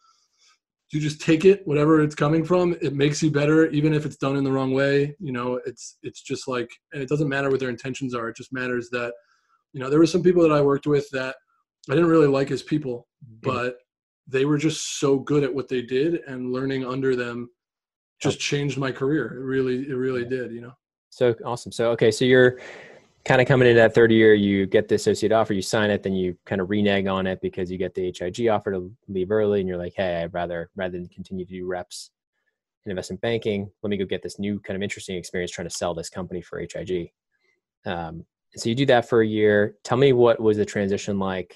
you 0.92 1.00
just 1.00 1.22
take 1.22 1.46
it 1.46 1.62
whatever 1.68 2.02
it's 2.02 2.16
coming 2.16 2.44
from 2.44 2.76
it 2.82 2.96
makes 2.96 3.22
you 3.22 3.30
better 3.30 3.68
even 3.70 3.94
if 3.94 4.08
it's 4.08 4.16
done 4.16 4.36
in 4.36 4.44
the 4.44 4.52
wrong 4.52 4.74
way 4.74 5.16
you 5.20 5.32
know 5.32 5.60
it's 5.68 6.00
it's 6.02 6.20
just 6.20 6.48
like 6.48 6.68
and 6.94 7.04
it 7.04 7.08
doesn't 7.08 7.30
matter 7.30 7.48
what 7.52 7.60
their 7.60 7.70
intentions 7.70 8.16
are 8.16 8.30
it 8.30 8.36
just 8.36 8.52
matters 8.52 8.90
that 8.90 9.14
you 9.74 9.80
know 9.80 9.90
there 9.90 10.00
were 10.00 10.06
some 10.06 10.24
people 10.24 10.42
that 10.42 10.52
i 10.52 10.62
worked 10.62 10.88
with 10.88 11.10
that 11.12 11.36
i 11.90 11.94
didn't 11.94 12.10
really 12.10 12.28
like 12.28 12.52
as 12.52 12.64
people 12.64 13.08
but 13.42 13.78
they 14.28 14.46
were 14.46 14.58
just 14.58 15.00
so 15.00 15.18
good 15.18 15.44
at 15.44 15.54
what 15.54 15.68
they 15.68 15.82
did 15.82 16.22
and 16.28 16.52
learning 16.52 16.86
under 16.86 17.16
them 17.16 17.50
just 18.20 18.40
changed 18.40 18.78
my 18.78 18.92
career 18.92 19.34
it 19.36 19.44
really 19.44 19.88
it 19.90 19.96
really 19.96 20.26
did 20.26 20.52
you 20.52 20.62
know 20.62 20.74
So 21.10 21.36
awesome. 21.44 21.72
So 21.72 21.92
okay, 21.92 22.12
so 22.12 22.26
you're 22.26 22.60
kind 23.26 23.42
of 23.42 23.48
coming 23.48 23.68
into 23.68 23.80
that 23.80 23.94
third 23.94 24.12
year. 24.12 24.34
You 24.34 24.66
get 24.66 24.88
the 24.88 24.96
associate 24.96 25.32
offer, 25.32 25.54
you 25.54 25.62
sign 25.62 25.90
it, 25.90 26.04
then 26.04 26.14
you 26.14 26.38
kind 26.46 26.62
of 26.62 26.70
renege 26.70 27.08
on 27.08 27.28
it 27.28 27.42
because 27.42 27.70
you 27.72 27.78
get 27.78 27.94
the 27.94 28.14
HIG 28.18 28.48
offer 28.48 28.72
to 28.72 28.92
leave 29.08 29.32
early, 29.32 29.60
and 29.60 29.68
you're 29.68 29.78
like, 29.78 29.94
hey, 29.96 30.22
I'd 30.22 30.34
rather 30.34 30.70
rather 30.76 30.98
than 30.98 31.08
continue 31.10 31.46
to 31.46 31.52
do 31.52 31.66
reps 31.66 32.12
in 32.86 32.92
investment 32.92 33.22
banking, 33.22 33.70
let 33.84 33.90
me 33.90 33.98
go 33.98 34.06
get 34.06 34.24
this 34.24 34.40
new 34.40 34.60
kind 34.60 34.78
of 34.78 34.84
interesting 34.84 35.18
experience 35.18 35.52
trying 35.52 35.68
to 35.68 35.76
sell 35.76 35.94
this 35.94 36.10
company 36.10 36.42
for 36.42 36.60
HIG. 36.60 37.12
Um, 37.86 38.26
so 38.56 38.70
you 38.70 38.76
do 38.76 38.86
that 38.88 39.08
for 39.08 39.22
a 39.22 39.28
year. 39.28 39.76
Tell 39.84 39.98
me 39.98 40.14
what 40.14 40.40
was 40.40 40.58
the 40.58 40.66
transition 40.66 41.20
like 41.20 41.56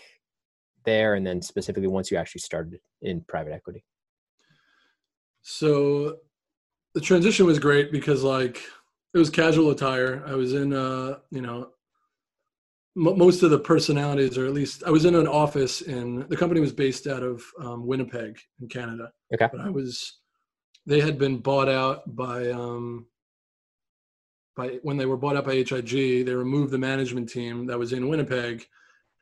there, 0.85 1.15
and 1.15 1.25
then 1.25 1.41
specifically 1.41 1.87
once 1.87 2.11
you 2.11 2.17
actually 2.17 2.41
started 2.41 2.79
in 3.01 3.21
private 3.27 3.53
equity. 3.53 3.83
So 5.41 6.17
the 6.93 7.01
transition 7.01 7.45
was 7.45 7.59
great 7.59 7.91
because 7.91 8.23
like 8.23 8.61
it 9.13 9.17
was 9.17 9.29
casual 9.29 9.71
attire. 9.71 10.23
I 10.27 10.35
was 10.35 10.53
in 10.53 10.73
uh, 10.73 11.19
you 11.31 11.41
know, 11.41 11.69
m- 12.95 13.17
most 13.17 13.43
of 13.43 13.49
the 13.49 13.59
personalities, 13.59 14.37
or 14.37 14.45
at 14.45 14.53
least 14.53 14.83
I 14.85 14.91
was 14.91 15.05
in 15.05 15.15
an 15.15 15.27
office 15.27 15.81
in 15.81 16.25
the 16.29 16.37
company 16.37 16.61
was 16.61 16.73
based 16.73 17.07
out 17.07 17.23
of 17.23 17.43
um, 17.59 17.85
Winnipeg 17.87 18.39
in 18.61 18.67
Canada. 18.67 19.11
Okay. 19.33 19.47
But 19.51 19.61
I 19.61 19.69
was, 19.69 20.19
they 20.85 21.01
had 21.01 21.17
been 21.17 21.37
bought 21.37 21.69
out 21.69 22.15
by 22.15 22.51
um, 22.51 23.07
by 24.55 24.79
when 24.83 24.97
they 24.97 25.05
were 25.05 25.17
bought 25.17 25.35
up 25.35 25.45
by 25.45 25.55
HIG. 25.55 26.25
They 26.25 26.33
removed 26.35 26.71
the 26.71 26.77
management 26.77 27.29
team 27.29 27.65
that 27.67 27.79
was 27.79 27.93
in 27.93 28.07
Winnipeg, 28.07 28.65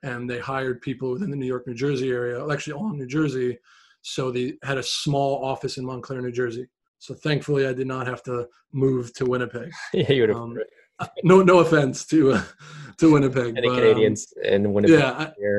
and 0.03 0.29
they 0.29 0.39
hired 0.39 0.81
people 0.81 1.11
within 1.11 1.29
the 1.31 1.37
New 1.37 1.45
York, 1.47 1.67
New 1.67 1.73
Jersey 1.73 2.11
area. 2.11 2.45
Actually, 2.49 2.73
all 2.73 2.91
in 2.91 2.97
New 2.97 3.07
Jersey. 3.07 3.57
So 4.01 4.31
they 4.31 4.53
had 4.63 4.77
a 4.77 4.83
small 4.83 5.43
office 5.45 5.77
in 5.77 5.85
Montclair, 5.85 6.21
New 6.21 6.31
Jersey. 6.31 6.67
So 6.99 7.13
thankfully, 7.13 7.67
I 7.67 7.73
did 7.73 7.87
not 7.87 8.07
have 8.07 8.23
to 8.23 8.47
move 8.73 9.13
to 9.15 9.25
Winnipeg. 9.25 9.71
yeah, 9.93 10.11
you 10.11 10.21
would 10.23 10.29
have 10.29 10.37
Um, 10.37 10.57
No, 11.23 11.41
no 11.41 11.59
offense 11.59 12.05
to 12.07 12.33
uh, 12.33 12.43
to 12.99 13.11
Winnipeg. 13.11 13.57
any 13.57 13.67
but, 13.67 13.73
um, 13.73 13.75
Canadians 13.79 14.33
in 14.43 14.71
Winnipeg. 14.73 14.99
yeah, 14.99 15.11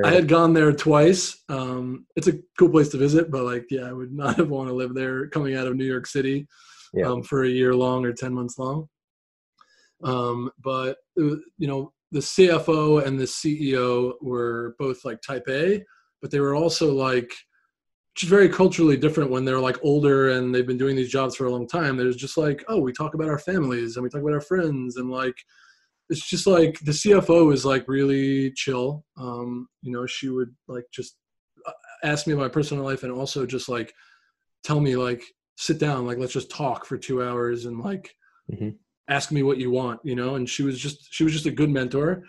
I. 0.04 0.08
I 0.08 0.12
had 0.12 0.28
gone 0.28 0.52
there 0.52 0.72
twice. 0.72 1.42
Um, 1.48 2.06
it's 2.14 2.28
a 2.28 2.34
cool 2.58 2.68
place 2.68 2.88
to 2.90 2.96
visit, 2.96 3.30
but 3.30 3.42
like, 3.44 3.66
yeah, 3.70 3.82
I 3.88 3.92
would 3.92 4.12
not 4.12 4.36
have 4.36 4.50
want 4.50 4.68
to 4.68 4.74
live 4.74 4.94
there 4.94 5.26
coming 5.28 5.56
out 5.56 5.66
of 5.66 5.74
New 5.76 5.84
York 5.84 6.06
City 6.06 6.46
Yeah. 6.94 7.06
um, 7.08 7.22
for 7.24 7.42
a 7.44 7.48
year 7.48 7.74
long 7.74 8.04
or 8.04 8.12
ten 8.12 8.32
months 8.32 8.56
long. 8.58 8.88
Um, 10.04 10.50
but 10.62 10.96
you 11.16 11.42
know, 11.58 11.92
the 12.10 12.20
CFO 12.20 13.04
and 13.06 13.18
the 13.18 13.24
CEO 13.24 14.14
were 14.20 14.74
both 14.78 15.04
like 15.04 15.20
Type 15.22 15.44
A, 15.48 15.82
but 16.20 16.30
they 16.30 16.40
were 16.40 16.54
also 16.54 16.92
like 16.92 17.32
just 18.14 18.28
very 18.28 18.48
culturally 18.48 18.96
different 18.96 19.30
when 19.30 19.44
they're 19.44 19.58
like 19.58 19.78
older 19.82 20.30
and 20.30 20.54
they've 20.54 20.66
been 20.66 20.78
doing 20.78 20.96
these 20.96 21.10
jobs 21.10 21.34
for 21.34 21.46
a 21.46 21.50
long 21.50 21.66
time. 21.66 21.96
There's 21.96 22.16
just 22.16 22.36
like, 22.36 22.62
oh, 22.68 22.78
we 22.78 22.92
talk 22.92 23.14
about 23.14 23.28
our 23.28 23.38
families 23.38 23.96
and 23.96 24.04
we 24.04 24.10
talk 24.10 24.20
about 24.20 24.34
our 24.34 24.40
friends 24.40 24.96
and 24.96 25.10
like 25.10 25.36
it's 26.10 26.28
just 26.28 26.46
like 26.46 26.78
the 26.80 26.92
CFO 26.92 27.52
is 27.54 27.64
like 27.64 27.88
really 27.88 28.52
chill. 28.52 29.04
Um, 29.16 29.68
you 29.80 29.92
know, 29.92 30.04
she 30.06 30.28
would 30.28 30.54
like 30.68 30.84
just 30.92 31.16
uh, 31.66 31.72
ask 32.04 32.26
me 32.26 32.34
about 32.34 32.42
my 32.42 32.48
personal 32.48 32.84
life 32.84 33.02
and 33.02 33.12
also 33.12 33.46
just 33.46 33.68
like 33.68 33.94
tell 34.62 34.80
me 34.80 34.96
like 34.96 35.22
sit 35.56 35.78
down, 35.78 36.06
like 36.06 36.18
let's 36.18 36.34
just 36.34 36.50
talk 36.50 36.84
for 36.84 36.98
two 36.98 37.22
hours 37.22 37.64
and 37.64 37.80
like 37.80 38.14
Mhm. 38.52 38.76
Ask 39.08 39.32
me 39.32 39.42
what 39.42 39.58
you 39.58 39.70
want, 39.70 40.00
you 40.04 40.14
know. 40.14 40.36
And 40.36 40.48
she 40.48 40.62
was 40.62 40.78
just 40.78 41.12
she 41.12 41.24
was 41.24 41.32
just 41.32 41.46
a 41.46 41.50
good 41.50 41.70
mentor. 41.70 42.24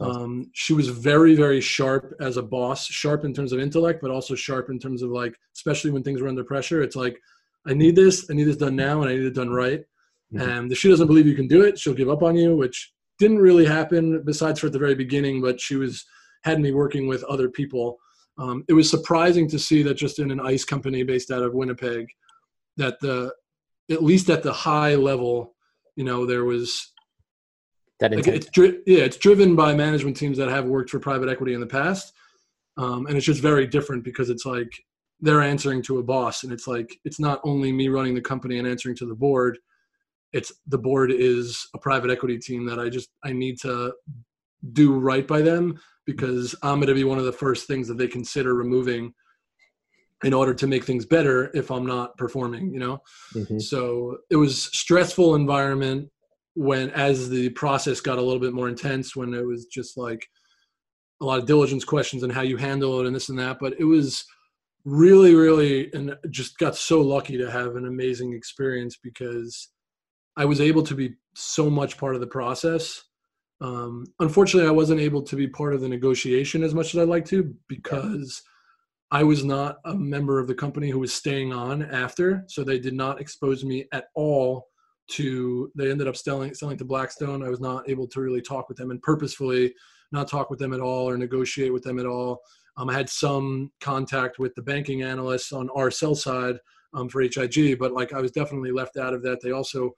Awesome. 0.00 0.22
Um, 0.22 0.50
she 0.52 0.74
was 0.74 0.88
very 0.88 1.34
very 1.34 1.60
sharp 1.60 2.14
as 2.20 2.36
a 2.36 2.42
boss, 2.42 2.86
sharp 2.86 3.24
in 3.24 3.32
terms 3.32 3.52
of 3.52 3.60
intellect, 3.60 4.00
but 4.02 4.10
also 4.10 4.34
sharp 4.34 4.70
in 4.70 4.78
terms 4.78 5.02
of 5.02 5.10
like 5.10 5.36
especially 5.54 5.90
when 5.90 6.02
things 6.02 6.20
were 6.20 6.28
under 6.28 6.44
pressure. 6.44 6.82
It's 6.82 6.96
like 6.96 7.18
I 7.66 7.74
need 7.74 7.96
this, 7.96 8.26
I 8.30 8.34
need 8.34 8.44
this 8.44 8.56
done 8.56 8.76
now, 8.76 9.00
and 9.02 9.10
I 9.10 9.14
need 9.14 9.26
it 9.26 9.34
done 9.34 9.50
right. 9.50 9.84
Mhm. 10.32 10.48
And 10.48 10.72
if 10.72 10.78
she 10.78 10.88
doesn't 10.88 11.06
believe 11.06 11.26
you 11.26 11.34
can 11.34 11.48
do 11.48 11.62
it, 11.62 11.78
she'll 11.78 11.94
give 11.94 12.10
up 12.10 12.22
on 12.22 12.36
you, 12.36 12.56
which 12.56 12.92
didn't 13.18 13.38
really 13.38 13.64
happen 13.64 14.22
besides 14.22 14.60
for 14.60 14.66
at 14.66 14.72
the 14.72 14.78
very 14.78 14.94
beginning, 14.94 15.40
but 15.40 15.60
she 15.60 15.76
was 15.76 16.04
had 16.44 16.60
me 16.60 16.70
working 16.72 17.08
with 17.08 17.24
other 17.24 17.48
people. 17.48 17.98
Um, 18.38 18.64
it 18.68 18.72
was 18.72 18.88
surprising 18.88 19.48
to 19.48 19.58
see 19.58 19.82
that 19.82 19.94
just 19.94 20.20
in 20.20 20.30
an 20.30 20.40
ice 20.40 20.64
company 20.64 21.02
based 21.02 21.30
out 21.30 21.42
of 21.42 21.54
Winnipeg, 21.54 22.06
that 22.76 23.00
the 23.00 23.34
at 23.90 24.04
least 24.04 24.30
at 24.30 24.42
the 24.42 24.52
high 24.52 24.94
level, 24.94 25.54
you 25.98 26.04
know, 26.04 26.24
there 26.24 26.44
was 26.44 26.92
that 27.98 28.12
like 28.12 28.28
it's 28.28 28.48
dri- 28.50 28.80
yeah, 28.86 29.00
it's 29.00 29.16
driven 29.16 29.56
by 29.56 29.74
management 29.74 30.16
teams 30.16 30.38
that 30.38 30.48
have 30.48 30.64
worked 30.64 30.90
for 30.90 31.00
private 31.00 31.28
equity 31.28 31.54
in 31.54 31.60
the 31.60 31.66
past, 31.66 32.12
um, 32.76 33.06
and 33.06 33.16
it's 33.16 33.26
just 33.26 33.42
very 33.42 33.66
different 33.66 34.04
because 34.04 34.30
it's 34.30 34.46
like 34.46 34.70
they're 35.20 35.42
answering 35.42 35.82
to 35.82 35.98
a 35.98 36.02
boss, 36.04 36.44
and 36.44 36.52
it's 36.52 36.68
like 36.68 36.96
it's 37.04 37.18
not 37.18 37.40
only 37.42 37.72
me 37.72 37.88
running 37.88 38.14
the 38.14 38.20
company 38.20 38.60
and 38.60 38.68
answering 38.68 38.94
to 38.94 39.06
the 39.06 39.14
board. 39.14 39.58
It's 40.32 40.52
the 40.68 40.78
board 40.78 41.10
is 41.10 41.66
a 41.74 41.78
private 41.78 42.12
equity 42.12 42.38
team 42.38 42.64
that 42.66 42.78
I 42.78 42.88
just 42.88 43.08
I 43.24 43.32
need 43.32 43.58
to 43.62 43.92
do 44.72 45.00
right 45.00 45.26
by 45.26 45.42
them 45.42 45.80
because 46.06 46.54
I'm 46.62 46.76
going 46.76 46.86
to 46.86 46.94
be 46.94 47.02
one 47.02 47.18
of 47.18 47.24
the 47.24 47.32
first 47.32 47.66
things 47.66 47.88
that 47.88 47.98
they 47.98 48.06
consider 48.06 48.54
removing 48.54 49.12
in 50.24 50.34
order 50.34 50.52
to 50.52 50.66
make 50.66 50.84
things 50.84 51.06
better 51.06 51.50
if 51.54 51.70
I'm 51.70 51.86
not 51.86 52.16
performing, 52.16 52.72
you 52.72 52.80
know? 52.80 53.02
Mhm. 53.34 53.62
So 53.62 54.18
it 54.30 54.36
was 54.36 54.64
stressful 54.76 55.34
environment 55.34 56.10
when 56.54 56.90
as 56.90 57.28
the 57.28 57.50
process 57.50 58.00
got 58.00 58.18
a 58.18 58.22
little 58.22 58.40
bit 58.40 58.52
more 58.52 58.68
intense 58.68 59.14
when 59.14 59.32
it 59.32 59.46
was 59.46 59.66
just 59.66 59.96
like 59.96 60.26
a 61.20 61.24
lot 61.24 61.38
of 61.38 61.46
diligence 61.46 61.84
questions 61.84 62.22
and 62.22 62.32
how 62.32 62.42
you 62.42 62.56
handle 62.56 63.00
it 63.00 63.06
and 63.06 63.14
this 63.14 63.28
and 63.28 63.38
that. 63.38 63.58
But 63.60 63.74
it 63.78 63.84
was 63.84 64.24
really, 64.84 65.34
really 65.34 65.92
and 65.92 66.16
just 66.30 66.58
got 66.58 66.74
so 66.74 67.00
lucky 67.00 67.36
to 67.38 67.50
have 67.50 67.76
an 67.76 67.86
amazing 67.86 68.32
experience 68.32 68.96
because 68.96 69.68
I 70.36 70.44
was 70.46 70.60
able 70.60 70.82
to 70.84 70.94
be 70.94 71.14
so 71.34 71.68
much 71.70 71.96
part 71.98 72.14
of 72.14 72.20
the 72.20 72.26
process. 72.26 73.04
Um, 73.60 74.04
unfortunately, 74.20 74.68
I 74.68 74.72
wasn't 74.72 75.00
able 75.00 75.22
to 75.22 75.36
be 75.36 75.48
part 75.48 75.74
of 75.74 75.80
the 75.80 75.88
negotiation 75.88 76.62
as 76.62 76.74
much 76.74 76.94
as 76.94 77.00
I'd 77.00 77.08
like 77.08 77.24
to 77.26 77.54
because 77.68 78.40
I 79.10 79.22
was 79.22 79.42
not 79.42 79.78
a 79.86 79.94
member 79.94 80.38
of 80.38 80.46
the 80.46 80.54
company 80.54 80.90
who 80.90 80.98
was 80.98 81.14
staying 81.14 81.52
on 81.52 81.82
after, 81.82 82.44
so 82.46 82.62
they 82.62 82.78
did 82.78 82.94
not 82.94 83.20
expose 83.20 83.64
me 83.64 83.86
at 83.92 84.06
all 84.14 84.68
to. 85.12 85.72
They 85.74 85.90
ended 85.90 86.08
up 86.08 86.16
selling 86.16 86.52
selling 86.54 86.76
to 86.78 86.84
Blackstone. 86.84 87.42
I 87.42 87.48
was 87.48 87.60
not 87.60 87.88
able 87.88 88.06
to 88.08 88.20
really 88.20 88.42
talk 88.42 88.68
with 88.68 88.76
them 88.76 88.90
and 88.90 89.00
purposefully 89.00 89.74
not 90.12 90.28
talk 90.28 90.50
with 90.50 90.58
them 90.58 90.72
at 90.72 90.80
all 90.80 91.08
or 91.08 91.16
negotiate 91.16 91.72
with 91.72 91.82
them 91.82 91.98
at 91.98 92.06
all. 92.06 92.40
Um, 92.76 92.90
I 92.90 92.94
had 92.94 93.08
some 93.08 93.72
contact 93.80 94.38
with 94.38 94.54
the 94.54 94.62
banking 94.62 95.02
analysts 95.02 95.52
on 95.52 95.68
our 95.74 95.90
sell 95.90 96.14
side 96.14 96.56
um, 96.94 97.08
for 97.08 97.20
HIG, 97.20 97.78
but 97.78 97.92
like 97.92 98.12
I 98.12 98.20
was 98.20 98.30
definitely 98.30 98.72
left 98.72 98.96
out 98.96 99.14
of 99.14 99.22
that. 99.22 99.40
They 99.42 99.52
also 99.52 99.92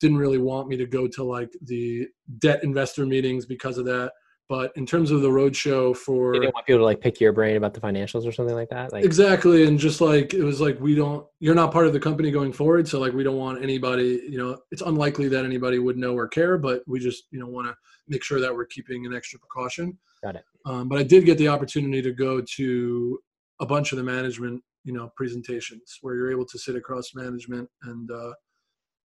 didn't 0.00 0.18
really 0.18 0.38
want 0.38 0.68
me 0.68 0.76
to 0.76 0.86
go 0.86 1.06
to 1.08 1.24
like 1.24 1.50
the 1.62 2.08
debt 2.38 2.64
investor 2.64 3.06
meetings 3.06 3.46
because 3.46 3.78
of 3.78 3.84
that. 3.86 4.12
But 4.48 4.72
in 4.76 4.86
terms 4.86 5.10
of 5.10 5.22
the 5.22 5.28
roadshow 5.28 5.96
for 5.96 6.32
They 6.32 6.38
didn't 6.38 6.54
want 6.54 6.66
people 6.66 6.78
to 6.78 6.84
like 6.84 7.00
pick 7.00 7.20
your 7.20 7.32
brain 7.32 7.56
about 7.56 7.74
the 7.74 7.80
financials 7.80 8.26
or 8.26 8.32
something 8.32 8.54
like 8.54 8.68
that. 8.68 8.92
Like, 8.92 9.04
exactly 9.04 9.66
and 9.66 9.78
just 9.78 10.00
like 10.00 10.34
it 10.34 10.42
was 10.42 10.60
like 10.60 10.78
we 10.80 10.94
don't 10.94 11.26
you're 11.40 11.54
not 11.54 11.72
part 11.72 11.86
of 11.86 11.92
the 11.92 12.00
company 12.00 12.30
going 12.30 12.52
forward 12.52 12.86
so 12.88 12.98
like 13.00 13.12
we 13.12 13.22
don't 13.22 13.36
want 13.36 13.62
anybody 13.62 14.22
you 14.28 14.38
know 14.38 14.58
it's 14.70 14.82
unlikely 14.82 15.28
that 15.28 15.44
anybody 15.44 15.78
would 15.78 15.96
know 15.96 16.14
or 16.16 16.28
care 16.28 16.56
but 16.58 16.82
we 16.86 16.98
just 17.00 17.24
you 17.30 17.38
know 17.38 17.46
want 17.46 17.66
to 17.66 17.74
make 18.08 18.22
sure 18.22 18.40
that 18.40 18.54
we're 18.54 18.66
keeping 18.66 19.06
an 19.06 19.14
extra 19.14 19.38
precaution 19.38 19.98
Got 20.22 20.36
it. 20.36 20.44
um, 20.64 20.88
but 20.88 20.98
i 20.98 21.02
did 21.02 21.24
get 21.24 21.38
the 21.38 21.48
opportunity 21.48 22.00
to 22.02 22.12
go 22.12 22.40
to 22.56 23.18
a 23.60 23.66
bunch 23.66 23.92
of 23.92 23.98
the 23.98 24.04
management 24.04 24.62
you 24.84 24.92
know 24.92 25.10
presentations 25.16 25.98
where 26.00 26.14
you're 26.14 26.30
able 26.30 26.46
to 26.46 26.58
sit 26.58 26.76
across 26.76 27.14
management 27.14 27.68
and 27.82 28.10
uh 28.10 28.32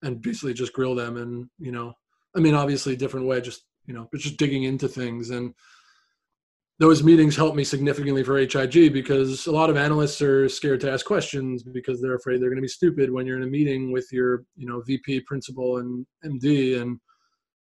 and 0.03 0.21
basically 0.23 0.55
just 0.55 0.73
grill 0.73 0.95
them 0.95 1.17
and 1.17 1.49
you 1.59 1.73
know 1.73 1.93
i 2.37 2.41
mean 2.41 2.55
obviously 2.55 2.97
different 2.97 3.27
way 3.27 3.41
just 3.41 3.65
you 3.87 3.95
know 3.95 4.09
but 4.11 4.21
just 4.21 4.37
digging 4.37 4.65
into 4.65 4.89
things 4.89 5.31
and 5.31 5.55
those 6.79 7.03
meetings 7.03 7.37
helped 7.37 7.57
me 7.57 7.65
significantly 7.65 8.23
for 8.23 8.37
HIG 8.37 8.93
because 8.93 9.47
a 9.47 9.53
lot 9.53 9.71
of 9.71 9.77
analysts 9.77 10.21
are 10.21 10.49
scared 10.49 10.81
to 10.81 10.93
ask 10.93 11.07
questions 11.07 11.63
because 11.63 12.03
they're 12.03 12.17
afraid 12.17 12.41
they're 12.41 12.51
going 12.51 12.57
to 12.57 12.63
be 12.63 12.69
stupid 12.69 13.11
when 13.11 13.27
you're 13.27 13.39
in 13.39 13.45
a 13.45 13.51
meeting 13.51 13.93
with 13.93 14.07
your, 14.13 14.45
you 14.57 14.67
know, 14.67 14.83
VP, 14.83 15.21
principal, 15.21 15.79
and 15.79 16.07
MD. 16.23 16.81
And 16.81 17.01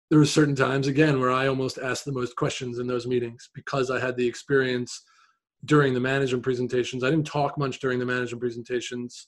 there 0.10 0.20
were 0.20 0.26
certain 0.26 0.56
times 0.56 0.88
again 0.88 1.20
where 1.20 1.32
I 1.32 1.48
almost 1.48 1.78
asked 1.78 2.06
the 2.06 2.14
most 2.14 2.38
questions 2.38 2.80
in 2.80 2.88
those 2.88 3.06
meetings 3.06 3.50
because 3.54 3.92
I 3.92 4.00
had 4.00 4.16
the 4.16 4.28
experience 4.28 5.04
during 5.66 5.94
the 5.94 6.00
management 6.00 6.44
presentations. 6.44 7.04
I 7.04 7.10
didn't 7.10 7.28
talk 7.28 7.58
much 7.58 7.80
during 7.80 8.00
the 8.00 8.06
management 8.06 8.40
presentations, 8.40 9.28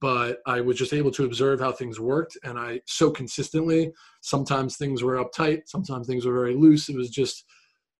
but 0.00 0.38
I 0.46 0.60
was 0.60 0.78
just 0.78 0.92
able 0.92 1.10
to 1.12 1.24
observe 1.24 1.60
how 1.60 1.72
things 1.72 2.00
worked, 2.00 2.38
and 2.42 2.58
I 2.58 2.80
so 2.86 3.10
consistently. 3.10 3.92
Sometimes 4.22 4.76
things 4.76 5.02
were 5.02 5.22
uptight, 5.22 5.62
sometimes 5.66 6.06
things 6.06 6.24
were 6.24 6.34
very 6.34 6.54
loose. 6.54 6.88
It 6.88 6.96
was 6.96 7.10
just 7.10 7.44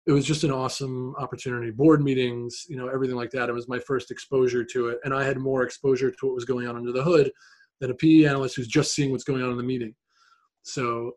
it 0.06 0.12
was 0.12 0.26
just 0.26 0.44
an 0.44 0.50
awesome 0.50 1.14
opportunity 1.16 1.70
board 1.70 2.02
meetings 2.02 2.64
you 2.68 2.76
know 2.76 2.88
everything 2.88 3.16
like 3.16 3.30
that 3.30 3.48
it 3.48 3.54
was 3.54 3.68
my 3.68 3.78
first 3.78 4.10
exposure 4.10 4.64
to 4.64 4.88
it 4.88 4.98
and 5.04 5.14
i 5.14 5.24
had 5.24 5.38
more 5.38 5.62
exposure 5.62 6.10
to 6.10 6.26
what 6.26 6.34
was 6.34 6.44
going 6.44 6.66
on 6.66 6.76
under 6.76 6.92
the 6.92 7.02
hood 7.02 7.30
than 7.80 7.90
a 7.90 7.94
pe 7.94 8.24
analyst 8.24 8.56
who's 8.56 8.68
just 8.68 8.94
seeing 8.94 9.10
what's 9.10 9.24
going 9.24 9.42
on 9.42 9.50
in 9.50 9.56
the 9.56 9.62
meeting 9.62 9.94
so 10.62 11.12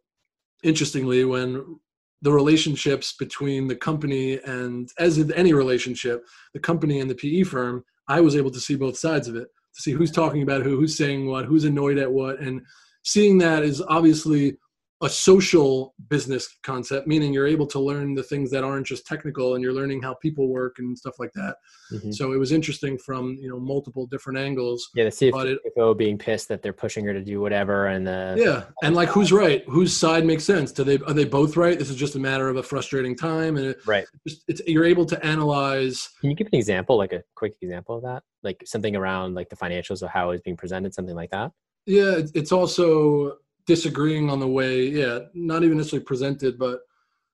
interestingly 0.63 1.25
when 1.25 1.79
the 2.23 2.31
relationships 2.31 3.13
between 3.19 3.67
the 3.67 3.75
company 3.75 4.39
and 4.45 4.89
as 4.97 5.17
in 5.17 5.31
any 5.33 5.53
relationship 5.53 6.23
the 6.53 6.59
company 6.59 6.99
and 6.99 7.09
the 7.09 7.15
pe 7.15 7.43
firm 7.43 7.83
i 8.07 8.21
was 8.21 8.35
able 8.35 8.51
to 8.51 8.59
see 8.59 8.75
both 8.75 8.97
sides 8.97 9.27
of 9.27 9.35
it 9.35 9.47
to 9.77 9.81
see 9.83 9.91
who's 9.91 10.11
talking 10.11 10.41
about 10.41 10.63
who 10.63 10.75
who's 10.75 10.97
saying 10.97 11.27
what 11.27 11.45
who's 11.45 11.63
annoyed 11.63 11.99
at 11.99 12.11
what. 12.11 12.39
And 12.39 12.61
seeing 13.03 13.37
that 13.37 13.63
is 13.63 13.81
obviously 13.81 14.57
a 15.01 15.09
social 15.09 15.93
business 16.09 16.57
concept, 16.63 17.07
meaning 17.07 17.31
you're 17.31 17.47
able 17.47 17.67
to 17.67 17.79
learn 17.79 18.15
the 18.15 18.23
things 18.23 18.49
that 18.49 18.63
aren't 18.63 18.87
just 18.87 19.05
technical, 19.05 19.53
and 19.53 19.63
you're 19.63 19.73
learning 19.73 20.01
how 20.01 20.15
people 20.15 20.47
work 20.47 20.79
and 20.79 20.97
stuff 20.97 21.19
like 21.19 21.31
that. 21.33 21.57
Mm-hmm. 21.91 22.11
So 22.11 22.33
it 22.33 22.37
was 22.37 22.51
interesting 22.51 22.97
from 22.97 23.37
you 23.39 23.47
know 23.47 23.59
multiple 23.59 24.07
different 24.07 24.39
angles. 24.39 24.89
Yeah, 24.95 25.05
the 25.05 25.09
CFO 25.11 25.91
it, 25.91 25.97
being 25.97 26.17
pissed 26.17 26.47
that 26.47 26.63
they're 26.63 26.73
pushing 26.73 27.05
her 27.05 27.13
to 27.13 27.23
do 27.23 27.39
whatever, 27.39 27.87
and 27.87 28.07
the 28.07 28.35
yeah, 28.37 28.63
and 28.81 28.95
like 28.95 29.09
who's 29.09 29.31
right, 29.31 29.63
whose 29.67 29.95
side 29.95 30.25
makes 30.25 30.43
sense? 30.43 30.71
Do 30.71 30.83
they 30.83 30.97
are 30.99 31.13
they 31.13 31.25
both 31.25 31.55
right? 31.57 31.77
This 31.77 31.91
is 31.91 31.95
just 31.95 32.15
a 32.15 32.19
matter 32.19 32.49
of 32.49 32.57
a 32.57 32.63
frustrating 32.63 33.15
time, 33.15 33.57
and 33.57 33.67
it, 33.67 33.77
right, 33.85 34.05
just, 34.27 34.43
it's 34.47 34.61
you're 34.65 34.85
able 34.85 35.05
to 35.05 35.23
analyze. 35.23 36.09
Can 36.21 36.31
you 36.31 36.35
give 36.35 36.47
an 36.47 36.55
example, 36.57 36.97
like 36.97 37.13
a 37.13 37.23
quick 37.35 37.53
example 37.61 37.97
of 37.97 38.03
that, 38.03 38.23
like 38.41 38.63
something 38.65 38.95
around 38.95 39.35
like 39.35 39.49
the 39.49 39.55
financials 39.55 40.01
of 40.01 40.09
how 40.09 40.31
it's 40.31 40.41
being 40.41 40.57
presented, 40.57 40.93
something 40.93 41.15
like 41.15 41.29
that? 41.29 41.51
Yeah, 41.85 42.19
it's 42.33 42.51
also 42.51 43.37
disagreeing 43.67 44.29
on 44.29 44.39
the 44.39 44.47
way 44.47 44.87
yeah 44.87 45.19
not 45.33 45.63
even 45.63 45.77
necessarily 45.77 46.03
presented 46.03 46.57
but 46.57 46.79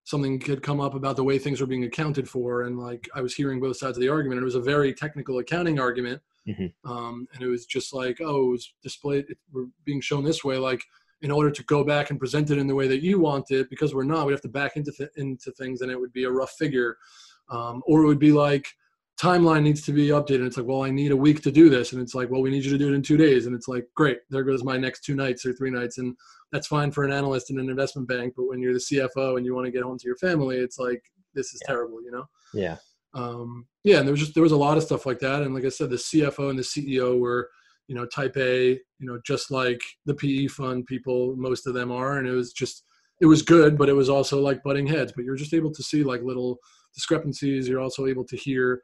something 0.05 0.39
could 0.39 0.61
come 0.61 0.81
up 0.81 0.95
about 0.95 1.15
the 1.15 1.23
way 1.23 1.39
things 1.39 1.61
were 1.61 1.67
being 1.67 1.85
accounted 1.85 2.27
for. 2.27 2.63
And 2.63 2.77
like 2.77 3.09
i 3.15 3.21
was 3.21 3.33
hearing 3.35 3.59
both 3.59 3.77
sides 3.77 3.97
of 3.97 4.01
the 4.01 4.09
argument. 4.09 4.41
It 4.41 4.45
was 4.45 4.55
a 4.55 4.61
very 4.61 4.93
technical 4.93 5.39
accounting 5.39 5.79
argument. 5.79 6.21
Mm-hmm. 6.45 6.91
um, 6.91 7.25
and 7.33 7.41
it 7.41 7.47
was 7.47 7.65
just 7.65 7.93
like 7.93 8.19
oh 8.19 8.47
it 8.47 8.51
was 8.51 8.73
displayed 8.83 9.23
we're 9.53 9.67
being 9.85 10.01
shown 10.01 10.25
this 10.25 10.43
way 10.43 10.57
like 10.57 10.83
in 11.21 11.31
order 11.31 11.49
to 11.49 11.63
go 11.63 11.85
back 11.85 12.09
and 12.09 12.19
present 12.19 12.51
it 12.51 12.57
in 12.57 12.67
the 12.67 12.75
way 12.75 12.85
that 12.85 13.01
you 13.01 13.17
want 13.17 13.49
it 13.49 13.69
because 13.69 13.95
we're 13.95 14.03
not 14.03 14.25
we 14.27 14.33
have 14.33 14.41
to 14.41 14.49
back 14.49 14.75
into 14.75 14.91
th- 14.91 15.09
into 15.15 15.51
things 15.53 15.79
and 15.79 15.89
it 15.89 15.97
would 15.97 16.11
be 16.11 16.25
a 16.25 16.29
rough 16.29 16.51
figure. 16.51 16.97
Um, 17.49 17.81
or 17.85 18.03
it 18.03 18.07
would 18.07 18.19
be 18.19 18.33
like 18.33 18.67
timeline 19.19 19.63
needs 19.63 19.81
to 19.83 19.91
be 19.91 20.07
updated. 20.07 20.45
It's 20.47 20.57
like, 20.57 20.65
well, 20.65 20.83
I 20.83 20.89
need 20.89 21.11
a 21.11 21.17
week 21.17 21.41
to 21.43 21.51
do 21.51 21.69
this. 21.69 21.93
And 21.93 22.01
it's 22.01 22.15
like, 22.15 22.29
well, 22.29 22.41
we 22.41 22.49
need 22.49 22.65
you 22.65 22.71
to 22.71 22.77
do 22.77 22.89
it 22.89 22.95
in 22.95 23.01
two 23.01 23.17
days. 23.17 23.45
And 23.45 23.55
it's 23.55 23.67
like, 23.67 23.85
great, 23.95 24.19
there 24.29 24.43
goes 24.43 24.63
my 24.63 24.77
next 24.77 25.03
two 25.03 25.15
nights 25.15 25.45
or 25.45 25.53
three 25.53 25.69
nights. 25.69 25.97
And 25.97 26.15
that's 26.51 26.67
fine 26.67 26.91
for 26.91 27.03
an 27.03 27.11
analyst 27.11 27.51
in 27.51 27.59
an 27.59 27.69
investment 27.69 28.07
bank. 28.07 28.33
But 28.35 28.47
when 28.47 28.59
you're 28.59 28.73
the 28.73 28.79
CFO 28.79 29.37
and 29.37 29.45
you 29.45 29.53
want 29.53 29.65
to 29.65 29.71
get 29.71 29.83
home 29.83 29.97
to 29.97 30.07
your 30.07 30.17
family, 30.17 30.57
it's 30.57 30.79
like, 30.79 31.01
this 31.33 31.53
is 31.53 31.61
yeah. 31.63 31.73
terrible, 31.73 32.01
you 32.03 32.11
know? 32.11 32.25
Yeah. 32.53 32.77
Um, 33.13 33.67
yeah. 33.83 33.97
And 33.97 34.07
there 34.07 34.13
was 34.13 34.19
just, 34.19 34.33
there 34.33 34.43
was 34.43 34.51
a 34.51 34.57
lot 34.57 34.77
of 34.77 34.83
stuff 34.83 35.05
like 35.05 35.19
that. 35.19 35.43
And 35.43 35.53
like 35.53 35.65
I 35.65 35.69
said, 35.69 35.89
the 35.89 35.95
CFO 35.97 36.49
and 36.49 36.57
the 36.57 36.63
CEO 36.63 37.19
were, 37.19 37.49
you 37.87 37.95
know, 37.95 38.05
type 38.05 38.35
A, 38.37 38.69
you 38.69 38.79
know, 39.07 39.19
just 39.25 39.51
like 39.51 39.81
the 40.05 40.15
PE 40.15 40.47
fund 40.47 40.85
people, 40.87 41.35
most 41.35 41.67
of 41.67 41.73
them 41.73 41.91
are. 41.91 42.17
And 42.17 42.27
it 42.27 42.31
was 42.31 42.51
just, 42.51 42.85
it 43.21 43.25
was 43.27 43.41
good, 43.41 43.77
but 43.77 43.89
it 43.89 43.93
was 43.93 44.09
also 44.09 44.39
like 44.41 44.63
butting 44.63 44.87
heads. 44.87 45.13
But 45.15 45.25
you're 45.25 45.35
just 45.35 45.53
able 45.53 45.71
to 45.71 45.83
see 45.83 46.03
like 46.03 46.23
little 46.23 46.57
discrepancies. 46.95 47.67
You're 47.67 47.81
also 47.81 48.07
able 48.07 48.25
to 48.25 48.35
hear, 48.35 48.81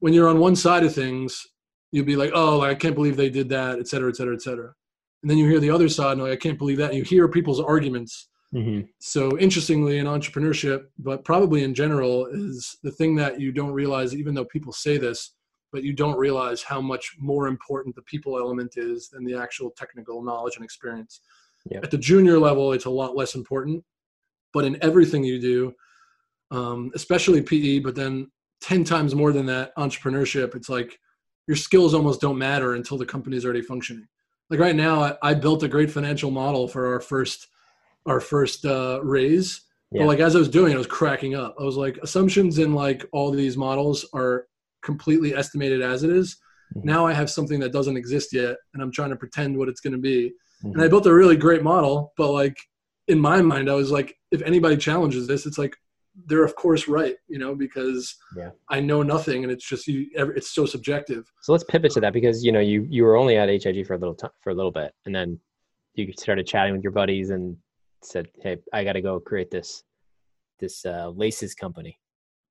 when 0.00 0.12
you're 0.12 0.28
on 0.28 0.38
one 0.38 0.56
side 0.56 0.84
of 0.84 0.94
things, 0.94 1.46
you'll 1.92 2.04
be 2.04 2.16
like, 2.16 2.32
oh, 2.34 2.60
I 2.60 2.74
can't 2.74 2.94
believe 2.94 3.16
they 3.16 3.30
did 3.30 3.48
that, 3.50 3.78
et 3.78 3.88
cetera, 3.88 4.10
et 4.10 4.16
cetera, 4.16 4.34
et 4.34 4.42
cetera. 4.42 4.74
And 5.22 5.30
then 5.30 5.38
you 5.38 5.48
hear 5.48 5.60
the 5.60 5.70
other 5.70 5.88
side, 5.88 6.12
and 6.12 6.22
like, 6.22 6.32
I 6.32 6.36
can't 6.36 6.58
believe 6.58 6.78
that. 6.78 6.90
And 6.90 6.98
you 6.98 7.04
hear 7.04 7.28
people's 7.28 7.60
arguments. 7.60 8.28
Mm-hmm. 8.54 8.86
So 9.00 9.38
interestingly, 9.38 9.98
in 9.98 10.06
entrepreneurship, 10.06 10.86
but 10.98 11.24
probably 11.24 11.62
in 11.62 11.74
general, 11.74 12.26
is 12.26 12.76
the 12.82 12.90
thing 12.90 13.14
that 13.16 13.40
you 13.40 13.52
don't 13.52 13.72
realize, 13.72 14.14
even 14.14 14.34
though 14.34 14.46
people 14.46 14.72
say 14.72 14.98
this, 14.98 15.34
but 15.72 15.84
you 15.84 15.92
don't 15.92 16.18
realize 16.18 16.62
how 16.62 16.80
much 16.80 17.14
more 17.18 17.46
important 17.46 17.94
the 17.94 18.02
people 18.02 18.38
element 18.38 18.74
is 18.76 19.08
than 19.08 19.24
the 19.24 19.36
actual 19.36 19.70
technical 19.76 20.22
knowledge 20.22 20.56
and 20.56 20.64
experience. 20.64 21.20
At 21.74 21.90
the 21.90 21.98
junior 21.98 22.38
level, 22.38 22.72
it's 22.72 22.86
a 22.86 22.90
lot 22.90 23.14
less 23.14 23.34
important, 23.34 23.84
but 24.52 24.64
in 24.64 24.82
everything 24.82 25.22
you 25.22 25.38
do, 25.38 25.74
um, 26.50 26.90
especially 26.94 27.42
PE, 27.42 27.80
but 27.80 27.94
then 27.94 28.32
10 28.60 28.84
times 28.84 29.14
more 29.14 29.32
than 29.32 29.46
that 29.46 29.74
entrepreneurship 29.76 30.54
it's 30.54 30.68
like 30.68 30.98
your 31.46 31.56
skills 31.56 31.94
almost 31.94 32.20
don't 32.20 32.38
matter 32.38 32.74
until 32.74 32.98
the 32.98 33.06
company 33.06 33.36
is 33.36 33.44
already 33.44 33.62
functioning 33.62 34.06
like 34.50 34.60
right 34.60 34.76
now 34.76 35.02
I, 35.02 35.16
I, 35.22 35.34
built 35.34 35.62
a 35.62 35.68
great 35.68 35.90
financial 35.90 36.30
model 36.30 36.68
for 36.68 36.92
our 36.92 37.00
first 37.00 37.48
our 38.06 38.20
first 38.20 38.64
uh, 38.66 39.00
raise 39.02 39.62
yeah. 39.90 40.02
but 40.02 40.08
like 40.08 40.20
as 40.20 40.36
i 40.36 40.38
was 40.38 40.48
doing 40.48 40.72
it 40.72 40.74
i 40.74 40.78
was 40.78 40.86
cracking 40.86 41.34
up 41.34 41.54
i 41.58 41.62
was 41.62 41.76
like 41.76 41.98
assumptions 41.98 42.58
in 42.58 42.74
like 42.74 43.06
all 43.12 43.30
these 43.30 43.56
models 43.56 44.06
are 44.12 44.46
completely 44.82 45.34
estimated 45.34 45.82
as 45.82 46.02
it 46.02 46.10
is. 46.10 46.36
Mm-hmm. 46.74 46.86
now 46.86 47.06
i 47.06 47.12
have 47.12 47.30
something 47.30 47.60
that 47.60 47.72
doesn't 47.72 47.96
exist 47.96 48.32
yet 48.32 48.56
and 48.74 48.82
i'm 48.82 48.92
trying 48.92 49.10
to 49.10 49.16
pretend 49.16 49.56
what 49.56 49.68
it's 49.68 49.80
going 49.80 49.92
to 49.92 49.98
be 49.98 50.32
mm-hmm. 50.64 50.72
and 50.72 50.82
i 50.82 50.88
built 50.88 51.06
a 51.06 51.14
really 51.14 51.36
great 51.36 51.62
model 51.62 52.12
but 52.16 52.30
like 52.30 52.56
in 53.08 53.18
my 53.18 53.40
mind 53.42 53.70
i 53.70 53.74
was 53.74 53.90
like 53.90 54.16
if 54.30 54.42
anybody 54.42 54.76
challenges 54.76 55.26
this 55.26 55.46
it's 55.46 55.58
like 55.58 55.76
they're 56.26 56.44
of 56.44 56.54
course 56.56 56.88
right 56.88 57.16
you 57.28 57.38
know 57.38 57.54
because 57.54 58.16
yeah. 58.36 58.50
i 58.68 58.80
know 58.80 59.02
nothing 59.02 59.42
and 59.42 59.52
it's 59.52 59.66
just 59.66 59.86
you 59.86 60.06
it's 60.14 60.50
so 60.50 60.66
subjective 60.66 61.30
so 61.40 61.52
let's 61.52 61.64
pivot 61.64 61.92
to 61.92 62.00
that 62.00 62.12
because 62.12 62.44
you 62.44 62.52
know 62.52 62.60
you 62.60 62.86
you 62.90 63.04
were 63.04 63.16
only 63.16 63.36
at 63.36 63.48
HIG 63.48 63.86
for 63.86 63.94
a 63.94 63.98
little 63.98 64.14
time 64.14 64.30
for 64.40 64.50
a 64.50 64.54
little 64.54 64.72
bit 64.72 64.92
and 65.06 65.14
then 65.14 65.38
you 65.94 66.12
started 66.16 66.46
chatting 66.46 66.72
with 66.72 66.82
your 66.82 66.92
buddies 66.92 67.30
and 67.30 67.56
said 68.02 68.26
hey 68.42 68.56
i 68.72 68.82
got 68.82 68.94
to 68.94 69.00
go 69.00 69.20
create 69.20 69.50
this 69.50 69.84
this 70.58 70.84
uh, 70.84 71.08
laces 71.10 71.54
company 71.54 71.98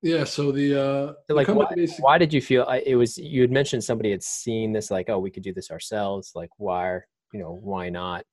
yeah 0.01 0.23
so 0.23 0.51
the 0.51 0.73
uh 0.73 1.13
so 1.27 1.35
like 1.35 1.47
why, 1.47 1.65
why, 1.99 2.17
did 2.17 2.33
you 2.33 2.41
feel 2.41 2.65
it 2.85 2.95
was 2.95 3.17
you 3.17 3.41
had 3.41 3.51
mentioned 3.51 3.83
somebody 3.83 4.11
had 4.11 4.23
seen 4.23 4.71
this 4.71 4.89
like 4.89 5.09
oh 5.09 5.19
we 5.19 5.29
could 5.29 5.43
do 5.43 5.53
this 5.53 5.69
ourselves 5.71 6.31
like 6.35 6.49
why 6.57 6.99
you 7.33 7.39
know 7.39 7.59
why 7.61 7.89
not 7.89 8.23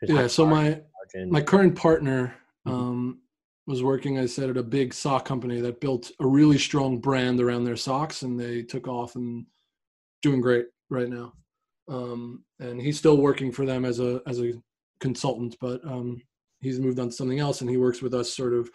There's 0.00 0.16
yeah 0.16 0.26
so 0.28 0.46
my 0.46 0.80
margin. 1.14 1.30
my 1.30 1.42
current 1.42 1.74
partner 1.74 2.36
mm-hmm. 2.66 2.78
um 2.78 3.20
was 3.68 3.82
working, 3.82 4.18
I 4.18 4.24
said, 4.24 4.48
at 4.48 4.56
a 4.56 4.62
big 4.62 4.94
sock 4.94 5.26
company 5.26 5.60
that 5.60 5.80
built 5.80 6.10
a 6.20 6.26
really 6.26 6.56
strong 6.56 6.98
brand 6.98 7.38
around 7.38 7.64
their 7.64 7.76
socks, 7.76 8.22
and 8.22 8.40
they 8.40 8.62
took 8.62 8.88
off 8.88 9.14
and 9.14 9.44
doing 10.22 10.40
great 10.40 10.66
right 10.88 11.08
now. 11.08 11.34
Um, 11.86 12.44
and 12.60 12.80
he's 12.80 12.98
still 12.98 13.18
working 13.18 13.52
for 13.52 13.66
them 13.66 13.84
as 13.84 14.00
a 14.00 14.22
as 14.26 14.40
a 14.40 14.54
consultant, 15.00 15.54
but 15.60 15.84
um, 15.84 16.20
he's 16.60 16.80
moved 16.80 16.98
on 16.98 17.10
to 17.10 17.14
something 17.14 17.40
else, 17.40 17.60
and 17.60 17.68
he 17.68 17.76
works 17.76 18.00
with 18.00 18.14
us 18.14 18.34
sort 18.34 18.54
of 18.54 18.70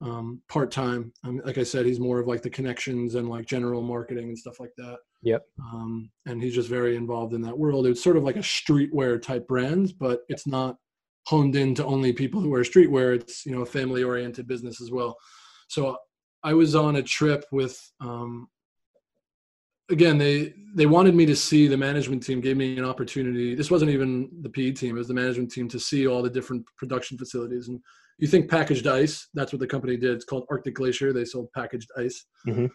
um, 0.00 0.42
part 0.48 0.72
time. 0.72 1.12
Um, 1.22 1.40
like 1.44 1.58
I 1.58 1.62
said, 1.62 1.86
he's 1.86 2.00
more 2.00 2.18
of 2.18 2.26
like 2.26 2.42
the 2.42 2.50
connections 2.50 3.14
and 3.14 3.28
like 3.28 3.46
general 3.46 3.82
marketing 3.82 4.24
and 4.24 4.38
stuff 4.38 4.58
like 4.58 4.72
that. 4.78 4.98
Yep. 5.22 5.42
Um, 5.72 6.10
and 6.26 6.42
he's 6.42 6.56
just 6.56 6.68
very 6.68 6.96
involved 6.96 7.34
in 7.34 7.40
that 7.42 7.56
world. 7.56 7.86
It's 7.86 8.02
sort 8.02 8.16
of 8.16 8.24
like 8.24 8.36
a 8.36 8.40
streetwear 8.40 9.22
type 9.22 9.46
brand, 9.46 9.94
but 10.00 10.22
it's 10.28 10.46
not 10.46 10.76
honed 11.26 11.56
in 11.56 11.74
to 11.74 11.84
only 11.84 12.12
people 12.12 12.40
who 12.40 12.50
wear 12.50 12.62
streetwear. 12.62 13.14
It's 13.14 13.44
you 13.46 13.52
know 13.52 13.62
a 13.62 13.66
family 13.66 14.02
oriented 14.02 14.46
business 14.46 14.80
as 14.80 14.90
well. 14.90 15.16
So 15.68 15.96
I 16.42 16.52
was 16.54 16.74
on 16.74 16.96
a 16.96 17.02
trip 17.02 17.44
with 17.50 17.78
um, 18.00 18.48
again 19.90 20.18
they 20.18 20.54
they 20.74 20.86
wanted 20.86 21.14
me 21.14 21.26
to 21.26 21.36
see 21.36 21.66
the 21.66 21.76
management 21.76 22.22
team 22.22 22.40
gave 22.40 22.56
me 22.56 22.78
an 22.78 22.84
opportunity 22.84 23.54
this 23.54 23.70
wasn't 23.70 23.90
even 23.90 24.28
the 24.42 24.48
pe 24.48 24.70
team 24.70 24.96
it 24.96 24.98
was 24.98 25.08
the 25.08 25.14
management 25.14 25.50
team 25.50 25.68
to 25.68 25.78
see 25.78 26.06
all 26.06 26.22
the 26.22 26.30
different 26.30 26.64
production 26.78 27.18
facilities 27.18 27.68
and 27.68 27.78
you 28.18 28.26
think 28.26 28.50
packaged 28.50 28.86
ice 28.86 29.28
that's 29.34 29.52
what 29.52 29.60
the 29.60 29.66
company 29.66 29.96
did 29.96 30.12
it's 30.12 30.24
called 30.24 30.46
arctic 30.50 30.74
glacier 30.74 31.12
they 31.12 31.24
sold 31.24 31.48
packaged 31.54 31.90
ice 31.98 32.24
mm-hmm. 32.46 32.66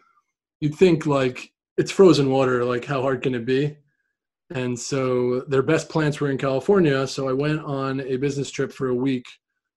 you'd 0.60 0.76
think 0.76 1.06
like 1.06 1.52
it's 1.78 1.92
frozen 1.92 2.30
water 2.30 2.64
like 2.64 2.86
how 2.86 3.02
hard 3.02 3.24
can 3.24 3.34
it 3.34 3.46
be 3.46 3.76
and 4.52 4.78
so 4.78 5.42
their 5.42 5.62
best 5.62 5.90
plants 5.90 6.20
were 6.20 6.32
in 6.32 6.38
California. 6.38 7.06
So 7.08 7.30
I 7.30 7.34
went 7.34 7.62
on 7.62 8.02
a 8.02 8.18
business 8.18 8.50
trip 8.50 8.72
for 8.72 8.90
a 8.90 8.96
week 8.96 9.26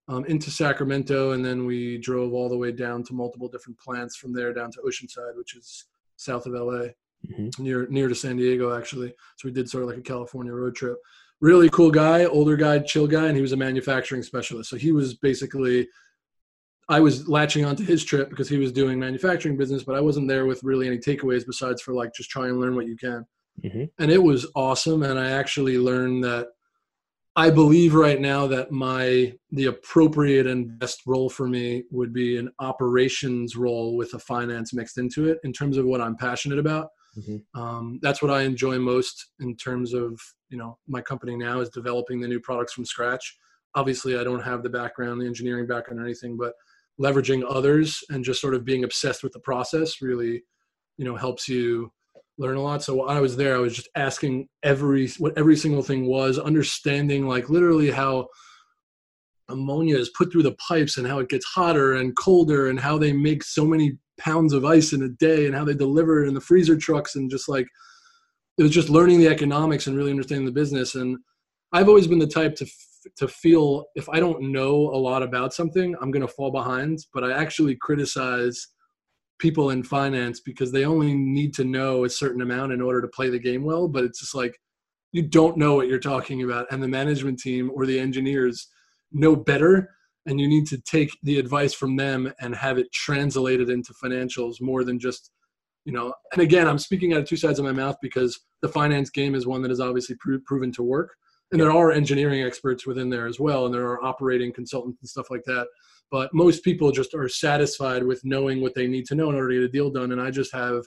um, 0.09 0.25
into 0.25 0.51
Sacramento, 0.51 1.33
and 1.33 1.45
then 1.45 1.67
we 1.67 1.99
drove 1.99 2.33
all 2.33 2.49
the 2.49 2.57
way 2.57 2.73
down 2.73 3.03
to 3.05 3.15
multiple 3.15 3.49
different 3.49 3.79
plants 3.79 4.17
from 4.17 4.33
there 4.33 4.53
down 4.53 4.71
to 4.73 4.81
Oceanside, 4.81 5.37
which 5.37 5.57
is 5.57 5.87
south 6.17 6.47
of 6.47 6.55
LA, 6.55 6.89
mm-hmm. 7.29 7.63
near 7.63 7.87
near 7.89 8.09
to 8.09 8.15
San 8.15 8.37
Diego 8.37 8.77
actually. 8.77 9.15
So 9.37 9.47
we 9.47 9.53
did 9.53 9.69
sort 9.69 9.85
of 9.85 9.91
like 9.91 9.99
a 9.99 10.03
California 10.03 10.53
road 10.53 10.75
trip. 10.75 10.97
Really 11.41 11.69
cool 11.71 11.91
guy, 11.91 12.25
older 12.25 12.57
guy, 12.57 12.79
chill 12.79 13.07
guy, 13.07 13.27
and 13.27 13.37
he 13.37 13.43
was 13.43 13.53
a 13.53 13.57
manufacturing 13.57 14.23
specialist. 14.23 14.71
So 14.71 14.77
he 14.77 14.93
was 14.93 15.15
basically 15.15 15.89
I 16.89 17.01
was 17.01 17.29
latching 17.29 17.65
onto 17.65 17.85
his 17.85 18.05
trip 18.05 18.29
because 18.31 18.49
he 18.49 18.59
was 18.59 18.73
doing 18.73 18.99
manufacturing 18.99 19.57
business, 19.57 19.83
but 19.83 19.97
I 19.97 20.01
wasn't 20.01 20.29
there 20.29 20.47
with 20.47 20.63
really 20.65 20.87
any 20.87 20.99
takeaways 20.99 21.47
besides 21.47 21.81
for 21.81 21.95
like 21.95 22.15
just 22.15 22.31
try 22.31 22.49
and 22.49 22.61
learn 22.61 22.75
what 22.75 22.87
you 22.87 22.97
can. 22.97 23.25
Mm-hmm. 23.65 23.85
And 23.99 24.11
it 24.11 24.23
was 24.23 24.47
awesome. 24.55 25.03
And 25.03 25.19
I 25.19 25.31
actually 25.31 25.79
learned 25.79 26.25
that 26.25 26.49
I 27.35 27.49
believe 27.49 27.95
right 27.95 28.21
now 28.21 28.47
that 28.49 28.73
my 28.73 29.33
the 29.51 29.67
appropriate 29.67 30.47
and 30.47 30.79
best 30.79 31.03
role 31.07 31.31
for 31.31 31.49
me 31.49 31.85
would 31.91 32.13
be 32.13 32.37
an 32.37 32.51
operations 32.59 33.57
role 33.57 33.97
with 33.97 34.13
a 34.15 34.19
finance 34.19 34.75
mixed 34.75 34.99
into 34.99 35.29
it 35.29 35.39
in 35.43 35.53
terms 35.53 35.79
of 35.79 35.87
what 35.87 36.01
I'm 36.03 36.17
passionate 36.17 36.59
about. 36.59 36.89
Mm-hmm. 37.17 37.61
Um, 37.61 37.99
that's 38.03 38.21
what 38.21 38.31
I 38.31 38.43
enjoy 38.43 38.79
most 38.79 39.33
in 39.41 39.57
terms 39.57 39.95
of 39.95 40.21
you 40.51 40.59
know 40.59 40.79
my 40.87 41.01
company 41.01 41.37
now 41.37 41.61
is 41.61 41.71
developing 41.71 42.21
the 42.21 42.29
new 42.29 42.41
products 42.41 42.75
from 42.75 42.85
scratch. 42.85 43.39
Obviously, 43.75 44.19
I 44.19 44.25
don't 44.25 44.43
have 44.43 44.63
the 44.63 44.69
background, 44.69 45.21
the 45.21 45.27
engineering 45.27 45.67
background, 45.67 46.01
or 46.01 46.05
anything, 46.05 46.37
but 46.37 46.53
leveraging 47.01 47.43
others 47.49 48.03
and 48.11 48.23
just 48.23 48.43
sort 48.43 48.55
of 48.55 48.67
being 48.67 48.85
obsessed 48.85 49.23
with 49.23 49.33
the 49.33 49.41
process 49.41 50.03
really, 50.03 50.43
you 50.99 51.05
know, 51.07 51.17
helps 51.17 51.49
you 51.49 51.91
learn 52.39 52.57
a 52.57 52.63
lot. 52.63 52.83
So 52.83 52.97
while 52.97 53.11
I 53.11 53.21
was 53.21 53.37
there, 53.37 53.55
I 53.55 53.61
was 53.61 53.75
just 53.75 53.89
asking 53.95 54.49
every 54.63 55.09
what 55.19 55.37
every 55.37 55.57
single 55.57 55.83
thing 55.83 56.07
was, 56.07 56.39
understanding 56.39 57.27
like 57.27 57.51
literally 57.51 57.91
how 57.91 58.29
ammonia 59.49 59.99
is 59.99 60.11
put 60.17 60.33
through 60.33 60.45
the 60.45 60.57
pipes 60.69 60.97
and 60.97 61.07
how 61.07 61.19
it 61.19 61.29
gets 61.29 61.45
hotter 61.45 61.95
and 61.95 62.17
colder 62.17 62.69
and 62.69 62.81
how 62.81 62.97
they 62.97 63.13
make 63.13 63.43
so 63.43 63.67
many 63.67 63.99
pounds 64.19 64.53
of 64.53 64.65
ice 64.65 64.93
in 64.93 65.03
a 65.03 65.09
day 65.09 65.47
and 65.47 65.55
how 65.55 65.65
they 65.65 65.75
deliver 65.75 66.23
it 66.23 66.29
in 66.29 66.35
the 66.35 66.41
freezer 66.41 66.77
trucks 66.77 67.17
and 67.17 67.31
just 67.31 67.49
like 67.49 67.67
it 68.57 68.63
was 68.63 68.73
just 68.73 68.89
learning 68.89 69.19
the 69.19 69.29
economics 69.29 69.87
and 69.87 69.97
really 69.97 70.11
understanding 70.11 70.47
the 70.47 70.53
business 70.53 70.95
and 70.95 71.19
I've 71.73 71.89
always 71.89 72.07
been 72.07 72.19
the 72.19 72.27
type 72.27 72.55
to 72.57 72.67
to 73.17 73.29
feel 73.29 73.87
if 73.95 74.09
I 74.09 74.21
don't 74.21 74.53
know 74.53 74.75
a 74.75 74.97
lot 74.97 75.23
about 75.23 75.53
something, 75.53 75.95
I'm 76.01 76.11
going 76.11 76.27
to 76.27 76.33
fall 76.33 76.53
behind, 76.53 77.01
but 77.13 77.25
I 77.25 77.33
actually 77.33 77.77
criticize 77.77 78.69
people 79.43 79.71
in 79.71 79.83
finance 79.83 80.41
because 80.41 80.71
they 80.71 80.85
only 80.85 81.13
need 81.13 81.53
to 81.53 81.65
know 81.65 82.05
a 82.05 82.09
certain 82.09 82.41
amount 82.41 82.73
in 82.73 82.81
order 82.81 83.03
to 83.03 83.09
play 83.09 83.29
the 83.29 83.39
game 83.39 83.65
well. 83.65 83.89
But 83.89 84.05
it's 84.05 84.21
just 84.21 84.37
like 84.37 84.59
you 85.11 85.23
don't 85.23 85.59
know 85.59 85.75
what 85.75 85.89
you're 85.89 85.99
talking 85.99 86.43
about, 86.45 86.67
and 86.71 86.83
the 86.83 86.89
management 86.89 87.41
team 87.41 87.71
or 87.75 87.85
the 87.85 87.99
engineers 87.99 88.69
know 89.11 89.37
better. 89.37 89.91
And 90.25 90.41
you 90.41 90.47
need 90.47 90.69
to 90.69 90.81
take 90.81 91.11
the 91.25 91.41
advice 91.41 91.75
from 91.75 91.97
them 91.97 92.33
and 92.41 92.55
have 92.55 92.79
it 92.79 92.93
translated 92.93 93.69
into 93.69 93.93
financials 93.93 94.61
more 94.61 94.85
than 94.85 95.01
just, 95.01 95.33
you 95.85 95.93
know. 95.93 96.15
And 96.33 96.41
again, 96.41 96.69
I'm 96.69 96.79
speaking 96.79 97.13
out 97.13 97.23
of 97.23 97.29
two 97.29 97.37
sides 97.37 97.59
of 97.59 97.65
my 97.65 97.73
mouth 97.73 97.97
because 98.01 98.39
the 98.61 98.69
finance 98.69 99.11
game 99.11 99.35
is 99.35 99.49
one 99.49 99.63
that 99.63 99.73
has 99.73 99.81
obviously 99.81 100.15
pro- 100.21 100.39
proven 100.47 100.71
to 100.75 100.85
work. 100.85 101.11
And 101.51 101.61
there 101.61 101.73
are 101.73 101.91
engineering 101.91 102.45
experts 102.45 102.87
within 102.87 103.11
there 103.11 103.27
as 103.27 103.41
well, 103.41 103.67
and 103.67 103.75
there 103.75 103.89
are 103.89 104.03
operating 104.05 104.53
consultants 104.53 105.01
and 105.03 105.09
stuff 105.09 105.29
like 105.29 105.43
that 105.47 105.67
but 106.13 106.33
most 106.35 106.63
people 106.63 106.93
just 106.93 107.15
are 107.15 107.29
satisfied 107.29 108.05
with 108.05 108.21
knowing 108.23 108.61
what 108.61 108.75
they 108.75 108.87
need 108.87 109.07
to 109.07 109.15
know 109.17 109.31
in 109.31 109.35
order 109.35 109.49
to 109.49 109.55
get 109.55 109.65
a 109.65 109.69
deal 109.69 109.91
done. 109.91 110.13
And 110.13 110.21
i 110.21 110.31
just 110.31 110.55
have 110.55 110.85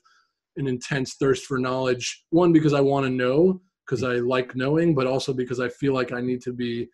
an 0.56 0.68
intense 0.68 1.16
thirst 1.16 1.46
for 1.46 1.58
knowledge. 1.58 2.24
One 2.30 2.54
because 2.54 2.74
i 2.74 2.80
want 2.80 3.06
to 3.06 3.10
know 3.10 3.60
because 3.86 4.04
i 4.04 4.14
like 4.14 4.56
knowing 4.56 4.96
but 4.96 5.08
also 5.08 5.34
because 5.34 5.60
i 5.60 5.70
feel 5.70 5.94
like 5.94 6.12
i 6.12 6.22
need 6.22 6.42
to 6.42 6.54
be 6.54 6.88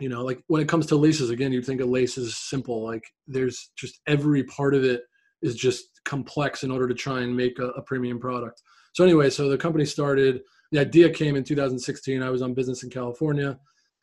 you 0.00 0.08
know 0.08 0.22
like 0.22 0.40
when 0.48 0.62
it 0.62 0.68
comes 0.68 0.86
to 0.86 0.96
laces 0.96 1.30
again 1.30 1.52
you 1.52 1.62
think 1.62 1.80
of 1.80 1.94
is 1.96 2.36
simple 2.36 2.84
like 2.84 3.04
there's 3.26 3.70
just 3.76 4.00
every 4.06 4.44
part 4.44 4.74
of 4.74 4.84
it 4.84 5.02
is 5.42 5.56
just 5.56 5.84
complex 6.04 6.64
in 6.64 6.70
order 6.70 6.86
to 6.86 6.94
try 6.94 7.20
and 7.22 7.36
make 7.36 7.58
a, 7.58 7.68
a 7.70 7.82
premium 7.82 8.18
product. 8.18 8.62
So 8.92 9.04
anyway 9.04 9.30
so 9.30 9.48
the 9.48 9.58
company 9.58 9.84
started 9.84 10.42
the 10.72 10.80
idea 10.80 11.08
came 11.10 11.36
in 11.36 11.44
2016 11.44 12.22
i 12.22 12.30
was 12.30 12.42
on 12.42 12.54
business 12.54 12.82
in 12.82 12.90
california 12.90 13.58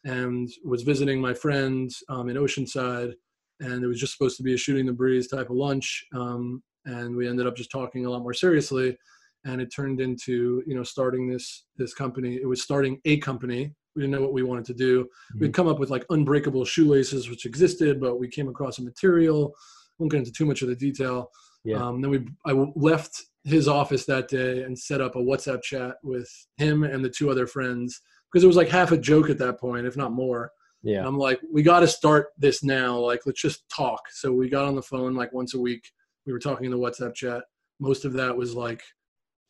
and 0.05 0.49
was 0.65 0.83
visiting 0.83 1.19
my 1.21 1.33
friends 1.33 2.03
um, 2.09 2.29
in 2.29 2.37
oceanside 2.37 3.13
and 3.59 3.83
it 3.83 3.87
was 3.87 3.99
just 3.99 4.13
supposed 4.13 4.37
to 4.37 4.43
be 4.43 4.53
a 4.53 4.57
shooting 4.57 4.85
the 4.85 4.93
breeze 4.93 5.27
type 5.27 5.49
of 5.49 5.55
lunch 5.55 6.05
um, 6.15 6.61
and 6.85 7.15
we 7.15 7.27
ended 7.27 7.47
up 7.47 7.55
just 7.55 7.71
talking 7.71 8.05
a 8.05 8.09
lot 8.09 8.21
more 8.21 8.33
seriously 8.33 8.97
and 9.45 9.61
it 9.61 9.73
turned 9.73 9.99
into 9.99 10.63
you 10.65 10.75
know 10.75 10.83
starting 10.83 11.27
this 11.27 11.65
this 11.77 11.93
company. 11.93 12.35
It 12.35 12.47
was 12.47 12.61
starting 12.61 12.99
a 13.05 13.17
company. 13.17 13.71
We 13.95 14.01
didn't 14.01 14.11
know 14.11 14.21
what 14.21 14.33
we 14.33 14.43
wanted 14.43 14.65
to 14.65 14.73
do. 14.73 15.03
Mm-hmm. 15.03 15.39
we'd 15.39 15.53
come 15.53 15.67
up 15.67 15.79
with 15.79 15.89
like 15.89 16.05
unbreakable 16.09 16.65
shoelaces 16.65 17.29
which 17.29 17.45
existed 17.45 17.99
but 17.99 18.19
we 18.19 18.27
came 18.27 18.47
across 18.47 18.79
a 18.79 18.83
material. 18.83 19.53
Won't 19.99 20.11
get 20.11 20.19
into 20.19 20.31
too 20.31 20.45
much 20.45 20.61
of 20.61 20.69
the 20.69 20.75
detail. 20.75 21.29
Yeah. 21.63 21.77
Um, 21.77 22.01
then 22.01 22.11
we 22.11 22.27
i 22.45 22.51
left 22.75 23.21
his 23.45 23.67
office 23.67 24.05
that 24.05 24.27
day 24.27 24.63
and 24.63 24.77
set 24.77 25.01
up 25.01 25.15
a 25.15 25.19
whatsapp 25.19 25.61
chat 25.61 25.95
with 26.03 26.29
him 26.57 26.83
and 26.83 27.03
the 27.03 27.09
two 27.09 27.29
other 27.29 27.45
friends 27.45 28.01
because 28.31 28.43
it 28.43 28.47
was 28.47 28.55
like 28.55 28.69
half 28.69 28.91
a 28.91 28.97
joke 28.97 29.29
at 29.29 29.37
that 29.37 29.59
point 29.59 29.85
if 29.85 29.97
not 29.97 30.13
more 30.13 30.49
yeah. 30.83 30.99
And 30.99 31.07
I'm 31.07 31.17
like, 31.17 31.39
we 31.51 31.63
got 31.63 31.79
to 31.79 31.87
start 31.87 32.27
this 32.37 32.63
now. 32.63 32.97
Like, 32.99 33.21
let's 33.25 33.41
just 33.41 33.67
talk. 33.69 34.01
So 34.11 34.33
we 34.33 34.49
got 34.49 34.65
on 34.65 34.75
the 34.75 34.81
phone 34.81 35.15
like 35.15 35.31
once 35.33 35.53
a 35.53 35.59
week. 35.59 35.89
We 36.25 36.33
were 36.33 36.39
talking 36.39 36.65
in 36.65 36.71
the 36.71 36.77
WhatsApp 36.77 37.15
chat. 37.15 37.43
Most 37.79 38.05
of 38.05 38.13
that 38.13 38.35
was 38.35 38.53
like 38.53 38.83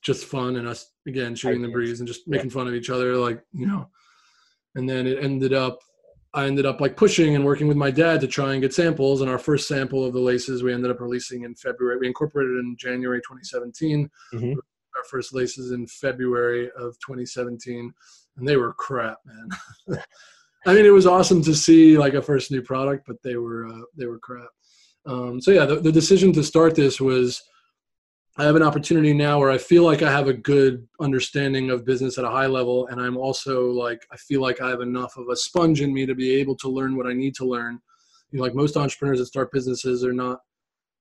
just 0.03 0.25
fun 0.25 0.57
and 0.57 0.67
us 0.67 0.91
again 1.07 1.33
shooting 1.33 1.61
the 1.61 1.69
breeze 1.69 1.99
and 1.99 2.07
just 2.07 2.27
making 2.27 2.49
yeah. 2.49 2.53
fun 2.53 2.67
of 2.67 2.75
each 2.75 2.89
other, 2.89 3.15
like 3.17 3.41
you 3.51 3.65
know. 3.65 3.89
And 4.75 4.87
then 4.87 5.07
it 5.07 5.23
ended 5.23 5.53
up, 5.53 5.79
I 6.33 6.45
ended 6.45 6.65
up 6.65 6.81
like 6.81 6.97
pushing 6.97 7.35
and 7.35 7.45
working 7.45 7.67
with 7.67 7.77
my 7.77 7.91
dad 7.91 8.21
to 8.21 8.27
try 8.27 8.53
and 8.53 8.61
get 8.61 8.73
samples. 8.73 9.21
And 9.21 9.29
our 9.29 9.37
first 9.37 9.67
sample 9.67 10.05
of 10.05 10.13
the 10.13 10.19
laces 10.19 10.61
we 10.61 10.73
ended 10.73 10.91
up 10.91 10.99
releasing 10.99 11.43
in 11.43 11.55
February. 11.55 11.97
We 11.99 12.07
incorporated 12.07 12.57
in 12.57 12.75
January 12.77 13.19
2017. 13.19 14.09
Mm-hmm. 14.33 14.51
Our 14.51 15.03
first 15.09 15.33
laces 15.33 15.71
in 15.71 15.87
February 15.87 16.69
of 16.77 16.97
2017, 16.99 17.91
and 18.37 18.47
they 18.47 18.57
were 18.57 18.73
crap, 18.73 19.17
man. 19.25 19.97
I 20.65 20.73
mean, 20.73 20.85
it 20.85 20.93
was 20.93 21.05
awesome 21.05 21.41
to 21.43 21.53
see 21.53 21.97
like 21.97 22.13
a 22.13 22.21
first 22.21 22.51
new 22.51 22.61
product, 22.61 23.05
but 23.05 23.17
they 23.23 23.35
were 23.35 23.67
uh, 23.67 23.81
they 23.97 24.05
were 24.05 24.19
crap. 24.19 24.47
Um, 25.05 25.41
so 25.41 25.51
yeah, 25.51 25.65
the, 25.65 25.75
the 25.75 25.91
decision 25.91 26.31
to 26.33 26.43
start 26.43 26.75
this 26.75 27.01
was 27.01 27.41
I 28.37 28.45
have 28.45 28.55
an 28.55 28.63
opportunity 28.63 29.13
now 29.13 29.39
where 29.39 29.51
I 29.51 29.57
feel 29.57 29.83
like 29.83 30.01
I 30.01 30.09
have 30.09 30.27
a 30.27 30.33
good 30.33 30.87
understanding 30.99 31.69
of 31.69 31.85
business 31.85 32.17
at 32.17 32.23
a 32.25 32.29
high 32.29 32.47
level, 32.47 32.87
and 32.87 32.99
I'm 32.99 33.17
also 33.17 33.69
like 33.71 34.01
I 34.11 34.17
feel 34.17 34.41
like 34.41 34.61
I 34.61 34.69
have 34.69 34.81
enough 34.81 35.17
of 35.17 35.27
a 35.29 35.35
sponge 35.35 35.81
in 35.81 35.93
me 35.93 36.05
to 36.05 36.15
be 36.15 36.33
able 36.35 36.55
to 36.57 36.69
learn 36.69 36.95
what 36.95 37.07
I 37.07 37.13
need 37.13 37.35
to 37.35 37.45
learn. 37.45 37.79
You 38.31 38.39
know, 38.39 38.43
like 38.43 38.55
most 38.55 38.77
entrepreneurs 38.77 39.19
that 39.19 39.27
start 39.27 39.51
businesses 39.51 40.03
are 40.03 40.13
not 40.13 40.39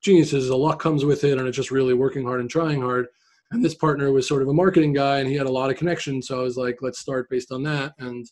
geniuses. 0.02 0.48
A 0.48 0.56
lot 0.56 0.80
comes 0.80 1.04
with 1.04 1.24
it, 1.24 1.38
and 1.38 1.46
it's 1.46 1.56
just 1.56 1.70
really 1.70 1.94
working 1.94 2.24
hard 2.24 2.40
and 2.40 2.50
trying 2.50 2.82
hard. 2.82 3.06
And 3.52 3.64
this 3.64 3.74
partner 3.74 4.10
was 4.12 4.26
sort 4.26 4.42
of 4.42 4.48
a 4.48 4.54
marketing 4.54 4.92
guy, 4.92 5.20
and 5.20 5.28
he 5.28 5.36
had 5.36 5.46
a 5.46 5.52
lot 5.52 5.70
of 5.70 5.76
connections. 5.76 6.26
So 6.26 6.40
I 6.40 6.42
was 6.42 6.56
like, 6.56 6.78
let's 6.82 6.98
start 6.98 7.30
based 7.30 7.52
on 7.52 7.62
that. 7.62 7.94
And 7.98 8.26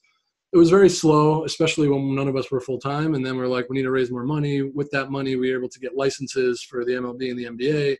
it 0.52 0.56
was 0.56 0.70
very 0.70 0.88
slow, 0.88 1.44
especially 1.44 1.88
when 1.88 2.14
none 2.14 2.26
of 2.26 2.36
us 2.36 2.50
were 2.50 2.60
full 2.60 2.78
time. 2.78 3.14
And 3.14 3.24
then 3.24 3.36
we 3.36 3.42
are 3.42 3.48
like, 3.48 3.68
we 3.68 3.76
need 3.76 3.84
to 3.84 3.90
raise 3.90 4.10
more 4.10 4.24
money. 4.24 4.62
With 4.62 4.90
that 4.90 5.10
money, 5.10 5.36
we 5.36 5.50
were 5.50 5.58
able 5.58 5.68
to 5.68 5.78
get 5.78 5.96
licenses 5.96 6.62
for 6.62 6.84
the 6.84 6.92
MLB 6.92 7.30
and 7.30 7.38
the 7.38 7.44
NBA. 7.44 7.96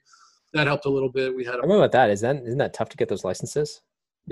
That 0.53 0.67
helped 0.67 0.87
a 0.87 0.91
little 0.91 1.13
bit. 1.13 1.35
We 1.35 1.45
had. 1.45 1.55
A, 1.55 1.59
I 1.59 1.61
remember 1.61 1.85
about 1.85 1.93
that. 1.93 2.11
Is 2.11 2.21
that 2.23 2.37
isn't 2.37 2.59
that 2.59 2.75
tough 2.75 2.89
to 2.89 2.97
get 2.97 3.09
those 3.09 3.25
licenses? 3.25 3.81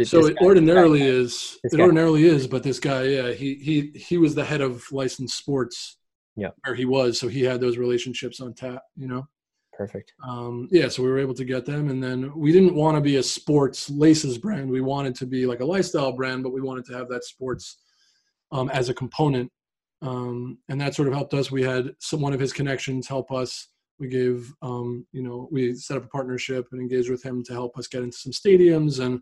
So 0.02 0.26
it 0.26 0.36
guy, 0.36 0.44
ordinarily 0.44 1.02
is. 1.02 1.58
It 1.62 1.76
guy. 1.76 1.82
ordinarily 1.82 2.24
is, 2.24 2.48
but 2.48 2.64
this 2.64 2.80
guy, 2.80 3.04
yeah, 3.04 3.30
he 3.30 3.54
he 3.54 3.92
he 3.96 4.18
was 4.18 4.34
the 4.34 4.44
head 4.44 4.60
of 4.60 4.84
licensed 4.90 5.38
sports. 5.38 5.96
Yeah. 6.36 6.50
Where 6.64 6.74
he 6.74 6.84
was, 6.84 7.18
so 7.18 7.28
he 7.28 7.42
had 7.42 7.60
those 7.60 7.78
relationships 7.78 8.40
on 8.40 8.52
tap. 8.54 8.82
You 8.96 9.06
know. 9.06 9.28
Perfect. 9.72 10.12
Um, 10.26 10.66
yeah, 10.72 10.88
so 10.88 11.04
we 11.04 11.08
were 11.08 11.20
able 11.20 11.34
to 11.34 11.44
get 11.44 11.64
them, 11.64 11.88
and 11.88 12.02
then 12.02 12.32
we 12.36 12.50
didn't 12.50 12.74
want 12.74 12.96
to 12.96 13.00
be 13.00 13.16
a 13.16 13.22
sports 13.22 13.88
laces 13.88 14.36
brand. 14.36 14.68
We 14.68 14.80
wanted 14.80 15.14
to 15.16 15.26
be 15.26 15.46
like 15.46 15.60
a 15.60 15.64
lifestyle 15.64 16.10
brand, 16.10 16.42
but 16.42 16.52
we 16.52 16.60
wanted 16.60 16.84
to 16.86 16.94
have 16.94 17.08
that 17.10 17.22
sports 17.22 17.78
um, 18.52 18.68
as 18.70 18.88
a 18.88 18.94
component. 18.94 19.50
Um, 20.00 20.58
and 20.68 20.80
that 20.80 20.94
sort 20.94 21.08
of 21.08 21.14
helped 21.14 21.34
us. 21.34 21.50
We 21.50 21.62
had 21.62 21.90
some, 21.98 22.20
one 22.20 22.32
of 22.32 22.40
his 22.40 22.52
connections 22.52 23.08
help 23.08 23.32
us. 23.32 23.68
We 23.98 24.08
gave, 24.08 24.52
um, 24.62 25.06
you 25.12 25.22
know, 25.22 25.48
we 25.50 25.74
set 25.74 25.96
up 25.96 26.04
a 26.04 26.08
partnership 26.08 26.66
and 26.70 26.80
engaged 26.80 27.10
with 27.10 27.22
him 27.22 27.42
to 27.44 27.52
help 27.52 27.76
us 27.76 27.88
get 27.88 28.02
into 28.02 28.16
some 28.16 28.32
stadiums 28.32 29.04
and 29.04 29.20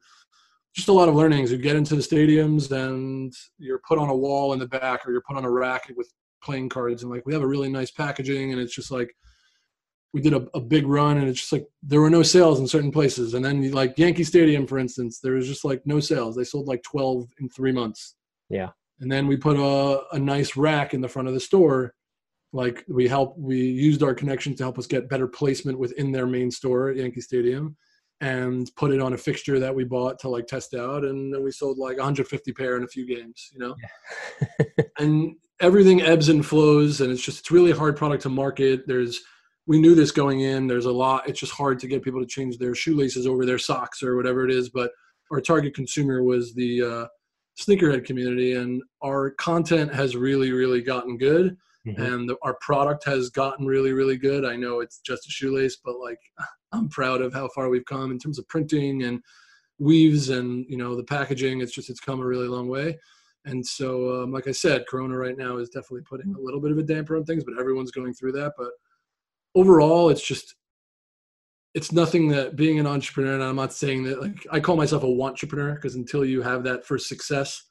just 0.75 0.89
a 0.89 0.93
lot 0.93 1.09
of 1.09 1.15
learnings. 1.15 1.51
You 1.51 1.57
get 1.57 1.77
into 1.77 1.97
the 1.97 2.03
stadiums 2.03 2.71
and 2.71 3.33
you're 3.59 3.81
put 3.89 3.99
on 3.99 4.11
a 4.11 4.17
wall 4.17 4.53
in 4.53 4.59
the 4.59 4.69
back 4.69 5.07
or 5.07 5.13
you're 5.13 5.23
put 5.27 5.39
on 5.39 5.47
a 5.47 5.51
rack 5.51 5.91
with 5.97 6.13
playing 6.43 6.69
cards 6.69 7.03
and 7.03 7.11
like 7.11 7.25
we 7.27 7.33
have 7.33 7.43
a 7.43 7.47
really 7.47 7.69
nice 7.69 7.91
packaging 7.91 8.53
and 8.53 8.61
it's 8.61 8.75
just 8.75 8.91
like 8.91 9.15
we 10.13 10.21
did 10.21 10.33
a, 10.33 10.47
a, 10.55 10.61
big 10.61 10.87
run 10.87 11.19
and 11.19 11.29
it's 11.29 11.41
just 11.41 11.53
like 11.53 11.67
there 11.83 12.01
were 12.01 12.09
no 12.11 12.23
sales 12.23 12.61
in 12.61 12.69
certain 12.69 12.93
places 12.93 13.35
and 13.35 13.45
then 13.45 13.71
like 13.73 13.99
yankee 13.99 14.23
stadium 14.23 14.67
for 14.67 14.79
instance 14.79 15.19
there 15.19 15.33
was 15.33 15.47
just 15.47 15.65
like 15.65 15.83
no 15.85 15.99
sales 15.99 16.37
they 16.37 16.45
sold 16.45 16.67
like 16.67 16.83
12 16.85 17.27
in 17.41 17.49
three 17.49 17.73
months 17.73 18.15
yeah 18.49 18.69
and 19.01 19.11
then 19.11 19.27
we 19.27 19.37
put 19.37 19.57
a, 19.57 20.03
a 20.15 20.19
nice 20.19 20.57
rack 20.57 20.95
in 20.95 21.01
the 21.01 21.09
front 21.09 21.29
of 21.29 21.35
the 21.35 21.41
store. 21.41 21.95
Like 22.53 22.85
we 22.89 23.09
help 23.09 23.37
we 23.37 23.59
used 23.59 24.03
our 24.03 24.15
connection 24.15 24.55
to 24.57 24.63
help 24.63 24.79
us 24.79 24.87
get 24.87 25.09
better 25.09 25.27
placement 25.27 25.79
within 25.79 26.13
their 26.13 26.27
main 26.27 26.51
store 26.51 26.89
at 26.89 26.97
yankee 26.97 27.21
stadium 27.21 27.77
and 28.23 28.71
put 28.77 28.93
it 28.93 29.01
on 29.01 29.13
a 29.13 29.19
fixture 29.19 29.59
that 29.59 29.75
we 29.75 29.85
bought 29.85 30.19
to 30.21 30.29
like 30.29 30.47
test 30.47 30.73
out. 30.73 31.05
And 31.05 31.35
then 31.35 31.43
we 31.43 31.51
sold 31.51 31.77
like 31.77 31.99
150 31.99 32.53
pair 32.53 32.77
in 32.77 32.85
a 32.85 32.89
few 32.89 33.07
games 33.07 33.51
you 33.53 33.59
know? 33.59 33.75
Yeah. 34.41 34.67
and 34.99 35.37
everything 35.61 36.03
ebbs 36.03 36.29
and 36.29 36.45
flows 36.45 37.01
and 37.01 37.11
it's 37.11 37.23
just 37.23 37.41
it's 37.41 37.51
really 37.51 37.73
hard 37.73 37.97
product 37.97 38.23
to 38.23 38.31
market. 38.31 38.87
There's 38.87 39.21
we 39.67 39.81
knew 39.81 39.97
this 39.97 40.13
going 40.13 40.41
in. 40.41 40.67
There's 40.67 40.87
a 40.87 40.93
lot 40.93 41.29
it's 41.29 41.41
just 41.41 41.53
hard 41.53 41.79
to 41.81 41.89
get 41.89 42.03
people 42.03 42.21
to 42.21 42.27
change 42.27 42.57
their 42.57 42.75
shoelaces 42.75 43.27
over 43.27 43.45
their 43.45 43.59
socks 43.59 44.03
or 44.03 44.17
whatever 44.17 44.45
it 44.47 44.51
is 44.51 44.71
but 44.71 44.93
our 45.31 45.41
target 45.41 45.75
consumer 45.75 46.23
was 46.23 46.55
the 46.55 46.83
uh, 46.83 47.07
sneakerhead 47.59 48.05
community 48.05 48.55
and 48.55 48.83
our 49.03 49.31
content 49.33 49.93
has 49.93 50.17
really 50.17 50.53
really 50.53 50.83
gotten 50.83 51.17
good 51.17 51.57
mm-hmm. 51.87 52.01
and 52.01 52.29
the, 52.29 52.37
our 52.43 52.57
product 52.61 53.05
has 53.05 53.31
gotten 53.31 53.67
really 53.67 53.93
really 53.93 54.17
good. 54.17 54.45
I 54.45 54.57
know 54.57 54.81
it's 54.81 55.01
just 55.01 55.27
a 55.27 55.31
shoelace 55.31 55.77
but 55.85 55.99
like 55.99 56.19
i'm 56.73 56.89
proud 56.89 57.23
of 57.23 57.33
how 57.33 57.49
far 57.55 57.69
we've 57.69 57.85
come 57.87 58.11
in 58.11 58.19
terms 58.19 58.39
of 58.39 58.49
printing 58.49 59.05
and 59.05 59.23
weaves 59.79 60.31
and 60.31 60.67
you 60.69 60.77
know 60.77 60.97
the 60.97 61.05
packaging. 61.05 61.61
It's 61.61 61.73
just 61.73 61.91
it's 61.91 62.01
come 62.01 62.21
a 62.21 62.27
really 62.27 62.49
long 62.49 62.69
way. 62.69 62.99
And 63.45 63.65
so 63.65 64.23
um, 64.23 64.33
like 64.33 64.49
i 64.49 64.53
said 64.53 64.87
corona 64.89 65.17
right 65.17 65.39
now 65.39 65.59
is 65.59 65.69
definitely 65.69 66.03
putting 66.03 66.35
a 66.35 66.41
little 66.41 66.61
bit 66.61 66.73
of 66.73 66.79
a 66.79 66.83
damper 66.83 67.17
on 67.17 67.25
things 67.25 67.45
but 67.45 67.59
everyone's 67.59 67.91
going 67.91 68.13
through 68.15 68.33
that. 68.33 68.53
But 68.59 68.71
overall 69.55 70.11
it's 70.11 70.27
just 70.27 70.55
it's 71.77 71.93
nothing 71.93 72.29
that 72.29 72.57
being 72.57 72.81
an 72.81 72.87
entrepreneur 72.87 73.35
and 73.35 73.45
i'm 73.45 73.57
not 73.57 73.73
saying 73.73 74.03
that 74.03 74.21
like 74.21 74.47
i 74.51 74.59
call 74.59 74.77
myself 74.77 75.03
a 75.03 75.09
want 75.09 75.35
entrepreneur 75.35 75.75
because 75.75 75.95
until 75.95 76.25
you 76.25 76.43
have 76.43 76.65
that 76.65 76.85
first 76.85 77.09
success 77.09 77.63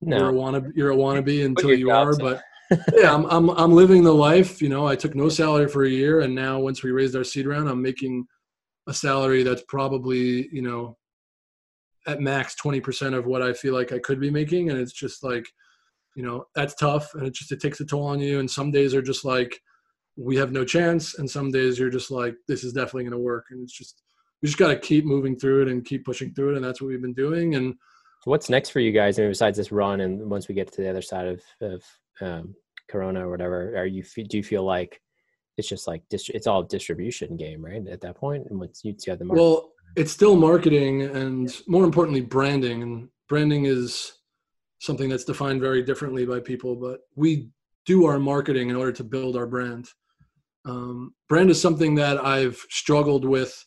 no. 0.00 0.16
you're 0.16 0.30
a 0.30 0.32
wannabe 0.32 0.70
you're 0.76 0.90
a 0.92 0.96
wannabe 0.96 1.44
until 1.44 1.72
you 1.72 1.90
are 1.90 2.16
but 2.16 2.42
yeah 2.94 3.12
I'm, 3.12 3.24
I'm 3.26 3.50
i'm 3.50 3.72
living 3.72 4.04
the 4.04 4.14
life 4.14 4.62
you 4.62 4.68
know 4.68 4.86
i 4.86 4.94
took 4.94 5.14
no 5.14 5.28
salary 5.28 5.68
for 5.68 5.84
a 5.84 5.90
year 5.90 6.20
and 6.20 6.34
now 6.34 6.60
once 6.60 6.82
we 6.82 6.92
raised 6.92 7.16
our 7.16 7.24
seed 7.24 7.46
round 7.46 7.68
i'm 7.68 7.82
making 7.82 8.26
a 8.86 8.94
salary 8.94 9.42
that's 9.42 9.64
probably 9.68 10.48
you 10.52 10.62
know 10.62 10.96
at 12.08 12.20
max 12.20 12.56
20% 12.62 13.16
of 13.16 13.26
what 13.26 13.42
I 13.42 13.52
feel 13.52 13.74
like 13.74 13.92
I 13.92 13.98
could 13.98 14.18
be 14.18 14.30
making. 14.30 14.70
And 14.70 14.78
it's 14.80 14.92
just 14.92 15.22
like, 15.22 15.46
you 16.16 16.22
know, 16.22 16.46
that's 16.54 16.74
tough. 16.74 17.14
And 17.14 17.26
it 17.26 17.34
just, 17.34 17.52
it 17.52 17.60
takes 17.60 17.80
a 17.80 17.84
toll 17.84 18.06
on 18.06 18.18
you. 18.18 18.40
And 18.40 18.50
some 18.50 18.70
days 18.70 18.94
are 18.94 19.02
just 19.02 19.24
like, 19.24 19.60
we 20.18 20.36
have 20.36 20.52
no 20.52 20.64
chance. 20.64 21.18
And 21.18 21.30
some 21.30 21.50
days 21.50 21.78
you're 21.78 21.90
just 21.90 22.10
like, 22.10 22.34
this 22.48 22.64
is 22.64 22.72
definitely 22.72 23.04
going 23.04 23.12
to 23.12 23.18
work. 23.18 23.46
And 23.50 23.62
it's 23.62 23.72
just, 23.72 24.02
we 24.42 24.46
just 24.46 24.58
got 24.58 24.68
to 24.68 24.78
keep 24.78 25.04
moving 25.04 25.38
through 25.38 25.62
it 25.62 25.68
and 25.68 25.84
keep 25.84 26.04
pushing 26.04 26.34
through 26.34 26.52
it. 26.52 26.56
And 26.56 26.64
that's 26.64 26.80
what 26.80 26.88
we've 26.88 27.00
been 27.02 27.14
doing. 27.14 27.54
And 27.54 27.74
what's 28.24 28.50
next 28.50 28.70
for 28.70 28.80
you 28.80 28.92
guys? 28.92 29.18
I 29.18 29.22
mean, 29.22 29.30
besides 29.30 29.56
this 29.56 29.72
run, 29.72 30.00
and 30.00 30.28
once 30.28 30.48
we 30.48 30.54
get 30.54 30.72
to 30.72 30.82
the 30.82 30.90
other 30.90 31.02
side 31.02 31.26
of, 31.26 31.42
of 31.60 31.82
um, 32.20 32.54
Corona 32.88 33.26
or 33.26 33.30
whatever, 33.30 33.76
are 33.76 33.86
you, 33.86 34.02
do 34.02 34.36
you 34.36 34.42
feel 34.42 34.64
like 34.64 35.00
it's 35.56 35.68
just 35.68 35.86
like, 35.86 36.02
it's 36.10 36.46
all 36.46 36.62
distribution 36.62 37.36
game, 37.36 37.64
right? 37.64 37.86
At 37.86 38.00
that 38.00 38.16
point, 38.16 38.46
and 38.50 38.58
once 38.58 38.80
you 38.84 38.94
have 39.06 39.18
the 39.18 39.24
market. 39.24 39.40
Well, 39.40 39.72
it's 39.96 40.12
still 40.12 40.36
marketing 40.36 41.02
and 41.02 41.60
more 41.66 41.84
importantly 41.84 42.20
branding 42.20 42.82
and 42.82 43.08
branding 43.28 43.64
is 43.64 44.12
something 44.80 45.08
that's 45.08 45.24
defined 45.24 45.60
very 45.60 45.82
differently 45.82 46.24
by 46.24 46.38
people 46.38 46.76
but 46.76 47.00
we 47.16 47.48
do 47.86 48.04
our 48.04 48.18
marketing 48.18 48.70
in 48.70 48.76
order 48.76 48.92
to 48.92 49.02
build 49.02 49.36
our 49.36 49.46
brand 49.46 49.88
um, 50.64 51.14
brand 51.28 51.50
is 51.50 51.60
something 51.60 51.94
that 51.94 52.24
i've 52.24 52.56
struggled 52.70 53.24
with 53.24 53.64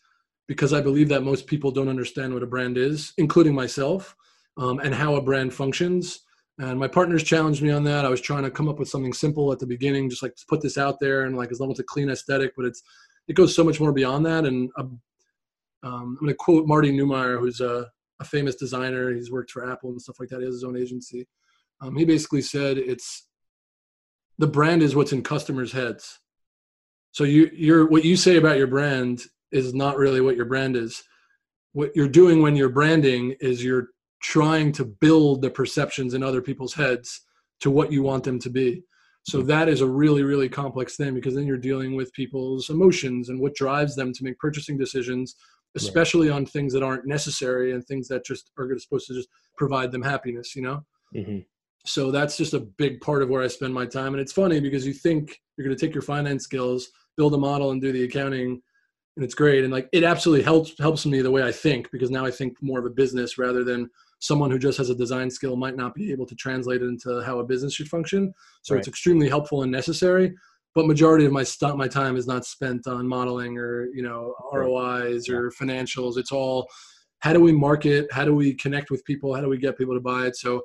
because 0.48 0.74
i 0.74 0.82
believe 0.82 1.10
that 1.10 1.24
most 1.24 1.48
people 1.48 1.72
don't 1.72 1.90
understand 1.90 2.34
what 2.34 2.44
a 2.44 2.48
brand 2.48 2.78
is 2.78 3.14
including 3.18 3.54
myself 3.54 4.16
um, 4.58 4.80
and 4.80 4.94
how 4.94 5.16
a 5.16 5.22
brand 5.22 5.54
functions 5.54 6.22
and 6.60 6.78
my 6.80 6.88
partners 6.88 7.24
challenged 7.24 7.62
me 7.62 7.72
on 7.72 7.84
that 7.84 8.06
i 8.06 8.10
was 8.10 8.22
trying 8.22 8.44
to 8.44 8.52
come 8.52 8.68
up 8.68 8.80
with 8.80 8.90
something 8.90 9.14
simple 9.14 9.52
at 9.52 9.60
the 9.60 9.68
beginning 9.68 10.10
just 10.10 10.24
like 10.24 10.34
put 10.48 10.62
this 10.62 10.78
out 10.78 11.00
there 11.00 11.24
and 11.24 11.38
like 11.38 11.52
as 11.52 11.60
long 11.60 11.70
as 11.72 11.80
it's 11.80 11.90
a 11.90 11.94
clean 11.94 12.10
aesthetic 12.10 12.52
but 12.56 12.66
it's 12.66 12.84
it 13.28 13.34
goes 13.34 13.56
so 13.56 13.64
much 13.64 13.80
more 13.80 13.94
beyond 13.94 14.26
that 14.26 14.46
and 14.46 14.70
a 14.78 14.86
um, 15.84 16.18
I'm 16.20 16.26
going 16.26 16.30
to 16.30 16.36
quote 16.36 16.68
Marty 16.68 16.92
Neumeier, 16.92 17.40
who's 17.40 17.60
a, 17.60 17.90
a, 18.20 18.24
famous 18.24 18.56
designer. 18.56 19.14
He's 19.14 19.32
worked 19.32 19.52
for 19.52 19.70
Apple 19.70 19.90
and 19.90 20.02
stuff 20.02 20.20
like 20.20 20.30
that. 20.30 20.40
He 20.40 20.46
has 20.46 20.56
his 20.56 20.64
own 20.64 20.78
agency. 20.78 21.28
Um, 21.82 21.96
he 21.96 22.06
basically 22.06 22.42
said 22.42 22.78
it's 22.78 23.28
the 24.38 24.48
brand 24.48 24.84
is 24.84 24.96
what's 24.96 25.14
in 25.14 25.24
customers' 25.24 25.72
heads. 25.72 26.20
So 27.12 27.24
you, 27.24 27.50
you're 27.54 27.88
what 27.88 28.06
you 28.06 28.16
say 28.16 28.38
about 28.38 28.58
your 28.58 28.68
brand 28.68 29.24
is 29.52 29.74
not 29.74 29.98
really 29.98 30.22
what 30.22 30.36
your 30.36 30.46
brand 30.46 30.76
is. 30.76 31.04
What 31.74 31.92
you're 31.96 32.08
doing 32.08 32.42
when 32.42 32.56
you're 32.56 32.70
branding 32.70 33.36
is 33.40 33.64
you're 33.64 33.88
trying 34.22 34.72
to 34.74 34.86
build 34.86 35.42
the 35.42 35.50
perceptions 35.50 36.14
in 36.14 36.24
other 36.24 36.42
people's 36.42 36.74
heads 36.74 37.22
to 37.62 37.72
what 37.72 37.92
you 37.92 38.04
want 38.04 38.24
them 38.24 38.40
to 38.40 38.50
be. 38.50 38.84
So 39.24 39.42
that 39.44 39.70
is 39.70 39.82
a 39.82 39.88
really, 39.88 40.24
really 40.24 40.50
complex 40.50 40.96
thing 40.96 41.14
because 41.14 41.36
then 41.36 41.46
you're 41.46 41.58
dealing 41.58 41.96
with 41.96 42.12
people's 42.14 42.70
emotions 42.70 43.30
and 43.30 43.40
what 43.40 43.54
drives 43.54 43.96
them 43.96 44.14
to 44.14 44.24
make 44.24 44.40
purchasing 44.40 44.78
decisions 44.78 45.36
especially 45.76 46.30
right. 46.30 46.36
on 46.36 46.46
things 46.46 46.74
that 46.74 46.84
aren't 46.84 47.06
necessary 47.06 47.74
and 47.74 47.86
things 47.86 48.08
that 48.08 48.26
just 48.26 48.52
are 48.58 48.78
supposed 48.78 49.08
to 49.08 49.14
just 49.14 49.30
provide 49.58 49.92
them 49.92 50.02
happiness 50.02 50.56
you 50.56 50.62
know 50.62 50.84
mm-hmm. 51.16 51.40
so 51.86 52.12
that's 52.12 52.38
just 52.38 52.54
a 52.54 52.60
big 52.60 53.00
part 53.02 53.22
of 53.22 53.30
where 53.30 53.42
i 53.42 53.48
spend 53.48 53.74
my 53.74 53.86
time 53.86 54.14
and 54.14 54.22
it's 54.22 54.34
funny 54.34 54.60
because 54.60 54.86
you 54.86 54.94
think 54.94 55.40
you're 55.56 55.66
going 55.66 55.76
to 55.76 55.86
take 55.86 55.94
your 55.94 56.02
finance 56.02 56.44
skills 56.44 56.90
build 57.18 57.34
a 57.34 57.38
model 57.38 57.72
and 57.72 57.82
do 57.82 57.92
the 57.92 58.04
accounting 58.04 58.62
and 59.18 59.26
it's 59.26 59.36
great. 59.36 59.64
And 59.64 59.74
like 59.74 59.90
it 59.92 60.04
absolutely 60.04 60.44
helps 60.44 60.74
helps 60.80 61.06
me 61.06 61.22
the 61.22 61.32
way 61.32 61.44
i 61.44 61.52
think 61.52 61.92
because 61.92 62.10
now 62.10 62.26
i 62.26 62.32
think 62.32 62.56
more 62.62 62.80
of 62.80 62.86
a 62.86 62.90
business 62.90 63.38
rather 63.38 63.64
than 63.64 63.90
someone 64.20 64.52
who 64.52 64.60
just 64.60 64.78
has 64.78 64.90
a 64.90 64.96
design 64.96 65.30
skill 65.30 65.56
might 65.56 65.76
not 65.76 65.96
be 65.96 66.12
able 66.12 66.26
to 66.28 66.36
translate 66.36 66.82
it 66.82 66.86
into 66.86 67.22
how 67.24 67.40
a 67.40 67.44
business 67.44 67.74
should 67.74 67.88
function. 67.88 68.32
So 68.62 68.76
right. 68.76 68.80
it's 68.80 68.88
extremely 68.88 69.28
helpful 69.28 69.64
and 69.64 69.72
necessary. 69.72 70.36
But 70.76 70.86
majority 70.86 71.26
of 71.26 71.32
my 71.32 71.44
stuff 71.44 71.76
my 71.76 71.88
time 71.88 72.16
is 72.16 72.28
not 72.28 72.46
spent 72.46 72.88
on 72.88 73.08
modeling 73.08 73.58
or 73.58 73.88
you 73.94 74.04
know 74.04 74.34
rois 74.54 75.28
or 75.28 75.52
financials. 75.52 76.18
It's 76.18 76.32
all 76.32 76.68
how 77.20 77.34
do 77.34 77.40
we 77.40 77.52
market? 77.52 78.08
How 78.12 78.26
do 78.26 78.34
we 78.34 78.54
connect 78.54 78.90
with 78.90 79.04
people? 79.06 79.36
How 79.36 79.42
do 79.42 79.50
we 79.50 79.58
get 79.58 79.78
people 79.78 79.96
to 79.96 80.02
buy 80.02 80.28
it? 80.28 80.36
So 80.38 80.62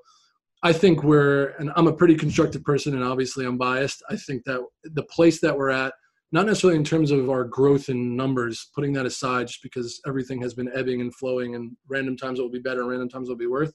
i 0.63 0.73
think 0.73 1.03
we're 1.03 1.49
and 1.59 1.71
i'm 1.77 1.87
a 1.87 1.93
pretty 1.93 2.15
constructive 2.15 2.65
person 2.65 2.95
and 2.95 3.05
obviously 3.05 3.45
i'm 3.45 3.59
biased. 3.59 4.03
I 4.09 4.17
think 4.17 4.45
that 4.45 4.61
the 4.85 5.03
place 5.05 5.39
that 5.41 5.57
we're 5.57 5.71
at 5.71 5.93
not 6.33 6.47
necessarily 6.47 6.77
in 6.77 6.85
terms 6.85 7.11
of 7.11 7.31
our 7.31 7.45
growth 7.45 7.89
in 7.89 8.17
numbers 8.17 8.71
putting 8.75 8.93
that 8.93 9.07
aside 9.07 9.47
just 9.47 9.63
because 9.63 10.01
everything 10.07 10.41
has 10.43 10.55
been 10.55 10.71
ebbing 10.75 11.01
and 11.01 11.15
flowing 11.15 11.55
and 11.55 11.77
random 11.89 12.17
times 12.17 12.39
it 12.39 12.43
will 12.43 12.51
be 12.51 12.59
better 12.59 12.81
and 12.81 12.91
random 12.91 13.09
times 13.09 13.29
it 13.29 13.33
will 13.33 13.39
be 13.39 13.47
worth 13.47 13.73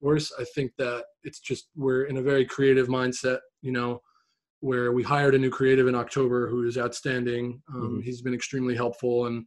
worse 0.00 0.32
i 0.38 0.44
think 0.54 0.72
that 0.78 1.04
it's 1.22 1.40
just 1.40 1.68
we're 1.76 2.04
in 2.04 2.16
a 2.16 2.22
very 2.22 2.44
creative 2.44 2.88
mindset 2.88 3.38
you 3.62 3.72
know 3.72 4.00
where 4.60 4.92
we 4.92 5.02
hired 5.02 5.34
a 5.34 5.38
new 5.38 5.50
creative 5.50 5.86
in 5.86 5.94
October 5.94 6.48
who 6.48 6.66
is 6.66 6.78
outstanding. 6.78 7.62
Um, 7.74 7.82
mm-hmm. 7.82 8.00
He's 8.00 8.22
been 8.22 8.34
extremely 8.34 8.74
helpful, 8.74 9.26
and 9.26 9.44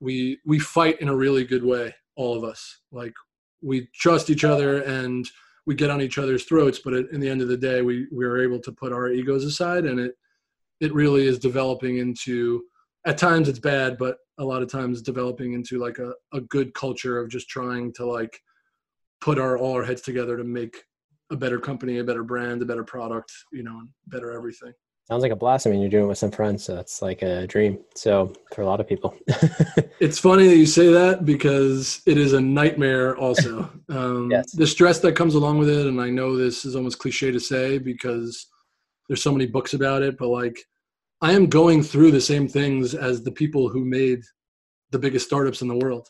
we 0.00 0.38
we 0.44 0.58
fight 0.58 1.00
in 1.00 1.08
a 1.08 1.16
really 1.16 1.44
good 1.44 1.64
way. 1.64 1.94
All 2.16 2.36
of 2.36 2.44
us, 2.44 2.80
like 2.92 3.14
we 3.62 3.88
trust 3.94 4.30
each 4.30 4.44
other 4.44 4.82
and 4.82 5.26
we 5.66 5.74
get 5.74 5.90
on 5.90 6.02
each 6.02 6.18
other's 6.18 6.44
throats. 6.44 6.78
But 6.84 6.92
in 6.94 7.20
the 7.20 7.28
end 7.28 7.42
of 7.42 7.48
the 7.48 7.56
day, 7.56 7.82
we 7.82 8.06
we 8.12 8.24
are 8.24 8.38
able 8.38 8.60
to 8.60 8.72
put 8.72 8.92
our 8.92 9.08
egos 9.08 9.44
aside, 9.44 9.86
and 9.86 9.98
it 9.98 10.14
it 10.84 10.94
really 10.94 11.26
is 11.26 11.38
developing 11.38 11.98
into. 11.98 12.64
At 13.06 13.18
times 13.18 13.48
it's 13.48 13.58
bad, 13.58 13.98
but 13.98 14.16
a 14.38 14.44
lot 14.44 14.62
of 14.62 14.70
times 14.70 15.02
developing 15.02 15.52
into 15.52 15.78
like 15.78 15.98
a, 15.98 16.14
a 16.32 16.40
good 16.40 16.72
culture 16.74 17.18
of 17.18 17.28
just 17.28 17.48
trying 17.48 17.92
to 17.94 18.06
like 18.06 18.40
put 19.20 19.38
our 19.38 19.58
all 19.58 19.74
our 19.74 19.84
heads 19.84 20.00
together 20.00 20.36
to 20.36 20.44
make 20.44 20.84
a 21.30 21.36
better 21.36 21.58
company, 21.58 21.98
a 21.98 22.04
better 22.04 22.22
brand, 22.22 22.62
a 22.62 22.64
better 22.64 22.84
product, 22.84 23.32
you 23.52 23.62
know, 23.62 23.82
better 24.06 24.32
everything. 24.32 24.72
Sounds 25.06 25.22
like 25.22 25.32
a 25.32 25.36
blast. 25.36 25.66
I 25.66 25.70
mean, 25.70 25.80
you're 25.80 25.90
doing 25.90 26.04
it 26.04 26.08
with 26.08 26.16
some 26.16 26.30
friends, 26.30 26.64
so 26.64 26.78
it's 26.78 27.02
like 27.02 27.20
a 27.20 27.46
dream. 27.46 27.78
So 27.94 28.32
for 28.54 28.62
a 28.62 28.66
lot 28.66 28.80
of 28.80 28.88
people, 28.88 29.14
it's 30.00 30.18
funny 30.18 30.48
that 30.48 30.56
you 30.56 30.64
say 30.64 30.90
that 30.90 31.26
because 31.26 32.00
it 32.06 32.16
is 32.16 32.32
a 32.32 32.40
nightmare. 32.40 33.14
Also, 33.16 33.70
um, 33.90 34.30
yes. 34.30 34.52
the 34.52 34.66
stress 34.66 35.00
that 35.00 35.14
comes 35.14 35.34
along 35.34 35.58
with 35.58 35.68
it, 35.68 35.86
and 35.86 36.00
I 36.00 36.08
know 36.08 36.36
this 36.36 36.64
is 36.64 36.74
almost 36.74 36.98
cliche 36.98 37.30
to 37.30 37.40
say 37.40 37.76
because 37.76 38.46
there's 39.08 39.22
so 39.22 39.32
many 39.32 39.44
books 39.44 39.74
about 39.74 40.02
it, 40.02 40.16
but 40.16 40.28
like 40.28 40.58
I 41.24 41.32
am 41.32 41.46
going 41.46 41.82
through 41.82 42.10
the 42.10 42.20
same 42.20 42.46
things 42.46 42.94
as 42.94 43.22
the 43.22 43.32
people 43.32 43.70
who 43.70 43.82
made 43.82 44.20
the 44.90 44.98
biggest 44.98 45.24
startups 45.24 45.62
in 45.62 45.68
the 45.68 45.76
world. 45.76 46.06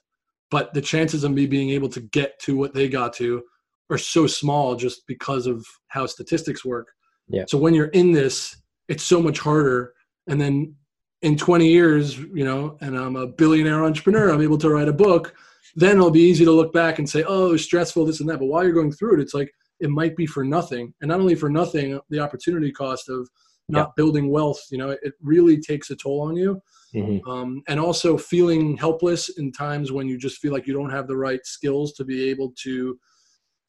But 0.50 0.74
the 0.74 0.80
chances 0.80 1.22
of 1.22 1.30
me 1.30 1.46
being 1.46 1.70
able 1.70 1.88
to 1.90 2.00
get 2.00 2.40
to 2.40 2.56
what 2.56 2.74
they 2.74 2.88
got 2.88 3.12
to 3.14 3.44
are 3.90 3.98
so 3.98 4.26
small 4.26 4.74
just 4.74 5.06
because 5.06 5.46
of 5.46 5.64
how 5.86 6.06
statistics 6.06 6.64
work. 6.64 6.88
Yeah. 7.28 7.44
So 7.46 7.58
when 7.58 7.74
you're 7.74 7.94
in 8.00 8.10
this, 8.10 8.56
it's 8.88 9.04
so 9.04 9.22
much 9.22 9.38
harder. 9.38 9.92
And 10.26 10.40
then 10.40 10.74
in 11.22 11.36
20 11.36 11.68
years, 11.68 12.18
you 12.18 12.44
know, 12.44 12.76
and 12.80 12.98
I'm 12.98 13.14
a 13.14 13.28
billionaire 13.28 13.84
entrepreneur, 13.84 14.32
I'm 14.32 14.42
able 14.42 14.58
to 14.58 14.68
write 14.68 14.88
a 14.88 14.92
book. 14.92 15.36
Then 15.76 15.92
it'll 15.92 16.10
be 16.10 16.28
easy 16.28 16.44
to 16.44 16.50
look 16.50 16.72
back 16.72 16.98
and 16.98 17.08
say, 17.08 17.22
oh, 17.22 17.50
it 17.50 17.52
was 17.52 17.64
stressful, 17.64 18.04
this 18.04 18.18
and 18.18 18.28
that. 18.30 18.40
But 18.40 18.46
while 18.46 18.64
you're 18.64 18.72
going 18.72 18.90
through 18.90 19.14
it, 19.14 19.20
it's 19.20 19.34
like 19.34 19.54
it 19.78 19.90
might 19.90 20.16
be 20.16 20.26
for 20.26 20.44
nothing. 20.44 20.92
And 21.00 21.08
not 21.08 21.20
only 21.20 21.36
for 21.36 21.48
nothing, 21.48 22.00
the 22.10 22.18
opportunity 22.18 22.72
cost 22.72 23.08
of 23.08 23.28
not 23.68 23.88
yeah. 23.88 23.92
building 23.96 24.30
wealth, 24.30 24.60
you 24.70 24.78
know, 24.78 24.90
it 24.90 25.14
really 25.22 25.60
takes 25.60 25.90
a 25.90 25.96
toll 25.96 26.20
on 26.22 26.36
you. 26.36 26.60
Mm-hmm. 26.94 27.28
Um, 27.28 27.62
and 27.66 27.80
also 27.80 28.16
feeling 28.16 28.76
helpless 28.76 29.30
in 29.38 29.50
times 29.50 29.90
when 29.90 30.06
you 30.08 30.16
just 30.16 30.38
feel 30.38 30.52
like 30.52 30.66
you 30.66 30.74
don't 30.74 30.90
have 30.90 31.08
the 31.08 31.16
right 31.16 31.44
skills 31.44 31.92
to 31.94 32.04
be 32.04 32.28
able 32.30 32.52
to 32.62 32.98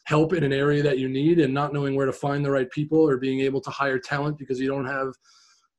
help 0.05 0.34
in 0.34 0.43
an 0.43 0.53
area 0.53 0.84
that 0.84 0.99
you 0.99 1.09
need 1.09 1.39
and 1.39 1.53
not 1.53 1.73
knowing 1.73 1.95
where 1.95 2.05
to 2.05 2.13
find 2.13 2.45
the 2.45 2.51
right 2.51 2.69
people 2.69 2.99
or 2.99 3.17
being 3.17 3.39
able 3.39 3.59
to 3.59 3.72
hire 3.72 3.97
talent 3.99 4.38
because 4.38 4.59
you 4.59 4.67
don't 4.67 4.85
have 4.85 5.07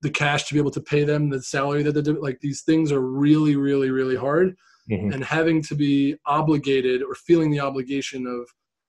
the 0.02 0.10
cash 0.10 0.44
to 0.44 0.55
be 0.55 0.60
able 0.60 0.70
to 0.70 0.80
pay 0.80 1.05
them 1.05 1.30
the 1.30 1.40
salary 1.40 1.82
that 1.82 1.93
they 1.93 2.12
like 2.12 2.38
these 2.40 2.62
things 2.62 2.93
are 2.93 3.01
really 3.01 3.56
really 3.56 3.90
really 3.90 4.16
hard 4.16 4.55
mm-hmm. 4.90 5.12
and 5.12 5.24
having 5.24 5.62
to 5.62 5.74
be 5.74 6.16
obligated 6.26 7.02
or 7.02 7.14
feeling 7.14 7.51
the 7.51 7.60
obligation 7.60 8.26
of 8.26 8.48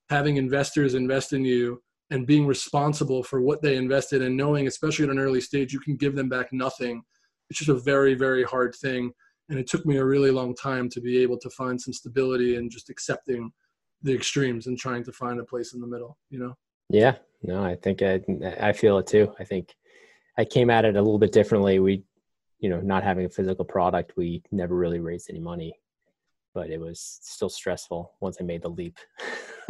having 0.09 0.37
investors 0.37 0.95
invest 0.95 1.33
in 1.33 1.45
you 1.45 1.81
and 2.09 2.25
being 2.25 2.47
responsible 2.47 3.21
for 3.23 3.41
what 3.41 3.61
they 3.61 3.75
invested 3.75 4.21
and 4.21 4.35
knowing 4.35 4.67
especially 4.67 5.05
at 5.05 5.11
an 5.11 5.19
early 5.19 5.41
stage 5.41 5.73
you 5.73 5.79
can 5.79 5.95
give 5.95 6.15
them 6.15 6.29
back 6.29 6.53
nothing. 6.53 7.01
It's 7.49 7.59
just 7.59 7.69
a 7.69 7.75
very 7.75 8.13
very 8.13 8.43
hard 8.43 8.75
thing. 8.75 9.11
And 9.49 9.57
it 9.57 9.67
took 9.67 9.85
me 9.85 9.97
a 9.97 10.05
really 10.05 10.31
long 10.31 10.53
time 10.55 10.89
to 10.89 10.99
be 10.99 11.19
able 11.19 11.37
to 11.39 11.49
find 11.49 11.79
some 11.79 11.93
stability 11.93 12.57
and 12.57 12.69
just 12.69 12.89
accepting 12.89 13.51
the 14.03 14.13
extremes 14.13 14.67
and 14.67 14.77
trying 14.77 15.03
to 15.05 15.11
find 15.11 15.39
a 15.39 15.45
place 15.45 15.73
in 15.73 15.81
the 15.81 15.87
middle 15.87 16.17
you 16.29 16.39
know? 16.39 16.55
Yeah. 16.89 17.15
No 17.43 17.63
i 17.63 17.75
think 17.75 18.01
i 18.01 18.21
i 18.59 18.73
feel 18.73 18.97
it 18.97 19.07
too. 19.07 19.33
I 19.39 19.43
think 19.43 19.75
I 20.37 20.45
came 20.45 20.69
at 20.69 20.85
it 20.85 20.95
a 20.95 21.01
little 21.01 21.19
bit 21.19 21.31
differently. 21.31 21.79
We, 21.79 22.03
you 22.59 22.69
know, 22.69 22.79
not 22.79 23.03
having 23.03 23.25
a 23.25 23.29
physical 23.29 23.65
product, 23.65 24.13
we 24.15 24.43
never 24.51 24.75
really 24.75 24.99
raised 24.99 25.29
any 25.29 25.39
money, 25.39 25.73
but 26.57 26.71
it 26.71 26.79
was 26.79 27.19
still 27.21 27.49
stressful 27.49 28.13
once 28.19 28.37
I 28.41 28.43
made 28.43 28.63
the 28.63 28.69
leap. 28.69 28.97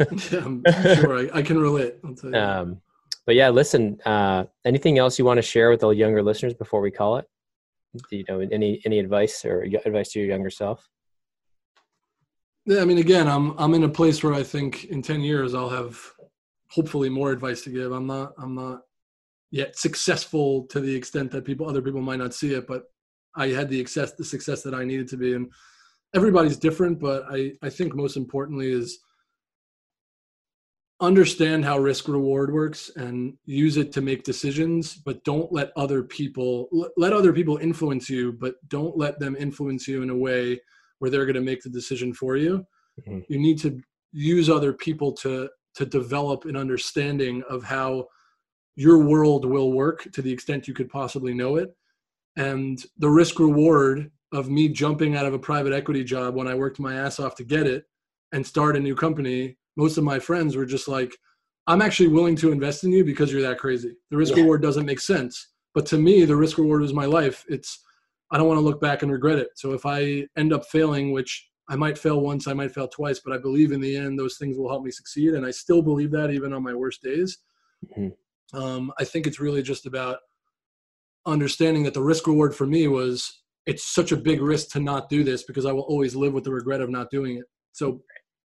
yeah, 0.00 0.38
I'm 0.42 0.62
sure 0.94 1.18
I, 1.18 1.28
I 1.34 1.42
can 1.42 1.60
relate. 1.60 1.96
Um, 2.32 2.80
but 3.26 3.34
yeah, 3.34 3.50
listen. 3.50 4.00
Uh, 4.06 4.44
anything 4.64 4.96
else 4.96 5.18
you 5.18 5.26
want 5.26 5.36
to 5.36 5.42
share 5.42 5.68
with 5.68 5.80
the 5.80 5.90
younger 5.90 6.22
listeners 6.22 6.54
before 6.54 6.80
we 6.80 6.90
call 6.90 7.18
it? 7.18 7.26
Do 8.08 8.16
you 8.16 8.24
know 8.26 8.40
any 8.40 8.80
any 8.86 9.00
advice 9.00 9.44
or 9.44 9.64
advice 9.84 10.12
to 10.12 10.18
your 10.18 10.28
younger 10.28 10.48
self? 10.48 10.88
Yeah, 12.64 12.80
I 12.80 12.86
mean, 12.86 12.96
again, 12.96 13.28
I'm 13.28 13.54
I'm 13.58 13.74
in 13.74 13.84
a 13.84 13.88
place 14.00 14.24
where 14.24 14.32
I 14.32 14.42
think 14.42 14.86
in 14.86 15.02
ten 15.02 15.20
years 15.20 15.52
I'll 15.52 15.68
have 15.68 16.00
hopefully 16.70 17.10
more 17.10 17.32
advice 17.32 17.60
to 17.64 17.70
give. 17.70 17.92
I'm 17.92 18.06
not 18.06 18.32
I'm 18.38 18.54
not 18.54 18.80
yet 19.50 19.78
successful 19.78 20.62
to 20.68 20.80
the 20.80 20.96
extent 20.96 21.32
that 21.32 21.44
people 21.44 21.68
other 21.68 21.82
people 21.82 22.00
might 22.00 22.18
not 22.18 22.32
see 22.32 22.54
it, 22.54 22.66
but 22.66 22.84
I 23.36 23.48
had 23.48 23.68
the 23.68 23.78
success 23.80 24.12
the 24.12 24.24
success 24.24 24.62
that 24.62 24.72
I 24.72 24.84
needed 24.84 25.08
to 25.08 25.18
be. 25.18 25.34
And 25.34 25.52
everybody's 26.14 26.56
different, 26.56 26.98
but 26.98 27.24
I 27.30 27.52
I 27.62 27.70
think 27.70 27.94
most 27.94 28.16
importantly 28.16 28.70
is 28.70 28.98
understand 31.00 31.64
how 31.64 31.78
risk 31.78 32.08
reward 32.08 32.52
works 32.52 32.90
and 32.96 33.34
use 33.44 33.76
it 33.76 33.92
to 33.92 34.00
make 34.00 34.24
decisions 34.24 34.96
but 34.96 35.22
don't 35.22 35.52
let 35.52 35.70
other 35.76 36.02
people 36.02 36.68
let 36.96 37.12
other 37.12 37.32
people 37.32 37.56
influence 37.58 38.10
you 38.10 38.32
but 38.32 38.56
don't 38.68 38.98
let 38.98 39.18
them 39.20 39.36
influence 39.38 39.86
you 39.86 40.02
in 40.02 40.10
a 40.10 40.16
way 40.16 40.60
where 40.98 41.08
they're 41.08 41.24
going 41.24 41.36
to 41.36 41.40
make 41.40 41.62
the 41.62 41.70
decision 41.70 42.12
for 42.12 42.36
you 42.36 42.64
mm-hmm. 43.00 43.20
you 43.28 43.38
need 43.38 43.56
to 43.56 43.80
use 44.12 44.50
other 44.50 44.72
people 44.72 45.12
to 45.12 45.48
to 45.76 45.86
develop 45.86 46.46
an 46.46 46.56
understanding 46.56 47.44
of 47.48 47.62
how 47.62 48.04
your 48.74 48.98
world 48.98 49.44
will 49.44 49.72
work 49.72 50.08
to 50.12 50.20
the 50.20 50.32
extent 50.32 50.66
you 50.66 50.74
could 50.74 50.88
possibly 50.88 51.32
know 51.32 51.54
it 51.56 51.70
and 52.34 52.86
the 52.98 53.08
risk 53.08 53.38
reward 53.38 54.10
of 54.32 54.50
me 54.50 54.68
jumping 54.68 55.16
out 55.16 55.26
of 55.26 55.34
a 55.34 55.38
private 55.38 55.72
equity 55.72 56.04
job 56.04 56.34
when 56.34 56.46
i 56.46 56.54
worked 56.54 56.78
my 56.78 56.94
ass 56.94 57.18
off 57.18 57.34
to 57.34 57.44
get 57.44 57.66
it 57.66 57.84
and 58.32 58.46
start 58.46 58.76
a 58.76 58.80
new 58.80 58.94
company 58.94 59.56
most 59.78 59.96
of 59.96 60.04
my 60.04 60.18
friends 60.18 60.56
were 60.56 60.66
just 60.66 60.88
like, 60.88 61.16
I'm 61.68 61.80
actually 61.80 62.08
willing 62.08 62.34
to 62.36 62.50
invest 62.50 62.82
in 62.82 62.92
you 62.92 63.04
because 63.04 63.32
you're 63.32 63.42
that 63.42 63.58
crazy. 63.58 63.94
The 64.10 64.16
risk 64.16 64.34
yeah. 64.34 64.42
reward 64.42 64.60
doesn't 64.60 64.84
make 64.84 65.00
sense. 65.00 65.52
But 65.72 65.86
to 65.86 65.98
me, 65.98 66.24
the 66.24 66.36
risk 66.36 66.58
reward 66.58 66.82
is 66.82 66.92
my 66.92 67.04
life. 67.04 67.44
It's 67.48 67.84
I 68.32 68.36
don't 68.36 68.48
want 68.48 68.58
to 68.58 68.64
look 68.64 68.80
back 68.80 69.02
and 69.02 69.12
regret 69.12 69.38
it. 69.38 69.50
So 69.54 69.72
if 69.72 69.86
I 69.86 70.26
end 70.36 70.52
up 70.52 70.66
failing, 70.66 71.12
which 71.12 71.48
I 71.70 71.76
might 71.76 71.96
fail 71.96 72.20
once, 72.20 72.48
I 72.48 72.54
might 72.54 72.72
fail 72.72 72.88
twice, 72.88 73.20
but 73.24 73.32
I 73.32 73.38
believe 73.38 73.70
in 73.70 73.80
the 73.80 73.96
end 73.96 74.18
those 74.18 74.36
things 74.36 74.58
will 74.58 74.68
help 74.68 74.82
me 74.82 74.90
succeed, 74.90 75.34
and 75.34 75.46
I 75.46 75.50
still 75.50 75.80
believe 75.80 76.10
that 76.10 76.30
even 76.30 76.52
on 76.52 76.62
my 76.62 76.74
worst 76.74 77.02
days. 77.02 77.38
Mm-hmm. 77.96 78.58
Um, 78.58 78.92
I 78.98 79.04
think 79.04 79.26
it's 79.26 79.40
really 79.40 79.62
just 79.62 79.86
about 79.86 80.18
understanding 81.26 81.84
that 81.84 81.94
the 81.94 82.02
risk 82.02 82.26
reward 82.26 82.54
for 82.54 82.66
me 82.66 82.88
was 82.88 83.42
it's 83.68 83.94
such 83.94 84.12
a 84.12 84.16
big 84.16 84.40
risk 84.40 84.70
to 84.70 84.80
not 84.80 85.10
do 85.10 85.22
this 85.22 85.42
because 85.42 85.66
I 85.66 85.72
will 85.72 85.82
always 85.82 86.16
live 86.16 86.32
with 86.32 86.44
the 86.44 86.50
regret 86.50 86.80
of 86.80 86.88
not 86.88 87.10
doing 87.10 87.36
it. 87.36 87.44
So 87.72 88.00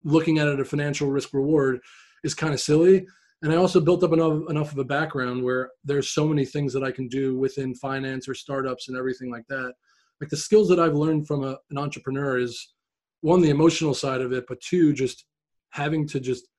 looking 0.04 0.40
at 0.40 0.50
it 0.50 0.60
a 0.60 0.66
financial 0.66 1.10
risk 1.10 1.34
reward 1.34 1.80
is 2.26 2.36
kind 2.36 2.54
of 2.54 2.60
silly. 2.60 3.08
And 3.42 3.54
i 3.54 3.56
also 3.56 3.80
built 3.80 4.04
up 4.04 4.12
enough, 4.12 4.42
enough 4.50 4.74
of 4.74 4.78
a 4.78 4.84
background 4.84 5.42
where 5.42 5.72
there's 5.86 6.10
so 6.10 6.28
many 6.28 6.46
things 6.46 6.74
that 6.74 6.84
i 6.84 6.92
can 6.92 7.08
do 7.08 7.38
within 7.38 7.74
finance 7.76 8.28
or 8.28 8.34
startups 8.34 8.90
and 8.90 8.98
everything 8.98 9.32
like 9.32 9.46
that. 9.48 9.74
Like 10.20 10.30
the 10.30 10.38
skills 10.38 10.68
that 10.68 10.80
i've 10.80 10.96
learned 10.96 11.28
from 11.28 11.46
a, 11.46 11.58
an 11.70 11.78
entrepreneur 11.78 12.38
is 12.38 12.74
one 13.22 13.42
the 13.42 13.50
emotional 13.50 13.94
side 13.94 14.22
of 14.22 14.34
it 14.34 14.44
but 14.50 14.60
two 14.60 14.92
just 14.92 15.26
having 15.70 16.06
to 16.10 16.20
just 16.20 16.50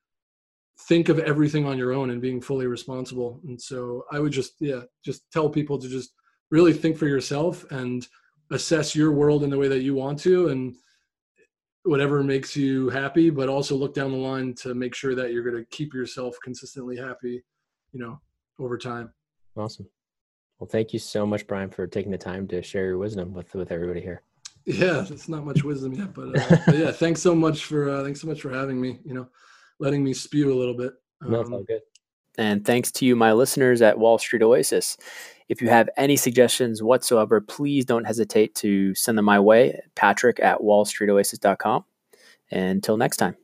think 0.88 1.10
of 1.10 1.18
everything 1.18 1.66
on 1.66 1.76
your 1.76 1.92
own 1.92 2.10
and 2.10 2.22
being 2.22 2.40
fully 2.40 2.66
responsible. 2.66 3.40
And 3.46 3.60
so 3.60 4.04
i 4.12 4.18
would 4.18 4.32
just 4.32 4.52
yeah 4.60 4.82
just 5.04 5.30
tell 5.30 5.50
people 5.50 5.78
to 5.78 5.88
just 5.88 6.10
really 6.50 6.72
think 6.72 6.96
for 6.96 7.08
yourself 7.08 7.70
and 7.70 8.06
assess 8.50 8.94
your 8.94 9.12
world 9.12 9.42
in 9.44 9.50
the 9.50 9.58
way 9.58 9.68
that 9.68 9.82
you 9.82 9.94
want 9.94 10.18
to 10.20 10.48
and 10.48 10.76
whatever 11.84 12.22
makes 12.22 12.56
you 12.56 12.88
happy, 12.90 13.30
but 13.30 13.48
also 13.48 13.76
look 13.76 13.94
down 13.94 14.10
the 14.10 14.16
line 14.16 14.54
to 14.54 14.74
make 14.74 14.94
sure 14.94 15.14
that 15.14 15.32
you're 15.32 15.48
going 15.48 15.56
to 15.56 15.70
keep 15.70 15.94
yourself 15.94 16.36
consistently 16.42 16.96
happy, 16.96 17.42
you 17.92 18.00
know, 18.00 18.20
over 18.58 18.76
time. 18.76 19.12
Awesome. 19.56 19.88
Well, 20.58 20.68
thank 20.68 20.92
you 20.92 20.98
so 20.98 21.26
much, 21.26 21.46
Brian, 21.46 21.70
for 21.70 21.86
taking 21.86 22.10
the 22.10 22.18
time 22.18 22.48
to 22.48 22.62
share 22.62 22.86
your 22.86 22.98
wisdom 22.98 23.32
with 23.34 23.54
with 23.54 23.70
everybody 23.70 24.00
here. 24.00 24.22
Yeah, 24.64 25.04
it's 25.08 25.28
not 25.28 25.44
much 25.44 25.62
wisdom 25.62 25.92
yet, 25.92 26.12
but, 26.12 26.36
uh, 26.36 26.56
but 26.66 26.76
yeah, 26.76 26.90
thanks 26.92 27.22
so 27.22 27.34
much 27.34 27.64
for 27.64 27.90
uh, 27.90 28.02
thanks 28.02 28.20
so 28.20 28.26
much 28.26 28.40
for 28.40 28.50
having 28.50 28.80
me. 28.80 28.98
You 29.04 29.14
know, 29.14 29.28
letting 29.78 30.02
me 30.02 30.14
spew 30.14 30.52
a 30.52 30.58
little 30.58 30.76
bit. 30.76 30.94
Um, 31.22 31.30
no, 31.30 31.40
it's 31.40 31.50
all 31.50 31.62
good. 31.62 31.82
And 32.38 32.64
thanks 32.64 32.90
to 32.92 33.06
you, 33.06 33.16
my 33.16 33.32
listeners 33.32 33.80
at 33.80 33.98
Wall 33.98 34.18
Street 34.18 34.42
Oasis. 34.42 34.96
If 35.48 35.62
you 35.62 35.68
have 35.68 35.88
any 35.96 36.16
suggestions 36.16 36.82
whatsoever, 36.82 37.40
please 37.40 37.84
don't 37.84 38.04
hesitate 38.04 38.54
to 38.56 38.94
send 38.94 39.16
them 39.16 39.24
my 39.24 39.38
way, 39.38 39.80
patrick 39.94 40.40
at 40.40 40.58
wallstreetoasis.com. 40.58 41.84
Until 42.50 42.96
next 42.96 43.16
time. 43.16 43.36